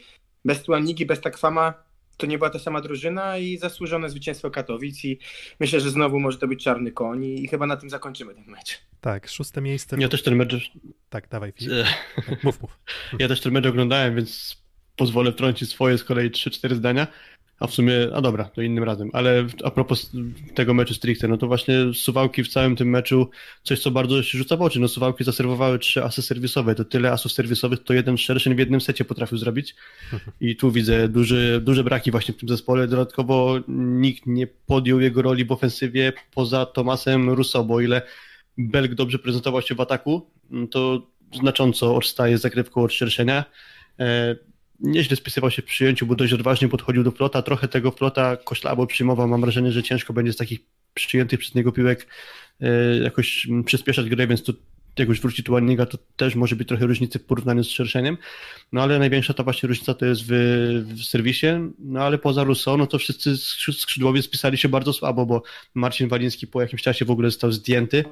bez 0.44 0.62
Tuanigi, 0.62 1.06
bez 1.06 1.20
Takwama, 1.20 1.74
to 2.20 2.26
nie 2.26 2.38
była 2.38 2.50
ta 2.50 2.58
sama 2.58 2.80
drużyna 2.80 3.38
i 3.38 3.58
zasłużone 3.58 4.10
zwycięstwo 4.10 4.50
Katowic 4.50 5.04
i 5.04 5.18
myślę, 5.60 5.80
że 5.80 5.90
znowu 5.90 6.20
może 6.20 6.38
to 6.38 6.48
być 6.48 6.64
czarny 6.64 6.92
koń 6.92 7.24
i 7.24 7.48
chyba 7.48 7.66
na 7.66 7.76
tym 7.76 7.90
zakończymy 7.90 8.34
ten 8.34 8.44
mecz. 8.46 8.80
Tak, 9.00 9.28
szóste 9.28 9.60
miejsce. 9.60 9.96
Ja 10.00 10.08
też 10.08 10.22
ten 10.22 10.36
mecz... 10.36 10.72
Tak, 11.10 11.28
dawaj 11.28 11.52
Filip. 11.52 11.72
Tak, 12.26 12.44
mów, 12.44 12.62
mów. 12.62 12.78
Ja 13.18 13.28
też 13.28 13.40
ten 13.40 13.52
mecz 13.52 13.66
oglądałem, 13.66 14.16
więc 14.16 14.62
pozwolę 14.96 15.32
wtrącić 15.32 15.70
swoje 15.70 15.98
z 15.98 16.04
kolei 16.04 16.30
3-4 16.30 16.74
zdania. 16.74 17.06
A 17.60 17.66
w 17.66 17.74
sumie, 17.74 17.94
a 18.14 18.20
dobra, 18.20 18.44
to 18.44 18.62
innym 18.62 18.84
razem. 18.84 19.10
Ale 19.12 19.46
a 19.64 19.70
propos 19.70 20.10
tego 20.54 20.74
meczu 20.74 20.94
stricte, 20.94 21.28
no 21.28 21.36
to 21.36 21.46
właśnie 21.46 21.74
Suwałki 21.94 22.44
w 22.44 22.48
całym 22.48 22.76
tym 22.76 22.90
meczu, 22.90 23.30
coś 23.62 23.80
co 23.80 23.90
bardzo 23.90 24.22
się 24.22 24.38
rzuca 24.38 24.56
w 24.56 24.62
oczy, 24.62 24.80
no 24.80 24.88
Suwałki 24.88 25.24
zaserwowały 25.24 25.78
trzy 25.78 26.04
asy 26.04 26.22
serwisowe, 26.22 26.74
to 26.74 26.84
tyle 26.84 27.12
asów 27.12 27.32
serwisowych, 27.32 27.84
to 27.84 27.94
jeden 27.94 28.18
szerszy 28.18 28.54
w 28.54 28.58
jednym 28.58 28.80
secie 28.80 29.04
potrafił 29.04 29.38
zrobić 29.38 29.74
i 30.40 30.56
tu 30.56 30.70
widzę 30.72 31.08
duży, 31.08 31.60
duże 31.64 31.84
braki 31.84 32.10
właśnie 32.10 32.34
w 32.34 32.36
tym 32.36 32.48
zespole, 32.48 32.88
dodatkowo 32.88 33.60
nikt 33.68 34.26
nie 34.26 34.46
podjął 34.46 35.00
jego 35.00 35.22
roli 35.22 35.44
w 35.44 35.52
ofensywie 35.52 36.12
poza 36.34 36.66
Tomasem 36.66 37.30
Russo, 37.30 37.64
bo 37.64 37.74
o 37.74 37.80
ile 37.80 38.02
Belg 38.58 38.94
dobrze 38.94 39.18
prezentował 39.18 39.62
się 39.62 39.74
w 39.74 39.80
ataku, 39.80 40.30
to 40.70 41.06
znacząco 41.34 41.96
odstaje 41.96 42.38
zagrywką 42.38 42.82
od 42.82 42.92
szerszenia. 42.92 43.44
Nieźle 44.80 45.16
spisywał 45.16 45.50
się 45.50 45.62
w 45.62 45.64
przyjęciu, 45.64 46.06
bo 46.06 46.14
dość 46.14 46.32
odważnie 46.32 46.68
podchodził 46.68 47.02
do 47.02 47.10
flota, 47.10 47.42
trochę 47.42 47.68
tego 47.68 47.90
flota 47.90 48.36
koślabo 48.36 48.86
przyjmował, 48.86 49.28
mam 49.28 49.40
wrażenie, 49.40 49.72
że 49.72 49.82
ciężko 49.82 50.12
będzie 50.12 50.32
z 50.32 50.36
takich 50.36 50.60
przyjętych 50.94 51.40
przez 51.40 51.54
niego 51.54 51.72
piłek 51.72 52.06
e, 52.60 52.68
jakoś 52.98 53.46
przyspieszać 53.64 54.08
grę, 54.08 54.26
więc 54.26 54.42
tu 54.42 54.54
jak 54.98 55.08
już 55.08 55.20
wróci 55.20 55.42
tu 55.42 55.52
to 55.86 55.98
też 56.16 56.34
może 56.34 56.56
być 56.56 56.68
trochę 56.68 56.86
różnicy 56.86 57.18
w 57.18 57.24
porównaniu 57.24 57.64
z 57.64 57.68
szerszeniem, 57.68 58.18
no 58.72 58.82
ale 58.82 58.98
największa 58.98 59.34
ta 59.34 59.42
właśnie 59.42 59.66
różnica 59.66 59.94
to 59.94 60.06
jest 60.06 60.22
w, 60.28 60.32
w 60.96 61.04
serwisie, 61.04 61.46
no 61.78 62.00
ale 62.00 62.18
poza 62.18 62.44
Rousseau, 62.44 62.76
no 62.76 62.86
to 62.86 62.98
wszyscy 62.98 63.36
skrzydłowie 63.72 64.22
spisali 64.22 64.58
się 64.58 64.68
bardzo 64.68 64.92
słabo, 64.92 65.26
bo 65.26 65.42
Marcin 65.74 66.08
Waliński 66.08 66.46
po 66.46 66.60
jakimś 66.60 66.82
czasie 66.82 67.04
w 67.04 67.10
ogóle 67.10 67.30
został 67.30 67.52
zdjęty, 67.52 68.04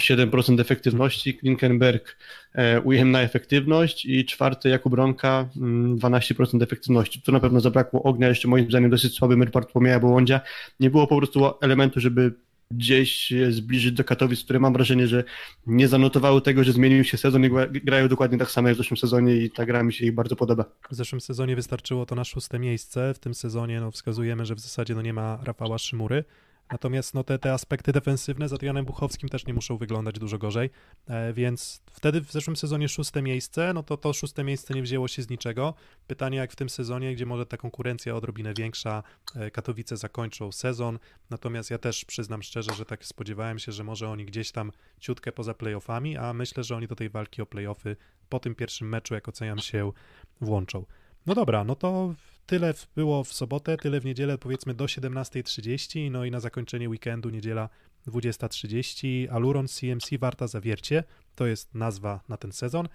7% 0.00 0.60
efektywności, 0.60 1.34
Klinkenberg 1.34 2.16
e, 2.54 2.80
ujemna 2.80 3.20
efektywność 3.20 4.04
i 4.04 4.24
czwarty 4.24 4.68
Jakub 4.68 4.90
Bronka 4.92 5.48
12% 5.56 6.54
mm, 6.54 6.62
efektywności. 6.62 7.22
Tu 7.22 7.32
na 7.32 7.40
pewno 7.40 7.60
zabrakło 7.60 8.02
ognia, 8.02 8.28
jeszcze 8.28 8.48
moim 8.48 8.70
zdaniem 8.70 8.90
dosyć 8.90 9.14
słaby 9.14 9.36
mecz 9.36 9.50
Bartłomieja 9.50 10.00
Bołądzia. 10.00 10.40
Nie 10.80 10.90
było 10.90 11.06
po 11.06 11.16
prostu 11.16 11.50
elementu, 11.60 12.00
żeby 12.00 12.45
gdzieś 12.70 13.32
zbliżyć 13.50 13.92
do 13.92 14.04
Katowic, 14.04 14.44
które 14.44 14.60
mam 14.60 14.72
wrażenie, 14.72 15.06
że 15.06 15.24
nie 15.66 15.88
zanotowały 15.88 16.40
tego, 16.40 16.64
że 16.64 16.72
zmienił 16.72 17.04
się 17.04 17.16
sezon 17.16 17.44
i 17.44 17.50
grają 17.84 18.08
dokładnie 18.08 18.38
tak 18.38 18.50
samo 18.50 18.68
jak 18.68 18.74
w 18.74 18.78
zeszłym 18.78 18.96
sezonie 18.96 19.36
i 19.36 19.50
ta 19.50 19.66
gra 19.66 19.82
mi 19.82 19.92
się 19.92 20.06
ich 20.06 20.14
bardzo 20.14 20.36
podoba. 20.36 20.64
W 20.90 20.94
zeszłym 20.94 21.20
sezonie 21.20 21.56
wystarczyło 21.56 22.06
to 22.06 22.14
na 22.14 22.24
szóste 22.24 22.58
miejsce, 22.58 23.14
w 23.14 23.18
tym 23.18 23.34
sezonie 23.34 23.80
no, 23.80 23.90
wskazujemy, 23.90 24.46
że 24.46 24.54
w 24.54 24.60
zasadzie 24.60 24.94
no, 24.94 25.02
nie 25.02 25.12
ma 25.12 25.38
Rafała 25.42 25.78
Szymury, 25.78 26.24
Natomiast 26.72 27.14
no, 27.14 27.24
te, 27.24 27.38
te 27.38 27.52
aspekty 27.52 27.92
defensywne 27.92 28.48
z 28.48 28.52
Adrianem 28.52 28.84
Buchowskim 28.84 29.28
też 29.28 29.46
nie 29.46 29.54
muszą 29.54 29.76
wyglądać 29.76 30.18
dużo 30.18 30.38
gorzej, 30.38 30.70
e, 31.08 31.32
więc 31.32 31.82
wtedy 31.90 32.20
w 32.20 32.32
zeszłym 32.32 32.56
sezonie 32.56 32.88
szóste 32.88 33.22
miejsce, 33.22 33.72
no 33.74 33.82
to 33.82 33.96
to 33.96 34.12
szóste 34.12 34.44
miejsce 34.44 34.74
nie 34.74 34.82
wzięło 34.82 35.08
się 35.08 35.22
z 35.22 35.30
niczego. 35.30 35.74
Pytanie 36.06 36.38
jak 36.38 36.52
w 36.52 36.56
tym 36.56 36.68
sezonie, 36.68 37.14
gdzie 37.14 37.26
może 37.26 37.46
ta 37.46 37.56
konkurencja 37.56 38.16
odrobinę 38.16 38.54
większa, 38.54 39.02
e, 39.36 39.50
Katowice 39.50 39.96
zakończą 39.96 40.52
sezon, 40.52 40.98
natomiast 41.30 41.70
ja 41.70 41.78
też 41.78 42.04
przyznam 42.04 42.42
szczerze, 42.42 42.74
że 42.74 42.84
tak 42.84 43.04
spodziewałem 43.04 43.58
się, 43.58 43.72
że 43.72 43.84
może 43.84 44.08
oni 44.08 44.24
gdzieś 44.24 44.52
tam 44.52 44.72
ciutkę 45.00 45.32
poza 45.32 45.54
playoffami, 45.54 46.16
a 46.16 46.32
myślę, 46.32 46.64
że 46.64 46.76
oni 46.76 46.86
do 46.86 46.96
tej 46.96 47.10
walki 47.10 47.42
o 47.42 47.46
playoffy 47.46 47.96
po 48.28 48.40
tym 48.40 48.54
pierwszym 48.54 48.88
meczu, 48.88 49.14
jak 49.14 49.28
oceniam 49.28 49.58
się, 49.58 49.92
włączą. 50.40 50.84
No 51.26 51.34
dobra, 51.34 51.64
no 51.64 51.76
to 51.76 52.14
tyle 52.46 52.74
było 52.96 53.24
w 53.24 53.32
sobotę, 53.32 53.76
tyle 53.76 54.00
w 54.00 54.04
niedzielę, 54.04 54.38
powiedzmy 54.38 54.74
do 54.74 54.84
17.30, 54.84 56.10
no 56.10 56.24
i 56.24 56.30
na 56.30 56.40
zakończenie 56.40 56.88
weekendu 56.88 57.30
niedziela 57.30 57.68
20.30. 58.06 59.28
Aluron 59.30 59.68
CMC 59.68 60.18
Warta 60.18 60.46
Zawiercie, 60.46 61.04
to 61.34 61.46
jest 61.46 61.74
nazwa 61.74 62.20
na 62.28 62.36
ten 62.36 62.52
sezon. 62.52 62.88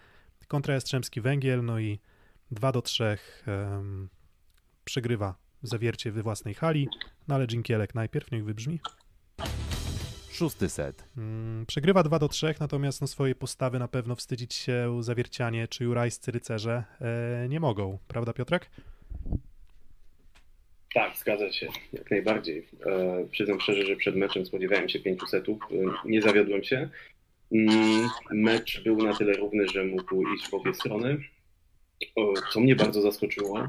Kontra 0.47 0.73
Jastrzębski 0.73 1.21
Węgiel, 1.21 1.65
no 1.65 1.79
i 1.79 1.99
2 2.51 2.71
do 2.71 2.81
3 2.81 3.17
um, 3.47 4.09
przegrywa 4.85 5.35
Zawiercie 5.63 6.11
we 6.11 6.23
własnej 6.23 6.53
hali, 6.53 6.89
no 7.27 7.35
ale 7.35 7.47
Dżinkielek 7.47 7.95
najpierw, 7.95 8.31
niech 8.31 8.45
wybrzmi. 8.45 8.79
Szósty 10.31 10.69
set. 10.69 11.03
Mm, 11.17 11.65
przegrywa 11.65 12.03
2 12.03 12.19
do 12.19 12.27
3, 12.27 12.55
natomiast 12.59 13.01
no 13.01 13.07
swojej 13.07 13.35
postawy 13.35 13.79
na 13.79 13.87
pewno 13.87 14.15
wstydzić 14.15 14.53
się 14.53 15.03
Zawiercianie 15.03 15.67
czy 15.67 15.83
Jurajscy 15.83 16.31
rycerze 16.31 16.83
e, 17.01 17.49
nie 17.49 17.59
mogą, 17.59 17.97
prawda 18.07 18.33
Piotrek? 18.33 18.69
Tak, 20.93 21.17
zgadza 21.17 21.51
się, 21.51 21.67
jak 21.93 22.11
najbardziej. 22.11 22.67
E, 22.85 23.25
przyznam 23.31 23.59
szczerze, 23.59 23.85
że 23.85 23.95
przed 23.95 24.15
meczem 24.15 24.45
spodziewałem 24.45 24.89
się 24.89 24.99
pięciu 24.99 25.27
setów. 25.27 25.59
E, 25.71 26.09
nie 26.09 26.21
zawiodłem 26.21 26.63
się. 26.63 26.89
Mm, 27.51 28.09
mecz 28.31 28.83
był 28.83 28.97
na 28.97 29.13
tyle 29.13 29.33
równy, 29.33 29.67
że 29.67 29.85
mógł 29.85 30.33
iść 30.35 30.49
w 30.49 30.53
obie 30.53 30.73
strony. 30.73 31.17
O, 32.15 32.33
co 32.53 32.59
mnie 32.59 32.75
bardzo 32.75 33.01
zaskoczyło, 33.01 33.67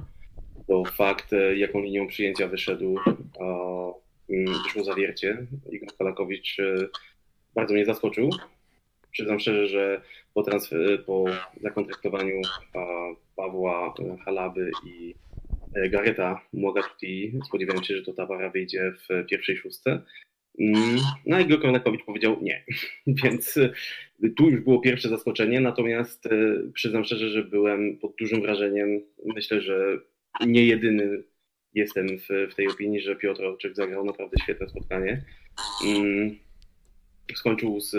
to 0.67 0.85
fakt, 0.85 1.33
e, 1.33 1.57
jaką 1.57 1.81
linią 1.81 2.07
przyjęcia 2.07 2.49
wyszedł, 2.49 2.99
mm, 4.31 4.63
wyszło 4.63 4.85
zawiercie. 4.85 5.47
Igor 5.71 5.97
Kalakowicz 5.99 6.61
e, 6.61 6.89
bardzo 7.55 7.75
mnie 7.75 7.85
zaskoczył. 7.85 8.31
Przyznam 9.11 9.41
szczerze, 9.41 9.67
że 9.67 10.03
po, 10.35 10.43
transfer, 10.43 11.05
po 11.05 11.25
zakontraktowaniu 11.63 12.41
Pawła 13.37 13.95
Halaby 14.25 14.71
i 14.87 15.15
Gareta 15.91 16.41
Mogatuti. 16.53 17.33
Spodziewałem 17.47 17.85
się, 17.85 17.97
że 17.97 18.03
to 18.03 18.13
ta 18.13 18.27
para 18.27 18.51
wyjdzie 18.51 18.93
w 18.93 19.27
pierwszej 19.27 19.57
szóstce. 19.57 20.03
Mm, 20.61 20.97
no 21.27 21.41
i 21.41 21.59
Kornekowicz 21.59 22.05
powiedział 22.05 22.39
nie. 22.43 22.65
Więc 23.23 23.57
e, 23.57 23.71
tu 24.37 24.51
już 24.51 24.61
było 24.61 24.81
pierwsze 24.81 25.09
zaskoczenie, 25.09 25.61
natomiast 25.61 26.27
e, 26.27 26.31
przyznam 26.75 27.05
szczerze, 27.05 27.29
że 27.29 27.45
byłem 27.45 27.99
pod 27.99 28.17
dużym 28.17 28.43
wrażeniem. 28.43 29.01
Myślę, 29.35 29.61
że 29.61 29.99
nie 30.47 30.67
jedyny 30.67 31.23
jestem 31.75 32.07
w, 32.19 32.53
w 32.53 32.55
tej 32.55 32.69
opinii, 32.69 33.01
że 33.01 33.17
Piotr 33.17 33.45
Orczyk 33.45 33.75
zagrał 33.75 34.05
naprawdę 34.05 34.37
świetne 34.43 34.69
spotkanie. 34.69 35.25
Skończył 37.35 37.81
z, 37.81 37.91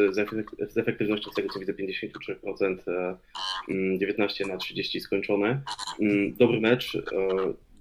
z 0.71 0.77
efektywnością 0.77 1.31
z 1.31 1.35
tego 1.35 1.53
co 1.53 1.59
widzę 1.59 1.73
53%, 1.73 3.17
19 3.97 4.43
mm, 4.43 4.55
na 4.55 4.57
30 4.57 4.99
skończone. 5.01 5.61
Mm, 5.99 6.33
dobry 6.33 6.61
mecz. 6.61 6.95
E, 6.95 6.99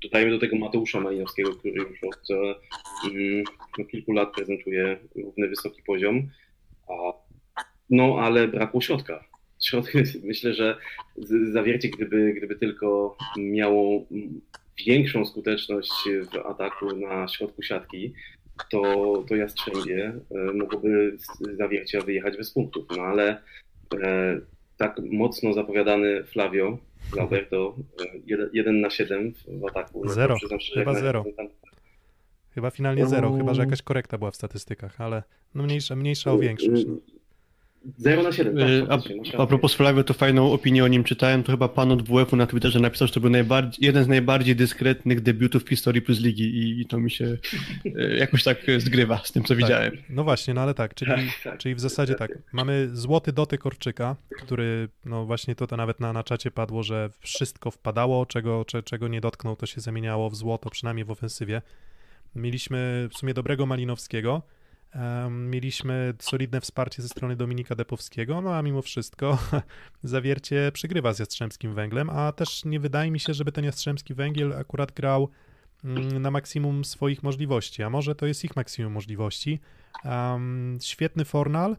dodajmy 0.02 0.30
do 0.30 0.38
tego 0.38 0.56
Mateusza 0.56 1.00
Malinowskiego, 1.00 1.54
który 1.54 1.74
już 1.74 2.04
od 2.04 2.28
mm, 3.10 3.44
no, 3.78 3.84
kilku 3.84 4.12
lat 4.12 4.34
prezentuje 4.34 4.98
równy 5.16 5.48
wysoki 5.48 5.82
poziom. 5.82 6.28
No 7.90 8.16
ale 8.20 8.48
brakło 8.48 8.80
środka. 8.80 9.24
Środek, 9.66 9.94
myślę, 10.22 10.54
że 10.54 10.76
zawiercie, 11.52 11.88
gdyby, 11.88 12.32
gdyby 12.32 12.56
tylko 12.56 13.16
miało 13.38 14.06
większą 14.86 15.24
skuteczność 15.26 15.92
w 16.32 16.36
ataku 16.36 16.96
na 16.96 17.28
środku 17.28 17.62
siatki, 17.62 18.12
to, 18.70 19.24
to 19.28 19.36
Jastrzębie 19.36 20.12
mogłoby 20.54 21.16
z 21.18 21.56
zawiercia 21.58 22.00
wyjechać 22.00 22.36
bez 22.36 22.50
punktów. 22.50 22.86
No 22.96 23.02
ale 23.02 23.42
e, 24.02 24.40
tak 24.76 25.00
mocno 25.12 25.52
zapowiadany 25.52 26.24
Flavio, 26.24 26.78
Alberto, 27.20 27.76
1 28.52 28.76
e, 28.76 28.80
na 28.80 28.90
7 28.90 29.32
w 29.46 29.66
ataku. 29.66 30.04
No 30.04 30.12
zero, 30.12 30.36
chyba 30.74 30.94
zero. 30.94 31.24
Tam... 31.36 31.48
Chyba 32.54 32.70
finalnie 32.70 33.06
zero, 33.06 33.32
chyba 33.36 33.54
że 33.54 33.62
jakaś 33.62 33.82
korekta 33.82 34.18
była 34.18 34.30
w 34.30 34.36
statystykach, 34.36 35.00
ale 35.00 35.22
no 35.54 35.62
mniejsza, 35.62 35.96
mniejsza 35.96 36.32
o 36.32 36.38
większość. 36.38 36.86
No. 36.86 36.96
0 37.96 38.22
na 38.22 38.32
7. 38.32 38.56
Tak, 38.56 38.68
y, 38.68 38.86
a, 39.38 39.42
a 39.42 39.46
propos 39.46 39.74
Flavio, 39.74 40.04
to 40.04 40.14
fajną 40.14 40.52
opinię 40.52 40.84
o 40.84 40.88
nim 40.88 41.04
czytałem. 41.04 41.42
To 41.42 41.52
chyba 41.52 41.68
pan 41.68 41.92
od 41.92 42.02
WF-u 42.02 42.36
na 42.36 42.46
Twitterze 42.46 42.80
napisał, 42.80 43.08
że 43.08 43.14
to 43.14 43.20
był 43.20 43.30
jeden 43.80 44.04
z 44.04 44.08
najbardziej 44.08 44.56
dyskretnych 44.56 45.20
debiutów 45.20 45.64
w 45.64 45.68
historii 45.68 46.02
Plus 46.02 46.20
Ligi 46.20 46.44
i, 46.44 46.80
i 46.80 46.86
to 46.86 46.98
mi 46.98 47.10
się 47.10 47.24
y, 47.86 48.16
jakoś 48.18 48.44
tak 48.44 48.58
zgrywa 48.78 49.20
z 49.24 49.32
tym, 49.32 49.42
co 49.42 49.48
tak. 49.48 49.58
widziałem. 49.58 49.92
No 50.10 50.24
właśnie, 50.24 50.54
no 50.54 50.60
ale 50.60 50.74
tak, 50.74 50.94
czyli, 50.94 51.10
tak, 51.10 51.20
tak, 51.44 51.58
czyli 51.58 51.74
w 51.74 51.80
zasadzie 51.80 52.14
tak. 52.14 52.38
Mamy 52.52 52.88
złoty 52.92 53.32
dotyk 53.32 53.66
Orczyka, 53.66 54.16
który, 54.38 54.88
no 55.04 55.24
właśnie 55.24 55.54
to, 55.54 55.66
to 55.66 55.76
nawet 55.76 56.00
na, 56.00 56.12
na 56.12 56.22
czacie 56.24 56.50
padło, 56.50 56.82
że 56.82 57.10
wszystko 57.20 57.70
wpadało, 57.70 58.26
czego, 58.26 58.64
cze, 58.64 58.82
czego 58.82 59.08
nie 59.08 59.20
dotknął, 59.20 59.56
to 59.56 59.66
się 59.66 59.80
zamieniało 59.80 60.30
w 60.30 60.36
złoto, 60.36 60.70
przynajmniej 60.70 61.04
w 61.04 61.10
ofensywie. 61.10 61.62
Mieliśmy 62.34 63.08
w 63.10 63.18
sumie 63.18 63.34
dobrego 63.34 63.66
Malinowskiego, 63.66 64.42
Mieliśmy 65.30 66.14
solidne 66.18 66.60
wsparcie 66.60 67.02
ze 67.02 67.08
strony 67.08 67.36
Dominika 67.36 67.74
Depowskiego, 67.74 68.40
no 68.40 68.54
a 68.54 68.62
mimo 68.62 68.82
wszystko 68.82 69.38
zawiercie 70.02 70.70
przegrywa 70.72 71.12
z 71.12 71.18
Jastrzębskim 71.18 71.74
Węglem, 71.74 72.10
a 72.10 72.32
też 72.32 72.64
nie 72.64 72.80
wydaje 72.80 73.10
mi 73.10 73.20
się, 73.20 73.34
żeby 73.34 73.52
ten 73.52 73.64
Jastrzębski 73.64 74.14
Węgiel 74.14 74.52
akurat 74.52 74.92
grał 74.92 75.28
mm, 75.84 76.22
na 76.22 76.30
maksimum 76.30 76.84
swoich 76.84 77.22
możliwości, 77.22 77.82
a 77.82 77.90
może 77.90 78.14
to 78.14 78.26
jest 78.26 78.44
ich 78.44 78.56
maksimum 78.56 78.92
możliwości. 78.92 79.60
Um, 80.04 80.78
świetny 80.82 81.24
Fornal, 81.24 81.76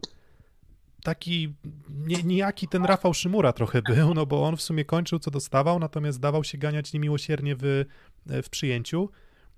taki 1.02 1.54
nie, 1.90 2.22
niejaki 2.22 2.68
ten 2.68 2.84
Rafał 2.84 3.14
Szymura 3.14 3.52
trochę 3.52 3.82
był, 3.82 4.14
no 4.14 4.26
bo 4.26 4.44
on 4.44 4.56
w 4.56 4.62
sumie 4.62 4.84
kończył 4.84 5.18
co 5.18 5.30
dostawał, 5.30 5.78
natomiast 5.78 6.20
dawał 6.20 6.44
się 6.44 6.58
ganiać 6.58 6.92
niemiłosiernie 6.92 7.56
w, 7.58 7.84
w 8.26 8.48
przyjęciu. 8.50 9.10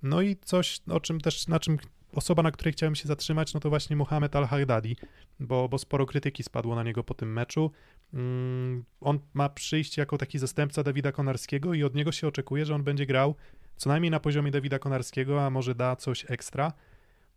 No 0.03 0.23
i 0.23 0.37
coś, 0.37 0.81
o 0.89 1.01
czym 1.01 1.21
też, 1.21 1.47
na 1.47 1.61
czym 1.61 1.79
osoba, 2.17 2.43
na 2.43 2.51
której 2.51 2.73
chciałem 2.73 2.95
się 2.95 3.09
zatrzymać, 3.09 3.55
no 3.55 3.61
to 3.61 3.69
właśnie 3.69 3.97
Mohamed 3.97 4.37
Al-Hardadi, 4.37 4.97
bo, 5.41 5.69
bo 5.69 5.79
sporo 5.79 6.07
krytyki 6.07 6.43
spadło 6.43 6.75
na 6.75 6.83
niego 6.83 7.05
po 7.05 7.15
tym 7.15 7.33
meczu. 7.33 7.71
Mm, 8.15 8.85
on 9.01 9.19
ma 9.35 9.49
przyjść 9.49 9.97
jako 9.97 10.19
taki 10.19 10.39
zastępca 10.39 10.83
Dawida 10.83 11.13
Konarskiego 11.13 11.75
i 11.75 11.85
od 11.85 11.95
niego 11.95 12.13
się 12.13 12.29
oczekuje, 12.29 12.65
że 12.67 12.75
on 12.75 12.83
będzie 12.83 13.07
grał 13.07 13.35
co 13.77 13.89
najmniej 13.89 14.11
na 14.11 14.21
poziomie 14.21 14.51
Dawida 14.51 14.79
Konarskiego, 14.79 15.47
a 15.47 15.51
może 15.51 15.75
da 15.75 15.97
coś 15.97 16.25
ekstra. 16.29 16.73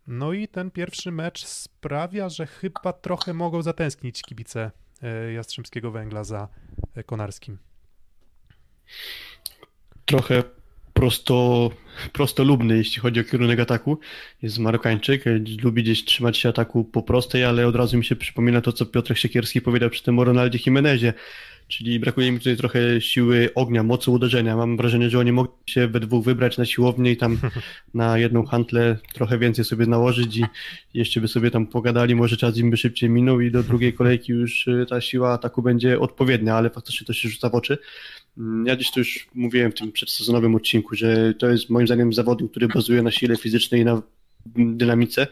No 0.06 0.32
i 0.32 0.48
ten 0.48 0.70
pierwszy 0.70 1.12
mecz 1.12 1.46
sprawia, 1.46 2.28
że 2.28 2.46
chyba 2.46 2.92
trochę 2.92 3.34
mogą 3.34 3.62
zatęsknić 3.62 4.22
kibice 4.22 4.70
e, 5.02 5.32
Jastrzębskiego 5.32 5.90
Węgla 5.90 6.24
za 6.24 6.48
e, 6.94 7.04
Konarskim. 7.04 7.58
Trochę 10.04 10.42
prosto, 11.00 11.70
prostolubny, 12.12 12.76
jeśli 12.76 13.00
chodzi 13.00 13.20
o 13.20 13.24
kierunek 13.24 13.60
ataku. 13.60 13.98
Jest 14.42 14.58
Marokańczyk, 14.58 15.24
lubi 15.62 15.82
gdzieś 15.82 16.04
trzymać 16.04 16.38
się 16.38 16.48
ataku 16.48 16.84
po 16.84 17.02
prostej, 17.02 17.44
ale 17.44 17.66
od 17.66 17.76
razu 17.76 17.96
mi 17.96 18.04
się 18.04 18.16
przypomina 18.16 18.60
to, 18.60 18.72
co 18.72 18.86
Piotr 18.86 19.18
Siekierski 19.18 19.60
powiedział 19.60 19.90
przy 19.90 20.02
tym 20.02 20.18
o 20.18 20.24
Ronaldzie 20.24 20.58
Jimenezie. 20.66 21.12
czyli 21.68 22.00
brakuje 22.00 22.32
mi 22.32 22.38
tutaj 22.38 22.56
trochę 22.56 23.00
siły 23.00 23.50
ognia, 23.54 23.82
mocy 23.82 24.10
uderzenia. 24.10 24.56
Mam 24.56 24.76
wrażenie, 24.76 25.10
że 25.10 25.18
oni 25.18 25.32
mogli 25.32 25.52
się 25.66 25.88
we 25.88 26.00
dwóch 26.00 26.24
wybrać 26.24 26.58
na 26.58 26.64
siłownię 26.64 27.12
i 27.12 27.16
tam 27.16 27.38
na 27.94 28.18
jedną 28.18 28.46
hantlę 28.46 28.96
trochę 29.14 29.38
więcej 29.38 29.64
sobie 29.64 29.86
nałożyć 29.86 30.36
i 30.36 30.44
jeszcze 30.94 31.20
by 31.20 31.28
sobie 31.28 31.50
tam 31.50 31.66
pogadali, 31.66 32.14
może 32.14 32.36
czas 32.36 32.56
im 32.56 32.70
by 32.70 32.76
szybciej 32.76 33.10
minął 33.10 33.40
i 33.40 33.50
do 33.50 33.62
drugiej 33.62 33.92
kolejki 33.92 34.32
już 34.32 34.66
y, 34.66 34.86
ta 34.88 35.00
siła 35.00 35.32
ataku 35.32 35.62
będzie 35.62 36.00
odpowiednia, 36.00 36.54
ale 36.54 36.70
faktycznie 36.70 37.06
to 37.06 37.12
się 37.12 37.28
rzuca 37.28 37.50
w 37.50 37.54
oczy. 37.54 37.78
Mm, 38.38 38.66
Ja 38.66 38.76
dziś 38.76 38.90
to 38.90 39.00
już 39.00 39.28
mówiłem 39.34 39.72
w 39.72 39.74
tym 39.74 39.92
przedsezonowym 39.92 40.54
odcinku, 40.54 40.96
że 40.96 41.34
to 41.34 41.50
jest 41.50 41.70
moim 41.70 41.86
zdaniem 41.86 42.12
zawodnik, 42.12 42.50
który 42.50 42.68
bazuje 42.68 43.02
na 43.02 43.10
sile 43.10 43.36
fizycznej 43.36 43.80
i 43.80 43.84
na 43.84 44.02
dynamice, 44.56 45.26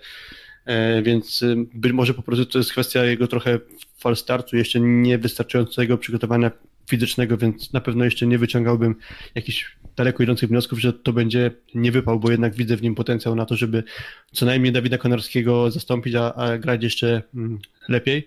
e, 0.64 1.02
więc 1.02 1.42
y, 1.42 1.56
być 1.74 1.92
może 1.92 2.14
po 2.14 2.22
prostu 2.22 2.46
to 2.46 2.58
jest 2.58 2.72
kwestia 2.72 3.04
jego 3.04 3.26
trochę 3.26 3.58
fal 3.98 4.16
startu, 4.16 4.56
jeszcze 4.56 4.80
niewystarczającego 4.80 5.98
przygotowania 5.98 6.50
fizycznego, 6.90 7.36
więc 7.36 7.72
na 7.72 7.80
pewno 7.80 8.04
jeszcze 8.04 8.26
nie 8.26 8.38
wyciągałbym 8.38 8.94
jakichś 9.34 9.76
daleko 9.96 10.22
idących 10.22 10.48
wniosków, 10.48 10.80
że 10.80 10.92
to 10.92 11.12
będzie 11.12 11.50
nie 11.74 11.92
wypał, 11.92 12.20
bo 12.20 12.30
jednak 12.30 12.54
widzę 12.54 12.76
w 12.76 12.82
nim 12.82 12.94
potencjał 12.94 13.34
na 13.34 13.46
to, 13.46 13.56
żeby 13.56 13.84
co 14.32 14.46
najmniej 14.46 14.72
Dawida 14.72 14.98
Konarskiego 14.98 15.70
zastąpić, 15.70 16.14
a, 16.14 16.34
a 16.34 16.58
grać 16.58 16.82
jeszcze 16.82 17.22
mm, 17.34 17.58
lepiej. 17.88 18.26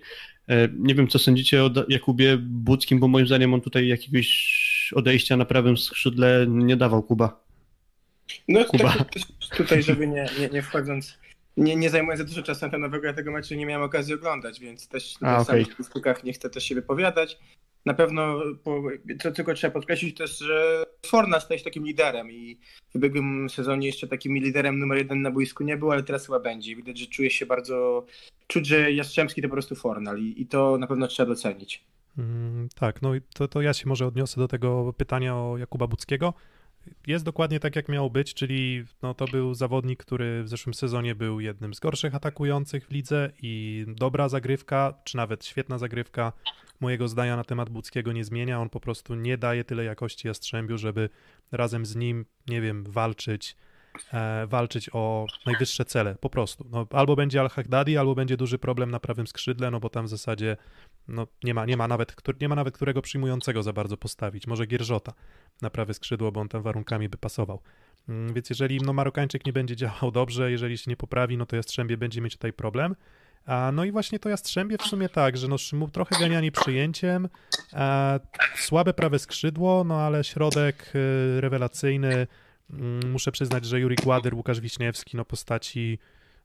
E, 0.52 0.68
Nie 0.78 0.94
wiem, 0.94 1.08
co 1.08 1.18
sądzicie 1.18 1.64
o 1.64 1.70
Jakubie 1.88 2.36
Budzkim, 2.40 3.00
bo 3.00 3.08
moim 3.08 3.26
zdaniem 3.26 3.54
on 3.54 3.60
tutaj 3.60 3.88
jakiegoś 3.88 4.92
odejścia 4.96 5.36
na 5.36 5.44
prawym 5.44 5.76
skrzydle 5.76 6.46
nie 6.48 6.76
dawał 6.76 7.02
Kuba. 7.02 7.44
No 8.48 8.64
Kuba. 8.64 8.92
tak, 8.92 9.08
tutaj, 9.56 9.82
żeby 9.82 10.06
nie, 10.06 10.26
nie, 10.40 10.48
nie 10.48 10.62
wchodząc, 10.62 11.18
nie, 11.56 11.76
nie 11.76 11.90
zajmując 11.90 12.18
za 12.18 12.24
dużo 12.24 12.42
czasu 12.42 12.64
antenowego, 12.64 13.06
ja 13.06 13.12
tego 13.12 13.32
meczu 13.32 13.54
nie 13.54 13.66
miałem 13.66 13.82
okazji 13.84 14.14
oglądać, 14.14 14.60
więc 14.60 14.88
też 14.88 15.14
A, 15.20 15.24
na 15.24 15.34
okej. 15.34 15.46
samych 15.46 15.66
statystytkach 15.66 16.24
nie 16.24 16.32
chcę 16.32 16.50
też 16.50 16.64
się 16.64 16.74
wypowiadać. 16.74 17.38
Na 17.86 17.94
pewno, 17.94 18.42
po, 18.64 18.82
co 19.22 19.32
tylko 19.32 19.54
trzeba 19.54 19.70
podkreślić 19.72 20.16
też, 20.16 20.38
że 20.38 20.84
Forna 21.06 21.40
staje 21.40 21.58
się 21.58 21.64
takim 21.64 21.84
liderem 21.86 22.32
i 22.32 22.58
w 22.92 22.96
ubiegłym 22.96 23.50
sezonie 23.50 23.86
jeszcze 23.86 24.08
takim 24.08 24.38
liderem 24.38 24.78
numer 24.78 24.98
jeden 24.98 25.22
na 25.22 25.30
boisku 25.30 25.64
nie 25.64 25.76
był, 25.76 25.92
ale 25.92 26.02
teraz 26.02 26.26
chyba 26.26 26.40
będzie. 26.40 26.76
Widać, 26.76 26.98
że 26.98 27.06
czuje 27.06 27.30
się 27.30 27.46
bardzo, 27.46 28.06
czuć, 28.52 28.66
że 28.66 28.92
Jastrzębski 28.92 29.42
to 29.42 29.48
po 29.48 29.52
prostu 29.52 29.74
Fornal 29.74 30.18
i, 30.18 30.42
i 30.42 30.46
to 30.46 30.78
na 30.78 30.86
pewno 30.86 31.06
trzeba 31.06 31.28
docenić. 31.28 31.84
Mm, 32.18 32.68
Tak, 32.74 33.02
no 33.02 33.14
i 33.14 33.20
to, 33.34 33.48
to 33.48 33.62
ja 33.62 33.74
się 33.74 33.88
może 33.88 34.06
odniosę 34.06 34.40
do 34.40 34.48
tego 34.48 34.92
pytania 34.92 35.36
o 35.36 35.58
Jakuba 35.58 35.86
Buckiego. 35.86 36.34
Jest 37.06 37.24
dokładnie 37.24 37.60
tak, 37.60 37.76
jak 37.76 37.88
miało 37.88 38.10
być, 38.10 38.34
czyli 38.34 38.84
no, 39.02 39.14
to 39.14 39.24
był 39.24 39.54
zawodnik, 39.54 40.04
który 40.04 40.42
w 40.42 40.48
zeszłym 40.48 40.74
sezonie 40.74 41.14
był 41.14 41.40
jednym 41.40 41.74
z 41.74 41.80
gorszych 41.80 42.14
atakujących 42.14 42.86
w 42.86 42.90
lidze 42.90 43.30
i 43.42 43.84
dobra 43.88 44.28
zagrywka, 44.28 44.94
czy 45.04 45.16
nawet 45.16 45.44
świetna 45.44 45.78
zagrywka 45.78 46.32
mojego 46.80 47.08
zdania 47.08 47.36
na 47.36 47.44
temat 47.44 47.70
Buckiego 47.70 48.12
nie 48.12 48.24
zmienia. 48.24 48.60
On 48.60 48.68
po 48.68 48.80
prostu 48.80 49.14
nie 49.14 49.38
daje 49.38 49.64
tyle 49.64 49.84
jakości 49.84 50.28
Jastrzębiu, 50.28 50.78
żeby 50.78 51.08
razem 51.52 51.86
z 51.86 51.96
nim, 51.96 52.24
nie 52.48 52.60
wiem, 52.60 52.84
walczyć, 52.88 53.56
walczyć 54.46 54.90
o 54.92 55.26
najwyższe 55.46 55.84
cele, 55.84 56.14
po 56.14 56.30
prostu. 56.30 56.66
No, 56.70 56.86
albo 56.90 57.16
będzie 57.16 57.40
Al-Haghdadi, 57.40 57.96
albo 57.96 58.14
będzie 58.14 58.36
duży 58.36 58.58
problem 58.58 58.90
na 58.90 59.00
prawym 59.00 59.26
skrzydle, 59.26 59.70
no 59.70 59.80
bo 59.80 59.90
tam 59.90 60.06
w 60.06 60.08
zasadzie 60.08 60.56
no, 61.08 61.26
nie, 61.44 61.54
ma, 61.54 61.66
nie, 61.66 61.76
ma 61.76 61.88
nawet, 61.88 62.14
nie 62.40 62.48
ma 62.48 62.54
nawet 62.54 62.74
którego 62.74 63.02
przyjmującego 63.02 63.62
za 63.62 63.72
bardzo 63.72 63.96
postawić. 63.96 64.46
Może 64.46 64.66
Gierżota 64.66 65.12
na 65.62 65.70
prawe 65.70 65.94
skrzydło, 65.94 66.32
bo 66.32 66.40
on 66.40 66.48
tam 66.48 66.62
warunkami 66.62 67.08
by 67.08 67.18
pasował. 67.18 67.60
Mm, 68.08 68.34
Więc 68.34 68.50
jeżeli 68.50 68.78
no, 68.78 68.92
Marokańczyk 68.92 69.46
nie 69.46 69.52
będzie 69.52 69.76
działał 69.76 70.10
dobrze, 70.12 70.50
jeżeli 70.50 70.78
się 70.78 70.90
nie 70.90 70.96
poprawi, 70.96 71.36
no 71.36 71.46
to 71.46 71.56
Jastrzębie 71.56 71.96
będzie 71.96 72.20
mieć 72.20 72.32
tutaj 72.32 72.52
problem. 72.52 72.96
A, 73.46 73.70
no 73.74 73.84
i 73.84 73.92
właśnie 73.92 74.18
to 74.18 74.28
Jastrzębie 74.28 74.78
w 74.78 74.82
sumie 74.82 75.08
tak, 75.08 75.36
że 75.36 75.48
no, 75.48 75.58
Szymu 75.58 75.88
trochę 75.88 76.20
ganiani 76.20 76.52
przyjęciem, 76.52 77.28
a, 77.72 78.18
słabe 78.56 78.94
prawe 78.94 79.18
skrzydło, 79.18 79.84
no 79.84 80.00
ale 80.00 80.24
środek 80.24 80.92
y, 80.94 81.40
rewelacyjny. 81.40 82.26
Mm, 82.72 83.10
Muszę 83.12 83.32
przyznać, 83.32 83.64
że 83.64 83.80
Juri 83.80 83.96
Gładyr, 83.96 84.34
Łukasz 84.34 84.60
Wiśniewski, 84.60 85.16
no 85.16 85.24
postaci 85.24 85.98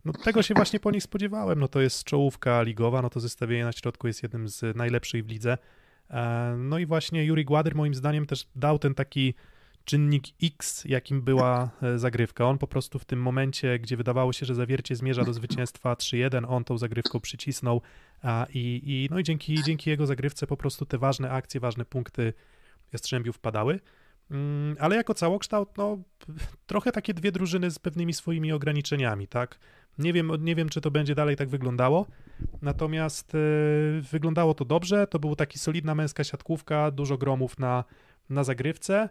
no 0.06 0.14
tego 0.14 0.44
się 0.44 0.54
właśnie 0.54 0.80
po 0.80 0.92
nich 0.92 1.04
spodziewałem. 1.04 1.60
No 1.60 1.68
to 1.68 1.82
jest 1.82 2.04
czołówka 2.04 2.62
ligowa, 2.62 3.02
no 3.02 3.10
to 3.10 3.20
zestawienie 3.20 3.66
na 3.66 3.72
środku 3.72 4.08
jest 4.08 4.24
jednym 4.24 4.48
z 4.48 4.76
najlepszych 4.76 5.26
w 5.26 5.30
lidze. 5.30 5.58
E, 6.10 6.56
No 6.58 6.80
i 6.80 6.86
właśnie 6.86 7.26
Juri 7.26 7.46
Gładyr 7.46 7.76
moim 7.76 7.94
zdaniem 7.96 8.26
też 8.26 8.48
dał 8.56 8.80
ten 8.80 8.96
taki 8.96 9.34
czynnik 9.86 10.24
X, 10.44 10.84
jakim 10.86 11.22
była 11.22 11.70
e, 11.82 12.00
zagrywka. 12.00 12.46
On 12.46 12.58
po 12.58 12.68
prostu 12.68 13.00
w 13.00 13.06
tym 13.06 13.22
momencie, 13.22 13.80
gdzie 13.80 13.98
wydawało 13.98 14.34
się, 14.34 14.46
że 14.46 14.56
zawiercie 14.56 14.96
zmierza 14.96 15.24
do 15.24 15.34
zwycięstwa 15.34 15.94
3-1, 15.94 16.46
on 16.48 16.64
tą 16.64 16.78
zagrywką 16.78 17.20
przycisnął 17.20 17.82
i, 18.54 18.82
i, 18.84 19.08
no 19.12 19.20
i 19.20 19.24
dzięki, 19.24 19.64
dzięki 19.64 19.90
jego 19.90 20.06
zagrywce 20.06 20.48
po 20.48 20.58
prostu 20.58 20.86
te 20.86 20.98
ważne 20.98 21.32
akcje, 21.32 21.60
ważne 21.60 21.86
punkty 21.86 22.34
Jastrzębiu 22.94 23.34
wpadały. 23.34 23.80
Mm, 24.32 24.76
Ale 24.80 24.96
jako 24.96 25.14
całokształt, 25.14 25.70
no 25.78 25.98
trochę 26.68 26.92
takie 26.92 27.14
dwie 27.14 27.32
drużyny 27.32 27.72
z 27.72 27.80
pewnymi 27.80 28.14
swoimi 28.14 28.52
ograniczeniami, 28.52 29.28
tak? 29.28 29.60
Nie 29.98 30.14
wiem, 30.14 30.32
nie 30.40 30.56
wiem, 30.56 30.70
czy 30.70 30.82
to 30.82 30.92
będzie 30.92 31.16
dalej 31.16 31.36
tak 31.36 31.50
wyglądało, 31.50 32.06
natomiast 32.62 33.36
e, 33.36 33.38
wyglądało 34.02 34.54
to 34.54 34.66
dobrze. 34.66 35.08
To 35.08 35.20
była 35.20 35.36
taki 35.36 35.60
solidna 35.60 35.96
męska 35.96 36.24
siatkówka, 36.24 36.92
dużo 36.92 37.18
gromów 37.18 37.60
na, 37.60 37.84
na 38.30 38.44
zagrywce. 38.44 39.10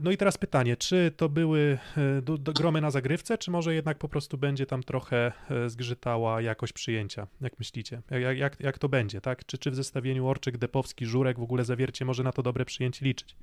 No 0.00 0.10
i 0.10 0.16
teraz 0.16 0.38
pytanie, 0.38 0.76
czy 0.76 1.12
to 1.16 1.28
były 1.28 1.78
e, 1.96 2.52
gromy 2.52 2.80
na 2.80 2.90
zagrywce, 2.90 3.38
czy 3.38 3.50
może 3.50 3.74
jednak 3.74 3.98
po 3.98 4.08
prostu 4.08 4.38
będzie 4.38 4.66
tam 4.66 4.82
trochę 4.82 5.32
e, 5.50 5.70
zgrzytała 5.70 6.40
jakość 6.40 6.72
przyjęcia? 6.72 7.26
Jak 7.40 7.58
myślicie? 7.58 8.02
Jak, 8.10 8.38
jak, 8.38 8.60
jak 8.60 8.78
to 8.78 8.88
będzie, 8.88 9.20
tak? 9.20 9.46
Czy, 9.46 9.58
czy 9.58 9.70
w 9.70 9.74
zestawieniu 9.74 10.26
Orczyk, 10.26 10.58
Depowski, 10.58 11.06
Żurek 11.06 11.38
w 11.38 11.42
ogóle 11.42 11.64
zawiercie 11.64 12.04
może 12.04 12.22
na 12.22 12.32
to 12.32 12.42
dobre 12.42 12.64
przyjęcie 12.64 13.06
liczyć? 13.06 13.36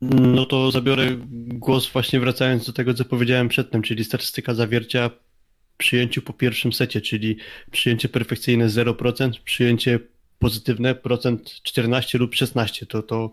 No 0.00 0.46
to 0.46 0.70
zabiorę 0.70 1.16
głos 1.48 1.90
właśnie 1.92 2.20
wracając 2.20 2.66
do 2.66 2.72
tego, 2.72 2.94
co 2.94 3.04
powiedziałem 3.04 3.48
przedtem, 3.48 3.82
czyli 3.82 4.04
statystyka 4.04 4.54
zawiercia 4.54 5.10
przyjęciu 5.76 6.22
po 6.22 6.32
pierwszym 6.32 6.72
secie, 6.72 7.00
czyli 7.00 7.36
przyjęcie 7.70 8.08
perfekcyjne 8.08 8.68
0%, 8.68 9.30
przyjęcie 9.44 9.98
pozytywne 10.38 10.94
procent 10.94 11.60
14 11.62 12.18
lub 12.18 12.34
16. 12.34 12.86
To, 12.86 13.02
to 13.02 13.32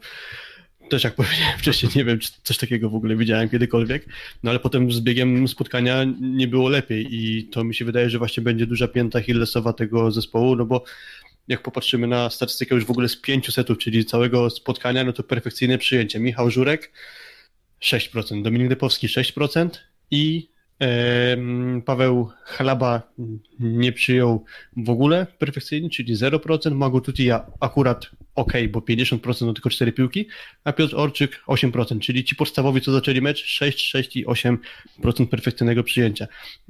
też 0.89 1.03
jak 1.03 1.15
powiedziałem 1.15 1.57
wcześniej, 1.57 1.91
nie 1.95 2.05
wiem, 2.05 2.19
czy 2.19 2.31
coś 2.43 2.57
takiego 2.57 2.89
w 2.89 2.95
ogóle 2.95 3.15
widziałem 3.15 3.49
kiedykolwiek, 3.49 4.05
no 4.43 4.49
ale 4.49 4.59
potem 4.59 4.91
z 4.91 4.99
biegiem 4.99 5.47
spotkania 5.47 6.05
nie 6.21 6.47
było 6.47 6.69
lepiej 6.69 7.07
i 7.11 7.43
to 7.43 7.63
mi 7.63 7.75
się 7.75 7.85
wydaje, 7.85 8.09
że 8.09 8.17
właśnie 8.17 8.43
będzie 8.43 8.67
duża 8.67 8.87
pięta 8.87 9.21
Hillesowa 9.21 9.73
tego 9.73 10.11
zespołu, 10.11 10.55
no 10.55 10.65
bo 10.65 10.83
jak 11.47 11.61
popatrzymy 11.63 12.07
na 12.07 12.29
statystykę 12.29 12.75
już 12.75 12.85
w 12.85 12.91
ogóle 12.91 13.09
z 13.09 13.15
pięciu 13.15 13.51
setów, 13.51 13.77
czyli 13.77 14.05
całego 14.05 14.49
spotkania, 14.49 15.03
no 15.03 15.13
to 15.13 15.23
perfekcyjne 15.23 15.77
przyjęcie. 15.77 16.19
Michał 16.19 16.51
Żurek 16.51 16.91
6%, 17.81 18.41
Dominik 18.41 18.69
Depowski 18.69 19.07
6% 19.07 19.69
i 20.11 20.49
Paweł 21.85 22.29
Chalaba 22.43 23.01
nie 23.59 23.91
przyjął 23.91 24.45
w 24.77 24.89
ogóle 24.89 25.27
perfekcyjnie, 25.39 25.89
czyli 25.89 26.15
0%. 26.15 26.75
Mago 26.75 27.01
Tutija 27.01 27.51
akurat 27.59 28.05
ok, 28.35 28.53
bo 28.69 28.79
50% 28.79 29.39
to 29.39 29.53
tylko 29.53 29.69
4 29.69 29.91
piłki, 29.91 30.27
a 30.63 30.73
Piotr 30.73 30.95
Orczyk 30.95 31.43
8%, 31.47 31.99
czyli 31.99 32.23
ci 32.23 32.35
podstawowi, 32.35 32.81
co 32.81 32.91
zaczęli 32.91 33.21
mecz, 33.21 33.45
6, 33.45 33.81
6 33.81 34.15
i 34.15 34.25
8% 34.25 34.57
perfekcyjnego 35.29 35.83
przyjęcia. 35.83 36.27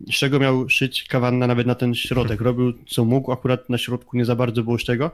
Z 0.08 0.16
czego 0.16 0.40
miał 0.40 0.70
szyć 0.70 1.04
Kawanna 1.04 1.48
nawet 1.48 1.68
na 1.68 1.76
ten 1.76 1.96
środek. 1.96 2.42
Robił 2.42 2.74
co 2.88 3.06
mógł, 3.06 3.32
akurat 3.32 3.70
na 3.70 3.78
środku 3.78 4.18
nie 4.18 4.26
za 4.26 4.36
bardzo 4.36 4.64
było 4.64 4.78
z 4.78 4.84
czego. 4.84 5.12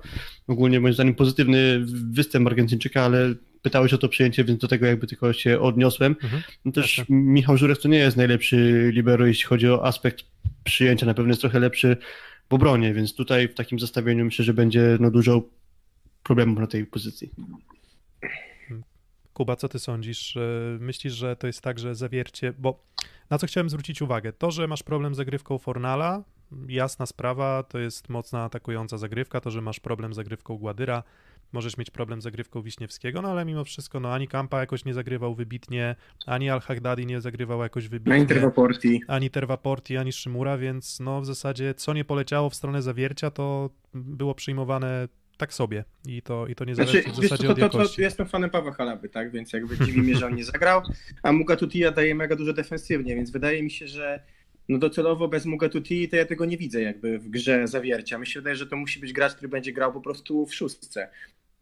Ogólnie 0.48 0.80
moim 0.80 0.94
zdaniem 0.94 1.16
pozytywny 1.16 1.80
występ 2.12 2.48
Argentyńczyka, 2.48 3.04
ale 3.04 3.34
pytałeś 3.62 3.94
o 3.94 3.98
to 3.98 4.10
przyjęcie, 4.10 4.44
więc 4.44 4.60
do 4.60 4.68
tego 4.68 4.86
jakby 4.86 5.08
tylko 5.08 5.34
się 5.34 5.60
odniosłem. 5.60 6.16
Mhm. 6.24 6.44
No 6.66 6.72
też. 6.72 7.02
Michał 7.10 7.58
Żurek 7.58 7.78
to 7.78 7.88
nie 7.88 7.98
jest 7.98 8.18
najlepszy 8.18 8.90
libero, 8.94 9.26
jeśli 9.26 9.46
chodzi 9.46 9.70
o 9.70 9.86
aspekt 9.86 10.26
przyjęcia, 10.64 11.06
na 11.06 11.14
pewno 11.14 11.32
jest 11.32 11.42
trochę 11.42 11.60
lepszy 11.60 11.98
w 12.50 12.54
obronie, 12.54 12.94
więc 12.94 13.16
tutaj 13.16 13.48
w 13.48 13.54
takim 13.54 13.80
zestawieniu 13.80 14.26
myślę, 14.26 14.46
że 14.46 14.54
będzie 14.54 14.98
no, 15.00 15.12
dużo 15.12 15.42
problemów 16.24 16.60
na 16.60 16.68
tej 16.68 16.86
pozycji. 16.86 17.30
Kuba, 19.34 19.56
co 19.56 19.70
ty 19.70 19.80
sądzisz? 19.80 20.38
E, 20.38 20.42
Myślisz, 20.80 21.14
że 21.14 21.36
to 21.36 21.48
jest 21.48 21.62
tak, 21.62 21.80
że 21.80 21.96
zawiercie, 21.96 22.54
bo 22.58 22.84
na 23.30 23.38
co 23.38 23.48
chciałem 23.48 23.70
zwrócić 23.70 24.02
uwagę? 24.02 24.34
To, 24.34 24.52
że 24.52 24.68
masz 24.68 24.84
problem 24.84 25.14
z 25.14 25.18
zagrywką 25.18 25.58
Fornala, 25.58 26.24
jasna 26.68 27.06
sprawa, 27.06 27.64
to 27.64 27.80
jest 27.80 28.10
mocna 28.10 28.44
atakująca 28.44 28.98
zagrywka, 28.98 29.42
to, 29.42 29.52
że 29.52 29.62
masz 29.62 29.80
problem 29.80 30.14
z 30.14 30.16
zagrywką 30.16 30.58
Gładyra, 30.58 31.04
możesz 31.52 31.78
mieć 31.78 31.92
problem 31.92 32.22
z 32.22 32.24
zagrywką 32.24 32.62
Wiśniewskiego, 32.62 33.22
no 33.22 33.30
ale 33.32 33.46
mimo 33.46 33.64
wszystko, 33.64 34.00
no 34.00 34.14
ani 34.14 34.28
Kampa 34.28 34.60
jakoś 34.60 34.86
nie 34.86 34.94
zagrywał 34.94 35.36
wybitnie, 35.36 35.96
ani 36.26 36.50
Al-Haghdadi 36.50 37.06
nie 37.06 37.22
zagrywał 37.22 37.62
jakoś 37.62 37.88
wybitnie, 37.88 38.20
Interwaporti. 38.20 39.02
ani 39.08 39.30
Terwaporti, 39.30 39.98
ani 39.98 40.12
Szymura, 40.12 40.58
więc 40.58 41.00
no 41.00 41.22
w 41.22 41.26
zasadzie 41.26 41.74
co 41.74 41.94
nie 41.94 42.06
poleciało 42.06 42.50
w 42.50 42.56
stronę 42.56 42.82
zawiercia, 42.82 43.32
to 43.32 43.70
było 43.94 44.36
przyjmowane 44.36 45.08
tak 45.40 45.54
sobie 45.54 45.84
i 46.08 46.22
to, 46.22 46.48
i 46.48 46.56
to 46.56 46.66
nie 46.66 46.76
zależy 46.76 47.02
Znaczy, 47.02 47.22
w 47.22 47.24
zasadzie 47.24 47.44
to, 47.44 47.52
od 47.52 47.60
to, 47.60 47.70
to, 47.70 47.78
jakości. 47.78 47.96
to 47.96 48.02
jestem 48.02 48.28
fanem 48.28 48.50
Pawła 48.50 48.72
Halaby, 48.72 49.10
tak? 49.10 49.32
Więc 49.32 49.54
jakby 49.54 49.86
dziwi 49.86 50.02
mnie, 50.02 50.16
że 50.16 50.26
on 50.26 50.36
nie 50.36 50.44
zagrał. 50.44 50.82
A 51.24 51.32
Muga 51.32 51.56
Tutija 51.56 51.92
daje 51.92 52.16
mega 52.16 52.36
dużo 52.36 52.54
defensywnie, 52.54 53.16
więc 53.16 53.32
wydaje 53.32 53.64
mi 53.64 53.72
się, 53.72 53.88
że 53.88 54.24
no 54.70 54.78
docelowo 54.78 55.28
bez 55.28 55.46
Mugatuti 55.46 56.10
to 56.10 56.16
ja 56.16 56.26
tego 56.26 56.46
nie 56.46 56.58
widzę 56.58 56.82
jakby 56.82 57.20
w 57.20 57.30
grze 57.30 57.68
zawiercia. 57.68 58.18
Mi 58.18 58.28
się 58.28 58.40
wydaje, 58.40 58.56
że 58.56 58.68
to 58.68 58.76
musi 58.76 59.00
być 59.00 59.14
gracz, 59.14 59.34
który 59.34 59.50
będzie 59.50 59.74
grał 59.74 59.94
po 59.94 60.02
prostu 60.02 60.46
w 60.46 60.56
szóstce. 60.56 61.10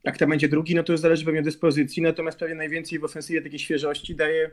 Jak 0.03 0.17
to 0.17 0.27
będzie 0.27 0.49
drugi, 0.49 0.75
no 0.75 0.83
to 0.83 0.93
już 0.93 1.01
zależy 1.01 1.25
pewnie 1.25 1.39
od 1.39 1.45
dyspozycji, 1.45 2.03
natomiast 2.03 2.39
pewnie 2.39 2.55
najwięcej 2.55 2.99
w 2.99 3.03
ofensywie 3.03 3.41
takiej 3.41 3.59
świeżości 3.59 4.15
daje 4.15 4.51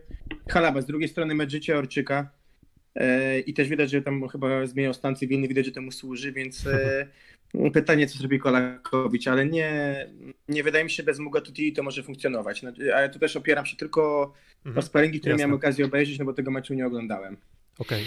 Halaba. 0.48 0.80
Z 0.80 0.86
drugiej 0.86 1.08
strony 1.08 1.34
mecz 1.34 1.50
życia 1.50 1.76
Orczyka 1.76 2.30
e, 2.94 3.40
i 3.40 3.54
też 3.54 3.68
widać, 3.68 3.90
że 3.90 4.02
tam 4.02 4.28
chyba 4.28 4.66
zmieniał 4.66 4.94
stan 4.94 5.16
cywilny, 5.16 5.48
widać, 5.48 5.66
że 5.66 5.72
temu 5.72 5.92
służy, 5.92 6.32
więc 6.32 6.66
e, 6.66 7.06
pytanie, 7.72 8.06
co 8.06 8.18
zrobi 8.18 8.38
Kolakowicz, 8.38 9.28
ale 9.28 9.46
nie, 9.46 9.70
nie 10.48 10.62
wydaje 10.62 10.84
mi 10.84 10.90
się, 10.90 11.02
bez 11.02 11.18
Mugatuti 11.18 11.72
to 11.72 11.82
może 11.82 12.02
funkcjonować. 12.02 12.62
No, 12.62 12.72
ale 12.96 13.08
tu 13.08 13.18
też 13.18 13.36
opieram 13.36 13.66
się 13.66 13.76
tylko 13.76 14.02
o 14.02 14.34
Mhm. 14.66 14.86
sparingi, 14.86 15.20
które 15.20 15.32
Jasne. 15.32 15.46
miałem 15.46 15.56
okazję 15.56 15.84
obejrzeć, 15.84 16.18
no 16.18 16.24
bo 16.24 16.32
tego 16.32 16.50
meczu 16.50 16.74
nie 16.74 16.86
oglądałem. 16.86 17.36
Okej. 17.78 18.04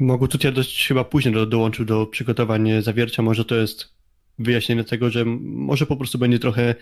Mogę 0.00 0.28
tutaj 0.28 0.52
dość 0.52 0.88
chyba 0.88 1.04
później 1.04 1.34
do, 1.34 1.46
dołączył 1.46 1.84
do 1.84 2.06
przygotowań 2.06 2.82
zawiercia. 2.82 3.22
Może 3.22 3.44
to 3.44 3.54
jest 3.56 3.94
wyjaśnienie 4.38 4.84
tego, 4.84 5.10
że 5.10 5.24
może 5.40 5.86
po 5.86 5.96
prostu 5.96 6.18
będzie 6.18 6.38
trochę 6.38 6.62
e, 6.70 6.74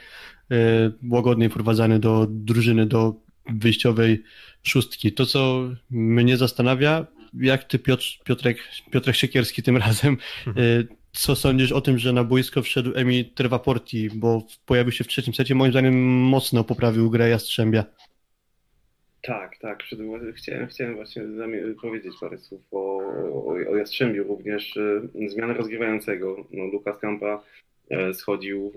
łagodniej 1.11 1.49
wprowadzany 1.51 1.99
do 1.99 2.27
drużyny, 2.31 2.87
do 2.87 3.15
wyjściowej 3.53 4.23
szóstki. 4.63 5.13
To, 5.13 5.27
co 5.27 5.71
mnie 5.91 6.37
zastanawia, 6.37 7.07
jak 7.35 7.65
ty, 7.65 7.79
Piotr, 7.79 8.05
Piotrek, 8.25 8.59
Piotrek 8.91 9.17
Siekierski 9.17 9.63
tym 9.63 9.77
razem, 9.87 10.17
e, 10.47 10.53
co 11.13 11.37
sądzisz 11.37 11.73
o 11.73 11.81
tym, 11.81 11.99
że 11.99 12.13
na 12.13 12.25
boisko 12.25 12.63
wszedł 12.63 12.93
Emi 12.95 13.25
Trevaporti, 13.25 14.11
bo 14.15 14.43
pojawił 14.67 14.93
się 14.93 15.05
w 15.05 15.09
trzecim 15.09 15.35
secie, 15.35 15.55
moim 15.55 15.73
zdaniem 15.73 15.95
mocno 16.11 16.65
poprawił 16.65 17.11
grę 17.11 17.29
Jastrzębia. 17.29 17.85
Tak, 19.23 19.59
tak. 19.59 19.83
Chciałem, 20.35 20.67
chciałem 20.67 20.95
właśnie 20.95 21.23
powiedzieć 21.83 22.15
parę 22.21 22.39
słów 22.39 22.61
o, 22.71 22.99
o, 23.47 23.77
Jastrzębiu. 23.77 24.25
Również 24.25 24.77
e, 24.77 25.29
zmiana 25.29 25.55
rozgrywającego. 25.55 26.47
No, 26.51 26.65
Lukas 26.65 26.99
Kampa 26.99 27.43
schodził 28.13 28.73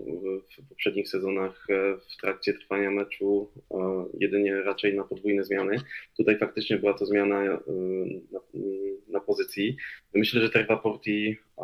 w, 0.63 0.69
poprzednich 0.69 1.09
sezonach 1.09 1.67
e, 1.69 1.97
w 1.97 2.17
trakcie 2.21 2.53
trwania 2.53 2.91
meczu 2.91 3.51
e, 3.71 4.05
jedynie 4.19 4.61
raczej 4.61 4.95
na 4.95 5.03
podwójne 5.03 5.43
zmiany. 5.43 5.77
Tutaj 6.17 6.37
faktycznie 6.37 6.77
była 6.77 6.93
to 6.93 7.05
zmiana 7.05 7.43
e, 7.43 7.59
na, 8.31 8.39
na 9.07 9.19
pozycji. 9.19 9.77
Myślę, 10.13 10.41
że 10.41 10.49
Terva 10.49 10.77
Porti 10.77 11.37
e, 11.57 11.63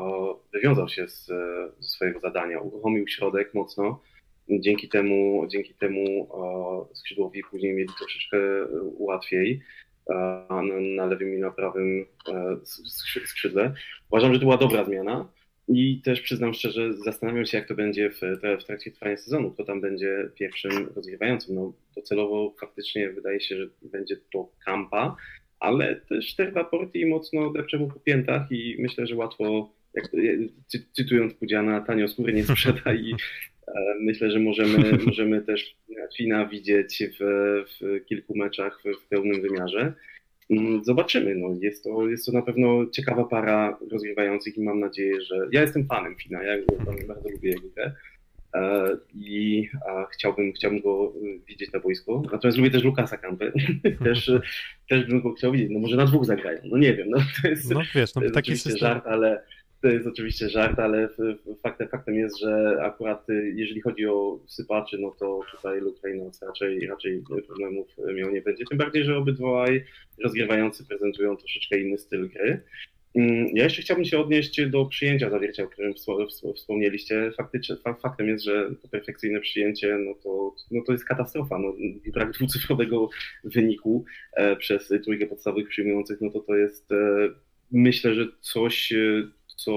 wywiązał 0.54 0.90
się 0.90 1.08
z, 1.08 1.30
e, 1.30 1.70
ze 1.80 1.90
swojego 1.90 2.20
zadania. 2.20 2.60
Uruchomił 2.60 3.08
środek 3.08 3.54
mocno. 3.54 4.02
Dzięki 4.50 4.90
temu, 4.90 5.48
dzięki 5.48 5.74
temu 5.74 6.30
e, 6.92 6.96
skrzydłowi 6.96 7.44
później 7.52 7.74
mieli 7.74 7.90
troszeczkę 8.00 8.38
łatwiej 8.98 9.62
e, 10.10 10.46
na, 10.82 11.06
lewym 11.06 11.36
i 11.36 11.40
na 11.40 11.52
prawym 11.52 12.06
e, 12.28 12.34
skrzy- 12.64 13.26
skrzydle. 13.26 13.74
Uważam, 14.10 14.34
że 14.34 14.40
to 14.40 14.46
była 14.46 14.58
dobra 14.58 14.86
zmiana 14.86 15.28
i 15.68 16.02
też 16.02 16.22
przyznam 16.22 16.54
szczerze, 16.54 16.94
zastanawiam 16.94 17.46
się, 17.46 17.58
jak 17.58 17.68
to 17.68 17.76
będzie 17.76 18.10
w, 18.10 18.22
w 18.62 18.64
trakcie 18.64 18.92
trwania 18.92 19.18
sezonu, 19.18 19.52
kto 19.52 19.64
tam 19.64 19.82
będzie 19.82 20.30
pierwszym 20.36 20.90
rozgrywającym. 20.96 21.56
No, 21.56 21.74
docelowo 21.96 22.56
faktycznie 22.60 23.10
wydaje 23.10 23.42
się, 23.42 23.58
że 23.58 23.68
będzie 23.82 24.18
to 24.34 24.52
Kampa, 24.66 25.16
ale 25.60 25.96
też 25.96 26.36
Terva 26.36 26.64
Porti 26.64 27.06
mocno 27.06 27.50
depcze 27.50 27.78
mu 27.78 27.88
po 27.88 28.00
piętach 28.00 28.52
i 28.52 28.76
myślę, 28.80 29.08
że 29.08 29.16
łatwo, 29.16 29.74
jak, 29.94 30.10
cy, 30.68 30.86
cytując 30.92 31.34
Pudziana, 31.34 31.82
tanio 31.82 32.08
skóry 32.08 32.34
nie 32.34 32.44
sprzeda 32.44 32.94
i 32.94 33.14
e, 33.68 33.74
myślę, 34.00 34.32
że 34.32 34.40
możemy, 34.40 34.98
możemy 35.08 35.42
też 35.42 35.76
Fina 36.18 36.46
widzieć 36.46 37.04
w, 37.20 37.24
w 37.80 38.06
kilku 38.06 38.38
meczach 38.38 38.82
w, 38.86 39.06
w 39.06 39.08
pełnym 39.08 39.42
wymiarze. 39.42 39.94
Mm, 40.52 40.84
Zobaczymy. 40.84 41.36
No, 41.36 41.48
jest, 41.62 41.84
to, 41.84 42.08
jest 42.10 42.26
to 42.26 42.32
na 42.32 42.42
pewno 42.42 42.86
ciekawa 42.92 43.24
para 43.24 43.78
rozgrywających 43.92 44.58
i 44.58 44.62
mam 44.64 44.80
nadzieję, 44.80 45.22
że. 45.22 45.36
Ja 45.52 45.62
jestem 45.62 45.88
fanem 45.88 46.16
Fina, 46.16 46.44
ja 46.44 46.54
bardzo 47.08 47.30
lubię 47.30 47.50
jego 47.50 47.68
grę 47.76 47.92
e, 48.56 48.98
i 49.14 49.68
chciałbym, 50.14 50.54
chciałbym 50.54 50.82
go 50.82 51.14
y, 51.24 51.40
widzieć 51.48 51.72
na 51.72 51.80
boisku. 51.80 52.24
Natomiast 52.32 52.58
lubię 52.58 52.72
też 52.72 52.84
Lukasa 52.84 53.18
Kampę. 53.18 53.52
też, 54.04 54.28
y, 54.28 54.42
też 54.90 55.06
bym 55.06 55.22
go 55.22 55.34
chciał 55.34 55.52
widzieć. 55.52 55.70
No 55.72 55.80
może 55.80 55.96
na 55.98 56.06
dwóch 56.06 56.26
zagrają. 56.26 56.60
No 56.66 56.78
nie 56.78 56.94
wiem. 56.96 57.10
No, 57.10 57.18
to 57.42 57.48
jest, 57.48 57.72
No 57.72 57.82
wiesz, 57.96 58.16
no 58.16 58.22
taki 58.34 58.58
system. 58.58 58.78
żart, 58.78 59.08
ale 59.08 59.44
to 59.82 59.88
jest 59.88 60.08
oczywiście 60.08 60.50
żart, 60.50 60.80
ale 60.80 61.10
faktem, 61.64 61.88
faktem 61.88 62.16
jest, 62.16 62.40
że 62.40 62.78
akurat 62.82 63.30
y, 63.30 63.54
jeżeli 63.56 63.82
chodzi 63.82 64.06
o 64.08 64.40
sypaczy, 64.48 64.98
no 65.00 65.12
to 65.20 65.40
tutaj 65.52 65.82
Luke 65.82 66.00
Reynolds 66.04 66.42
raczej, 66.42 66.88
raczej 66.88 67.24
problemów 67.48 67.88
miał 68.16 68.32
nie 68.32 68.42
będzie. 68.42 68.66
Tym 68.70 68.78
bardziej, 68.78 69.04
że 69.04 69.18
obydwaj 69.18 69.86
rozgrywający 70.24 70.86
prezentują 70.88 71.38
troszeczkę 71.38 71.80
inny 71.80 71.98
styl 71.98 72.30
gry. 72.30 72.62
Mm, 73.16 73.48
Ja 73.54 73.64
jeszcze 73.64 73.82
chciałbym 73.82 74.06
się 74.06 74.20
odnieść 74.20 74.66
do 74.66 74.86
przyjęcia 74.86 75.30
zawiercia, 75.30 75.64
o 75.64 75.68
którym 75.68 75.94
wspo- 75.94 76.28
wspo- 76.28 76.54
wspomnieliście. 76.54 77.32
Faktem 78.02 78.28
jest, 78.28 78.44
że 78.44 78.72
to 78.82 78.88
perfekcyjne 78.88 79.40
przyjęcie, 79.40 79.98
no 79.98 80.14
to, 80.24 80.56
no 80.72 80.82
to 80.86 80.92
jest 80.92 81.06
katastrofa. 81.06 81.60
No, 81.60 81.74
brak 82.14 82.32
dwucyfrowego 82.32 83.10
wyniku 83.44 84.06
e, 84.34 84.56
przez 84.56 84.94
trójkę 85.04 85.28
podstawowych 85.28 85.68
przyjmujących, 85.70 86.22
no 86.22 86.30
to 86.32 86.40
to 86.40 86.56
jest 86.56 86.92
e, 86.92 86.96
myślę, 87.72 88.14
że 88.16 88.28
coś, 88.42 88.92
e, 88.94 88.98
co 89.64 89.72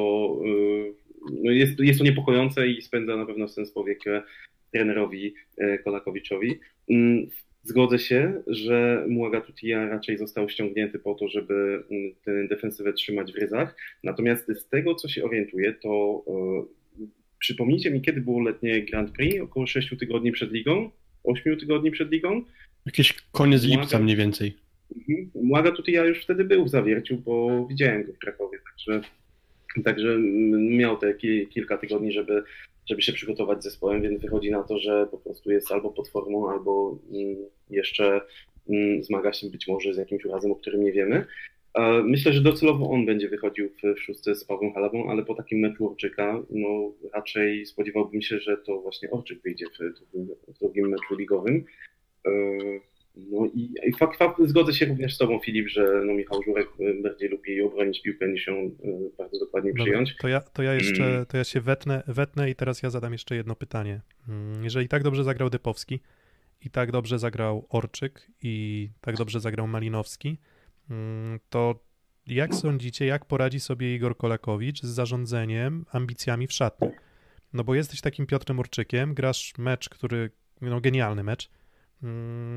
e, 0.44 0.92
no 1.42 1.50
jest, 1.50 1.80
jest 1.80 1.98
to 1.98 2.04
niepokojące 2.04 2.68
i 2.68 2.82
spędza 2.82 3.16
na 3.16 3.26
pewno 3.26 3.48
sens 3.48 3.72
powiek 3.72 4.00
trenerowi 4.72 5.34
e, 5.58 5.78
Kolakowiczowi. 5.78 6.58
Mm, 6.90 7.26
Zgodzę 7.66 7.98
się, 7.98 8.42
że 8.46 9.06
Muaga 9.08 9.40
Tutia 9.40 9.88
raczej 9.88 10.18
został 10.18 10.48
ściągnięty 10.48 10.98
po 10.98 11.14
to, 11.14 11.28
żeby 11.28 11.84
mm, 11.90 12.14
tę 12.24 12.48
defensywę 12.48 12.92
trzymać 12.92 13.32
w 13.32 13.36
ryzach. 13.36 13.76
Natomiast 14.02 14.46
z 14.46 14.68
tego, 14.68 14.94
co 14.94 15.08
się 15.08 15.24
orientuję, 15.24 15.72
to 15.72 16.24
e, 16.28 17.02
przypomnijcie 17.38 17.90
mi, 17.90 18.02
kiedy 18.02 18.20
było 18.20 18.40
letnie 18.40 18.82
Grand 18.82 19.10
Prix? 19.10 19.40
Około 19.40 19.66
6 19.66 19.94
tygodni 19.98 20.32
przed 20.32 20.52
ligą? 20.52 20.90
8 21.24 21.56
tygodni 21.56 21.90
przed 21.90 22.10
ligą? 22.10 22.42
Jakieś 22.86 23.12
koniec 23.32 23.62
lipca 23.64 23.80
Błagam. 23.80 24.02
mniej 24.02 24.16
więcej. 24.16 24.56
Mhm. 24.96 25.30
Młaga 25.34 25.72
tutaj 25.72 25.94
ja 25.94 26.04
już 26.04 26.22
wtedy 26.22 26.44
był 26.44 26.64
w 26.64 26.70
zawierciu, 26.70 27.18
bo 27.18 27.66
widziałem 27.66 28.04
go 28.04 28.12
w 28.12 28.18
Krakowie, 28.18 28.58
także, 28.70 29.08
także 29.82 30.18
miał 30.58 30.96
te 30.96 31.14
ki- 31.14 31.46
kilka 31.50 31.78
tygodni, 31.78 32.12
żeby, 32.12 32.42
żeby 32.88 33.02
się 33.02 33.12
przygotować 33.12 33.60
z 33.60 33.64
zespołem, 33.64 34.02
więc 34.02 34.22
wychodzi 34.22 34.50
na 34.50 34.62
to, 34.62 34.78
że 34.78 35.06
po 35.10 35.18
prostu 35.18 35.50
jest 35.50 35.72
albo 35.72 35.90
pod 35.90 36.08
formą, 36.08 36.50
albo 36.50 36.98
mm, 37.12 37.36
jeszcze 37.70 38.20
mm, 38.68 39.02
zmaga 39.02 39.32
się 39.32 39.50
być 39.50 39.68
może 39.68 39.94
z 39.94 39.96
jakimś 39.96 40.24
urazem, 40.24 40.52
o 40.52 40.56
którym 40.56 40.84
nie 40.84 40.92
wiemy. 40.92 41.26
E, 41.74 42.02
Myślę, 42.02 42.32
że 42.32 42.40
docelowo 42.40 42.90
on 42.90 43.06
będzie 43.06 43.28
wychodził 43.28 43.68
w, 43.68 43.98
szóstce 44.00 44.34
z 44.34 44.44
Pawłem 44.44 44.72
Halabą, 44.72 45.10
ale 45.10 45.24
po 45.24 45.34
takim 45.34 45.58
meczu 45.58 45.90
Orczyka, 45.90 46.42
no 46.50 46.92
raczej 47.14 47.66
spodziewałbym 47.66 48.22
się, 48.22 48.38
że 48.38 48.56
to 48.56 48.80
właśnie 48.80 49.10
Orczyk 49.10 49.42
wyjdzie 49.42 49.66
w 49.66 49.78
drugim, 49.78 50.28
w 50.48 50.58
drugim 50.58 50.88
meczu 50.88 51.14
ligowym. 51.16 51.64
No 53.16 53.46
i, 53.54 53.74
i 53.86 53.92
fakt, 53.92 54.18
fakt, 54.18 54.36
zgodzę 54.44 54.72
się 54.72 54.86
również 54.86 55.14
z 55.14 55.18
Tobą, 55.18 55.38
Filip, 55.38 55.68
że 55.68 56.02
no, 56.06 56.12
Michał 56.14 56.42
Żurek 56.42 56.68
y, 56.80 57.02
bardziej 57.02 57.28
lubi 57.28 57.62
obronić 57.62 58.02
piłkę 58.02 58.28
niż 58.28 58.46
ją 58.46 58.54
y, 58.54 58.70
bardzo 59.18 59.38
dokładnie 59.38 59.70
Dobra, 59.70 59.84
przyjąć. 59.84 60.16
to 60.16 60.28
ja, 60.28 60.40
to 60.40 60.62
ja 60.62 60.74
jeszcze, 60.74 61.04
Mm. 61.06 61.26
to 61.26 61.36
ja 61.36 61.44
się 61.44 61.60
wetnę, 61.60 62.02
wetnę 62.06 62.50
i 62.50 62.54
teraz 62.54 62.82
ja 62.82 62.90
zadam 62.90 63.12
jeszcze 63.12 63.36
jedno 63.36 63.54
pytanie. 63.56 64.00
Mm, 64.28 64.64
Jeżeli 64.64 64.88
tak 64.88 65.02
dobrze 65.02 65.24
zagrał 65.24 65.50
Depowski 65.50 66.00
i 66.64 66.70
tak 66.70 66.92
dobrze 66.92 67.18
zagrał 67.18 67.66
Orczyk 67.68 68.26
i 68.42 68.88
tak 69.00 69.16
dobrze 69.16 69.40
zagrał 69.40 69.66
Malinowski, 69.66 70.38
mm, 70.90 71.38
to 71.50 71.84
jak 72.26 72.54
sądzicie, 72.54 73.06
jak 73.06 73.24
poradzi 73.24 73.60
sobie 73.60 73.94
Igor 73.94 74.16
Kolakowicz 74.16 74.80
z 74.82 74.86
zarządzeniem 74.88 75.84
ambicjami 75.92 76.46
w 76.46 76.52
szatni? 76.52 76.88
No 77.52 77.64
bo 77.64 77.74
jesteś 77.74 78.00
takim 78.00 78.26
Piotrem 78.26 78.60
Orczykiem, 78.60 79.14
grasz 79.14 79.52
mecz, 79.58 79.88
który, 79.88 80.30
no 80.60 80.80
genialny 80.80 81.24
mecz, 81.24 81.50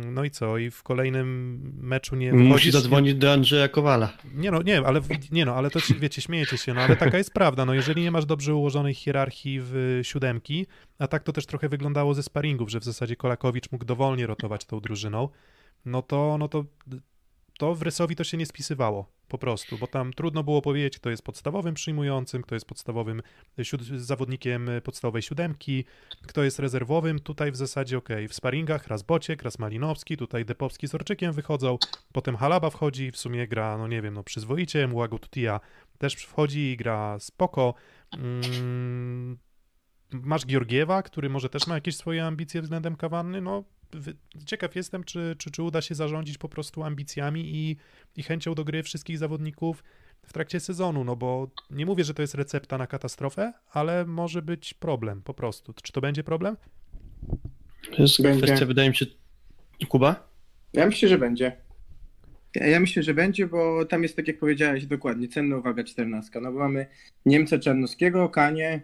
no 0.05 0.23
i 0.23 0.31
co? 0.31 0.57
I 0.57 0.71
w 0.71 0.83
kolejnym 0.83 1.59
meczu 1.81 2.15
nie 2.15 2.33
Musi 2.33 2.49
wchodzisz- 2.69 2.71
zadzwonić 2.71 3.15
do 3.15 3.33
Andrzeja 3.33 3.67
Kowala. 3.67 4.13
nie 4.35 4.51
no, 4.51 4.61
nie, 4.61 4.81
ale 4.87 5.01
nie 5.31 5.45
no, 5.45 5.55
ale 5.55 5.69
to 5.69 5.79
wiecie, 5.99 6.21
śmiejecie 6.21 6.57
się, 6.57 6.73
no 6.73 6.81
ale 6.81 6.95
taka 6.95 7.17
jest 7.17 7.33
prawda, 7.33 7.65
no 7.65 7.73
jeżeli 7.73 8.01
nie 8.01 8.11
masz 8.11 8.25
dobrze 8.25 8.55
ułożonej 8.55 8.93
hierarchii 8.93 9.59
w 9.61 9.99
siódemki, 10.03 10.67
a 10.99 11.07
tak 11.07 11.23
to 11.23 11.33
też 11.33 11.45
trochę 11.45 11.69
wyglądało 11.69 12.13
ze 12.13 12.23
sparingów, 12.23 12.69
że 12.69 12.79
w 12.79 12.83
zasadzie 12.83 13.15
Kolakowicz 13.15 13.71
mógł 13.71 13.85
dowolnie 13.85 14.27
rotować 14.27 14.65
tą 14.65 14.79
drużyną, 14.79 15.29
no 15.85 16.01
to, 16.01 16.35
no 16.39 16.47
to, 16.47 16.65
to 17.57 17.75
w 17.75 17.81
Rysowi 17.81 18.15
to 18.15 18.23
się 18.23 18.37
nie 18.37 18.45
spisywało, 18.45 19.11
po 19.27 19.37
prostu, 19.37 19.77
bo 19.77 19.87
tam 19.87 20.13
trudno 20.13 20.43
było 20.43 20.61
powiedzieć, 20.61 20.99
kto 20.99 21.09
jest 21.09 21.23
podstawowym 21.23 21.73
przyjmującym, 21.73 22.41
kto 22.41 22.55
jest 22.55 22.65
podstawowym 22.65 23.21
siód- 23.59 23.97
zawodnikiem 23.97 24.69
podstawowej 24.83 25.21
siódemki, 25.21 25.85
kto 26.27 26.43
jest 26.43 26.59
rezerwowym, 26.59 27.19
tutaj 27.19 27.51
w 27.51 27.55
zasadzie 27.55 27.97
okej, 27.97 28.27
w 28.27 28.33
sparingach 28.33 28.87
raz 28.87 29.03
Bociek, 29.03 29.43
raz 29.43 29.59
Malinowski, 29.59 30.17
tutaj 30.17 30.45
Depowski 30.45 30.87
z 30.87 30.95
Orczykiem 30.95 31.33
wychodzą, 31.33 31.77
Potem 32.13 32.35
Halaba 32.35 32.69
wchodzi, 32.69 33.11
w 33.11 33.17
sumie 33.17 33.47
gra, 33.47 33.77
no 33.77 33.87
nie 33.87 34.01
wiem, 34.01 34.13
no 34.13 34.23
przyzwoicie, 34.23 34.87
Młago 34.87 35.19
Tutia 35.19 35.59
też 35.97 36.13
wchodzi 36.13 36.59
i 36.59 36.77
gra 36.77 37.19
spoko. 37.19 37.73
Mm, 38.13 39.37
masz 40.11 40.45
Georgiewa, 40.45 41.03
który 41.03 41.29
może 41.29 41.49
też 41.49 41.67
ma 41.67 41.75
jakieś 41.75 41.97
swoje 41.97 42.25
ambicje 42.25 42.61
względem 42.61 42.95
Kawanny, 42.95 43.41
no 43.41 43.63
ciekaw 44.45 44.75
jestem, 44.75 45.03
czy, 45.03 45.35
czy, 45.37 45.51
czy 45.51 45.63
uda 45.63 45.81
się 45.81 45.95
zarządzić 45.95 46.37
po 46.37 46.49
prostu 46.49 46.83
ambicjami 46.83 47.55
i, 47.55 47.77
i 48.15 48.23
chęcią 48.23 48.55
do 48.55 48.63
gry 48.63 48.83
wszystkich 48.83 49.17
zawodników 49.17 49.83
w 50.25 50.33
trakcie 50.33 50.59
sezonu, 50.59 51.03
no 51.03 51.15
bo 51.15 51.51
nie 51.69 51.85
mówię, 51.85 52.03
że 52.03 52.13
to 52.13 52.21
jest 52.21 52.35
recepta 52.35 52.77
na 52.77 52.87
katastrofę, 52.87 53.53
ale 53.71 54.05
może 54.05 54.41
być 54.41 54.73
problem 54.73 55.21
po 55.21 55.33
prostu. 55.33 55.73
Czy 55.73 55.93
to 55.93 56.01
będzie 56.01 56.23
problem? 56.23 56.57
To 57.95 58.01
jest 58.01 58.21
Będzie. 58.21 58.45
kwestia, 58.45 58.65
wydaje 58.65 58.89
mi 58.89 58.95
się... 58.95 59.05
Kuba? 59.89 60.29
Ja 60.73 60.85
myślę, 60.85 61.09
że 61.09 61.17
będzie. 61.17 61.57
Ja, 62.55 62.79
myślę, 62.79 63.03
że 63.03 63.13
będzie, 63.13 63.47
bo 63.47 63.85
tam 63.85 64.03
jest, 64.03 64.15
tak 64.15 64.27
jak 64.27 64.39
powiedziałeś, 64.39 64.85
dokładnie, 64.85 65.27
cenna 65.27 65.57
uwaga 65.57 65.83
14. 65.83 66.39
No 66.41 66.51
bo 66.51 66.59
mamy 66.59 66.85
Niemca 67.25 67.59
Czarnowskiego, 67.59 68.29
Kanie, 68.29 68.81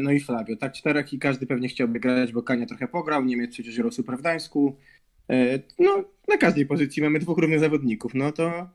no 0.00 0.12
i 0.12 0.20
Flavio. 0.20 0.56
Tak, 0.56 0.72
czterech 0.72 1.12
i 1.12 1.18
każdy 1.18 1.46
pewnie 1.46 1.68
chciałby 1.68 2.00
grać, 2.00 2.32
bo 2.32 2.42
Kanie 2.42 2.66
trochę 2.66 2.88
pograł, 2.88 3.24
Niemiec 3.24 3.52
przecież 3.52 3.76
grał 3.76 3.92
super 3.92 4.16
w 4.16 4.20
Gdańsku. 4.20 4.76
E, 5.30 5.58
no, 5.78 6.04
na 6.28 6.36
każdej 6.36 6.66
pozycji 6.66 7.02
mamy 7.02 7.18
dwóch 7.18 7.38
równych 7.38 7.60
zawodników, 7.60 8.14
no 8.14 8.32
to 8.32 8.68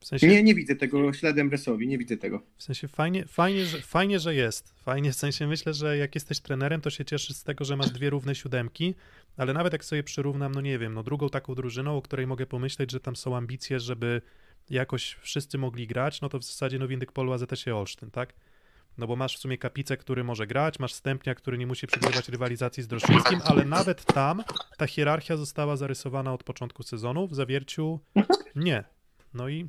W 0.00 0.06
sensie, 0.06 0.28
nie, 0.28 0.42
nie 0.42 0.54
widzę 0.54 0.76
tego 0.76 1.12
śladem 1.12 1.48
Bresowi, 1.48 1.88
nie 1.88 1.98
widzę 1.98 2.16
tego. 2.16 2.42
w 2.58 2.62
sensie 2.62 2.88
fajnie, 2.88 3.26
fajnie, 3.26 3.64
że, 3.64 3.78
fajnie, 3.78 4.18
że 4.18 4.34
jest. 4.34 4.74
Fajnie, 4.74 5.12
w 5.12 5.16
sensie 5.16 5.46
myślę, 5.46 5.74
że 5.74 5.96
jak 5.96 6.14
jesteś 6.14 6.40
trenerem, 6.40 6.80
to 6.80 6.90
się 6.90 7.04
cieszysz 7.04 7.36
z 7.36 7.44
tego, 7.44 7.64
że 7.64 7.76
masz 7.76 7.90
dwie 7.90 8.10
równe 8.10 8.34
siódemki, 8.34 8.94
ale 9.36 9.52
nawet 9.52 9.72
jak 9.72 9.84
sobie 9.84 10.02
przyrównam, 10.02 10.52
no 10.52 10.60
nie 10.60 10.78
wiem, 10.78 10.94
no 10.94 11.02
drugą 11.02 11.28
taką 11.28 11.54
drużyną, 11.54 11.96
o 11.96 12.02
której 12.02 12.26
mogę 12.26 12.46
pomyśleć, 12.46 12.92
że 12.92 13.00
tam 13.00 13.16
są 13.16 13.36
ambicje, 13.36 13.80
żeby 13.80 14.22
jakoś 14.70 15.14
wszyscy 15.14 15.58
mogli 15.58 15.86
grać, 15.86 16.20
no 16.20 16.28
to 16.28 16.38
w 16.38 16.44
zasadzie 16.44 16.78
no 16.78 16.88
Windyk 16.88 17.12
Polu 17.12 17.32
AZS 17.32 17.68
Olsztyn, 17.68 18.10
tak? 18.10 18.34
No 18.98 19.06
bo 19.06 19.16
masz 19.16 19.36
w 19.36 19.40
sumie 19.40 19.58
Kapicę, 19.58 19.96
który 19.96 20.24
może 20.24 20.46
grać, 20.46 20.78
masz 20.78 20.92
Stępnia, 20.94 21.34
który 21.34 21.58
nie 21.58 21.66
musi 21.66 21.86
przegrywać 21.86 22.28
rywalizacji 22.28 22.82
z 22.82 22.88
Droszyńskim, 22.88 23.40
ale 23.44 23.64
nawet 23.64 24.04
tam 24.04 24.44
ta 24.76 24.86
hierarchia 24.86 25.36
została 25.36 25.76
zarysowana 25.76 26.32
od 26.32 26.44
początku 26.44 26.82
sezonu, 26.82 27.28
w 27.28 27.34
zawierciu 27.34 28.00
nie. 28.56 28.84
No 29.34 29.48
i 29.48 29.68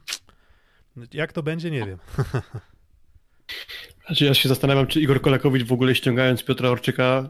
jak 1.14 1.34
to 1.34 1.44
będzie, 1.44 1.72
nie 1.72 1.86
wiem. 1.86 1.98
Znaczy 4.06 4.26
ja 4.26 4.34
się 4.34 4.50
zastanawiam, 4.50 4.88
czy 4.88 5.02
Igor 5.02 5.22
Kolakowicz 5.22 5.68
w 5.68 5.74
ogóle 5.74 5.96
ściągając 5.96 6.44
Piotra 6.44 6.70
Orczyka 6.70 7.30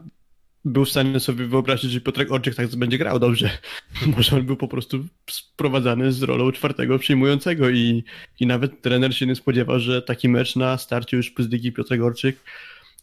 był 0.64 0.84
w 0.84 0.90
stanie 0.90 1.20
sobie 1.20 1.46
wyobrazić, 1.46 1.90
że 1.90 2.00
Piotrek 2.00 2.32
Orczyk 2.32 2.54
tak 2.54 2.76
będzie 2.76 2.98
grał 2.98 3.18
dobrze. 3.18 3.50
Może 4.16 4.36
on 4.36 4.42
był 4.42 4.56
po 4.56 4.68
prostu 4.68 5.04
sprowadzany 5.30 6.12
z 6.12 6.22
rolą 6.22 6.52
czwartego 6.52 6.98
przyjmującego 6.98 7.70
i, 7.70 8.04
i 8.40 8.46
nawet 8.46 8.82
trener 8.82 9.16
się 9.16 9.26
nie 9.26 9.34
spodziewał, 9.34 9.80
że 9.80 10.02
taki 10.02 10.28
mecz 10.28 10.56
na 10.56 10.78
starcie 10.78 11.16
już 11.16 11.30
plus 11.30 11.48
ligi 11.48 11.72
Piotrek 11.72 12.02
Orczyk 12.02 12.36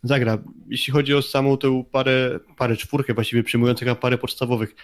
zagra. 0.03 0.37
Jeśli 0.67 0.93
chodzi 0.93 1.13
o 1.13 1.21
samą 1.21 1.57
tę 1.57 1.83
parę, 1.91 2.39
parę 2.57 2.77
czwórkę 2.77 3.13
właściwie 3.13 3.43
przyjmujących, 3.43 3.87
a 3.87 3.95
parę 3.95 4.17
podstawowych, 4.17 4.75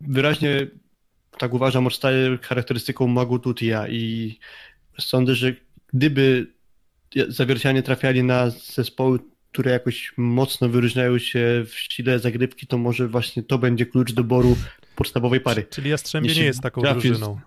wyraźnie 0.00 0.66
tak 1.38 1.54
uważam, 1.54 1.86
odstaje 1.86 2.38
charakterystyką 2.42 3.06
Magu 3.06 3.38
Tutia 3.38 3.88
i 3.88 4.38
sądzę, 4.98 5.34
że 5.34 5.54
gdyby 5.92 6.46
zawiercianie 7.28 7.82
trafiali 7.82 8.24
na 8.24 8.50
zespoły, 8.50 9.18
które 9.52 9.70
jakoś 9.70 10.12
mocno 10.16 10.68
wyróżniają 10.68 11.18
się 11.18 11.64
w 11.66 11.74
stile 11.74 12.18
zagrywki, 12.18 12.66
to 12.66 12.78
może 12.78 13.08
właśnie 13.08 13.42
to 13.42 13.58
będzie 13.58 13.86
klucz 13.86 14.12
doboru 14.12 14.56
podstawowej 14.96 15.40
pary. 15.40 15.66
Czyli 15.70 15.90
Jastrzębie 15.90 16.28
Jeśli 16.28 16.40
nie 16.42 16.46
jest 16.46 16.60
taką 16.60 16.82
drużyną. 16.82 17.40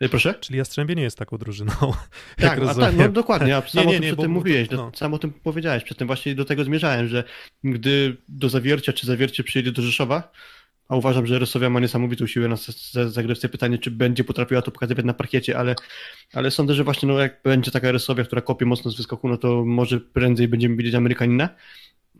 E, 0.00 0.08
Proszę? 0.08 0.34
Czyli 0.34 0.58
Jastrzębie 0.58 0.94
nie 0.94 1.02
jest 1.02 1.18
taką 1.18 1.38
drużyną. 1.38 1.72
Tak, 2.36 2.58
a 2.68 2.74
tak, 2.74 2.96
no 2.96 3.08
dokładnie, 3.08 3.56
a 3.56 3.62
sam 3.68 3.82
Nie, 3.82 3.88
o 3.88 3.92
nie, 3.92 3.92
tym 3.92 4.02
nie, 4.02 4.08
przedtem 4.08 4.32
bo- 4.32 4.38
mówiłeś, 4.38 4.70
no. 4.70 4.76
no. 4.76 4.92
sam 4.94 5.14
o 5.14 5.18
tym 5.18 5.32
powiedziałeś, 5.32 5.84
przedtem 5.84 6.06
właśnie 6.06 6.34
do 6.34 6.44
tego 6.44 6.64
zmierzałem, 6.64 7.08
że 7.08 7.24
gdy 7.64 8.16
do 8.28 8.48
zawiercia 8.48 8.92
czy 8.92 9.06
zawiercie 9.06 9.44
przyjedzie 9.44 9.72
do 9.72 9.82
Rzeszowa, 9.82 10.32
a 10.88 10.96
uważam, 10.96 11.26
że 11.26 11.38
Rosowia 11.38 11.70
ma 11.70 11.80
niesamowitą 11.80 12.26
siłę 12.26 12.48
na 12.48 12.56
zagrywce, 13.08 13.48
pytanie, 13.48 13.78
czy 13.78 13.90
będzie 13.90 14.24
potrafiła 14.24 14.62
to 14.62 14.70
pokazywać 14.70 15.04
na 15.04 15.14
parkiecie, 15.14 15.58
ale, 15.58 15.74
ale 16.32 16.50
sądzę, 16.50 16.74
że 16.74 16.84
właśnie 16.84 17.08
no, 17.08 17.18
jak 17.18 17.40
będzie 17.44 17.70
taka 17.70 17.92
Rosowia, 17.92 18.24
która 18.24 18.42
kopie 18.42 18.66
mocno 18.66 18.90
z 18.90 18.96
wyskoku, 18.96 19.28
no 19.28 19.36
to 19.36 19.64
może 19.64 20.00
prędzej 20.00 20.48
będziemy 20.48 20.76
widzieć 20.76 20.94
Amerykanina, 20.94 21.48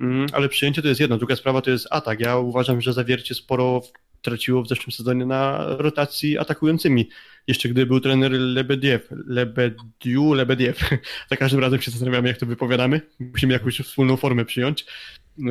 Mm, 0.00 0.26
ale 0.32 0.48
przyjęcie 0.48 0.82
to 0.82 0.88
jest 0.88 1.00
jedno, 1.00 1.18
druga 1.18 1.36
sprawa 1.36 1.60
to 1.60 1.70
jest 1.70 1.86
atak. 1.90 2.20
Ja 2.20 2.36
uważam, 2.36 2.80
że 2.80 2.92
zawiercie 2.92 3.34
sporo 3.34 3.82
traciło 4.22 4.62
w 4.62 4.68
zeszłym 4.68 4.92
sezonie 4.92 5.26
na 5.26 5.66
rotacji 5.78 6.38
atakującymi. 6.38 7.08
Jeszcze 7.46 7.68
gdy 7.68 7.86
był 7.86 8.00
trener 8.00 8.32
Lebediew, 8.32 9.08
Lebediu, 9.26 10.32
Lebediew. 10.32 10.90
Za 11.30 11.36
każdym 11.36 11.60
razem 11.60 11.80
się 11.80 11.90
zastanawiamy, 11.90 12.28
jak 12.28 12.38
to 12.38 12.46
wypowiadamy. 12.46 13.00
Musimy 13.18 13.52
jakąś 13.52 13.80
wspólną 13.80 14.16
formę 14.16 14.44
przyjąć, 14.44 14.86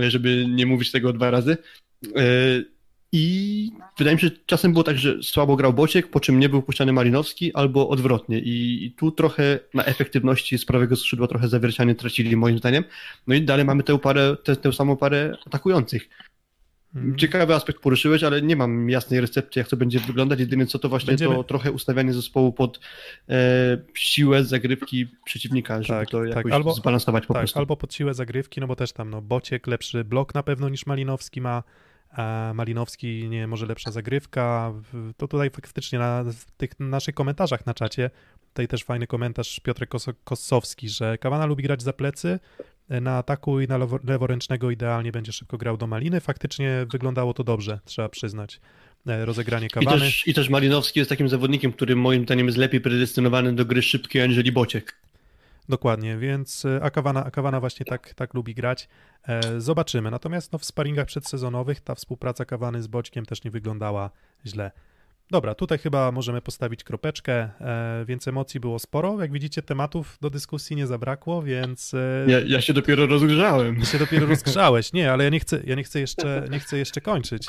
żeby 0.08 0.46
nie 0.50 0.66
mówić 0.66 0.92
tego 0.92 1.14
dwa 1.14 1.32
razy. 1.32 1.58
I 3.16 3.72
wydaje 3.98 4.16
mi 4.16 4.22
się, 4.22 4.28
że 4.28 4.34
czasem 4.46 4.72
było 4.72 4.84
tak, 4.84 4.98
że 4.98 5.24
słabo 5.24 5.56
grał 5.56 5.74
Bociek, 5.74 6.08
po 6.08 6.20
czym 6.20 6.40
nie 6.40 6.50
był 6.50 6.62
puszczany 6.62 6.94
Malinowski, 6.94 7.54
albo 7.54 7.90
odwrotnie. 7.90 8.40
I, 8.40 8.92
tu 8.98 9.12
trochę 9.12 9.60
na 9.74 9.86
efektywności 9.86 10.58
z 10.58 10.66
prawego 10.66 10.96
skrzydła 10.96 11.28
trochę 11.28 11.48
zawiercianie 11.48 11.96
tracili, 11.96 12.36
moim 12.38 12.58
zdaniem. 12.58 12.84
No 13.28 13.36
i 13.36 13.42
dalej 13.42 13.66
mamy 13.66 13.84
tę 13.84 14.00
parę, 14.00 14.36
tę, 14.44 14.56
tę 14.56 14.74
samą 14.74 14.98
parę 14.98 15.38
atakujących. 15.48 16.10
Mm. 16.96 17.16
Ciekawy 17.18 17.56
aspekt 17.56 17.80
poruszyłeś, 17.82 18.24
ale 18.24 18.42
nie 18.42 18.56
mam 18.56 18.90
jasnej 18.90 19.22
recepty, 19.22 19.60
jak 19.60 19.68
to 19.70 19.78
będzie 19.78 20.00
wyglądać. 20.00 20.40
Jedynie 20.40 20.66
co 20.68 20.80
to 20.80 20.90
właśnie 20.90 21.08
Będziemy- 21.08 21.36
to 21.36 21.44
trochę 21.44 21.72
ustawianie 21.72 22.14
zespołu 22.14 22.54
pod 22.54 22.80
e, 23.30 23.78
siłę 23.94 24.44
zagrywki 24.44 25.08
przeciwnika, 25.26 25.84
żeby 25.84 26.00
Tak, 26.00 26.10
to 26.10 26.20
tak, 26.20 26.30
jakoś 26.36 26.52
albo- 26.52 26.74
zbalansować 26.74 27.26
po 27.26 27.34
tak, 27.34 27.42
prostu. 27.42 27.60
albo 27.60 27.78
pod 27.78 27.94
siłę 27.94 28.14
zagrywki, 28.14 28.62
no 28.62 28.68
bo 28.68 28.76
też 28.76 28.92
tam 28.92 29.10
no, 29.10 29.22
Bociek 29.22 29.68
lepszy 29.68 30.04
blok 30.04 30.34
na 30.36 30.44
pewno 30.44 30.70
niż 30.70 30.86
Malinowski 30.86 31.42
ma, 31.42 31.64
Malinowski 32.54 33.30
nie 33.30 33.48
może 33.48 33.66
lepsza 33.66 33.92
zagrywka. 33.92 34.74
To 35.18 35.28
tutaj 35.28 35.50
faktycznie 35.50 36.00
na 36.00 36.24
w 36.24 36.52
tych 36.52 36.80
naszych 36.80 37.16
komentarzach 37.16 37.66
na 37.66 37.74
czacie, 37.74 38.10
tutaj 38.48 38.68
też 38.68 38.84
fajny 38.84 39.08
komentarz 39.08 39.60
Piotrek 39.60 39.90
Kos- 39.90 40.14
Kossowski, 40.24 40.90
że 40.90 41.18
Kawana 41.18 41.46
lubi 41.46 41.64
grać 41.64 41.82
za 41.82 41.94
plecy, 41.94 42.40
na 42.90 43.18
ataku 43.18 43.60
i 43.60 43.68
na 43.68 43.78
lewo, 43.78 44.00
leworęcznego 44.04 44.72
idealnie 44.72 45.12
będzie 45.12 45.32
szybko 45.32 45.58
grał 45.58 45.78
do 45.78 45.88
Maliny. 45.88 46.22
Faktycznie 46.22 46.86
wyglądało 46.92 47.34
to 47.34 47.44
dobrze, 47.44 47.80
trzeba 47.86 48.10
przyznać. 48.10 48.60
E, 49.08 49.26
Rozegranie 49.26 49.68
I 49.68 49.70
Kawany. 49.70 50.00
też, 50.02 50.28
I 50.28 50.34
też 50.34 50.50
Malinowski 50.50 51.00
jest 51.00 51.10
takim 51.10 51.30
zawodnikiem, 51.30 51.74
który 51.74 51.96
moim 51.96 52.24
zdaniem 52.24 52.46
jest 52.46 52.58
lepiej 52.58 52.82
predestynowany 52.82 53.54
do 53.56 53.66
gry 53.66 53.82
szybkiej 53.82 54.22
aniżeli 54.22 54.52
Bociek. 54.52 55.03
Dokładnie, 55.70 56.18
więc 56.18 56.66
e, 56.66 56.84
Akawana, 56.84 57.26
Akawana 57.26 57.60
właśnie 57.60 57.86
tak, 57.86 58.14
tak 58.14 58.34
lubi 58.34 58.56
grać. 58.56 58.90
E, 59.28 59.62
zobaczymy. 59.62 60.12
Natomiast 60.12 60.52
no, 60.52 60.60
w 60.60 60.66
sparingach 60.66 61.08
przedsezonowych 61.08 61.82
ta 61.82 61.96
współpraca 61.96 62.46
Kawany 62.46 62.82
z 62.82 62.88
Boćkiem 62.88 63.26
też 63.26 63.44
nie 63.44 63.52
wyglądała 63.52 64.10
źle. 64.46 64.72
Dobra, 65.32 65.56
tutaj 65.56 65.78
chyba 65.78 66.12
możemy 66.12 66.42
postawić 66.42 66.84
kropeczkę, 66.84 67.34
e, 67.62 68.06
więc 68.08 68.28
emocji 68.28 68.60
było 68.60 68.80
sporo. 68.80 69.22
Jak 69.22 69.32
widzicie, 69.32 69.62
tematów 69.62 70.18
do 70.22 70.30
dyskusji 70.30 70.76
nie 70.76 70.88
zabrakło, 70.88 71.44
więc 71.44 71.96
Ja, 72.28 72.40
ja 72.46 72.62
się 72.62 72.74
dopiero 72.74 73.06
rozgrzałem. 73.08 73.80
ty 73.80 73.86
się 73.86 74.00
dopiero 74.00 74.26
rozgrzałeś. 74.36 74.94
Nie, 74.94 75.12
ale 75.12 75.24
ja 75.24 75.30
nie 75.30 75.40
chcę, 75.40 75.62
ja 75.66 75.76
nie 75.76 75.84
chcę, 75.84 76.00
jeszcze, 76.00 76.46
nie 76.52 76.60
chcę 76.60 76.78
jeszcze 76.78 77.02
kończyć. 77.02 77.48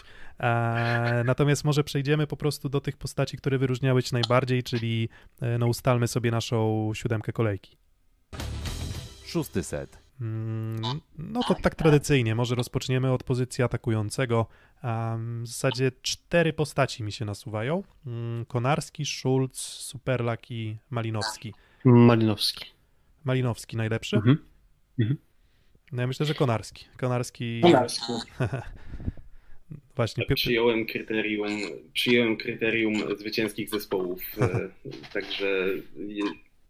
Natomiast 1.25 1.65
może 1.65 1.85
przejdziemy 1.85 2.27
po 2.27 2.37
prostu 2.37 2.69
do 2.69 2.81
tych 2.81 2.97
postaci, 2.97 3.37
które 3.37 3.59
wyróżniały 3.59 4.03
cię 4.03 4.11
najbardziej, 4.13 4.63
czyli 4.63 5.09
no, 5.59 5.67
ustalmy 5.67 6.09
sobie 6.09 6.31
naszą 6.31 6.91
siódemkę 6.95 7.33
kolejki. 7.33 7.77
Szósty 9.27 9.63
set. 9.63 9.99
Mm, 10.21 10.83
No 11.19 11.43
to 11.49 11.55
tak 11.55 11.75
tradycyjnie, 11.75 12.35
może 12.35 12.55
rozpoczniemy 12.55 13.13
od 13.13 13.23
pozycji 13.23 13.65
atakującego. 13.65 14.47
W 15.43 15.47
zasadzie 15.47 15.93
cztery 16.03 16.53
postaci 16.53 17.03
mi 17.03 17.13
się 17.13 17.25
nasuwają. 17.25 17.83
Mm, 18.07 18.45
Konarski, 18.45 19.07
Schulz, 19.07 19.59
Superlak 19.63 20.51
i 20.51 20.77
Malinowski. 20.91 21.55
Malinowski. 21.85 22.65
Malinowski 23.25 23.77
najlepszy? 23.77 24.17
Mhm. 24.17 24.39
No 25.93 26.03
ja 26.03 26.07
myślę, 26.07 26.27
że 26.27 26.35
Konarski. 26.35 26.85
Konarski 26.97 27.61
Konarski. 27.63 28.13
właśnie. 29.97 30.27
Przyjąłem 30.35 30.87
kryterium, 30.87 31.49
przyjąłem 31.93 32.37
kryterium 32.37 33.17
zwycięskich 33.19 33.71
zespołów, 33.71 34.21
e, 34.41 34.69
także 35.13 35.67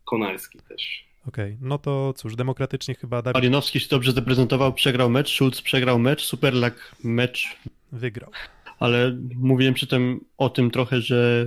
Konarski 0.05 0.59
też. 0.69 1.14
Okej, 1.29 1.59
no 1.61 1.79
to 1.79 2.15
cóż, 2.17 2.37
demokratycznie 2.37 2.95
chyba 2.95 3.23
Dawid 3.23 3.35
Malinowski 3.35 3.81
się 3.81 3.89
dobrze 3.89 4.13
zaprezentował, 4.13 4.73
przegrał 4.73 5.11
mecz, 5.11 5.35
Schulz 5.35 5.63
przegrał 5.63 5.99
mecz, 5.99 6.25
Superlak 6.25 6.97
mecz, 7.05 7.57
wygrał. 7.93 8.31
ale 8.79 9.19
mówiłem 9.35 9.75
przy 9.75 9.87
tym 9.87 10.25
o 10.39 10.51
tym 10.51 10.71
trochę, 10.71 11.01
że 11.01 11.47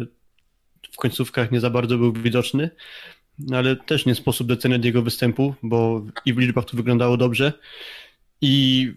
w 0.91 0.97
końcówkach 0.97 1.51
nie 1.51 1.59
za 1.59 1.69
bardzo 1.69 1.97
był 1.97 2.13
widoczny, 2.13 2.69
no 3.39 3.57
ale 3.57 3.75
też 3.75 4.05
nie 4.05 4.15
sposób 4.15 4.47
doceniać 4.47 4.85
jego 4.85 5.01
występu, 5.01 5.55
bo 5.63 6.05
i 6.25 6.33
w 6.33 6.37
liczbach 6.37 6.65
to 6.65 6.77
wyglądało 6.77 7.17
dobrze 7.17 7.53
i 8.41 8.93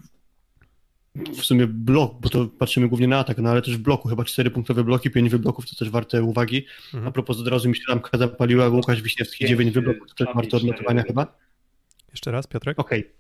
w 1.15 1.45
sumie 1.45 1.67
blok, 1.67 2.21
bo 2.21 2.29
to 2.29 2.47
patrzymy 2.47 2.89
głównie 2.89 3.09
na 3.09 3.19
atak, 3.19 3.39
no 3.39 3.51
ale 3.51 3.63
też 3.63 3.77
w 3.77 3.83
bloku, 3.83 4.09
chyba 4.09 4.23
4-punktowe 4.23 4.83
bloki, 4.85 5.11
5 5.11 5.31
wybloków, 5.31 5.71
to 5.71 5.77
też 5.77 5.91
warte 5.91 6.23
uwagi. 6.23 6.67
Mhm. 6.95 7.09
A 7.09 7.11
propos 7.11 7.41
od 7.41 7.49
razu 7.49 7.69
mi 7.69 7.77
się 7.77 7.83
ramka 7.89 8.19
zapaliła, 8.19 8.69
Łukasz 8.69 9.03
Wiśniewski 9.03 9.47
9 9.47 9.71
wybloków, 9.71 10.09
to 10.09 10.15
też 10.15 10.27
Pięć, 10.27 10.37
warte 10.37 10.57
odnotowania 10.57 11.01
cztery. 11.03 11.09
chyba. 11.09 11.39
Jeszcze 12.11 12.31
raz, 12.31 12.47
Piotrek? 12.47 12.79
Okej, 12.79 13.11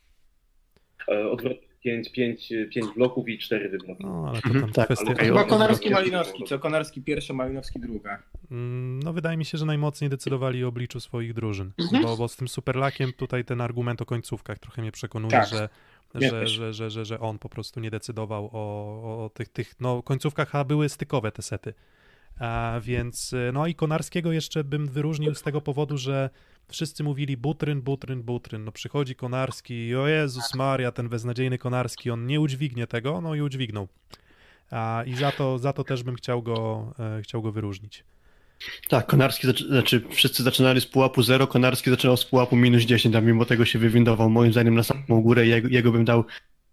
E, 1.08 1.30
Odwrot, 1.30 1.56
pięć, 1.84 2.12
pięć, 2.12 2.48
pięć 2.74 2.86
bloków 2.94 3.28
i 3.28 3.38
cztery 3.38 3.68
wybloki. 3.68 4.04
No, 4.04 4.24
ale 4.28 4.40
to 4.42 4.46
Mhm, 4.48 4.60
tam 4.64 4.72
tak, 4.72 4.84
kwestia... 4.84 5.06
ale- 5.18 5.24
Chyba 5.24 5.44
Konarski. 5.44 5.90
Malinowski. 5.90 6.44
Co 6.44 6.58
Konarski 6.58 7.02
pierwsza, 7.02 7.34
Malinowski 7.34 7.80
druga. 7.80 8.22
Mm, 8.50 9.00
No 9.02 9.12
wydaje 9.12 9.36
mi 9.36 9.44
się, 9.44 9.58
że 9.58 9.66
najmocniej 9.66 10.10
decydowali 10.10 10.64
o 10.64 10.68
obliczu 10.68 11.00
swoich 11.00 11.34
drużyn, 11.34 11.72
Mhm. 11.78 12.02
bo, 12.02 12.16
bo 12.16 12.28
z 12.28 12.36
tym 12.36 12.48
Superlakiem 12.48 13.12
tutaj 13.12 13.44
ten 13.44 13.60
argument 13.60 14.02
o 14.02 14.06
końcówkach 14.06 14.58
trochę 14.58 14.82
mnie 14.82 14.92
przekonuje, 14.92 15.30
Tak. 15.30 15.48
że, 15.48 15.68
że, 16.14 16.46
że, 16.46 16.72
że, 16.74 16.90
że, 16.90 17.04
że 17.04 17.20
on 17.20 17.38
po 17.38 17.48
prostu 17.48 17.80
nie 17.80 17.90
decydował 17.90 18.50
o, 18.52 19.24
o 19.24 19.30
tych, 19.34 19.48
tych 19.48 19.80
no 19.80 20.02
końcówkach, 20.02 20.54
a 20.54 20.64
były 20.64 20.88
stykowe 20.88 21.32
te 21.32 21.42
sety. 21.42 21.74
A 22.38 22.80
więc, 22.82 23.34
no 23.52 23.66
i 23.66 23.74
Konarskiego 23.74 24.32
jeszcze 24.32 24.64
bym 24.64 24.88
wyróżnił 24.88 25.34
z 25.34 25.42
tego 25.42 25.60
powodu, 25.60 25.98
że 25.98 26.30
wszyscy 26.68 27.04
mówili 27.04 27.36
Butryn, 27.36 27.82
Butryn, 27.82 28.22
Butryn. 28.22 28.64
No 28.64 28.72
przychodzi 28.72 29.14
Konarski 29.14 29.74
i 29.86 29.96
o 29.96 30.08
Jezus 30.08 30.54
Maria, 30.54 30.92
ten 30.92 31.08
beznadziejny 31.08 31.58
Konarski, 31.58 32.10
on 32.10 32.26
nie 32.26 32.40
udźwignie 32.40 32.86
tego, 32.86 33.20
no 33.20 33.34
i 33.34 33.40
udźwignął. 33.40 33.88
A, 34.70 35.02
I 35.06 35.14
za 35.14 35.32
to, 35.32 35.58
za 35.58 35.72
to 35.72 35.84
też 35.84 36.02
bym 36.02 36.14
chciał 36.14 36.42
go, 36.42 36.92
e, 36.98 37.22
chciał 37.22 37.42
go 37.42 37.52
wyróżnić. 37.52 38.04
Tak, 38.88 39.06
Konarski, 39.06 39.46
znaczy 39.68 40.02
wszyscy 40.10 40.42
zaczynali 40.42 40.80
z 40.80 40.86
pułapu 40.86 41.22
0, 41.22 41.46
Konarski 41.46 41.90
zaczynał 41.90 42.16
z 42.16 42.24
pułapu 42.24 42.56
minus 42.56 42.82
10, 42.82 43.16
a 43.16 43.20
mimo 43.20 43.44
tego 43.44 43.64
się 43.64 43.78
wywindował, 43.78 44.30
moim 44.30 44.52
zdaniem 44.52 44.74
na 44.74 44.82
samą 44.82 45.20
górę 45.22 45.46
jego, 45.46 45.68
jego 45.68 45.92
bym 45.92 46.04
dał 46.04 46.24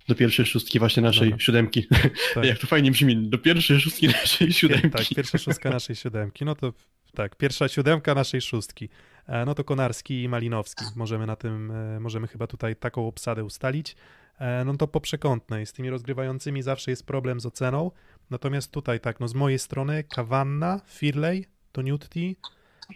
do 0.07 0.15
pierwszej 0.15 0.45
szóstki 0.45 0.79
właśnie 0.79 1.03
naszej 1.03 1.29
Dobra. 1.29 1.45
siódemki. 1.45 1.87
Tak. 2.33 2.45
Jak 2.51 2.57
to 2.59 2.67
fajnie 2.67 2.91
brzmi, 2.91 3.29
do 3.29 3.37
pierwszej 3.37 3.79
szóstki 3.79 4.07
naszej 4.07 4.53
siódemki. 4.53 4.89
Tak, 4.89 5.07
pierwsza 5.15 5.37
szóstka 5.37 5.69
naszej 5.69 5.95
siódemki. 5.95 6.45
No 6.45 6.55
to 6.55 6.73
tak, 7.13 7.35
pierwsza 7.35 7.67
siódemka 7.67 8.15
naszej 8.15 8.41
szóstki. 8.41 8.89
E, 9.27 9.45
No 9.45 9.55
to 9.55 9.63
Konarski 9.63 10.23
i 10.23 10.29
Malinowski. 10.29 10.85
Możemy 10.95 11.25
na 11.25 11.35
tym, 11.35 11.71
e, 11.71 11.99
możemy 11.99 12.27
chyba 12.27 12.47
tutaj 12.47 12.75
taką 12.75 13.07
obsadę 13.07 13.43
ustalić. 13.43 13.95
E, 14.39 14.63
No 14.65 14.77
to 14.77 14.87
po 14.87 15.01
przekątnej. 15.01 15.65
Z 15.65 15.73
tymi 15.73 15.89
rozgrywającymi 15.89 16.61
zawsze 16.61 16.91
jest 16.91 17.05
problem 17.05 17.39
z 17.39 17.45
oceną. 17.45 17.91
Natomiast 18.29 18.71
tutaj 18.71 18.99
tak, 18.99 19.19
no 19.19 19.27
z 19.27 19.33
mojej 19.33 19.59
strony 19.59 20.03
Kawanna, 20.03 20.81
Firley, 20.87 21.45
Toniutti. 21.77 22.35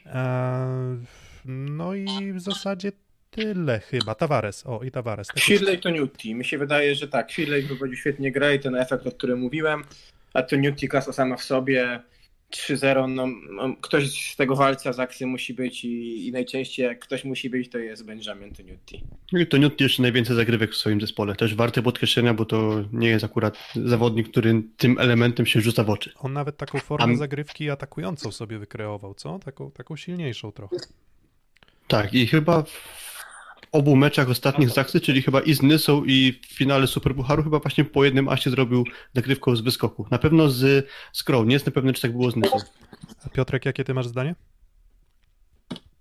e, 0.05 0.97
No 1.45 1.93
i 1.93 2.33
w 2.33 2.39
zasadzie 2.39 2.91
tyle 3.31 3.79
chyba. 3.79 4.15
Tavares, 4.15 4.63
o 4.65 4.83
i 4.83 4.91
Tavares. 4.91 5.27
Tak 5.27 5.39
Shirley 5.39 5.79
to 5.79 5.89
Newty. 5.89 6.35
Mi 6.35 6.45
się 6.45 6.57
wydaje, 6.57 6.95
że 6.95 7.07
tak, 7.07 7.31
Shirley 7.31 7.61
wyprowadził 7.61 7.95
świetnie 7.95 8.31
grę 8.31 8.55
i 8.55 8.59
ten 8.59 8.75
efekt, 8.75 9.07
o 9.07 9.11
którym 9.11 9.39
mówiłem, 9.39 9.83
a 10.33 10.43
to 10.43 10.55
Newty 10.55 10.87
klasa 10.87 11.13
sama 11.13 11.37
w 11.37 11.43
sobie 11.43 11.99
3-0, 12.51 13.09
no, 13.09 13.27
no 13.27 13.75
ktoś 13.81 14.31
z 14.31 14.35
tego 14.35 14.55
walca 14.55 14.93
z 14.93 14.99
akcji 14.99 15.25
musi 15.25 15.53
być 15.53 15.85
i, 15.85 16.27
i 16.27 16.31
najczęściej 16.31 16.85
jak 16.85 16.99
ktoś 16.99 17.23
musi 17.23 17.49
być, 17.49 17.69
to 17.69 17.77
jest 17.77 18.05
Benjamin 18.05 18.53
Toniutti. 18.55 19.03
No 19.31 19.39
i 19.39 19.47
to 19.47 19.57
Newt 19.57 19.81
jeszcze 19.81 20.01
najwięcej 20.01 20.35
zagrywek 20.35 20.71
w 20.71 20.75
swoim 20.75 21.01
zespole. 21.01 21.35
Też 21.35 21.55
warte 21.55 21.81
podkreślenia, 21.81 22.33
bo 22.33 22.45
to 22.45 22.83
nie 22.93 23.07
jest 23.07 23.25
akurat 23.25 23.57
zawodnik, 23.85 24.29
który 24.29 24.63
tym 24.77 24.99
elementem 24.99 25.45
się 25.45 25.61
rzuca 25.61 25.83
w 25.83 25.89
oczy. 25.89 26.13
On 26.19 26.33
nawet 26.33 26.57
taką 26.57 26.79
formę 26.79 27.03
Am- 27.03 27.17
zagrywki 27.17 27.69
atakującą 27.69 28.31
sobie 28.31 28.59
wykreował, 28.59 29.13
co? 29.13 29.39
Taką, 29.39 29.71
taką 29.71 29.95
silniejszą 29.95 30.51
trochę. 30.51 30.75
Tak, 31.87 32.13
i 32.13 32.27
chyba 32.27 32.63
obu 33.71 33.95
meczach 33.95 34.29
ostatnich 34.29 34.69
z 34.69 34.77
akcji, 34.77 35.01
czyli 35.01 35.21
chyba 35.21 35.41
i 35.41 35.53
z 35.53 35.61
Nysą 35.61 36.03
i 36.05 36.39
w 36.49 36.53
finale 36.57 36.87
Superpucharu, 36.87 37.43
chyba 37.43 37.59
właśnie 37.59 37.85
po 37.85 38.05
jednym 38.05 38.29
asie 38.29 38.49
zrobił 38.49 38.83
zagrywką 39.15 39.55
z 39.55 39.61
wyskoku. 39.61 40.05
Na 40.11 40.17
pewno 40.17 40.49
z 40.49 40.87
Skrą, 41.13 41.43
nie 41.45 41.53
jestem 41.53 41.73
pewny, 41.73 41.93
czy 41.93 42.01
tak 42.01 42.11
było 42.11 42.31
z 42.31 42.35
Nysą. 42.35 42.57
A 43.25 43.29
Piotrek, 43.29 43.65
jakie 43.65 43.83
ty 43.83 43.93
masz 43.93 44.07
zdanie? 44.07 44.35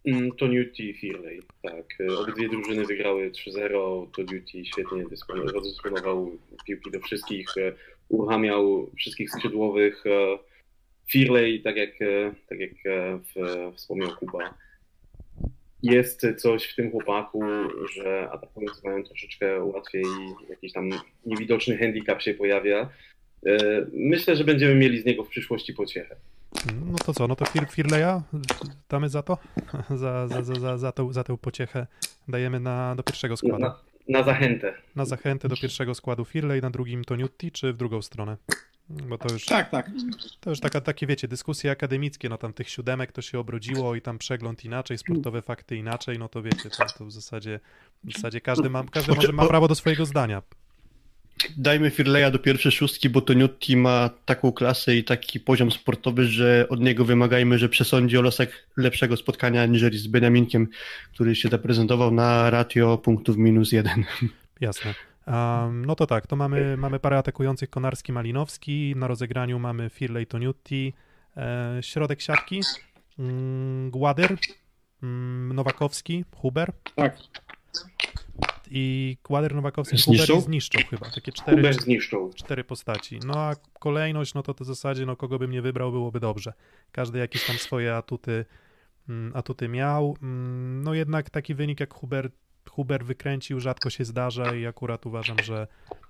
Mm, 0.06 0.32
To 0.32 0.46
Newty 0.46 0.82
i 0.82 0.94
Firley, 0.94 1.40
tak. 1.62 1.84
E, 2.00 2.18
Obydwie 2.18 2.48
drużyny 2.48 2.84
wygrały 2.86 3.30
3-0. 3.30 4.06
To 4.16 4.22
Newty 4.22 4.64
świetnie 4.64 5.04
dysponował, 5.10 5.52
rozdysponował 5.52 6.32
piłki 6.66 6.90
do 6.90 7.00
wszystkich, 7.00 7.46
e, 7.56 7.72
uruchamiał 8.08 8.90
wszystkich 8.98 9.30
skrzydłowych. 9.30 10.04
e, 10.06 10.38
Firley, 11.12 11.62
tak 11.62 11.76
jak, 11.76 12.02
e, 12.02 12.34
tak 12.48 12.60
jak 12.60 12.70
e, 12.70 13.18
w- 13.18 13.76
wspomniał 13.76 14.16
Kuba, 14.16 14.54
jest 15.82 16.26
coś 16.36 16.64
w 16.64 16.76
tym 16.76 16.90
chłopaku, 16.90 17.42
że 17.94 18.28
atakujący 18.32 18.80
mają 18.84 19.04
troszeczkę 19.04 19.64
łatwiej, 19.64 20.04
jakiś 20.50 20.72
tam 20.72 20.90
niewidoczny 21.26 21.78
handicap 21.78 22.22
się 22.22 22.34
pojawia. 22.34 22.88
E, 23.46 23.58
Myślę, 23.92 24.36
że 24.36 24.44
będziemy 24.44 24.74
mieli 24.74 25.00
z 25.00 25.04
niego 25.04 25.24
w 25.24 25.28
przyszłości 25.28 25.74
pociechę. 25.74 26.16
No 26.92 26.98
to 27.06 27.14
co, 27.14 27.28
no 27.28 27.36
to 27.36 27.44
Fir 27.44 27.66
Firleja 27.70 28.22
damy 28.88 29.08
za 29.08 29.22
to? 29.22 29.38
za, 29.90 30.28
za, 30.28 30.42
za, 30.42 30.54
za, 30.54 30.78
za, 30.78 30.92
tę, 30.92 31.08
za 31.12 31.24
tę 31.24 31.38
pociechę 31.38 31.86
dajemy 32.28 32.60
na, 32.60 32.94
do 32.94 33.02
pierwszego 33.02 33.36
składu. 33.36 33.58
Na, 33.58 33.89
na 34.08 34.22
zachętę. 34.22 34.74
Na 34.96 35.04
zachętę 35.04 35.48
do 35.48 35.56
pierwszego 35.56 35.94
składu 35.94 36.24
Firley, 36.24 36.60
na 36.60 36.70
drugim 36.70 37.04
Toniutti, 37.04 37.52
czy 37.52 37.72
w 37.72 37.76
drugą 37.76 38.02
stronę? 38.02 38.36
Bo 38.90 39.18
to 39.18 39.32
już, 39.32 39.44
Tak, 39.44 39.70
tak. 39.70 39.90
to 40.40 40.50
już 40.50 40.60
taka, 40.60 40.80
takie, 40.80 41.06
wiecie, 41.06 41.28
dyskusje 41.28 41.70
akademickie, 41.70 42.28
no 42.28 42.38
tam 42.38 42.52
tych 42.52 42.68
siódemek 42.68 43.12
to 43.12 43.22
się 43.22 43.38
obrodziło 43.38 43.94
i 43.94 44.02
tam 44.02 44.18
przegląd 44.18 44.64
inaczej, 44.64 44.98
sportowe 44.98 45.42
fakty 45.42 45.76
inaczej, 45.76 46.18
no 46.18 46.28
to 46.28 46.42
wiecie, 46.42 46.70
to, 46.70 46.84
to 46.98 47.04
w 47.04 47.12
zasadzie, 47.12 47.60
w 48.04 48.12
zasadzie 48.12 48.40
każdy 48.40 48.70
ma, 48.70 48.84
każdy 48.84 49.14
może, 49.14 49.32
ma 49.32 49.46
prawo 49.46 49.68
do 49.68 49.74
swojego 49.74 50.06
zdania. 50.06 50.42
Dajmy 51.56 51.90
Firleja 51.90 52.30
do 52.30 52.38
pierwszej 52.38 52.72
szóstki, 52.72 53.10
bo 53.10 53.20
to 53.20 53.32
Newty 53.34 53.76
ma 53.76 54.10
taką 54.24 54.52
klasę 54.52 54.96
i 54.96 55.04
taki 55.04 55.40
poziom 55.40 55.70
sportowy, 55.70 56.24
że 56.24 56.66
od 56.68 56.80
niego 56.80 57.04
wymagajmy, 57.04 57.58
że 57.58 57.68
przesądzi 57.68 58.18
o 58.18 58.22
losach 58.22 58.48
lepszego 58.76 59.16
spotkania 59.16 59.62
aniżeli 59.62 59.98
z 59.98 60.06
Beniaminkiem, 60.06 60.68
który 61.14 61.36
się 61.36 61.48
zaprezentował 61.48 62.10
na 62.10 62.50
ratio 62.50 62.98
punktów 62.98 63.36
minus 63.36 63.72
jeden. 63.72 64.04
Jasne. 64.60 64.94
Um, 65.26 65.84
no 65.84 65.94
to 65.94 66.06
tak, 66.06 66.26
to 66.26 66.36
mamy, 66.36 66.76
mamy 66.76 66.98
parę 66.98 67.18
atakujących 67.18 67.70
Konarski, 67.70 68.12
Malinowski, 68.12 68.94
na 68.96 69.06
rozegraniu 69.06 69.58
mamy 69.58 69.90
Firley, 69.90 70.26
Toniutti, 70.26 70.92
e, 71.36 71.78
środek 71.80 72.20
siatki, 72.20 72.60
mm, 73.18 73.90
Gładyr, 73.90 74.36
mm, 75.02 75.52
Nowakowski, 75.52 76.24
Huber 76.36 76.72
Tak. 76.94 77.16
I 78.70 79.16
Gładyr, 79.24 79.54
Nowakowski, 79.54 79.96
Zniszczą? 79.98 80.26
Huber 80.34 80.40
zniszczą 80.40 80.78
chyba, 80.90 81.10
takie 81.10 81.32
cztery, 81.32 81.56
Huber 81.56 81.74
zniszczą. 81.74 82.30
cztery 82.34 82.64
postaci. 82.64 83.18
No 83.26 83.34
a 83.38 83.54
kolejność, 83.80 84.34
no 84.34 84.42
to, 84.42 84.54
to 84.54 84.64
w 84.64 84.66
zasadzie, 84.66 85.06
no 85.06 85.16
kogo 85.16 85.38
bym 85.38 85.50
nie 85.50 85.62
wybrał, 85.62 85.92
byłoby 85.92 86.20
dobrze. 86.20 86.52
Każdy 86.92 87.18
jakieś 87.18 87.46
tam 87.46 87.56
swoje 87.56 87.96
atuty, 87.96 88.44
mm, 89.08 89.32
atuty 89.36 89.68
miał. 89.68 90.16
Mm, 90.22 90.82
No 90.82 90.94
jednak 90.94 91.30
taki 91.30 91.54
wynik 91.54 91.80
jak 91.80 91.94
Huber, 91.94 92.30
Huber 92.70 93.04
wykręcił, 93.04 93.60
rzadko 93.60 93.90
się 93.90 94.04
zdarza 94.04 94.54
i 94.54 94.66
akurat 94.66 95.06
uważam, 95.06 95.36
że, 95.44 95.66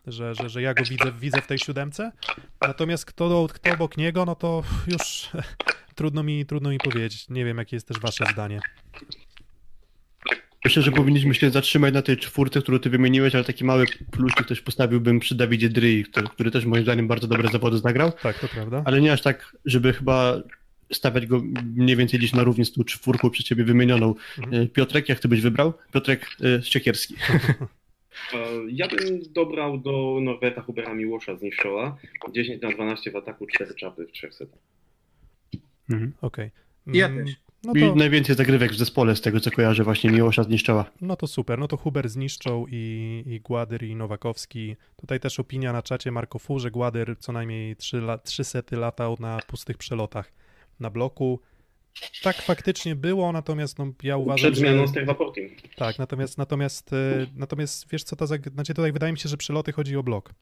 że, 0.06 0.34
że, 0.34 0.48
że 0.48 0.62
ja 0.62 0.74
go 0.74 0.84
widzę, 0.84 1.12
widzę 1.12 1.42
w 1.42 1.46
tej 1.46 1.58
siódemce. 1.58 2.12
Natomiast 2.60 3.04
kto, 3.04 3.46
kto 3.52 3.72
obok 3.74 3.96
niego, 3.96 4.24
no 4.24 4.34
to 4.34 4.62
już 4.86 5.30
trudno 5.94 6.22
mi, 6.22 6.46
trudno 6.46 6.70
mi 6.70 6.78
powiedzieć. 6.78 7.28
Nie 7.28 7.44
wiem, 7.44 7.58
jakie 7.58 7.76
jest 7.76 7.88
też 7.88 8.00
wasze 8.00 8.24
zdanie. 8.32 8.60
Myślę, 10.64 10.82
że 10.82 10.92
powinniśmy 10.92 11.34
się 11.34 11.50
zatrzymać 11.50 11.94
na 11.94 12.02
tej 12.02 12.16
czwórce, 12.16 12.62
którą 12.62 12.78
ty 12.78 12.90
wymieniłeś, 12.90 13.34
ale 13.34 13.44
taki 13.44 13.64
mały 13.64 13.86
plusik 14.10 14.46
też 14.46 14.60
postawiłbym 14.60 15.20
przy 15.20 15.34
Dawidzie 15.34 15.68
Dryi, 15.68 16.04
który, 16.04 16.26
który 16.28 16.50
też 16.50 16.64
moim 16.64 16.82
zdaniem 16.82 17.08
bardzo 17.08 17.26
dobre 17.26 17.48
zawody 17.48 17.78
zagrał, 17.78 18.12
Tak, 18.22 18.38
to 18.38 18.48
prawda. 18.48 18.82
ale 18.84 19.00
nie 19.00 19.12
aż 19.12 19.22
tak, 19.22 19.56
żeby 19.64 19.92
chyba 19.92 20.42
stawiać 20.92 21.26
go 21.26 21.42
mniej 21.76 21.96
więcej 21.96 22.18
gdzieś 22.18 22.32
na 22.32 22.42
równi 22.42 22.64
z 22.64 22.72
tą 22.72 22.84
czwórką 22.84 23.30
przez 23.30 23.46
ciebie 23.46 23.64
wymienioną. 23.64 24.14
Mhm. 24.38 24.62
E, 24.62 24.66
Piotrek, 24.66 25.08
jak 25.08 25.18
ty 25.20 25.28
byś 25.28 25.40
wybrał? 25.40 25.72
Piotrek. 25.92 26.26
E, 26.40 26.60
Ja 28.68 28.88
bym 28.88 29.22
dobrał 29.32 29.78
do 29.78 30.18
Norberta 30.22 30.62
Hubera 30.62 30.94
Miłosza 30.94 31.36
z 31.36 31.42
Niszczoła. 31.42 31.96
10 32.32 32.62
na 32.62 32.70
12 32.70 33.10
w 33.10 33.16
ataku, 33.16 33.46
4 33.46 33.74
czapy 33.74 34.06
w 34.06 34.12
3 34.12 34.32
setach. 34.32 34.58
Mhm. 35.90 36.12
Okej. 36.20 36.50
Ja 36.86 37.06
Mm, 37.06 37.26
też. 37.26 37.34
No 37.64 37.72
I 37.74 37.80
to, 37.80 37.94
najwięcej 37.94 38.36
zagrywek 38.36 38.72
w 38.72 38.76
zespole, 38.76 39.16
z 39.16 39.20
tego 39.20 39.40
co 39.40 39.50
kojarzę, 39.50 39.84
właśnie 39.84 40.10
Miłosza 40.10 40.42
zniszczała. 40.42 40.90
no 41.00 41.16
to 41.16 41.26
super. 41.26 41.58
No 41.58 41.68
to 41.68 41.76
Huber 41.76 42.08
zniszczą 42.08 42.66
i, 42.70 43.22
i 43.26 43.40
Gładyr 43.40 43.82
i 43.82 43.96
Nowakowski. 43.96 44.76
Tutaj 44.96 45.20
też 45.20 45.40
opinia 45.40 45.72
na 45.72 45.82
czacie 45.82 46.10
Marko 46.10 46.38
Fu, 46.38 46.58
że 46.58 46.70
Gładyr 46.70 47.16
co 47.18 47.32
najmniej 47.32 47.76
trzy, 47.76 47.96
la, 47.96 48.18
trzy 48.18 48.44
sety 48.44 48.76
latał 48.76 49.16
na 49.20 49.38
pustych 49.46 49.78
przelotach 49.78 50.32
na 50.80 50.90
bloku. 50.90 51.40
Tak 52.22 52.36
faktycznie 52.36 52.96
było, 52.96 53.32
natomiast 53.32 53.78
no, 53.78 53.92
ja 54.02 54.16
uważam, 54.16 54.36
Przed 54.52 54.56
zmianą 54.56 54.82
że... 54.82 54.88
z 54.88 54.92
Tervaportim. 54.92 55.50
Tak, 55.76 55.98
natomiast, 55.98 56.38
natomiast, 56.38 56.92
e, 56.92 57.26
natomiast 57.36 57.88
wiesz 57.90 58.04
co, 58.04 58.16
ta 58.16 58.26
znaczy 58.26 58.74
tutaj 58.74 58.92
wydaje 58.92 59.12
mi 59.12 59.18
się, 59.18 59.28
że 59.28 59.36
przeloty 59.36 59.72
chodzi 59.72 59.96
o 59.96 60.02
blok. 60.02 60.34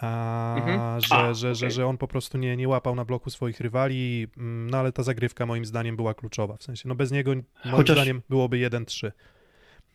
A, 0.00 0.54
Mhm. 0.58 1.00
że, 1.00 1.14
A, 1.14 1.34
że, 1.34 1.54
że, 1.54 1.66
okej. 1.66 1.74
że 1.76 1.86
on 1.86 1.98
po 1.98 2.08
prostu 2.08 2.38
nie, 2.38 2.56
nie 2.56 2.68
łapał 2.68 2.94
na 2.94 3.04
bloku 3.04 3.30
swoich 3.30 3.60
rywali, 3.60 4.26
mm, 4.36 4.70
no 4.70 4.78
ale 4.78 4.92
ta 4.92 5.02
zagrywka 5.02 5.46
moim 5.46 5.64
zdaniem 5.64 5.96
była 5.96 6.14
kluczowa. 6.14 6.56
W 6.56 6.62
sensie, 6.62 6.88
no 6.88 6.94
bez 6.94 7.10
niego 7.12 7.30
moim 7.30 7.44
Chociaż- 7.76 7.96
zdaniem 7.96 8.22
byłoby 8.28 8.58
1-3. 8.58 9.12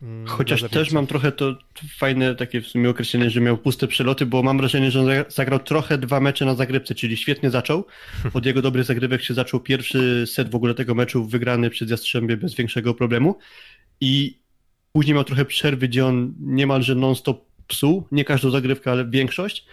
mm, 0.02 0.26
Chociaż 0.26 0.62
też 0.62 0.92
mam 0.92 1.06
trochę 1.06 1.32
to 1.32 1.56
fajne 1.98 2.34
takie 2.34 2.60
w 2.60 2.66
sumie 2.66 2.90
określenie, 2.90 3.30
że 3.30 3.40
miał 3.40 3.58
puste 3.58 3.86
przeloty, 3.86 4.26
bo 4.26 4.42
mam 4.42 4.58
wrażenie, 4.58 4.90
że 4.90 5.00
on 5.00 5.06
zagra- 5.06 5.30
zagrał 5.30 5.58
trochę 5.58 5.98
dwa 5.98 6.20
mecze 6.20 6.44
na 6.44 6.54
zagrywce, 6.54 6.94
czyli 6.94 7.16
świetnie 7.16 7.50
zaczął. 7.50 7.84
Od 8.34 8.46
jego 8.46 8.62
dobrych 8.62 8.84
zagrywek 8.84 9.22
się 9.22 9.34
zaczął 9.34 9.60
pierwszy 9.60 10.24
set 10.26 10.50
w 10.50 10.54
ogóle 10.54 10.74
tego 10.74 10.94
meczu 10.94 11.24
wygrany 11.24 11.70
przez 11.70 11.90
Jastrzębie 11.90 12.36
bez 12.36 12.54
większego 12.54 12.94
problemu 12.94 13.38
i 14.00 14.38
później 14.92 15.14
miał 15.14 15.24
trochę 15.24 15.44
przerwy, 15.44 15.88
gdzie 15.88 16.06
on 16.06 16.34
niemalże 16.40 16.94
non-stop 16.94 17.47
psuł, 17.68 18.04
nie 18.12 18.24
każdą 18.24 18.50
zagrywkę, 18.50 18.90
ale 18.90 19.04
większość, 19.06 19.64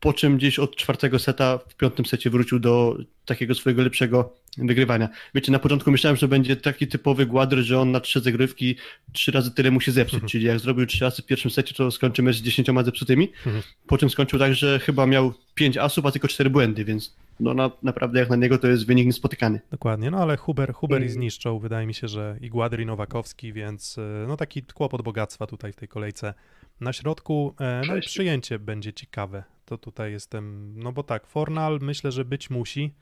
po 0.00 0.12
czym 0.12 0.36
gdzieś 0.36 0.58
od 0.58 0.76
czwartego 0.76 1.18
seta 1.18 1.58
w 1.68 1.74
piątym 1.76 2.06
secie 2.06 2.30
wrócił 2.30 2.58
do 2.58 2.96
takiego 3.24 3.54
swojego 3.54 3.82
lepszego 3.82 4.32
wygrywania. 4.58 5.08
Wiecie, 5.34 5.52
na 5.52 5.58
początku 5.58 5.90
myślałem, 5.90 6.16
że 6.16 6.28
będzie 6.28 6.56
taki 6.56 6.86
typowy 6.88 7.26
Gładr, 7.26 7.56
że 7.58 7.80
on 7.80 7.90
na 7.90 8.00
trzy 8.00 8.20
zagrywki 8.20 8.76
trzy 9.12 9.32
razy 9.32 9.50
tyle 9.50 9.70
musi 9.70 9.92
zepsuć, 9.92 10.14
Mhm. 10.14 10.28
czyli 10.30 10.44
jak 10.44 10.58
zrobił 10.60 10.86
trzy 10.86 11.04
razy 11.04 11.22
w 11.22 11.26
pierwszym 11.26 11.50
secie, 11.50 11.74
to 11.74 11.90
skończymy 11.90 12.32
z 12.32 12.36
dziesięcioma 12.42 12.82
zepsutymi, 12.82 13.32
Mhm. 13.46 13.62
po 13.86 13.98
czym 13.98 14.10
skończył 14.10 14.38
tak, 14.38 14.54
że 14.54 14.78
chyba 14.78 15.06
miał 15.06 15.34
pięć 15.54 15.76
asów, 15.76 16.06
a 16.06 16.10
tylko 16.12 16.28
cztery 16.28 16.50
błędy, 16.50 16.84
więc 16.84 17.16
no 17.40 17.54
na, 17.54 17.70
naprawdę 17.82 18.20
jak 18.20 18.30
na 18.30 18.36
niego 18.36 18.58
to 18.58 18.68
jest 18.68 18.86
wynik 18.86 19.06
niespotykany. 19.06 19.60
Dokładnie, 19.70 20.10
no 20.10 20.18
ale 20.18 20.36
Huber, 20.36 20.72
Huber 20.72 21.00
i 21.00 21.04
Mm. 21.04 21.14
zniszczą, 21.14 21.58
wydaje 21.58 21.86
mi 21.86 21.94
się, 21.94 22.08
że 22.08 22.36
i 22.40 22.50
Gładry, 22.50 22.82
i 22.82 22.86
Nowakowski, 22.86 23.52
więc 23.52 23.98
y, 23.98 24.24
no 24.28 24.36
taki 24.36 24.62
kłopot 24.62 25.02
bogactwa 25.02 25.46
tutaj 25.46 25.72
w 25.72 25.76
tej 25.76 25.88
kolejce. 25.88 26.34
Na 26.80 26.92
środku, 26.92 27.54
e, 27.60 27.82
no 27.88 27.96
i 27.96 28.00
przyjęcie 28.00 28.58
będzie 28.58 28.92
ciekawe. 28.92 29.44
To 29.64 29.78
tutaj 29.78 30.12
jestem, 30.12 30.72
no 30.76 30.92
bo 30.92 31.02
tak, 31.02 31.26
Fornal 31.26 31.78
myślę, 31.82 32.12
że 32.12 32.24
być 32.24 32.50
musi, 32.50 32.94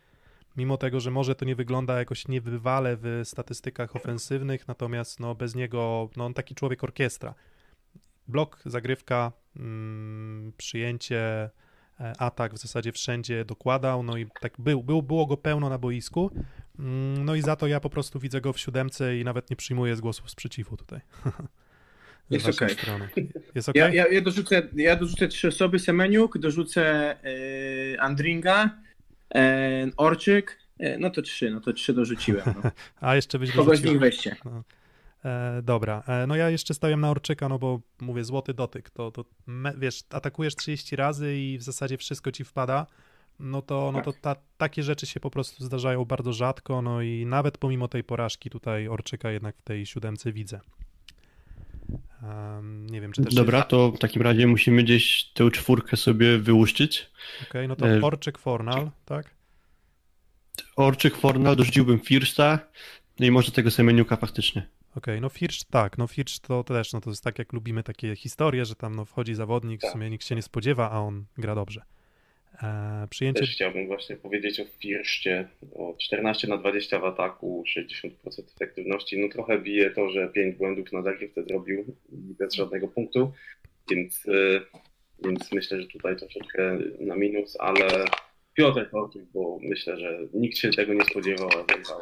mimo 0.56 0.77
tego, 0.77 1.01
że 1.01 1.10
może 1.10 1.35
to 1.35 1.44
nie 1.44 1.56
wygląda 1.56 1.98
jakoś 1.98 2.28
niebywale 2.28 2.97
w 2.97 3.20
statystykach 3.24 3.97
ofensywnych, 3.97 4.69
natomiast 4.69 5.20
no 5.20 5.35
bez 5.35 5.55
niego, 5.55 6.10
no 6.16 6.24
on 6.24 6.35
taki 6.35 6.55
człowiek 6.55 6.85
orkiestra. 6.85 7.35
Blok, 8.28 8.62
zagrywka, 8.66 9.32
mm, 9.56 10.52
przyjęcie, 10.56 11.20
e, 11.20 11.51
atak 12.19 12.55
w 12.55 12.59
zasadzie 12.59 12.93
wszędzie 12.93 13.45
dokładał, 13.45 14.03
no 14.03 14.16
i 14.16 14.27
tak 14.41 14.53
był, 14.59 14.83
był, 14.83 15.03
było 15.03 15.27
go 15.27 15.37
pełno 15.37 15.69
na 15.69 15.79
boisku, 15.79 16.31
Mm, 16.79 17.25
no 17.25 17.35
i 17.35 17.43
za 17.43 17.57
to 17.57 17.66
ja 17.66 17.81
po 17.81 17.91
prostu 17.91 18.19
widzę 18.19 18.41
go 18.41 18.53
w 18.53 18.59
siódemce 18.61 19.19
i 19.19 19.25
nawet 19.25 19.51
nie 19.51 19.57
przyjmuję 19.57 19.97
z 19.97 20.01
głosów 20.01 20.31
sprzeciwu 20.31 20.77
tutaj. 20.77 21.01
Jest 22.31 22.49
okej. 22.49 22.70
strony. 22.70 23.09
Jest 23.55 23.69
ok? 23.69 23.75
Ja, 23.75 23.89
ja, 23.95 24.07
ja, 24.09 24.20
dorzucę, 24.20 24.62
ja 24.77 24.97
dorzucę 24.97 25.29
trzy 25.29 25.49
osoby, 25.49 25.79
Semeniuk, 25.79 26.39
dorzucę 26.39 26.85
e, 27.95 28.01
Andringa, 28.01 28.70
e, 29.35 29.87
Orczyk, 29.97 30.59
e, 30.79 30.99
no 30.99 31.11
to 31.11 31.23
trzy, 31.23 31.51
no 31.51 31.61
to 31.61 31.73
trzy 31.73 31.93
dorzuciłem. 31.95 32.55
No. 32.65 32.70
A 33.09 33.15
jeszcze 33.16 33.39
byś 33.39 33.53
Kogoś 33.53 33.79
z 33.79 33.83
dorzucił- 33.83 33.91
nich 33.93 34.01
weźcie. 34.01 34.37
E, 35.24 35.62
dobra, 35.62 36.03
e, 36.07 36.27
no 36.27 36.36
ja 36.36 36.51
jeszcze 36.51 36.74
stawiam 36.74 37.01
na 37.01 37.11
Orczyka, 37.11 37.49
no 37.49 37.59
bo 37.59 37.81
mówię, 38.01 38.24
złoty 38.24 38.55
dotyk, 38.55 38.90
to, 38.90 39.11
to 39.11 39.24
me, 39.47 39.73
wiesz, 39.78 40.03
atakujesz 40.11 40.57
30 40.57 40.97
razy 40.97 41.36
i 41.36 41.59
w 41.59 41.62
zasadzie 41.62 41.99
wszystko 41.99 42.32
ci 42.32 42.45
wpada, 42.45 42.86
no 43.40 43.62
to, 43.62 43.93
no 43.93 44.03
to 44.03 44.12
ta, 44.12 44.36
takie 44.57 44.82
rzeczy 44.82 45.07
się 45.07 45.20
po 45.20 45.31
prostu 45.31 45.65
zdarzają 45.65 46.05
bardzo 46.05 46.32
rzadko, 46.32 46.82
no 46.82 47.03
i 47.03 47.27
nawet 47.27 47.59
pomimo 47.59 47.89
tej 47.89 48.05
porażki 48.05 48.51
tutaj 48.51 48.89
Orczyka 48.89 49.31
jednak 49.31 49.57
w 49.57 49.62
tej 49.62 49.86
siódemce 49.86 50.32
widzę. 50.32 50.61
Em, 52.23 52.86
nie 52.86 53.01
wiem, 53.01 53.12
czy 53.12 53.23
też... 53.23 53.35
Dobra, 53.35 53.62
to 53.62 53.90
w 53.93 53.99
takim 53.99 54.23
razie 54.23 54.47
musimy 54.47 54.82
gdzieś 54.82 55.24
tę 55.24 55.51
czwórkę 55.51 55.97
sobie 55.97 56.39
wyłuszczyć. 56.39 57.11
Okej, 57.49 57.69
no 57.69 57.77
to 57.77 57.89
e, 57.89 58.01
Orczyk, 58.01 58.39
Fornal, 58.39 58.90
tak? 59.05 59.31
Orczyk, 60.77 61.16
Fornal, 61.16 61.57
dorzuciłbym 61.57 62.01
Firsta, 62.01 62.59
no 63.20 63.27
i 63.27 63.31
może 63.31 63.53
tego 63.53 63.70
Semeniuka 63.70 64.16
faktycznie. 64.16 64.78
Okej, 64.97 65.20
no 65.20 65.28
Fircz 65.28 65.65
tak, 65.65 65.98
no 65.98 66.06
Fircz 66.06 66.39
to 66.39 66.65
też, 66.65 66.93
no 66.93 67.01
to 67.01 67.10
jest 67.10 67.24
tak 67.24 67.39
jak 67.39 67.52
lubimy 67.52 67.82
takie 67.82 68.16
historie, 68.16 68.65
że 68.65 68.74
tam 68.74 68.97
no 68.97 69.05
wchodzi 69.05 69.35
zawodnik, 69.35 69.81
w 69.81 69.82
Tak. 69.82 69.93
sumie 69.93 70.10
nikt 70.10 70.24
się 70.27 70.35
nie 70.35 70.43
spodziewa, 70.43 70.90
a 70.90 70.98
on 71.01 71.24
gra 71.39 71.55
dobrze. 71.55 71.82
E, 72.62 73.06
przyjęcie 73.10 73.40
Też 73.40 73.51
chciałbym 73.51 73.86
właśnie 73.86 74.16
powiedzieć 74.16 74.60
o 74.60 74.65
Firszcie, 74.65 75.48
o 75.74 75.94
14 75.98 76.48
na 76.48 76.56
20 76.56 76.98
w 76.98 77.05
ataku, 77.05 77.65
60% 77.66 78.10
efektywności. 78.56 79.20
No 79.20 79.28
trochę 79.28 79.59
bije 79.59 79.90
to, 79.90 80.10
że 80.10 80.28
5 80.28 80.56
błędów 80.56 80.93
na 80.93 81.02
zagrywce 81.02 81.43
zrobił 81.43 81.97
bez 82.10 82.55
żadnego 82.55 82.89
punktu, 82.89 83.32
więc, 83.90 84.27
y, 84.27 84.60
więc 85.24 85.52
myślę, 85.52 85.82
że 85.82 85.89
tutaj 85.89 86.16
troszeczkę 86.16 86.78
na 87.01 87.16
minus, 87.16 87.56
ale 87.60 88.05
Piotr 88.55 88.90
Korczuk, 88.90 89.23
bo 89.35 89.59
myślę, 89.62 89.97
że 90.01 90.19
nikt 90.35 90.59
się 90.59 90.70
tego 90.70 90.94
nie 90.94 91.05
spodziewał, 91.05 91.48
a 91.48 91.74
wygrał 91.77 92.01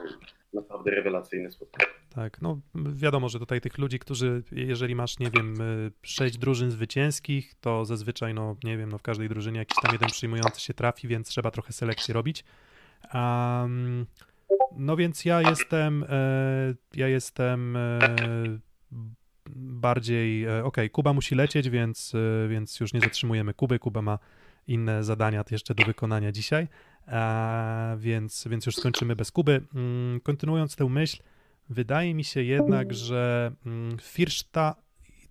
naprawdę 0.56 0.90
rewelacyjny 0.90 1.50
spotkanie. 1.50 1.90
Tak, 2.14 2.42
no 2.42 2.60
wiadomo, 2.74 3.28
że 3.28 3.38
tutaj 3.38 3.60
tych 3.60 3.78
ludzi, 3.78 3.98
którzy, 3.98 4.42
jeżeli 4.52 4.94
masz, 4.94 5.18
nie 5.18 5.30
wiem, 5.30 5.60
y, 5.60 5.92
sześć 6.02 6.38
drużyn 6.38 6.70
zwycięskich, 6.70 7.54
to 7.60 7.84
zazwyczaj, 7.84 8.34
no 8.34 8.56
nie 8.64 8.76
wiem, 8.78 8.88
no 8.88 8.98
w 8.98 9.02
każdej 9.02 9.28
drużynie 9.28 9.58
jakiś 9.58 9.76
tam 9.82 9.92
jeden 9.92 10.08
przyjmujący 10.08 10.60
się 10.60 10.74
trafi, 10.74 11.08
więc 11.08 11.28
trzeba 11.28 11.50
trochę 11.50 11.72
selekcji 11.72 12.14
robić. 12.14 12.44
Um, 13.14 14.06
no 14.76 14.96
więc 14.96 15.24
ja 15.24 15.40
jestem, 15.40 16.04
e, 16.08 16.74
ja 16.94 17.08
jestem 17.08 17.76
e, 17.76 17.98
bardziej, 19.56 20.44
e, 20.44 20.64
okej, 20.64 20.90
Kuba 20.90 21.12
musi 21.12 21.34
lecieć, 21.34 21.70
więc, 21.70 22.12
e, 22.14 22.48
więc 22.48 22.80
już 22.80 22.92
nie 22.92 23.00
zatrzymujemy 23.00 23.54
Kuby, 23.54 23.78
Kuba 23.78 24.02
ma 24.02 24.18
inne 24.66 25.04
zadania 25.04 25.44
jeszcze 25.50 25.74
do 25.74 25.84
wykonania 25.84 26.32
dzisiaj, 26.32 26.68
więc, 27.96 28.48
więc 28.50 28.66
już 28.66 28.76
skończymy 28.76 29.16
bez 29.16 29.30
Kuby. 29.30 29.62
Mm, 29.74 30.20
Kontynuując 30.20 30.76
tę 30.76 30.84
myśl, 30.84 31.22
Wydaje 31.68 32.14
mi 32.14 32.24
się 32.24 32.42
jednak, 32.42 32.94
że 32.94 33.52
mm, 33.66 33.98
Firszta 33.98 34.74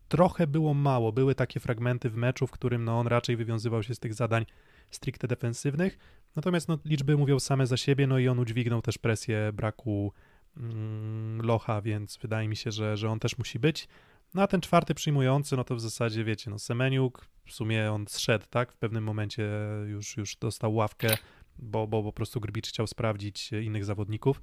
trochę 0.08 0.48
było 0.48 0.74
mało. 0.74 1.12
Były 1.12 1.36
takie 1.36 1.60
fragmenty 1.60 2.10
w 2.10 2.16
meczu, 2.16 2.48
w 2.48 2.52
którym 2.52 2.84
no, 2.86 3.00
on 3.00 3.08
raczej 3.08 3.36
wywiązywał 3.36 3.84
się 3.84 3.96
z 3.96 4.00
tych 4.00 4.14
zadań 4.14 4.46
stricte 4.92 5.28
defensywnych. 5.28 5.98
Natomiast 6.36 6.68
no, 6.68 6.80
liczby 6.86 7.18
mówią 7.18 7.40
same 7.40 7.68
za 7.68 7.78
siebie, 7.78 8.08
no 8.08 8.20
i 8.20 8.28
on 8.28 8.40
udźwignął 8.40 8.82
też 8.82 8.98
presję 8.98 9.52
braku 9.54 10.14
mm, 10.58 11.42
Locha, 11.42 11.82
więc 11.82 12.18
wydaje 12.18 12.48
mi 12.48 12.56
się, 12.56 12.72
że, 12.72 12.98
że 12.98 13.10
on 13.10 13.20
też 13.20 13.38
musi 13.38 13.60
być. 13.60 13.88
No 14.34 14.42
a 14.42 14.48
ten 14.48 14.62
czwarty 14.62 14.94
przyjmujący, 14.94 15.56
no 15.56 15.64
to 15.64 15.76
w 15.76 15.82
zasadzie 15.82 16.24
wiecie, 16.24 16.52
no 16.52 16.60
Semeniuk, 16.60 17.26
w 17.46 17.52
sumie 17.52 17.92
on 17.92 18.06
zszedł, 18.08 18.46
tak? 18.50 18.72
W 18.72 18.78
pewnym 18.78 19.04
momencie 19.04 19.50
już, 19.88 20.18
już 20.18 20.36
dostał 20.36 20.76
ławkę, 20.76 21.18
bo, 21.58 21.88
bo 21.88 22.04
po 22.04 22.14
prostu 22.14 22.40
Grbicz 22.40 22.68
chciał 22.68 22.88
sprawdzić 22.88 23.52
innych 23.52 23.86
zawodników. 23.86 24.42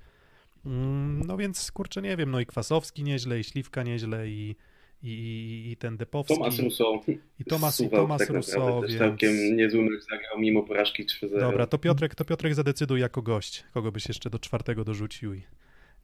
Mm, 0.66 1.22
No 1.26 1.36
więc 1.36 1.72
kurczę, 1.72 2.02
nie 2.02 2.16
wiem, 2.16 2.30
no 2.30 2.40
i 2.40 2.46
Kwasowski 2.46 3.04
nieźle, 3.04 3.40
i 3.40 3.44
Śliwka 3.44 3.82
nieźle, 3.82 4.28
i, 4.28 4.56
i, 5.02 5.08
i, 5.08 5.70
i 5.70 5.76
ten 5.76 5.96
Depowski. 5.96 6.34
Tomasz 6.34 6.58
Rousseau 6.58 7.02
I 7.38 7.44
Tomas, 7.44 7.80
i 7.80 7.90
Tomas 7.90 8.18
tak 8.18 8.28
też 8.28 8.56
więc... 8.56 8.98
całkiem 8.98 9.56
niezły 9.56 9.82
mecz 9.82 10.02
zagrał 10.02 10.38
mimo 10.38 10.62
porażki 10.62 11.06
3-0. 11.06 11.40
Dobra, 11.40 11.66
to 11.66 11.78
Piotrek, 11.78 12.14
to 12.14 12.24
Piotrek 12.24 12.54
zadecyduj 12.54 13.00
jako 13.00 13.22
gość, 13.22 13.64
kogo 13.74 13.92
byś 13.92 14.08
jeszcze 14.08 14.30
do 14.30 14.38
czwartego 14.38 14.84
dorzucił 14.84 15.34
i, 15.34 15.42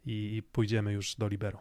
i, 0.07 0.43
pójdziemy 0.53 0.93
już 0.93 1.15
do 1.15 1.29
Libero. 1.29 1.61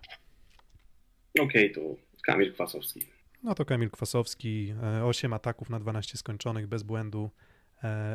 Okej, 1.40 1.72
to 1.72 1.82
Kamil 2.26 2.54
Kwasowski. 2.54 3.02
No 3.44 3.56
to 3.56 3.66
Kamil 3.66 3.90
Kwasowski, 3.90 4.74
8 5.04 5.34
ataków 5.34 5.70
na 5.70 5.80
12 5.80 6.18
skończonych, 6.18 6.68
bez 6.68 6.84
błędu, 6.84 7.30
e, 7.42 7.47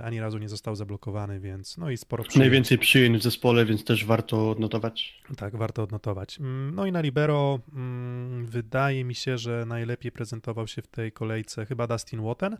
ani 0.04 0.20
razu 0.20 0.38
nie 0.38 0.48
został 0.48 0.76
zablokowany, 0.76 1.40
więc 1.40 1.78
no 1.78 1.90
i 1.90 1.96
sporo 1.96 2.24
przyjęć. 2.24 2.38
Najwięcej 2.38 2.78
przyjęć 2.78 3.18
w 3.18 3.22
zespole, 3.22 3.64
więc 3.64 3.84
też 3.84 4.04
warto 4.04 4.50
odnotować. 4.50 5.22
Tak, 5.36 5.56
warto 5.56 5.82
odnotować. 5.82 6.40
Mm, 6.40 6.74
No 6.74 6.86
i 6.86 6.92
na 6.92 7.00
Libero 7.00 7.58
mm, 7.72 8.46
wydaje 8.46 9.04
mi 9.04 9.14
się, 9.14 9.38
że 9.38 9.64
najlepiej 9.66 10.12
prezentował 10.12 10.66
się 10.66 10.82
w 10.82 10.86
tej 10.86 11.12
kolejce 11.12 11.66
chyba 11.66 11.86
Dustin 11.86 12.20
Wotten, 12.20 12.56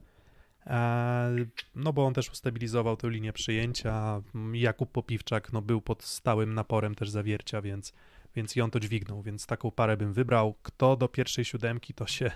e, 0.67 1.37
no 1.75 1.93
bo 1.93 2.07
on 2.07 2.15
też 2.15 2.31
ustabilizował 2.31 2.97
tę 2.97 3.11
linię 3.11 3.33
przyjęcia. 3.33 4.23
Mm, 4.35 4.57
Jakub 4.57 4.91
Popiwczak 4.93 5.53
no, 5.53 5.63
był 5.63 5.81
pod 5.81 6.03
stałym 6.03 6.55
naporem 6.55 6.95
też 6.95 7.11
zawiercia, 7.11 7.63
więc, 7.63 7.93
więc 8.37 8.57
i 8.57 8.61
on 8.61 8.71
to 8.71 8.81
dźwignął, 8.81 9.23
więc 9.23 9.47
taką 9.47 9.71
parę 9.71 9.97
bym 9.97 10.13
wybrał. 10.13 10.55
Kto 10.63 10.97
do 10.97 11.09
pierwszej 11.09 11.45
siódemki, 11.45 11.95
to 11.95 12.07
się 12.07 12.31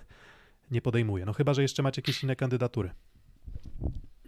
nie 0.70 0.82
podejmuje. 0.82 1.24
No 1.24 1.32
chyba, 1.32 1.54
że 1.54 1.62
jeszcze 1.62 1.82
macie 1.82 1.98
jakieś 2.00 2.22
inne 2.22 2.36
kandydatury. 2.36 2.90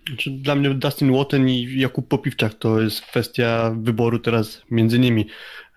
Znaczy, 0.09 0.31
Dla 0.31 0.55
mnie 0.55 0.75
Dustin 0.75 1.13
Watson 1.13 1.49
i 1.49 1.81
Jakub 1.81 2.09
Popiwczak 2.09 2.55
to 2.55 2.81
jest 2.81 3.01
kwestia 3.01 3.75
wyboru 3.81 4.19
teraz 4.19 4.63
między 4.71 4.99
nimi. 4.99 5.27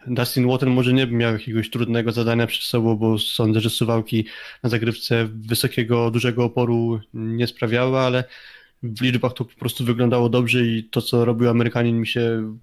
Dustin 0.07 0.47
Watson 0.47 0.69
może 0.69 0.93
nie 0.93 1.07
miał 1.07 1.33
jakiegoś 1.33 1.69
trudnego 1.69 2.11
zadania 2.11 2.47
przed 2.47 2.63
sobą, 2.63 2.95
bo 2.95 3.19
sądzę, 3.19 3.59
że 3.59 3.69
suwałki 3.69 4.25
na 4.63 4.69
zagrywce 4.69 5.27
wysokiego, 5.31 6.11
dużego 6.11 6.43
oporu 6.43 6.99
nie 7.13 7.47
sprawiały, 7.47 7.99
ale 7.99 8.23
w 8.83 9.01
liczbach 9.01 9.33
to 9.33 9.45
po 9.45 9.55
prostu 9.59 9.85
wyglądało 9.85 10.29
dobrze 10.29 10.65
i 10.65 10.83
to, 10.83 11.01
co 11.01 11.25
robił 11.25 11.49
Amerykanin 11.49 11.99
mi 11.99 12.07
się 12.07 12.55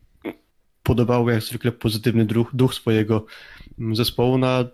podobało, 0.82 1.30
jak 1.30 1.42
zwykle 1.42 1.72
pozytywny 1.72 2.24
duch, 2.24 2.50
duch 2.52 2.74
swojego 2.74 3.26
zespołu. 3.92 4.38
Na, 4.38 4.64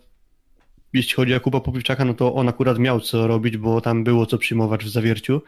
jeśli 0.92 1.14
chodzi 1.14 1.32
o 1.32 1.34
Jakuba 1.34 1.60
Popiwczaka, 1.60 2.04
no 2.04 2.14
to 2.14 2.34
on 2.34 2.48
akurat 2.48 2.78
miał 2.78 3.00
co 3.00 3.26
robić, 3.26 3.56
bo 3.56 3.80
tam 3.80 4.04
było 4.04 4.26
co 4.26 4.38
przyjmować 4.38 4.84
w 4.84 4.88
zawierciu. 4.88 5.42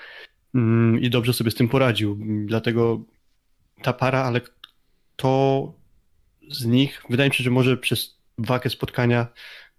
Mm, 0.55 1.01
i 1.01 1.11
dobrze 1.11 1.33
sobie 1.33 1.51
z 1.51 1.55
tym 1.55 1.69
poradził. 1.69 2.19
Dlatego 2.47 3.05
ta 3.83 3.93
para, 3.93 4.23
ale 4.25 4.41
to 5.17 5.73
z 6.49 6.67
nich, 6.67 7.03
wydaje 7.11 7.31
mi 7.31 7.35
się, 7.35 7.45
że 7.45 7.51
może 7.51 7.77
przez 7.77 8.17
wakę 8.39 8.71
spotkania 8.71 9.27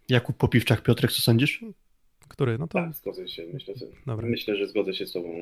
Jakub 0.09 0.37
Popiwczak, 0.37 0.83
Piotrek, 0.83 1.11
co 1.11 1.21
sądzisz? 1.21 1.63
Który? 2.27 2.57
No 2.57 2.67
to 2.67 2.79
Tak, 2.79 2.93
zgodzę 2.95 3.27
się. 3.27 3.43
Myślę, 3.53 3.73
że, 3.77 3.85
Dobra. 4.05 4.27
myślę, 4.27 4.55
że 4.55 4.67
zgodzę 4.67 4.93
się 4.93 5.07
z 5.07 5.11
Tobą, 5.11 5.33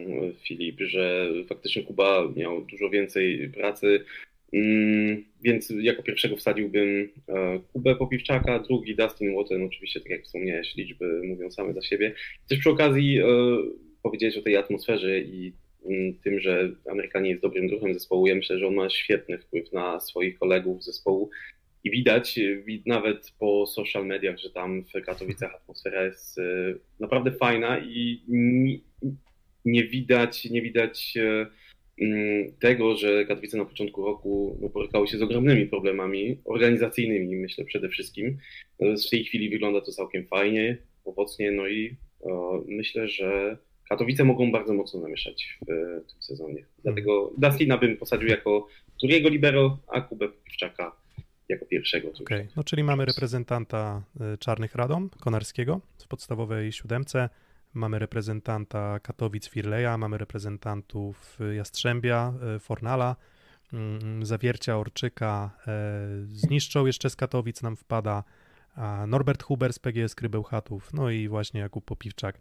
Filip, 0.44 0.80
że 0.82 1.30
faktycznie 1.50 1.84
Kuba 1.84 2.24
miał 2.36 2.66
dużo 2.66 2.90
więcej 2.90 3.50
pracy. 3.50 4.06
Mm, 4.54 5.24
Więc 5.42 5.74
jako 5.82 6.04
pierwszego 6.04 6.36
wsadziłbym 6.36 7.10
e, 7.30 7.60
Kubę 7.74 7.96
Popiwczaka, 7.96 8.60
drugi 8.60 8.96
Dustin 8.96 9.36
Watson, 9.36 9.64
oczywiście 9.64 10.00
tak 10.00 10.10
jak 10.10 10.24
wspomniałeś, 10.24 10.76
liczby 10.76 11.22
mówią 11.28 11.52
same 11.52 11.74
za 11.74 11.82
siebie. 11.82 12.14
Też 12.50 12.60
przy 12.60 12.70
okazji 12.70 13.20
e, 13.20 13.26
powiedziałeś 14.06 14.38
o 14.38 14.42
tej 14.42 14.58
atmosferze 14.58 15.20
i 15.20 15.54
mm, 15.86 16.14
tym, 16.24 16.40
że 16.40 16.72
Amerykanie 16.92 17.30
jest 17.30 17.42
dobrym 17.42 17.68
druhem 17.68 17.94
zespołu. 17.94 18.28
Ja 18.28 18.36
myślę, 18.36 18.60
że 18.60 18.68
on 18.68 18.74
ma 18.74 18.90
świetny 18.90 19.38
wpływ 19.38 19.74
na 19.74 20.00
swoich 20.00 20.40
kolegów 20.40 20.84
zespołu 20.84 21.30
i 21.84 21.92
widać 21.92 22.40
wi- 22.66 22.84
nawet 22.86 23.32
po 23.40 23.66
social 23.66 24.06
mediach, 24.06 24.38
że 24.38 24.50
tam 24.50 24.84
w 24.84 25.06
Katowicach 25.06 25.56
atmosfera 25.56 26.04
jest 26.06 26.40
e, 26.40 26.44
naprawdę 27.00 27.32
fajna 27.32 27.80
i 27.80 28.22
nie, 29.66 29.84
widać, 29.84 30.46
nie 30.46 30.62
widać 30.62 31.14
e, 31.18 31.48
mm, 32.02 32.54
tego, 32.60 32.96
że 32.96 33.26
Katowice 33.26 33.58
na 33.58 33.66
początku 33.66 34.06
roku 34.06 34.58
no, 34.62 34.70
borykały 34.70 35.08
się 35.08 35.18
z 35.18 35.22
ogromnymi 35.22 35.66
problemami 35.66 36.38
organizacyjnymi, 36.46 37.36
myślę 37.36 37.66
przede 37.66 37.90
wszystkim. 37.90 38.38
W 38.80 39.10
tej 39.10 39.26
chwili 39.26 39.50
wygląda 39.50 39.82
to 39.82 39.92
całkiem 39.92 40.28
fajnie, 40.28 40.78
owocnie, 41.06 41.52
no 41.52 41.68
i 41.68 41.96
myślę, 42.68 43.08
że 43.08 43.58
Katowice 43.90 44.24
mogą 44.24 44.52
bardzo 44.52 44.74
mocno 44.74 45.00
namieszać 45.00 45.60
w 45.68 45.70
e, 45.70 46.02
tym 46.02 46.22
sezonie. 46.22 46.66
Dlatego 46.84 47.32
Dustina 47.38 47.78
bym 47.78 47.98
posadził 47.98 48.28
jako 48.28 48.68
drugiego 49.00 49.30
libero, 49.30 49.78
a 49.88 50.02
Kubę 50.02 50.30
Piwczaka 50.30 50.96
jako 51.50 51.66
pierwszego. 51.66 52.12
Okej, 52.22 52.48
no 52.56 52.64
czyli 52.64 52.84
mamy 52.84 53.06
reprezentanta 53.06 54.02
y, 54.34 54.38
Czarnych 54.38 54.76
Radom, 54.76 55.10
Konarskiego 55.10 55.82
w 55.98 56.08
podstawowej 56.08 56.72
siódemce, 56.72 57.30
mamy 57.74 58.00
reprezentanta 58.00 59.00
Katowic 59.00 59.50
Firleja, 59.50 59.98
mamy 59.98 60.18
reprezentantów 60.18 61.40
Jastrzębia, 61.56 62.34
y, 62.56 62.60
Fornala, 62.60 63.16
mm, 63.74 64.26
Zawiercia, 64.26 64.78
Orczyka, 64.78 65.52
Zniszczą 66.28 66.86
jeszcze 66.86 67.10
z 67.10 67.16
Katowic 67.16 67.62
nam 67.62 67.76
wpada, 67.76 68.24
Norbert 69.08 69.44
Huber 69.44 69.74
z 69.74 69.80
PGS 69.80 70.16
Krybełchatów, 70.16 70.94
no 70.94 71.10
i 71.10 71.28
właśnie 71.28 71.60
Jakub 71.60 71.86
Popiwczak. 71.86 72.40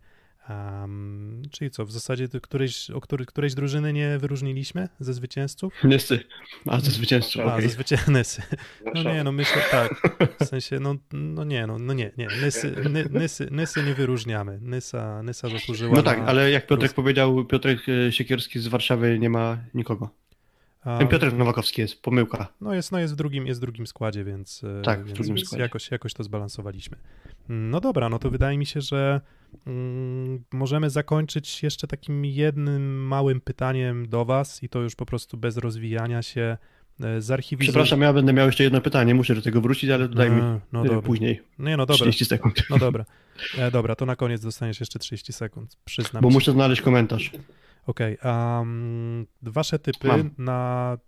Um, 0.49 1.43
czyli 1.51 1.71
co, 1.71 1.85
w 1.85 1.93
zasadzie 1.93 2.29
któryś, 2.43 2.91
o 2.91 3.01
który, 3.01 3.27
którejś 3.27 3.55
drużyny 3.55 3.93
nie 3.93 4.19
wyróżniliśmy 4.19 4.89
ze 5.01 5.15
zwycięzców? 5.15 5.75
Nysy. 5.85 6.21
A, 6.67 6.81
ze 6.81 6.91
zwycięzcą, 6.91 7.43
A, 7.43 7.55
okej. 7.55 7.63
ze 7.63 7.69
zwycięzcy. 7.69 8.43
No 8.85 8.91
Warszawa. 8.93 9.15
nie, 9.15 9.25
no 9.25 9.33
myślę 9.33 9.63
tak. 9.71 10.19
W 10.41 10.45
sensie, 10.45 10.81
no, 10.81 10.95
no 11.13 11.45
nie, 11.45 11.67
no, 11.67 11.79
no 11.79 11.93
nie, 11.93 12.11
nie. 12.19 12.29
Nysy, 12.43 12.75
ny, 12.91 13.05
nysy, 13.11 13.49
nysy 13.51 13.83
nie 13.83 13.95
wyróżniamy. 13.95 14.59
Nysa, 14.63 15.23
Nysa 15.23 15.49
zasłużyła 15.49 15.97
No 15.97 16.03
tak, 16.03 16.19
ale 16.27 16.51
jak 16.51 16.67
Piotrek 16.67 16.91
plus. 16.93 16.97
powiedział, 16.97 17.45
Piotrek 17.45 17.79
e, 17.89 18.13
Siekierski 18.13 18.61
z 18.61 18.69
Warszawy 18.69 19.19
nie 19.19 19.31
ma 19.31 19.59
nikogo. 19.75 20.11
A, 20.85 21.05
Piotrek 21.05 21.35
Nowakowski 21.35 21.81
jest, 21.81 22.03
pomyłka. 22.03 22.47
no 22.61 22.75
jest, 22.75 22.93
no 22.93 22.99
jest 22.99 23.13
w 23.15 23.17
drugim, 23.17 23.47
jest 23.47 23.61
w 23.61 23.63
drugim 23.63 23.87
składzie, 23.87 24.25
więc, 24.25 24.65
e, 24.65 24.83
Tak, 24.83 25.05
więc, 25.05 25.19
drugim 25.19 25.39
składzie. 25.39 25.63
Jakoś, 25.63 25.91
jakoś 25.91 26.15
to 26.15 26.25
zbalansowaliśmy. 26.25 26.97
No 27.49 27.81
dobra, 27.81 28.09
no 28.09 28.19
to 28.19 28.31
wydaje 28.31 28.59
mi 28.59 28.67
się, 28.67 28.81
że 28.81 29.21
mm, 29.67 30.45
możemy 30.53 30.91
zakończyć 30.91 31.63
jeszcze 31.63 31.87
takim 31.87 32.25
jednym 32.25 33.07
małym 33.07 33.41
pytaniem 33.41 34.09
do 34.09 34.25
was 34.25 34.63
i 34.63 34.69
to 34.69 34.81
już 34.81 34.95
po 34.95 35.07
prostu 35.07 35.37
bez 35.37 35.57
rozwijania 35.57 36.23
się 36.23 36.57
e, 37.01 37.21
z 37.21 37.31
archiwizu... 37.31 37.73
Przepraszam, 37.73 38.01
ja 38.01 38.13
będę 38.13 38.33
miał 38.33 38.47
jeszcze 38.47 38.65
jedno 38.65 38.81
pytanie, 38.81 39.15
muszę 39.15 39.35
do 39.35 39.43
tego 39.43 39.61
wrócić, 39.61 39.91
ale 39.91 40.09
daj 40.09 40.31
mi 40.31 40.43
no 40.73 40.87
e, 40.87 41.03
później. 41.03 41.43
Nie, 41.59 41.77
no 41.77 41.87
dobra. 41.87 41.97
30 41.97 42.25
sekund. 42.25 42.63
No 42.71 42.79
dobra. 42.79 43.05
E, 43.59 43.71
dobra, 43.71 43.95
to 43.95 44.07
na 44.07 44.17
koniec 44.17 44.43
dostaniesz 44.43 44.81
jeszcze 44.81 44.99
30 44.99 45.33
sekund. 45.33 45.77
Przyznam 45.85 46.23
Bo 46.23 46.29
ci. 46.29 46.35
muszę 46.35 46.53
znaleźć 46.53 46.83
komentarz. 46.83 47.31
Okej, 47.87 48.19
a 48.23 48.61
mm, 48.61 49.27
wasze 49.43 49.79
typy 49.79 50.09
Mam. 50.09 50.31
na 50.39 50.99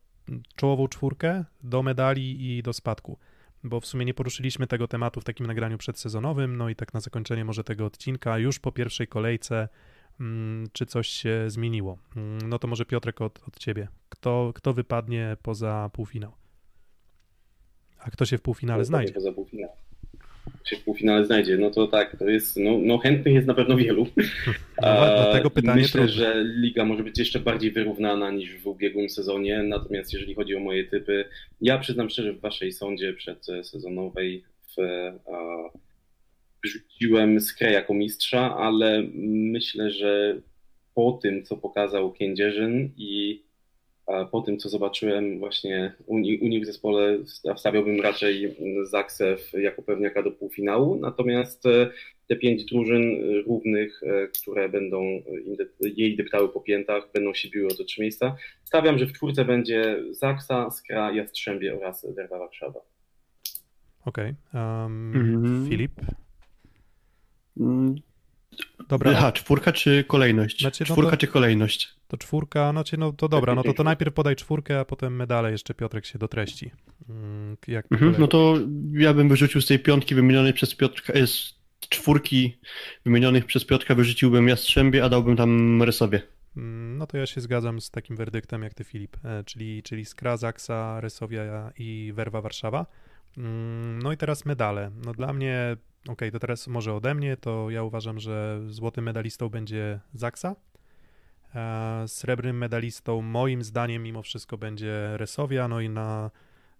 czołową 0.56 0.88
czwórkę 0.88 1.44
do 1.62 1.82
medali 1.82 2.56
i 2.56 2.62
do 2.62 2.72
spadku. 2.72 3.18
Bo 3.66 3.80
w 3.80 3.86
sumie 3.86 4.04
nie 4.04 4.14
poruszyliśmy 4.14 4.66
tego 4.66 4.88
tematu 4.88 5.20
w 5.20 5.24
takim 5.24 5.46
nagraniu 5.46 5.78
przedsezonowym, 5.78 6.56
no 6.56 6.68
i 6.68 6.76
tak 6.76 6.94
na 6.94 7.00
zakończenie 7.00 7.44
może 7.44 7.64
tego 7.64 7.86
odcinka, 7.86 8.38
już 8.38 8.58
po 8.58 8.72
pierwszej 8.72 9.08
kolejce, 9.08 9.68
mm, 10.20 10.66
czy 10.72 10.86
coś 10.86 11.08
się 11.08 11.44
zmieniło. 11.50 11.98
Mm, 12.16 12.48
No 12.48 12.58
to 12.58 12.68
może 12.68 12.84
Piotrek 12.84 13.20
od, 13.20 13.40
od 13.48 13.58
ciebie. 13.58 13.88
Kto, 14.08 14.52
kto 14.54 14.74
wypadnie 14.74 15.36
poza 15.42 15.90
półfinał? 15.92 16.32
A 17.98 18.10
kto 18.10 18.26
się 18.26 18.38
w 18.38 18.42
półfinale 18.42 18.84
znajdzie? 18.84 19.12
Poza 19.12 19.32
półfinał. 19.32 19.70
Się 20.64 20.76
w 20.76 20.84
półfinale 20.84 21.26
znajdzie, 21.26 21.56
no 21.56 21.70
to 21.70 21.86
tak, 21.86 22.16
to 22.18 22.28
jest, 22.28 22.56
no, 22.56 22.78
no 22.82 22.98
chętnych 22.98 23.34
jest 23.34 23.46
na 23.46 23.54
pewno 23.54 23.76
wielu. 23.76 24.06
No, 24.82 24.92
dlatego 24.96 25.48
E, 25.48 25.50
pytanie 25.50 25.82
Myślę, 25.82 26.00
trudne. 26.00 26.12
że 26.12 26.44
liga 26.44 26.84
może 26.84 27.02
być 27.02 27.18
jeszcze 27.18 27.40
bardziej 27.40 27.72
wyrównana 27.72 28.30
niż 28.30 28.58
w 28.58 28.66
ubiegłym 28.66 29.08
sezonie, 29.08 29.62
natomiast 29.62 30.12
jeżeli 30.12 30.34
chodzi 30.34 30.56
o 30.56 30.60
moje 30.60 30.84
typy, 30.84 31.24
ja 31.60 31.78
przyznam 31.78 32.10
szczerze, 32.10 32.32
w 32.32 32.40
waszej 32.40 32.72
sądzie 32.72 33.12
przedsezonowej 33.12 34.44
w, 34.76 34.80
e, 34.80 35.18
wrzuciłem 36.64 37.40
Skrę 37.40 37.72
jako 37.72 37.94
mistrza, 37.94 38.56
ale 38.56 39.02
myślę, 39.24 39.90
że 39.90 40.40
po 40.94 41.18
tym, 41.22 41.44
co 41.44 41.56
pokazał 41.56 42.12
Kędzierzyn 42.12 42.90
i 42.96 43.42
po 44.30 44.40
tym, 44.40 44.58
co 44.58 44.68
zobaczyłem 44.68 45.38
właśnie 45.38 45.92
u, 46.06 46.14
u 46.14 46.18
nich 46.48 46.62
w 46.62 46.66
zespole, 46.66 47.18
wstawiałbym 47.56 48.00
raczej 48.00 48.56
Zaksę 48.84 49.36
w- 49.36 49.52
jako 49.52 49.82
pewniaka 49.82 50.22
do 50.22 50.30
półfinału, 50.30 50.96
natomiast 50.96 51.66
e, 51.66 51.90
te 52.28 52.36
pięć 52.36 52.64
drużyn 52.64 53.02
e, 53.02 53.42
równych, 53.42 54.02
e, 54.02 54.28
które 54.28 54.68
będą 54.68 55.22
jej 55.80 56.16
deptały 56.16 56.48
po 56.48 56.60
piętach, 56.60 57.08
będą 57.14 57.34
się 57.34 57.48
biły 57.50 57.66
o 57.66 57.74
te 57.74 57.84
trzy 57.84 58.00
miejsca. 58.00 58.36
Stawiam, 58.64 58.98
że 58.98 59.06
w 59.06 59.12
czwórce 59.12 59.44
będzie 59.44 59.96
Zaksa, 60.10 60.70
Skra, 60.70 61.12
Jastrzębie 61.12 61.76
oraz 61.78 62.06
Werwa 62.14 62.38
Warszawa. 62.38 62.80
Okej. 64.04 64.34
Um, 64.54 65.12
Mhm. 65.16 65.66
Filip? 65.70 65.92
Dobra, 68.88 69.12
Aha, 69.16 69.32
czwórka 69.32 69.72
czy 69.72 70.04
kolejność? 70.04 70.60
Znaczy, 70.60 70.84
no 70.88 70.94
czwórka 70.94 71.10
to- 71.10 71.16
czy 71.16 71.26
kolejność? 71.26 71.88
To 72.08 72.16
czwórka, 72.16 72.70
znaczy 72.72 72.96
no 72.96 73.12
to 73.12 73.28
dobra, 73.28 73.54
no 73.54 73.62
to, 73.62 73.74
to 73.74 73.84
najpierw 73.92 74.14
podaj 74.14 74.36
czwórkę, 74.36 74.80
a 74.80 74.84
potem 74.84 75.16
medale 75.16 75.50
jeszcze 75.52 75.74
Piotrek 75.74 76.06
się 76.06 76.18
dotreści. 76.18 76.70
Mm, 77.08 77.56
Jak 77.68 77.86
Mhm, 77.92 78.14
no 78.18 78.26
to 78.28 78.54
ja 78.92 79.14
bym 79.14 79.28
wyrzucił 79.28 79.60
z 79.60 79.66
tej 79.66 79.78
piątki 79.78 80.14
wymienionej 80.14 80.52
przez 80.52 80.74
Piotrka, 80.74 81.12
e, 81.12 81.26
z 81.26 81.54
czwórki 81.88 82.58
wymienionych 83.04 83.44
przez 83.44 83.64
Piotrka 83.64 83.94
wyrzuciłbym 83.94 84.48
Jastrzębie, 84.48 85.04
a 85.04 85.08
dałbym 85.08 85.36
tam 85.36 85.82
Rysowie. 85.82 86.22
Mm, 86.56 86.98
No 86.98 87.06
to 87.06 87.16
ja 87.18 87.26
się 87.26 87.40
zgadzam 87.40 87.80
z 87.80 87.90
takim 87.90 88.16
werdyktem 88.16 88.62
jak 88.62 88.74
ty 88.74 88.84
Filip, 88.84 89.16
e, 89.24 89.44
czyli, 89.44 89.82
czyli 89.82 90.04
Skra, 90.04 90.36
Zaksa, 90.36 91.00
Resowia 91.00 91.72
i 91.78 92.12
Werwa 92.14 92.40
Warszawa. 92.42 92.86
Mm, 93.38 93.98
No 94.02 94.12
i 94.12 94.16
teraz 94.16 94.44
medale. 94.46 94.90
No 95.04 95.12
dla 95.12 95.32
mnie, 95.32 95.76
okej, 96.08 96.32
to 96.32 96.38
teraz 96.38 96.68
może 96.68 96.94
ode 96.94 97.14
mnie, 97.14 97.36
to 97.36 97.70
ja 97.70 97.82
uważam, 97.82 98.20
że 98.20 98.60
złotym 98.68 99.04
medalistą 99.04 99.48
będzie 99.48 100.00
Zaksa. 100.14 100.56
E, 101.54 102.04
Srebrnym 102.08 102.58
medalistą 102.58 103.22
moim 103.22 103.62
zdaniem 103.62 104.02
mimo 104.02 104.22
wszystko 104.22 104.58
będzie 104.58 105.16
Resowia, 105.16 105.68
no 105.68 105.80
i 105.80 105.88
na, 105.88 106.30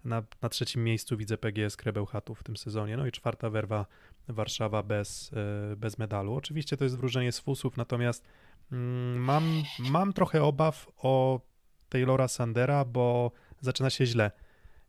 na, 0.05 0.23
na 0.43 0.49
trzecim 0.49 0.85
miejscu 0.85 1.17
widzę 1.17 1.39
PGS 1.39 1.77
Krebełchatów 1.77 2.41
w 2.41 2.43
tym 2.43 2.57
sezonie, 2.57 2.97
no 2.97 3.07
i 3.07 3.13
czwarta 3.13 3.51
werwa 3.51 3.87
Warszawa 4.29 4.83
bez, 4.83 5.31
e, 5.73 5.77
bez 5.77 5.99
medalu. 5.99 6.35
Oczywiście 6.35 6.77
to 6.77 6.85
jest 6.85 6.97
wróżenie 6.97 7.33
z 7.33 7.41
fusów, 7.41 7.77
natomiast 7.77 8.25
mm, 8.73 9.19
mam, 9.19 9.63
mam 9.79 10.13
trochę 10.13 10.43
obaw 10.43 10.89
o 10.97 11.41
Taylora 11.89 12.29
Sandera, 12.29 12.85
bo 12.85 13.33
zaczyna 13.61 13.91
się 13.91 14.07
źle 14.07 14.31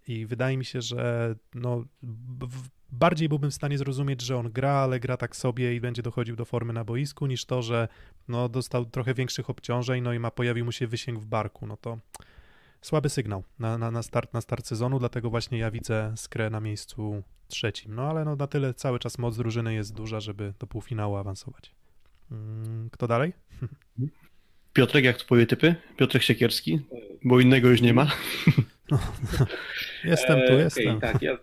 i 0.08 0.26
wydaje 0.26 0.58
mi 0.58 0.66
się, 0.66 0.82
że 0.82 1.36
no, 1.54 1.84
bardziej 2.92 3.30
byłbym 3.30 3.52
w 3.52 3.54
stanie 3.54 3.78
zrozumieć, 3.78 4.22
że 4.22 4.38
on 4.38 4.52
gra, 4.52 4.72
ale 4.72 5.00
gra 5.00 5.18
tak 5.18 5.36
sobie 5.36 5.76
i 5.76 5.82
będzie 5.82 6.02
dochodził 6.02 6.36
do 6.36 6.46
formy 6.46 6.74
na 6.74 6.84
boisku, 6.84 7.28
niż 7.28 7.46
to, 7.46 7.62
że 7.62 7.88
no, 8.28 8.50
dostał 8.50 8.86
trochę 8.86 9.14
większych 9.14 9.50
obciążeń, 9.50 10.04
no 10.04 10.14
i 10.14 10.20
ma, 10.20 10.32
pojawił 10.32 10.66
mu 10.66 10.72
się 10.72 10.88
wysięg 10.88 11.20
w 11.20 11.26
barku, 11.26 11.68
no 11.68 11.78
to 11.78 11.98
słaby 12.82 13.10
sygnał 13.10 13.44
na, 13.60 13.78
na, 13.78 13.92
na, 13.92 14.04
start, 14.04 14.34
na 14.34 14.42
start 14.42 14.68
sezonu, 14.68 15.00
dlatego 15.00 15.30
właśnie 15.30 15.58
ja 15.58 15.72
widzę 15.72 16.14
Skrę 16.16 16.50
na 16.50 16.60
miejscu 16.60 17.24
trzecim, 17.48 17.96
no 17.96 18.10
ale 18.10 18.26
no, 18.26 18.36
na 18.36 18.48
tyle 18.48 18.74
cały 18.74 19.00
czas 19.00 19.18
moc 19.18 19.38
drużyny 19.38 19.74
jest 19.74 19.94
duża, 19.94 20.20
żeby 20.20 20.54
do 20.60 20.68
półfinału 20.68 21.16
awansować. 21.16 21.76
Mm, 22.32 22.90
Kto 22.90 23.08
dalej? 23.08 23.34
Piotrek, 24.74 25.06
jak 25.06 25.18
twoje 25.18 25.46
typy? 25.46 25.76
Piotrek 25.98 26.24
Siekierski? 26.24 26.82
Bo 27.24 27.40
innego 27.40 27.70
już 27.70 27.82
nie 27.82 27.94
ma. 27.94 28.08
Jestem 30.04 30.40
tu, 30.48 30.54
E, 30.54 30.56
jestem. 30.64 30.98
okej, 30.98 31.12
tak, 31.14 31.22
ja 31.22 31.38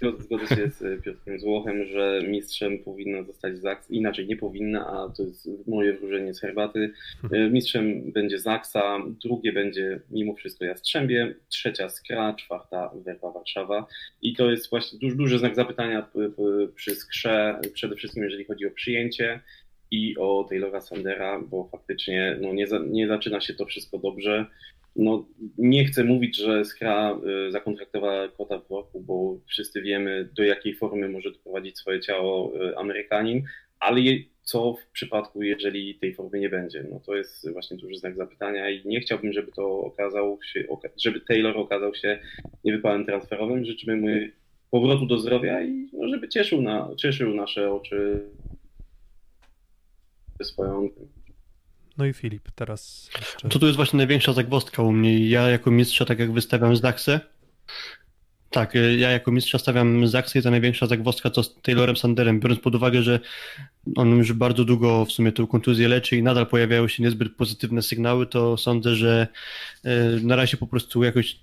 zgodzę- 0.00 0.22
zgodzę 0.22 0.46
się 0.56 0.70
z 0.70 0.82
e, 0.82 0.96
Piotrem 1.02 1.40
Złochem, 1.40 1.84
że 1.84 2.22
mistrzem 2.28 2.78
powinna 2.78 3.22
zostać 3.22 3.58
Zaks. 3.58 3.90
Inaczej 3.90 4.26
nie 4.26 4.36
powinna, 4.36 4.86
a 4.86 5.08
to 5.16 5.22
jest 5.22 5.48
moje 5.66 5.92
wróżenie 5.92 6.34
z 6.34 6.40
herbaty. 6.40 6.90
E, 7.32 7.50
Mistrzem 7.50 8.12
będzie 8.12 8.38
Zaksa, 8.38 8.98
drugie 9.24 9.52
będzie 9.52 10.00
mimo 10.10 10.34
wszystko 10.34 10.64
Jastrzębie, 10.64 11.34
trzecia 11.48 11.88
Skra, 11.88 12.34
czwarta 12.34 12.90
Werwa 13.04 13.32
Warszawa. 13.32 13.86
I 14.22 14.36
to 14.36 14.50
jest 14.50 14.70
właśnie 14.70 14.98
duży, 14.98 15.16
duży 15.16 15.38
znak 15.38 15.54
zapytania 15.54 16.08
przy 16.74 16.94
Skrze, 16.94 17.60
przede 17.72 17.96
wszystkim 17.96 18.22
jeżeli 18.24 18.44
chodzi 18.44 18.66
o 18.66 18.70
przyjęcie 18.70 19.40
i 19.90 20.16
o 20.18 20.46
Taylora 20.50 20.80
Sandera, 20.80 21.40
bo 21.40 21.68
faktycznie 21.72 22.36
no, 22.40 22.52
nie, 22.52 22.66
za, 22.66 22.78
nie 22.78 23.08
zaczyna 23.08 23.40
się 23.40 23.54
to 23.54 23.66
wszystko 23.66 23.98
dobrze. 23.98 24.46
No, 24.96 25.26
nie 25.58 25.84
chcę 25.84 26.04
mówić, 26.04 26.36
że 26.36 26.64
Skra 26.64 27.18
y, 27.48 27.52
zakontraktowała 27.52 28.28
kota 28.28 28.58
w 28.58 28.68
worku, 28.68 29.00
bo 29.00 29.38
wszyscy 29.46 29.82
wiemy, 29.82 30.28
do 30.36 30.42
jakiej 30.44 30.74
formy 30.74 31.08
może 31.08 31.32
doprowadzić 31.32 31.78
swoje 31.78 32.00
ciało 32.00 32.52
y, 32.70 32.76
Amerykanin, 32.76 33.42
ale 33.80 34.00
co 34.42 34.74
w 34.74 34.90
przypadku, 34.90 35.42
jeżeli 35.42 35.94
tej 35.94 36.14
formy 36.14 36.40
nie 36.40 36.48
będzie? 36.48 36.84
No 36.90 37.00
to 37.00 37.16
jest 37.16 37.52
właśnie 37.52 37.76
duży 37.76 37.98
znak 37.98 38.16
zapytania 38.16 38.70
i 38.70 38.88
nie 38.88 39.00
chciałbym, 39.00 39.32
żeby 39.32 39.52
to 39.52 39.80
okazał 39.80 40.38
się, 40.42 40.64
żeby 40.96 41.20
Taylor 41.20 41.58
okazał 41.58 41.94
się 41.94 42.18
niewypałem 42.64 43.06
transferowym. 43.06 43.64
Życzymy 43.64 43.96
mu 43.96 44.08
powrotu 44.70 45.06
do 45.06 45.18
zdrowia 45.18 45.62
i 45.62 45.88
no, 45.92 46.08
żeby 46.08 46.28
cieszył, 46.28 46.62
na, 46.62 46.90
cieszył 46.96 47.34
nasze 47.34 47.72
oczy 47.72 48.20
swoją 50.42 50.88
No 51.98 52.06
i 52.06 52.12
Filip, 52.12 52.50
teraz 52.54 53.10
jeszcze... 53.18 53.48
To 53.48 53.58
tu 53.58 53.66
jest 53.66 53.76
właśnie 53.76 53.96
największa 53.96 54.32
zagwozdka 54.32 54.82
u 54.82 54.92
mnie. 54.92 55.28
Ja 55.28 55.48
jako 55.48 55.70
mistrza, 55.70 56.04
tak 56.04 56.18
jak 56.18 56.32
wystawiam 56.32 56.76
Zaksę, 56.76 57.20
tak, 58.50 58.76
y, 58.76 58.96
ja 58.96 59.10
jako 59.10 59.30
mistrza 59.30 59.58
stawiam 59.58 60.06
Zaksę 60.06 60.38
i 60.38 60.42
ta 60.42 60.50
największa 60.50 60.86
zagwozdka 60.86 61.30
to 61.30 61.42
z 61.42 61.54
Taylorem 61.62 61.96
Sanderem, 61.96 62.40
biorąc 62.40 62.60
pod 62.60 62.74
uwagę, 62.74 63.02
że 63.02 63.20
on 63.96 64.18
już 64.18 64.32
bardzo 64.32 64.64
długo 64.64 65.04
w 65.04 65.12
sumie 65.12 65.32
tę 65.32 65.46
kontuzję 65.50 65.88
leczy 65.88 66.16
i 66.16 66.22
nadal 66.22 66.46
pojawiają 66.46 66.88
się 66.88 67.02
niezbyt 67.02 67.36
pozytywne 67.36 67.82
sygnały, 67.82 68.26
to 68.26 68.56
sądzę, 68.56 68.94
że 68.94 69.28
y, 69.86 69.88
na 70.22 70.36
razie 70.36 70.56
po 70.56 70.66
prostu 70.66 71.04
jakoś 71.04 71.38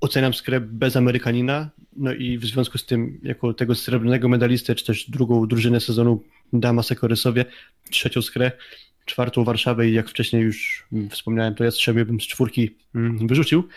oceniam 0.00 0.34
skrep 0.34 0.64
bez 0.64 0.96
Amerykanina, 0.96 1.70
no 1.96 2.12
i 2.12 2.38
w 2.38 2.44
związku 2.44 2.78
z 2.78 2.86
tym 2.86 3.20
jako 3.22 3.54
tego 3.54 3.74
srebrnego 3.74 4.28
medalistę, 4.28 4.74
czy 4.74 4.84
też 4.84 5.10
drugą 5.10 5.46
drużynę 5.46 5.80
sezonu 5.80 6.22
dama 6.52 6.82
Sekorysowie, 6.82 7.44
trzecią 7.90 8.22
skrę, 8.22 8.52
czwartą 9.04 9.44
Warszawę 9.44 9.88
i 9.88 9.92
jak 9.92 10.08
wcześniej 10.08 10.42
już 10.42 10.86
mm, 10.92 11.10
wspomniałem, 11.10 11.54
to 11.54 11.64
ja 11.64 11.70
strzemię 11.70 12.04
bym 12.04 12.20
z 12.20 12.24
czwórki 12.26 12.70
mm, 12.94 13.26
wyrzucił. 13.26 13.68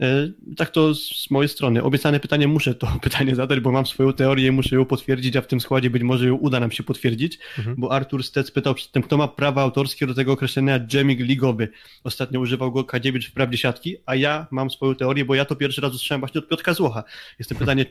E, 0.00 0.28
Tak 0.56 0.70
to 0.70 0.94
z 0.94 1.30
mojej 1.30 1.48
strony. 1.48 1.82
Obiecane 1.82 2.20
pytanie 2.20 2.48
muszę 2.48 2.74
to 2.74 2.86
pytanie 3.02 3.34
zadać, 3.34 3.60
bo 3.60 3.72
mam 3.72 3.86
swoją 3.86 4.12
teorię 4.12 4.46
i 4.46 4.50
muszę 4.50 4.76
ją 4.76 4.84
potwierdzić, 4.84 5.36
a 5.36 5.40
w 5.40 5.46
tym 5.46 5.60
składzie 5.60 5.90
być 5.90 6.02
może 6.02 6.26
ją 6.26 6.34
uda 6.34 6.60
nam 6.60 6.70
się 6.70 6.82
potwierdzić, 6.82 7.38
Mhm. 7.58 7.76
bo 7.78 7.92
Artur 7.92 8.24
Stec 8.24 8.50
pytał 8.50 8.74
przedtem, 8.74 9.02
kto 9.02 9.16
ma 9.16 9.28
prawa 9.28 9.62
autorskie 9.62 10.06
do 10.06 10.14
tego 10.14 10.32
określenia 10.32 10.78
dżemik 10.80 11.20
ligowy. 11.20 11.68
Ostatnio 12.04 12.40
używał 12.40 12.72
go 12.72 12.84
Kadziewicz 12.84 13.28
w 13.30 13.32
prawdzie 13.32 13.58
siatki, 13.58 13.96
a 14.06 14.14
ja 14.14 14.46
mam 14.50 14.70
swoją 14.70 14.94
teorię, 14.94 15.24
bo 15.24 15.34
ja 15.34 15.44
to 15.44 15.56
pierwszy 15.56 15.80
raz 15.80 15.94
usłyszałem 15.94 16.20
właśnie 16.20 16.38
od 16.38 16.48
Piotrka 16.48 16.74
Złocha. 16.74 17.04
Jest 17.38 17.48
to 17.48 17.56
pytanie, 17.56 17.86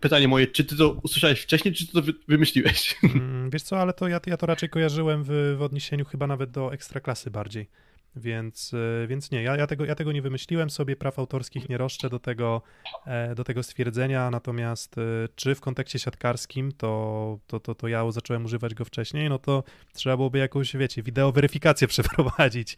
pytanie 0.00 0.28
moje, 0.28 0.46
czy 0.46 0.64
ty 0.64 0.76
to 0.76 0.90
usłyszałeś 1.02 1.40
wcześniej, 1.40 1.74
czy 1.74 1.86
ty 1.86 1.92
to 1.92 2.02
wy, 2.02 2.14
wymyśliłeś? 2.28 2.96
Mm, 3.04 3.50
Wiesz 3.50 3.62
co, 3.62 3.80
ale 3.80 3.92
to 3.92 4.08
ja, 4.08 4.20
ja 4.26 4.36
to 4.36 4.46
raczej 4.46 4.68
kojarzyłem 4.68 5.24
w, 5.24 5.56
w 5.58 5.62
odniesieniu 5.62 6.04
chyba 6.04 6.26
nawet 6.26 6.50
do 6.50 6.72
ekstraklasy 6.72 7.30
bardziej. 7.30 7.68
Więc, 8.16 8.74
e, 8.74 9.06
więc 9.06 9.30
nie, 9.30 9.42
ja, 9.42 9.56
ja, 9.56 9.66
tego, 9.66 9.84
ja 9.84 9.94
tego 9.94 10.12
nie 10.12 10.22
wymyśliłem 10.22 10.70
sobie, 10.70 10.96
praw 10.96 11.18
autorskich 11.18 11.68
nie 11.68 11.78
roszczę 11.78 12.10
do 12.10 12.18
tego, 12.18 12.62
e, 13.06 13.34
do 13.34 13.44
tego 13.44 13.62
stwierdzenia, 13.62 14.30
natomiast 14.30 14.98
e, 14.98 15.02
czy 15.34 15.54
w 15.54 15.60
kontekście 15.60 15.98
siatkarskim, 15.98 16.72
to, 16.72 17.38
to, 17.46 17.60
to, 17.60 17.74
to 17.74 17.88
ja 17.88 18.10
zacząłem 18.10 18.44
używać 18.44 18.74
go 18.74 18.84
wcześniej, 18.84 19.28
no 19.28 19.38
to 19.38 19.64
trzeba 19.92 20.16
byłoby 20.16 20.38
jakąś, 20.38 20.76
wiecie, 20.76 21.02
wideo 21.02 21.32
weryfikację 21.32 21.88
przeprowadzić 21.94 22.76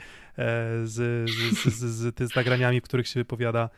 z, 0.84 1.30
z, 1.30 1.30
z, 1.64 1.82
z, 1.84 2.32
z 2.32 2.36
nagraniami, 2.36 2.80
w 2.80 2.84
których 2.84 3.08
się 3.08 3.20
wypowiada 3.20 3.70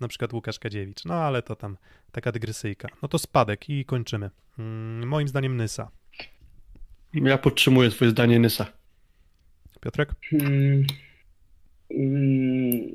na 0.00 0.08
przykład 0.08 0.32
Łukasz 0.32 0.58
Kadziewicz. 0.58 1.04
No 1.04 1.14
ale 1.14 1.42
to 1.42 1.56
tam 1.56 1.76
taka 2.12 2.32
dygresyjka. 2.32 2.88
No 3.02 3.08
to 3.08 3.18
spadek 3.18 3.68
i 3.70 3.84
kończymy. 3.84 4.30
Mm, 4.58 5.08
Moim 5.08 5.28
zdaniem 5.28 5.56
Nysa. 5.56 5.90
Ja 7.14 7.38
podtrzymuję 7.38 7.90
swoje 7.90 8.10
zdanie 8.10 8.38
Nysa. 8.38 8.66
Piotrek? 9.80 10.12
Hmm. 10.30 10.86
Mm, 11.90 12.86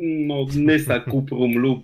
No, 0.00 0.46
Nysa, 0.56 1.00
Kuprum, 1.10 1.58
Lub, 1.58 1.82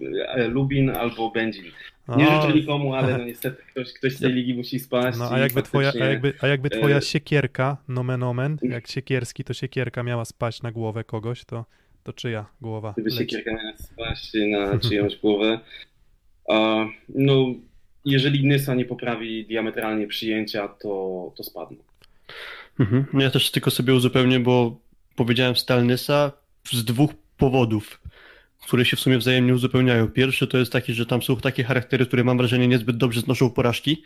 Lubin 0.48 0.90
albo 0.90 1.30
Będzin. 1.30 1.64
Nie 2.08 2.24
życzę 2.24 2.52
nikomu, 2.54 2.94
ale 2.94 3.18
no 3.18 3.24
niestety 3.24 3.62
ktoś, 3.62 3.92
ktoś 3.92 4.16
z 4.16 4.20
tej 4.20 4.32
ligi 4.32 4.54
musi 4.54 4.78
spaść. 4.78 5.18
No 5.18 5.30
a 5.30 5.38
jakby 5.38 5.62
twoja, 5.62 5.92
a 6.02 6.04
jakby, 6.04 6.34
a 6.40 6.46
jakby 6.46 6.70
twoja 6.70 6.96
e, 6.96 7.02
siekierka, 7.02 7.76
nomen 7.88 8.22
omen, 8.22 8.58
jak 8.62 8.86
siekierski, 8.86 9.44
to 9.44 9.54
siekierka 9.54 10.02
miała 10.02 10.24
spaść 10.24 10.62
na 10.62 10.72
głowę 10.72 11.04
kogoś, 11.04 11.44
to, 11.44 11.64
to 12.04 12.12
czyja 12.12 12.46
głowa 12.60 12.92
Gdyby 12.92 13.10
się 13.10 13.24
miała 13.46 13.76
spaść 13.76 14.32
na 14.50 14.78
czyjąś 14.88 15.16
głowę. 15.16 15.60
A, 16.48 16.86
no, 17.08 17.46
jeżeli 18.04 18.46
Nysa 18.46 18.74
nie 18.74 18.84
poprawi 18.84 19.46
diametralnie 19.46 20.06
przyjęcia, 20.06 20.68
to, 20.68 21.32
to 21.36 21.44
spadną. 21.44 21.76
Mhm. 22.80 23.06
No 23.12 23.22
Ja 23.22 23.30
też 23.30 23.50
tylko 23.50 23.70
sobie 23.70 23.94
uzupełnię, 23.94 24.40
bo 24.40 24.76
powiedziałem 25.16 25.56
Stal 25.56 25.86
Nysa 25.86 26.32
z 26.72 26.84
dwóch 26.84 27.10
powodów, 27.36 28.00
które 28.66 28.84
się 28.84 28.96
w 28.96 29.00
sumie 29.00 29.18
wzajemnie 29.18 29.54
uzupełniają. 29.54 30.08
Pierwszy 30.08 30.46
to 30.46 30.58
jest 30.58 30.72
taki, 30.72 30.94
że 30.94 31.06
tam 31.06 31.22
są 31.22 31.36
takie 31.36 31.64
charaktery, 31.64 32.06
które 32.06 32.24
mam 32.24 32.38
wrażenie 32.38 32.68
niezbyt 32.68 32.96
dobrze 32.96 33.20
znoszą 33.20 33.50
porażki 33.50 34.02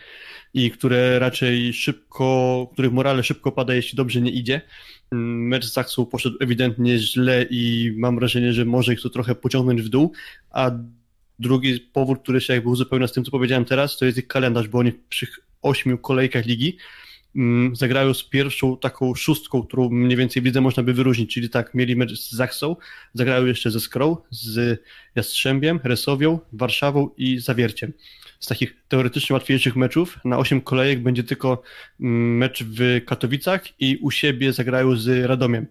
i 0.55 0.71
które 0.71 1.19
raczej 1.19 1.73
szybko, 1.73 2.69
których 2.73 2.93
morale 2.93 3.23
szybko 3.23 3.53
pada, 3.53 3.75
jeśli 3.75 3.97
dobrze 3.97 4.21
nie 4.21 4.31
idzie. 4.31 4.61
Mecz 5.13 5.65
z 5.65 5.73
Zaksą 5.73 6.07
poszedł 6.07 6.37
ewidentnie 6.41 6.99
źle 6.99 7.47
i 7.51 7.93
mam 7.97 8.19
wrażenie, 8.19 8.53
że 8.53 8.65
może 8.65 8.95
ich 8.95 9.03
to 9.03 9.11
trochę 9.11 9.35
pociągnąć 9.35 9.83
w 9.83 9.89
dół, 9.89 10.13
a 10.51 10.71
drugi 11.39 11.81
powód, 11.81 12.23
który 12.23 12.41
się 12.41 12.53
jakby 12.55 12.69
uzupełnia 12.69 13.07
z 13.07 13.13
tym, 13.13 13.25
co 13.25 13.31
powiedziałem 13.31 13.65
teraz, 13.65 13.97
to 13.97 14.05
jest 14.05 14.19
ich 14.19 14.27
kalendarz, 14.27 14.69
bo 14.69 14.79
oni 14.79 14.93
przy 15.09 15.27
ośmiu 15.63 15.99
kolejkach 15.99 16.47
ligi 16.47 16.77
mm, 17.37 17.77
zagrają 17.77 18.15
z 18.15 18.25
pierwszą 18.25 18.77
taką 18.77 19.15
szóstką, 19.15 19.63
którą 19.63 19.89
mniej 19.91 20.17
więcej 20.17 20.43
widzę 20.43 20.61
można 20.61 20.83
by 20.83 20.93
wyróżnić, 20.93 21.35
czyli 21.35 21.51
tak, 21.51 21.75
mieli 21.75 21.97
mecz 21.97 22.21
z 22.21 22.33
Zaksą, 22.33 22.77
zagrają 23.15 23.47
jeszcze 23.47 23.71
ze 23.71 23.81
Skrą, 23.81 24.17
z 24.31 24.83
Jastrzębiem, 25.15 25.81
Resowią, 25.85 26.39
Warszawą 26.53 27.11
i 27.17 27.39
Zawierciem. 27.39 27.93
Z 28.41 28.47
takich 28.47 28.77
teoretycznie 28.89 29.35
łatwiejszych 29.35 29.77
meczów 29.77 30.19
na 30.25 30.39
8 30.39 30.61
kolejek 30.61 31.03
będzie 31.03 31.25
tylko 31.25 31.63
mm, 32.01 32.37
mecz 32.37 32.65
w 32.65 33.01
Katowicach 33.07 33.81
i 33.81 33.97
u 33.97 34.11
siebie 34.11 34.53
zagrają 34.53 34.97
z 34.97 35.27
Radomiem. 35.27 35.67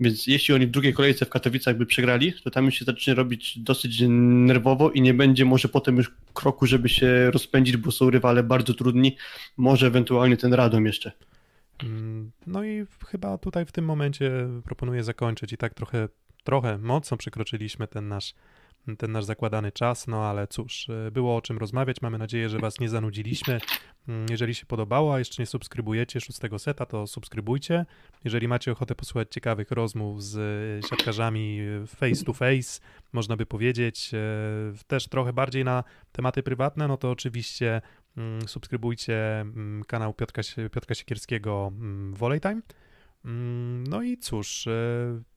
Więc 0.00 0.26
jeśli 0.26 0.54
oni 0.54 0.66
w 0.66 0.70
drugiej 0.70 0.92
kolejce 0.92 1.24
w 1.24 1.28
Katowicach 1.28 1.76
by 1.76 1.86
przegrali, 1.86 2.32
to 2.44 2.50
tam 2.50 2.70
się 2.70 2.84
zacznie 2.84 3.14
robić 3.14 3.58
dosyć 3.58 4.02
nerwowo 4.08 4.90
i 4.90 5.00
nie 5.00 5.14
będzie 5.14 5.44
może 5.44 5.68
potem 5.68 5.96
już 5.96 6.12
kroku, 6.34 6.66
żeby 6.66 6.88
się 6.88 7.30
rozpędzić, 7.30 7.76
bo 7.76 7.90
są 7.90 8.10
rywale 8.10 8.42
bardzo 8.42 8.74
trudni. 8.74 9.16
Może 9.56 9.86
ewentualnie 9.86 10.36
ten 10.36 10.54
Radom 10.54 10.86
jeszcze. 10.86 11.12
Mm, 11.82 12.30
No 12.46 12.64
i 12.64 12.86
chyba 13.06 13.38
tutaj 13.38 13.66
w 13.66 13.72
tym 13.72 13.84
momencie 13.84 14.48
proponuję 14.64 15.04
zakończyć 15.04 15.52
i 15.52 15.56
tak 15.56 15.74
trochę, 15.74 16.08
trochę 16.44 16.78
mocno 16.78 17.16
przekroczyliśmy 17.16 17.88
ten 17.88 18.08
nasz, 18.08 18.34
ten 18.98 19.12
nasz 19.12 19.24
zakładany 19.24 19.72
czas, 19.72 20.06
no 20.06 20.24
ale 20.24 20.48
cóż, 20.48 20.88
y, 20.88 21.10
było 21.10 21.36
o 21.36 21.42
czym 21.42 21.58
rozmawiać, 21.58 22.02
mamy 22.02 22.18
nadzieję, 22.18 22.48
że 22.48 22.58
was 22.58 22.80
nie 22.80 22.88
zanudziliśmy. 22.88 23.60
Mm, 24.08 24.26
Jeżeli 24.30 24.54
się 24.54 24.66
podobało, 24.66 25.14
a 25.14 25.18
jeszcze 25.18 25.42
nie 25.42 25.46
subskrybujecie 25.46 26.20
szóstego 26.20 26.58
seta, 26.58 26.86
to 26.86 27.06
subskrybujcie. 27.06 27.86
Jeżeli 28.24 28.48
macie 28.48 28.72
ochotę 28.72 28.94
posłuchać 28.94 29.28
ciekawych 29.30 29.70
rozmów 29.70 30.22
z 30.22 30.36
y, 30.84 30.88
siatkarzami 30.88 31.60
y, 31.60 31.86
face 31.86 32.24
to 32.24 32.32
face, 32.32 32.80
można 33.12 33.36
by 33.36 33.46
powiedzieć, 33.46 34.10
też 34.86 35.08
trochę 35.08 35.32
bardziej 35.32 35.64
na 35.64 35.84
tematy 36.12 36.42
prywatne, 36.42 36.88
no 36.88 36.96
to 36.96 37.10
oczywiście 37.10 37.80
mm, 38.16 38.48
subskrybujcie 38.48 39.40
mm, 39.40 39.84
kanał 39.84 40.14
Piotka, 40.14 40.42
Piotka 40.72 40.94
Siekierskiego 40.94 41.72
Volley 42.12 42.40
Time. 42.40 42.62
No 43.88 44.02
i 44.02 44.18
cóż, 44.18 44.66
e, 44.66 44.72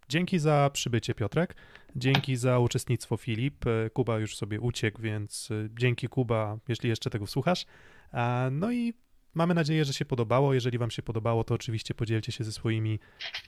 dzięki 0.09 0.39
za 0.39 0.69
przybycie 0.73 1.13
Piotrek, 1.13 1.55
dzięki 1.95 2.35
za 2.35 2.59
uczestnictwo 2.59 3.17
Filip. 3.17 3.67
E, 3.67 3.89
Kuba 3.89 4.19
już 4.19 4.37
sobie 4.37 4.59
uciekł, 4.59 5.01
więc 5.01 5.49
e, 5.51 5.69
dzięki 5.79 6.07
Kuba, 6.07 6.57
jeśli 6.67 6.89
jeszcze 6.89 7.09
tego 7.09 7.27
słuchasz. 7.27 7.65
No 8.51 8.71
i 8.71 8.93
mamy 9.33 9.53
nadzieję, 9.53 9.85
że 9.85 9.93
się 9.93 10.05
podobało. 10.05 10.53
Jeżeli 10.53 10.77
wam 10.77 10.91
się 10.91 11.01
podobało, 11.01 11.43
to 11.43 11.55
oczywiście 11.55 11.93
podzielcie 11.93 12.31
się 12.31 12.43
ze 12.43 12.51
swoimi 12.51 12.99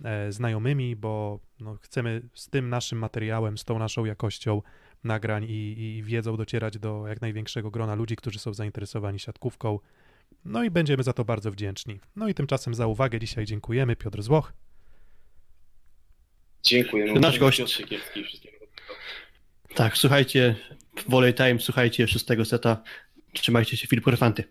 e, 0.03 0.31
znajomymi, 0.31 0.95
bo 0.95 1.39
no, 1.59 1.77
chcemy 1.81 2.21
z 2.33 2.49
tym 2.49 2.69
naszym 2.69 2.99
materiałem, 2.99 3.57
z 3.57 3.65
tą 3.65 3.79
naszą 3.79 4.05
jakością 4.05 4.61
nagrań 5.03 5.43
i, 5.43 5.97
i 5.97 6.03
wiedzą 6.03 6.37
docierać 6.37 6.79
do 6.79 7.07
jak 7.07 7.21
największego 7.21 7.71
grona 7.71 7.95
ludzi, 7.95 8.15
którzy 8.15 8.39
są 8.39 8.53
zainteresowani 8.53 9.19
siatkówką. 9.19 9.79
No 10.45 10.63
i 10.63 10.71
będziemy 10.71 11.03
za 11.03 11.13
to 11.13 11.25
bardzo 11.25 11.51
wdzięczni. 11.51 11.99
No 12.15 12.27
i 12.27 12.33
tymczasem 12.33 12.73
za 12.73 12.87
uwagę 12.87 13.19
dzisiaj 13.19 13.45
dziękujemy. 13.45 13.95
Piotr 13.95 14.21
Złoch. 14.21 14.53
Dziękuję. 16.63 17.13
Nasz 17.13 17.39
gość. 17.39 17.83
Tak, 19.75 19.97
słuchajcie, 19.97 20.55
Volley 21.07 21.33
Time, 21.33 21.59
słuchajcie 21.59 22.07
szóstego 22.07 22.45
seta. 22.45 22.83
Trzymajcie 23.33 23.77
się, 23.77 23.87
Filip 23.87 24.05
Korfanty. 24.05 24.43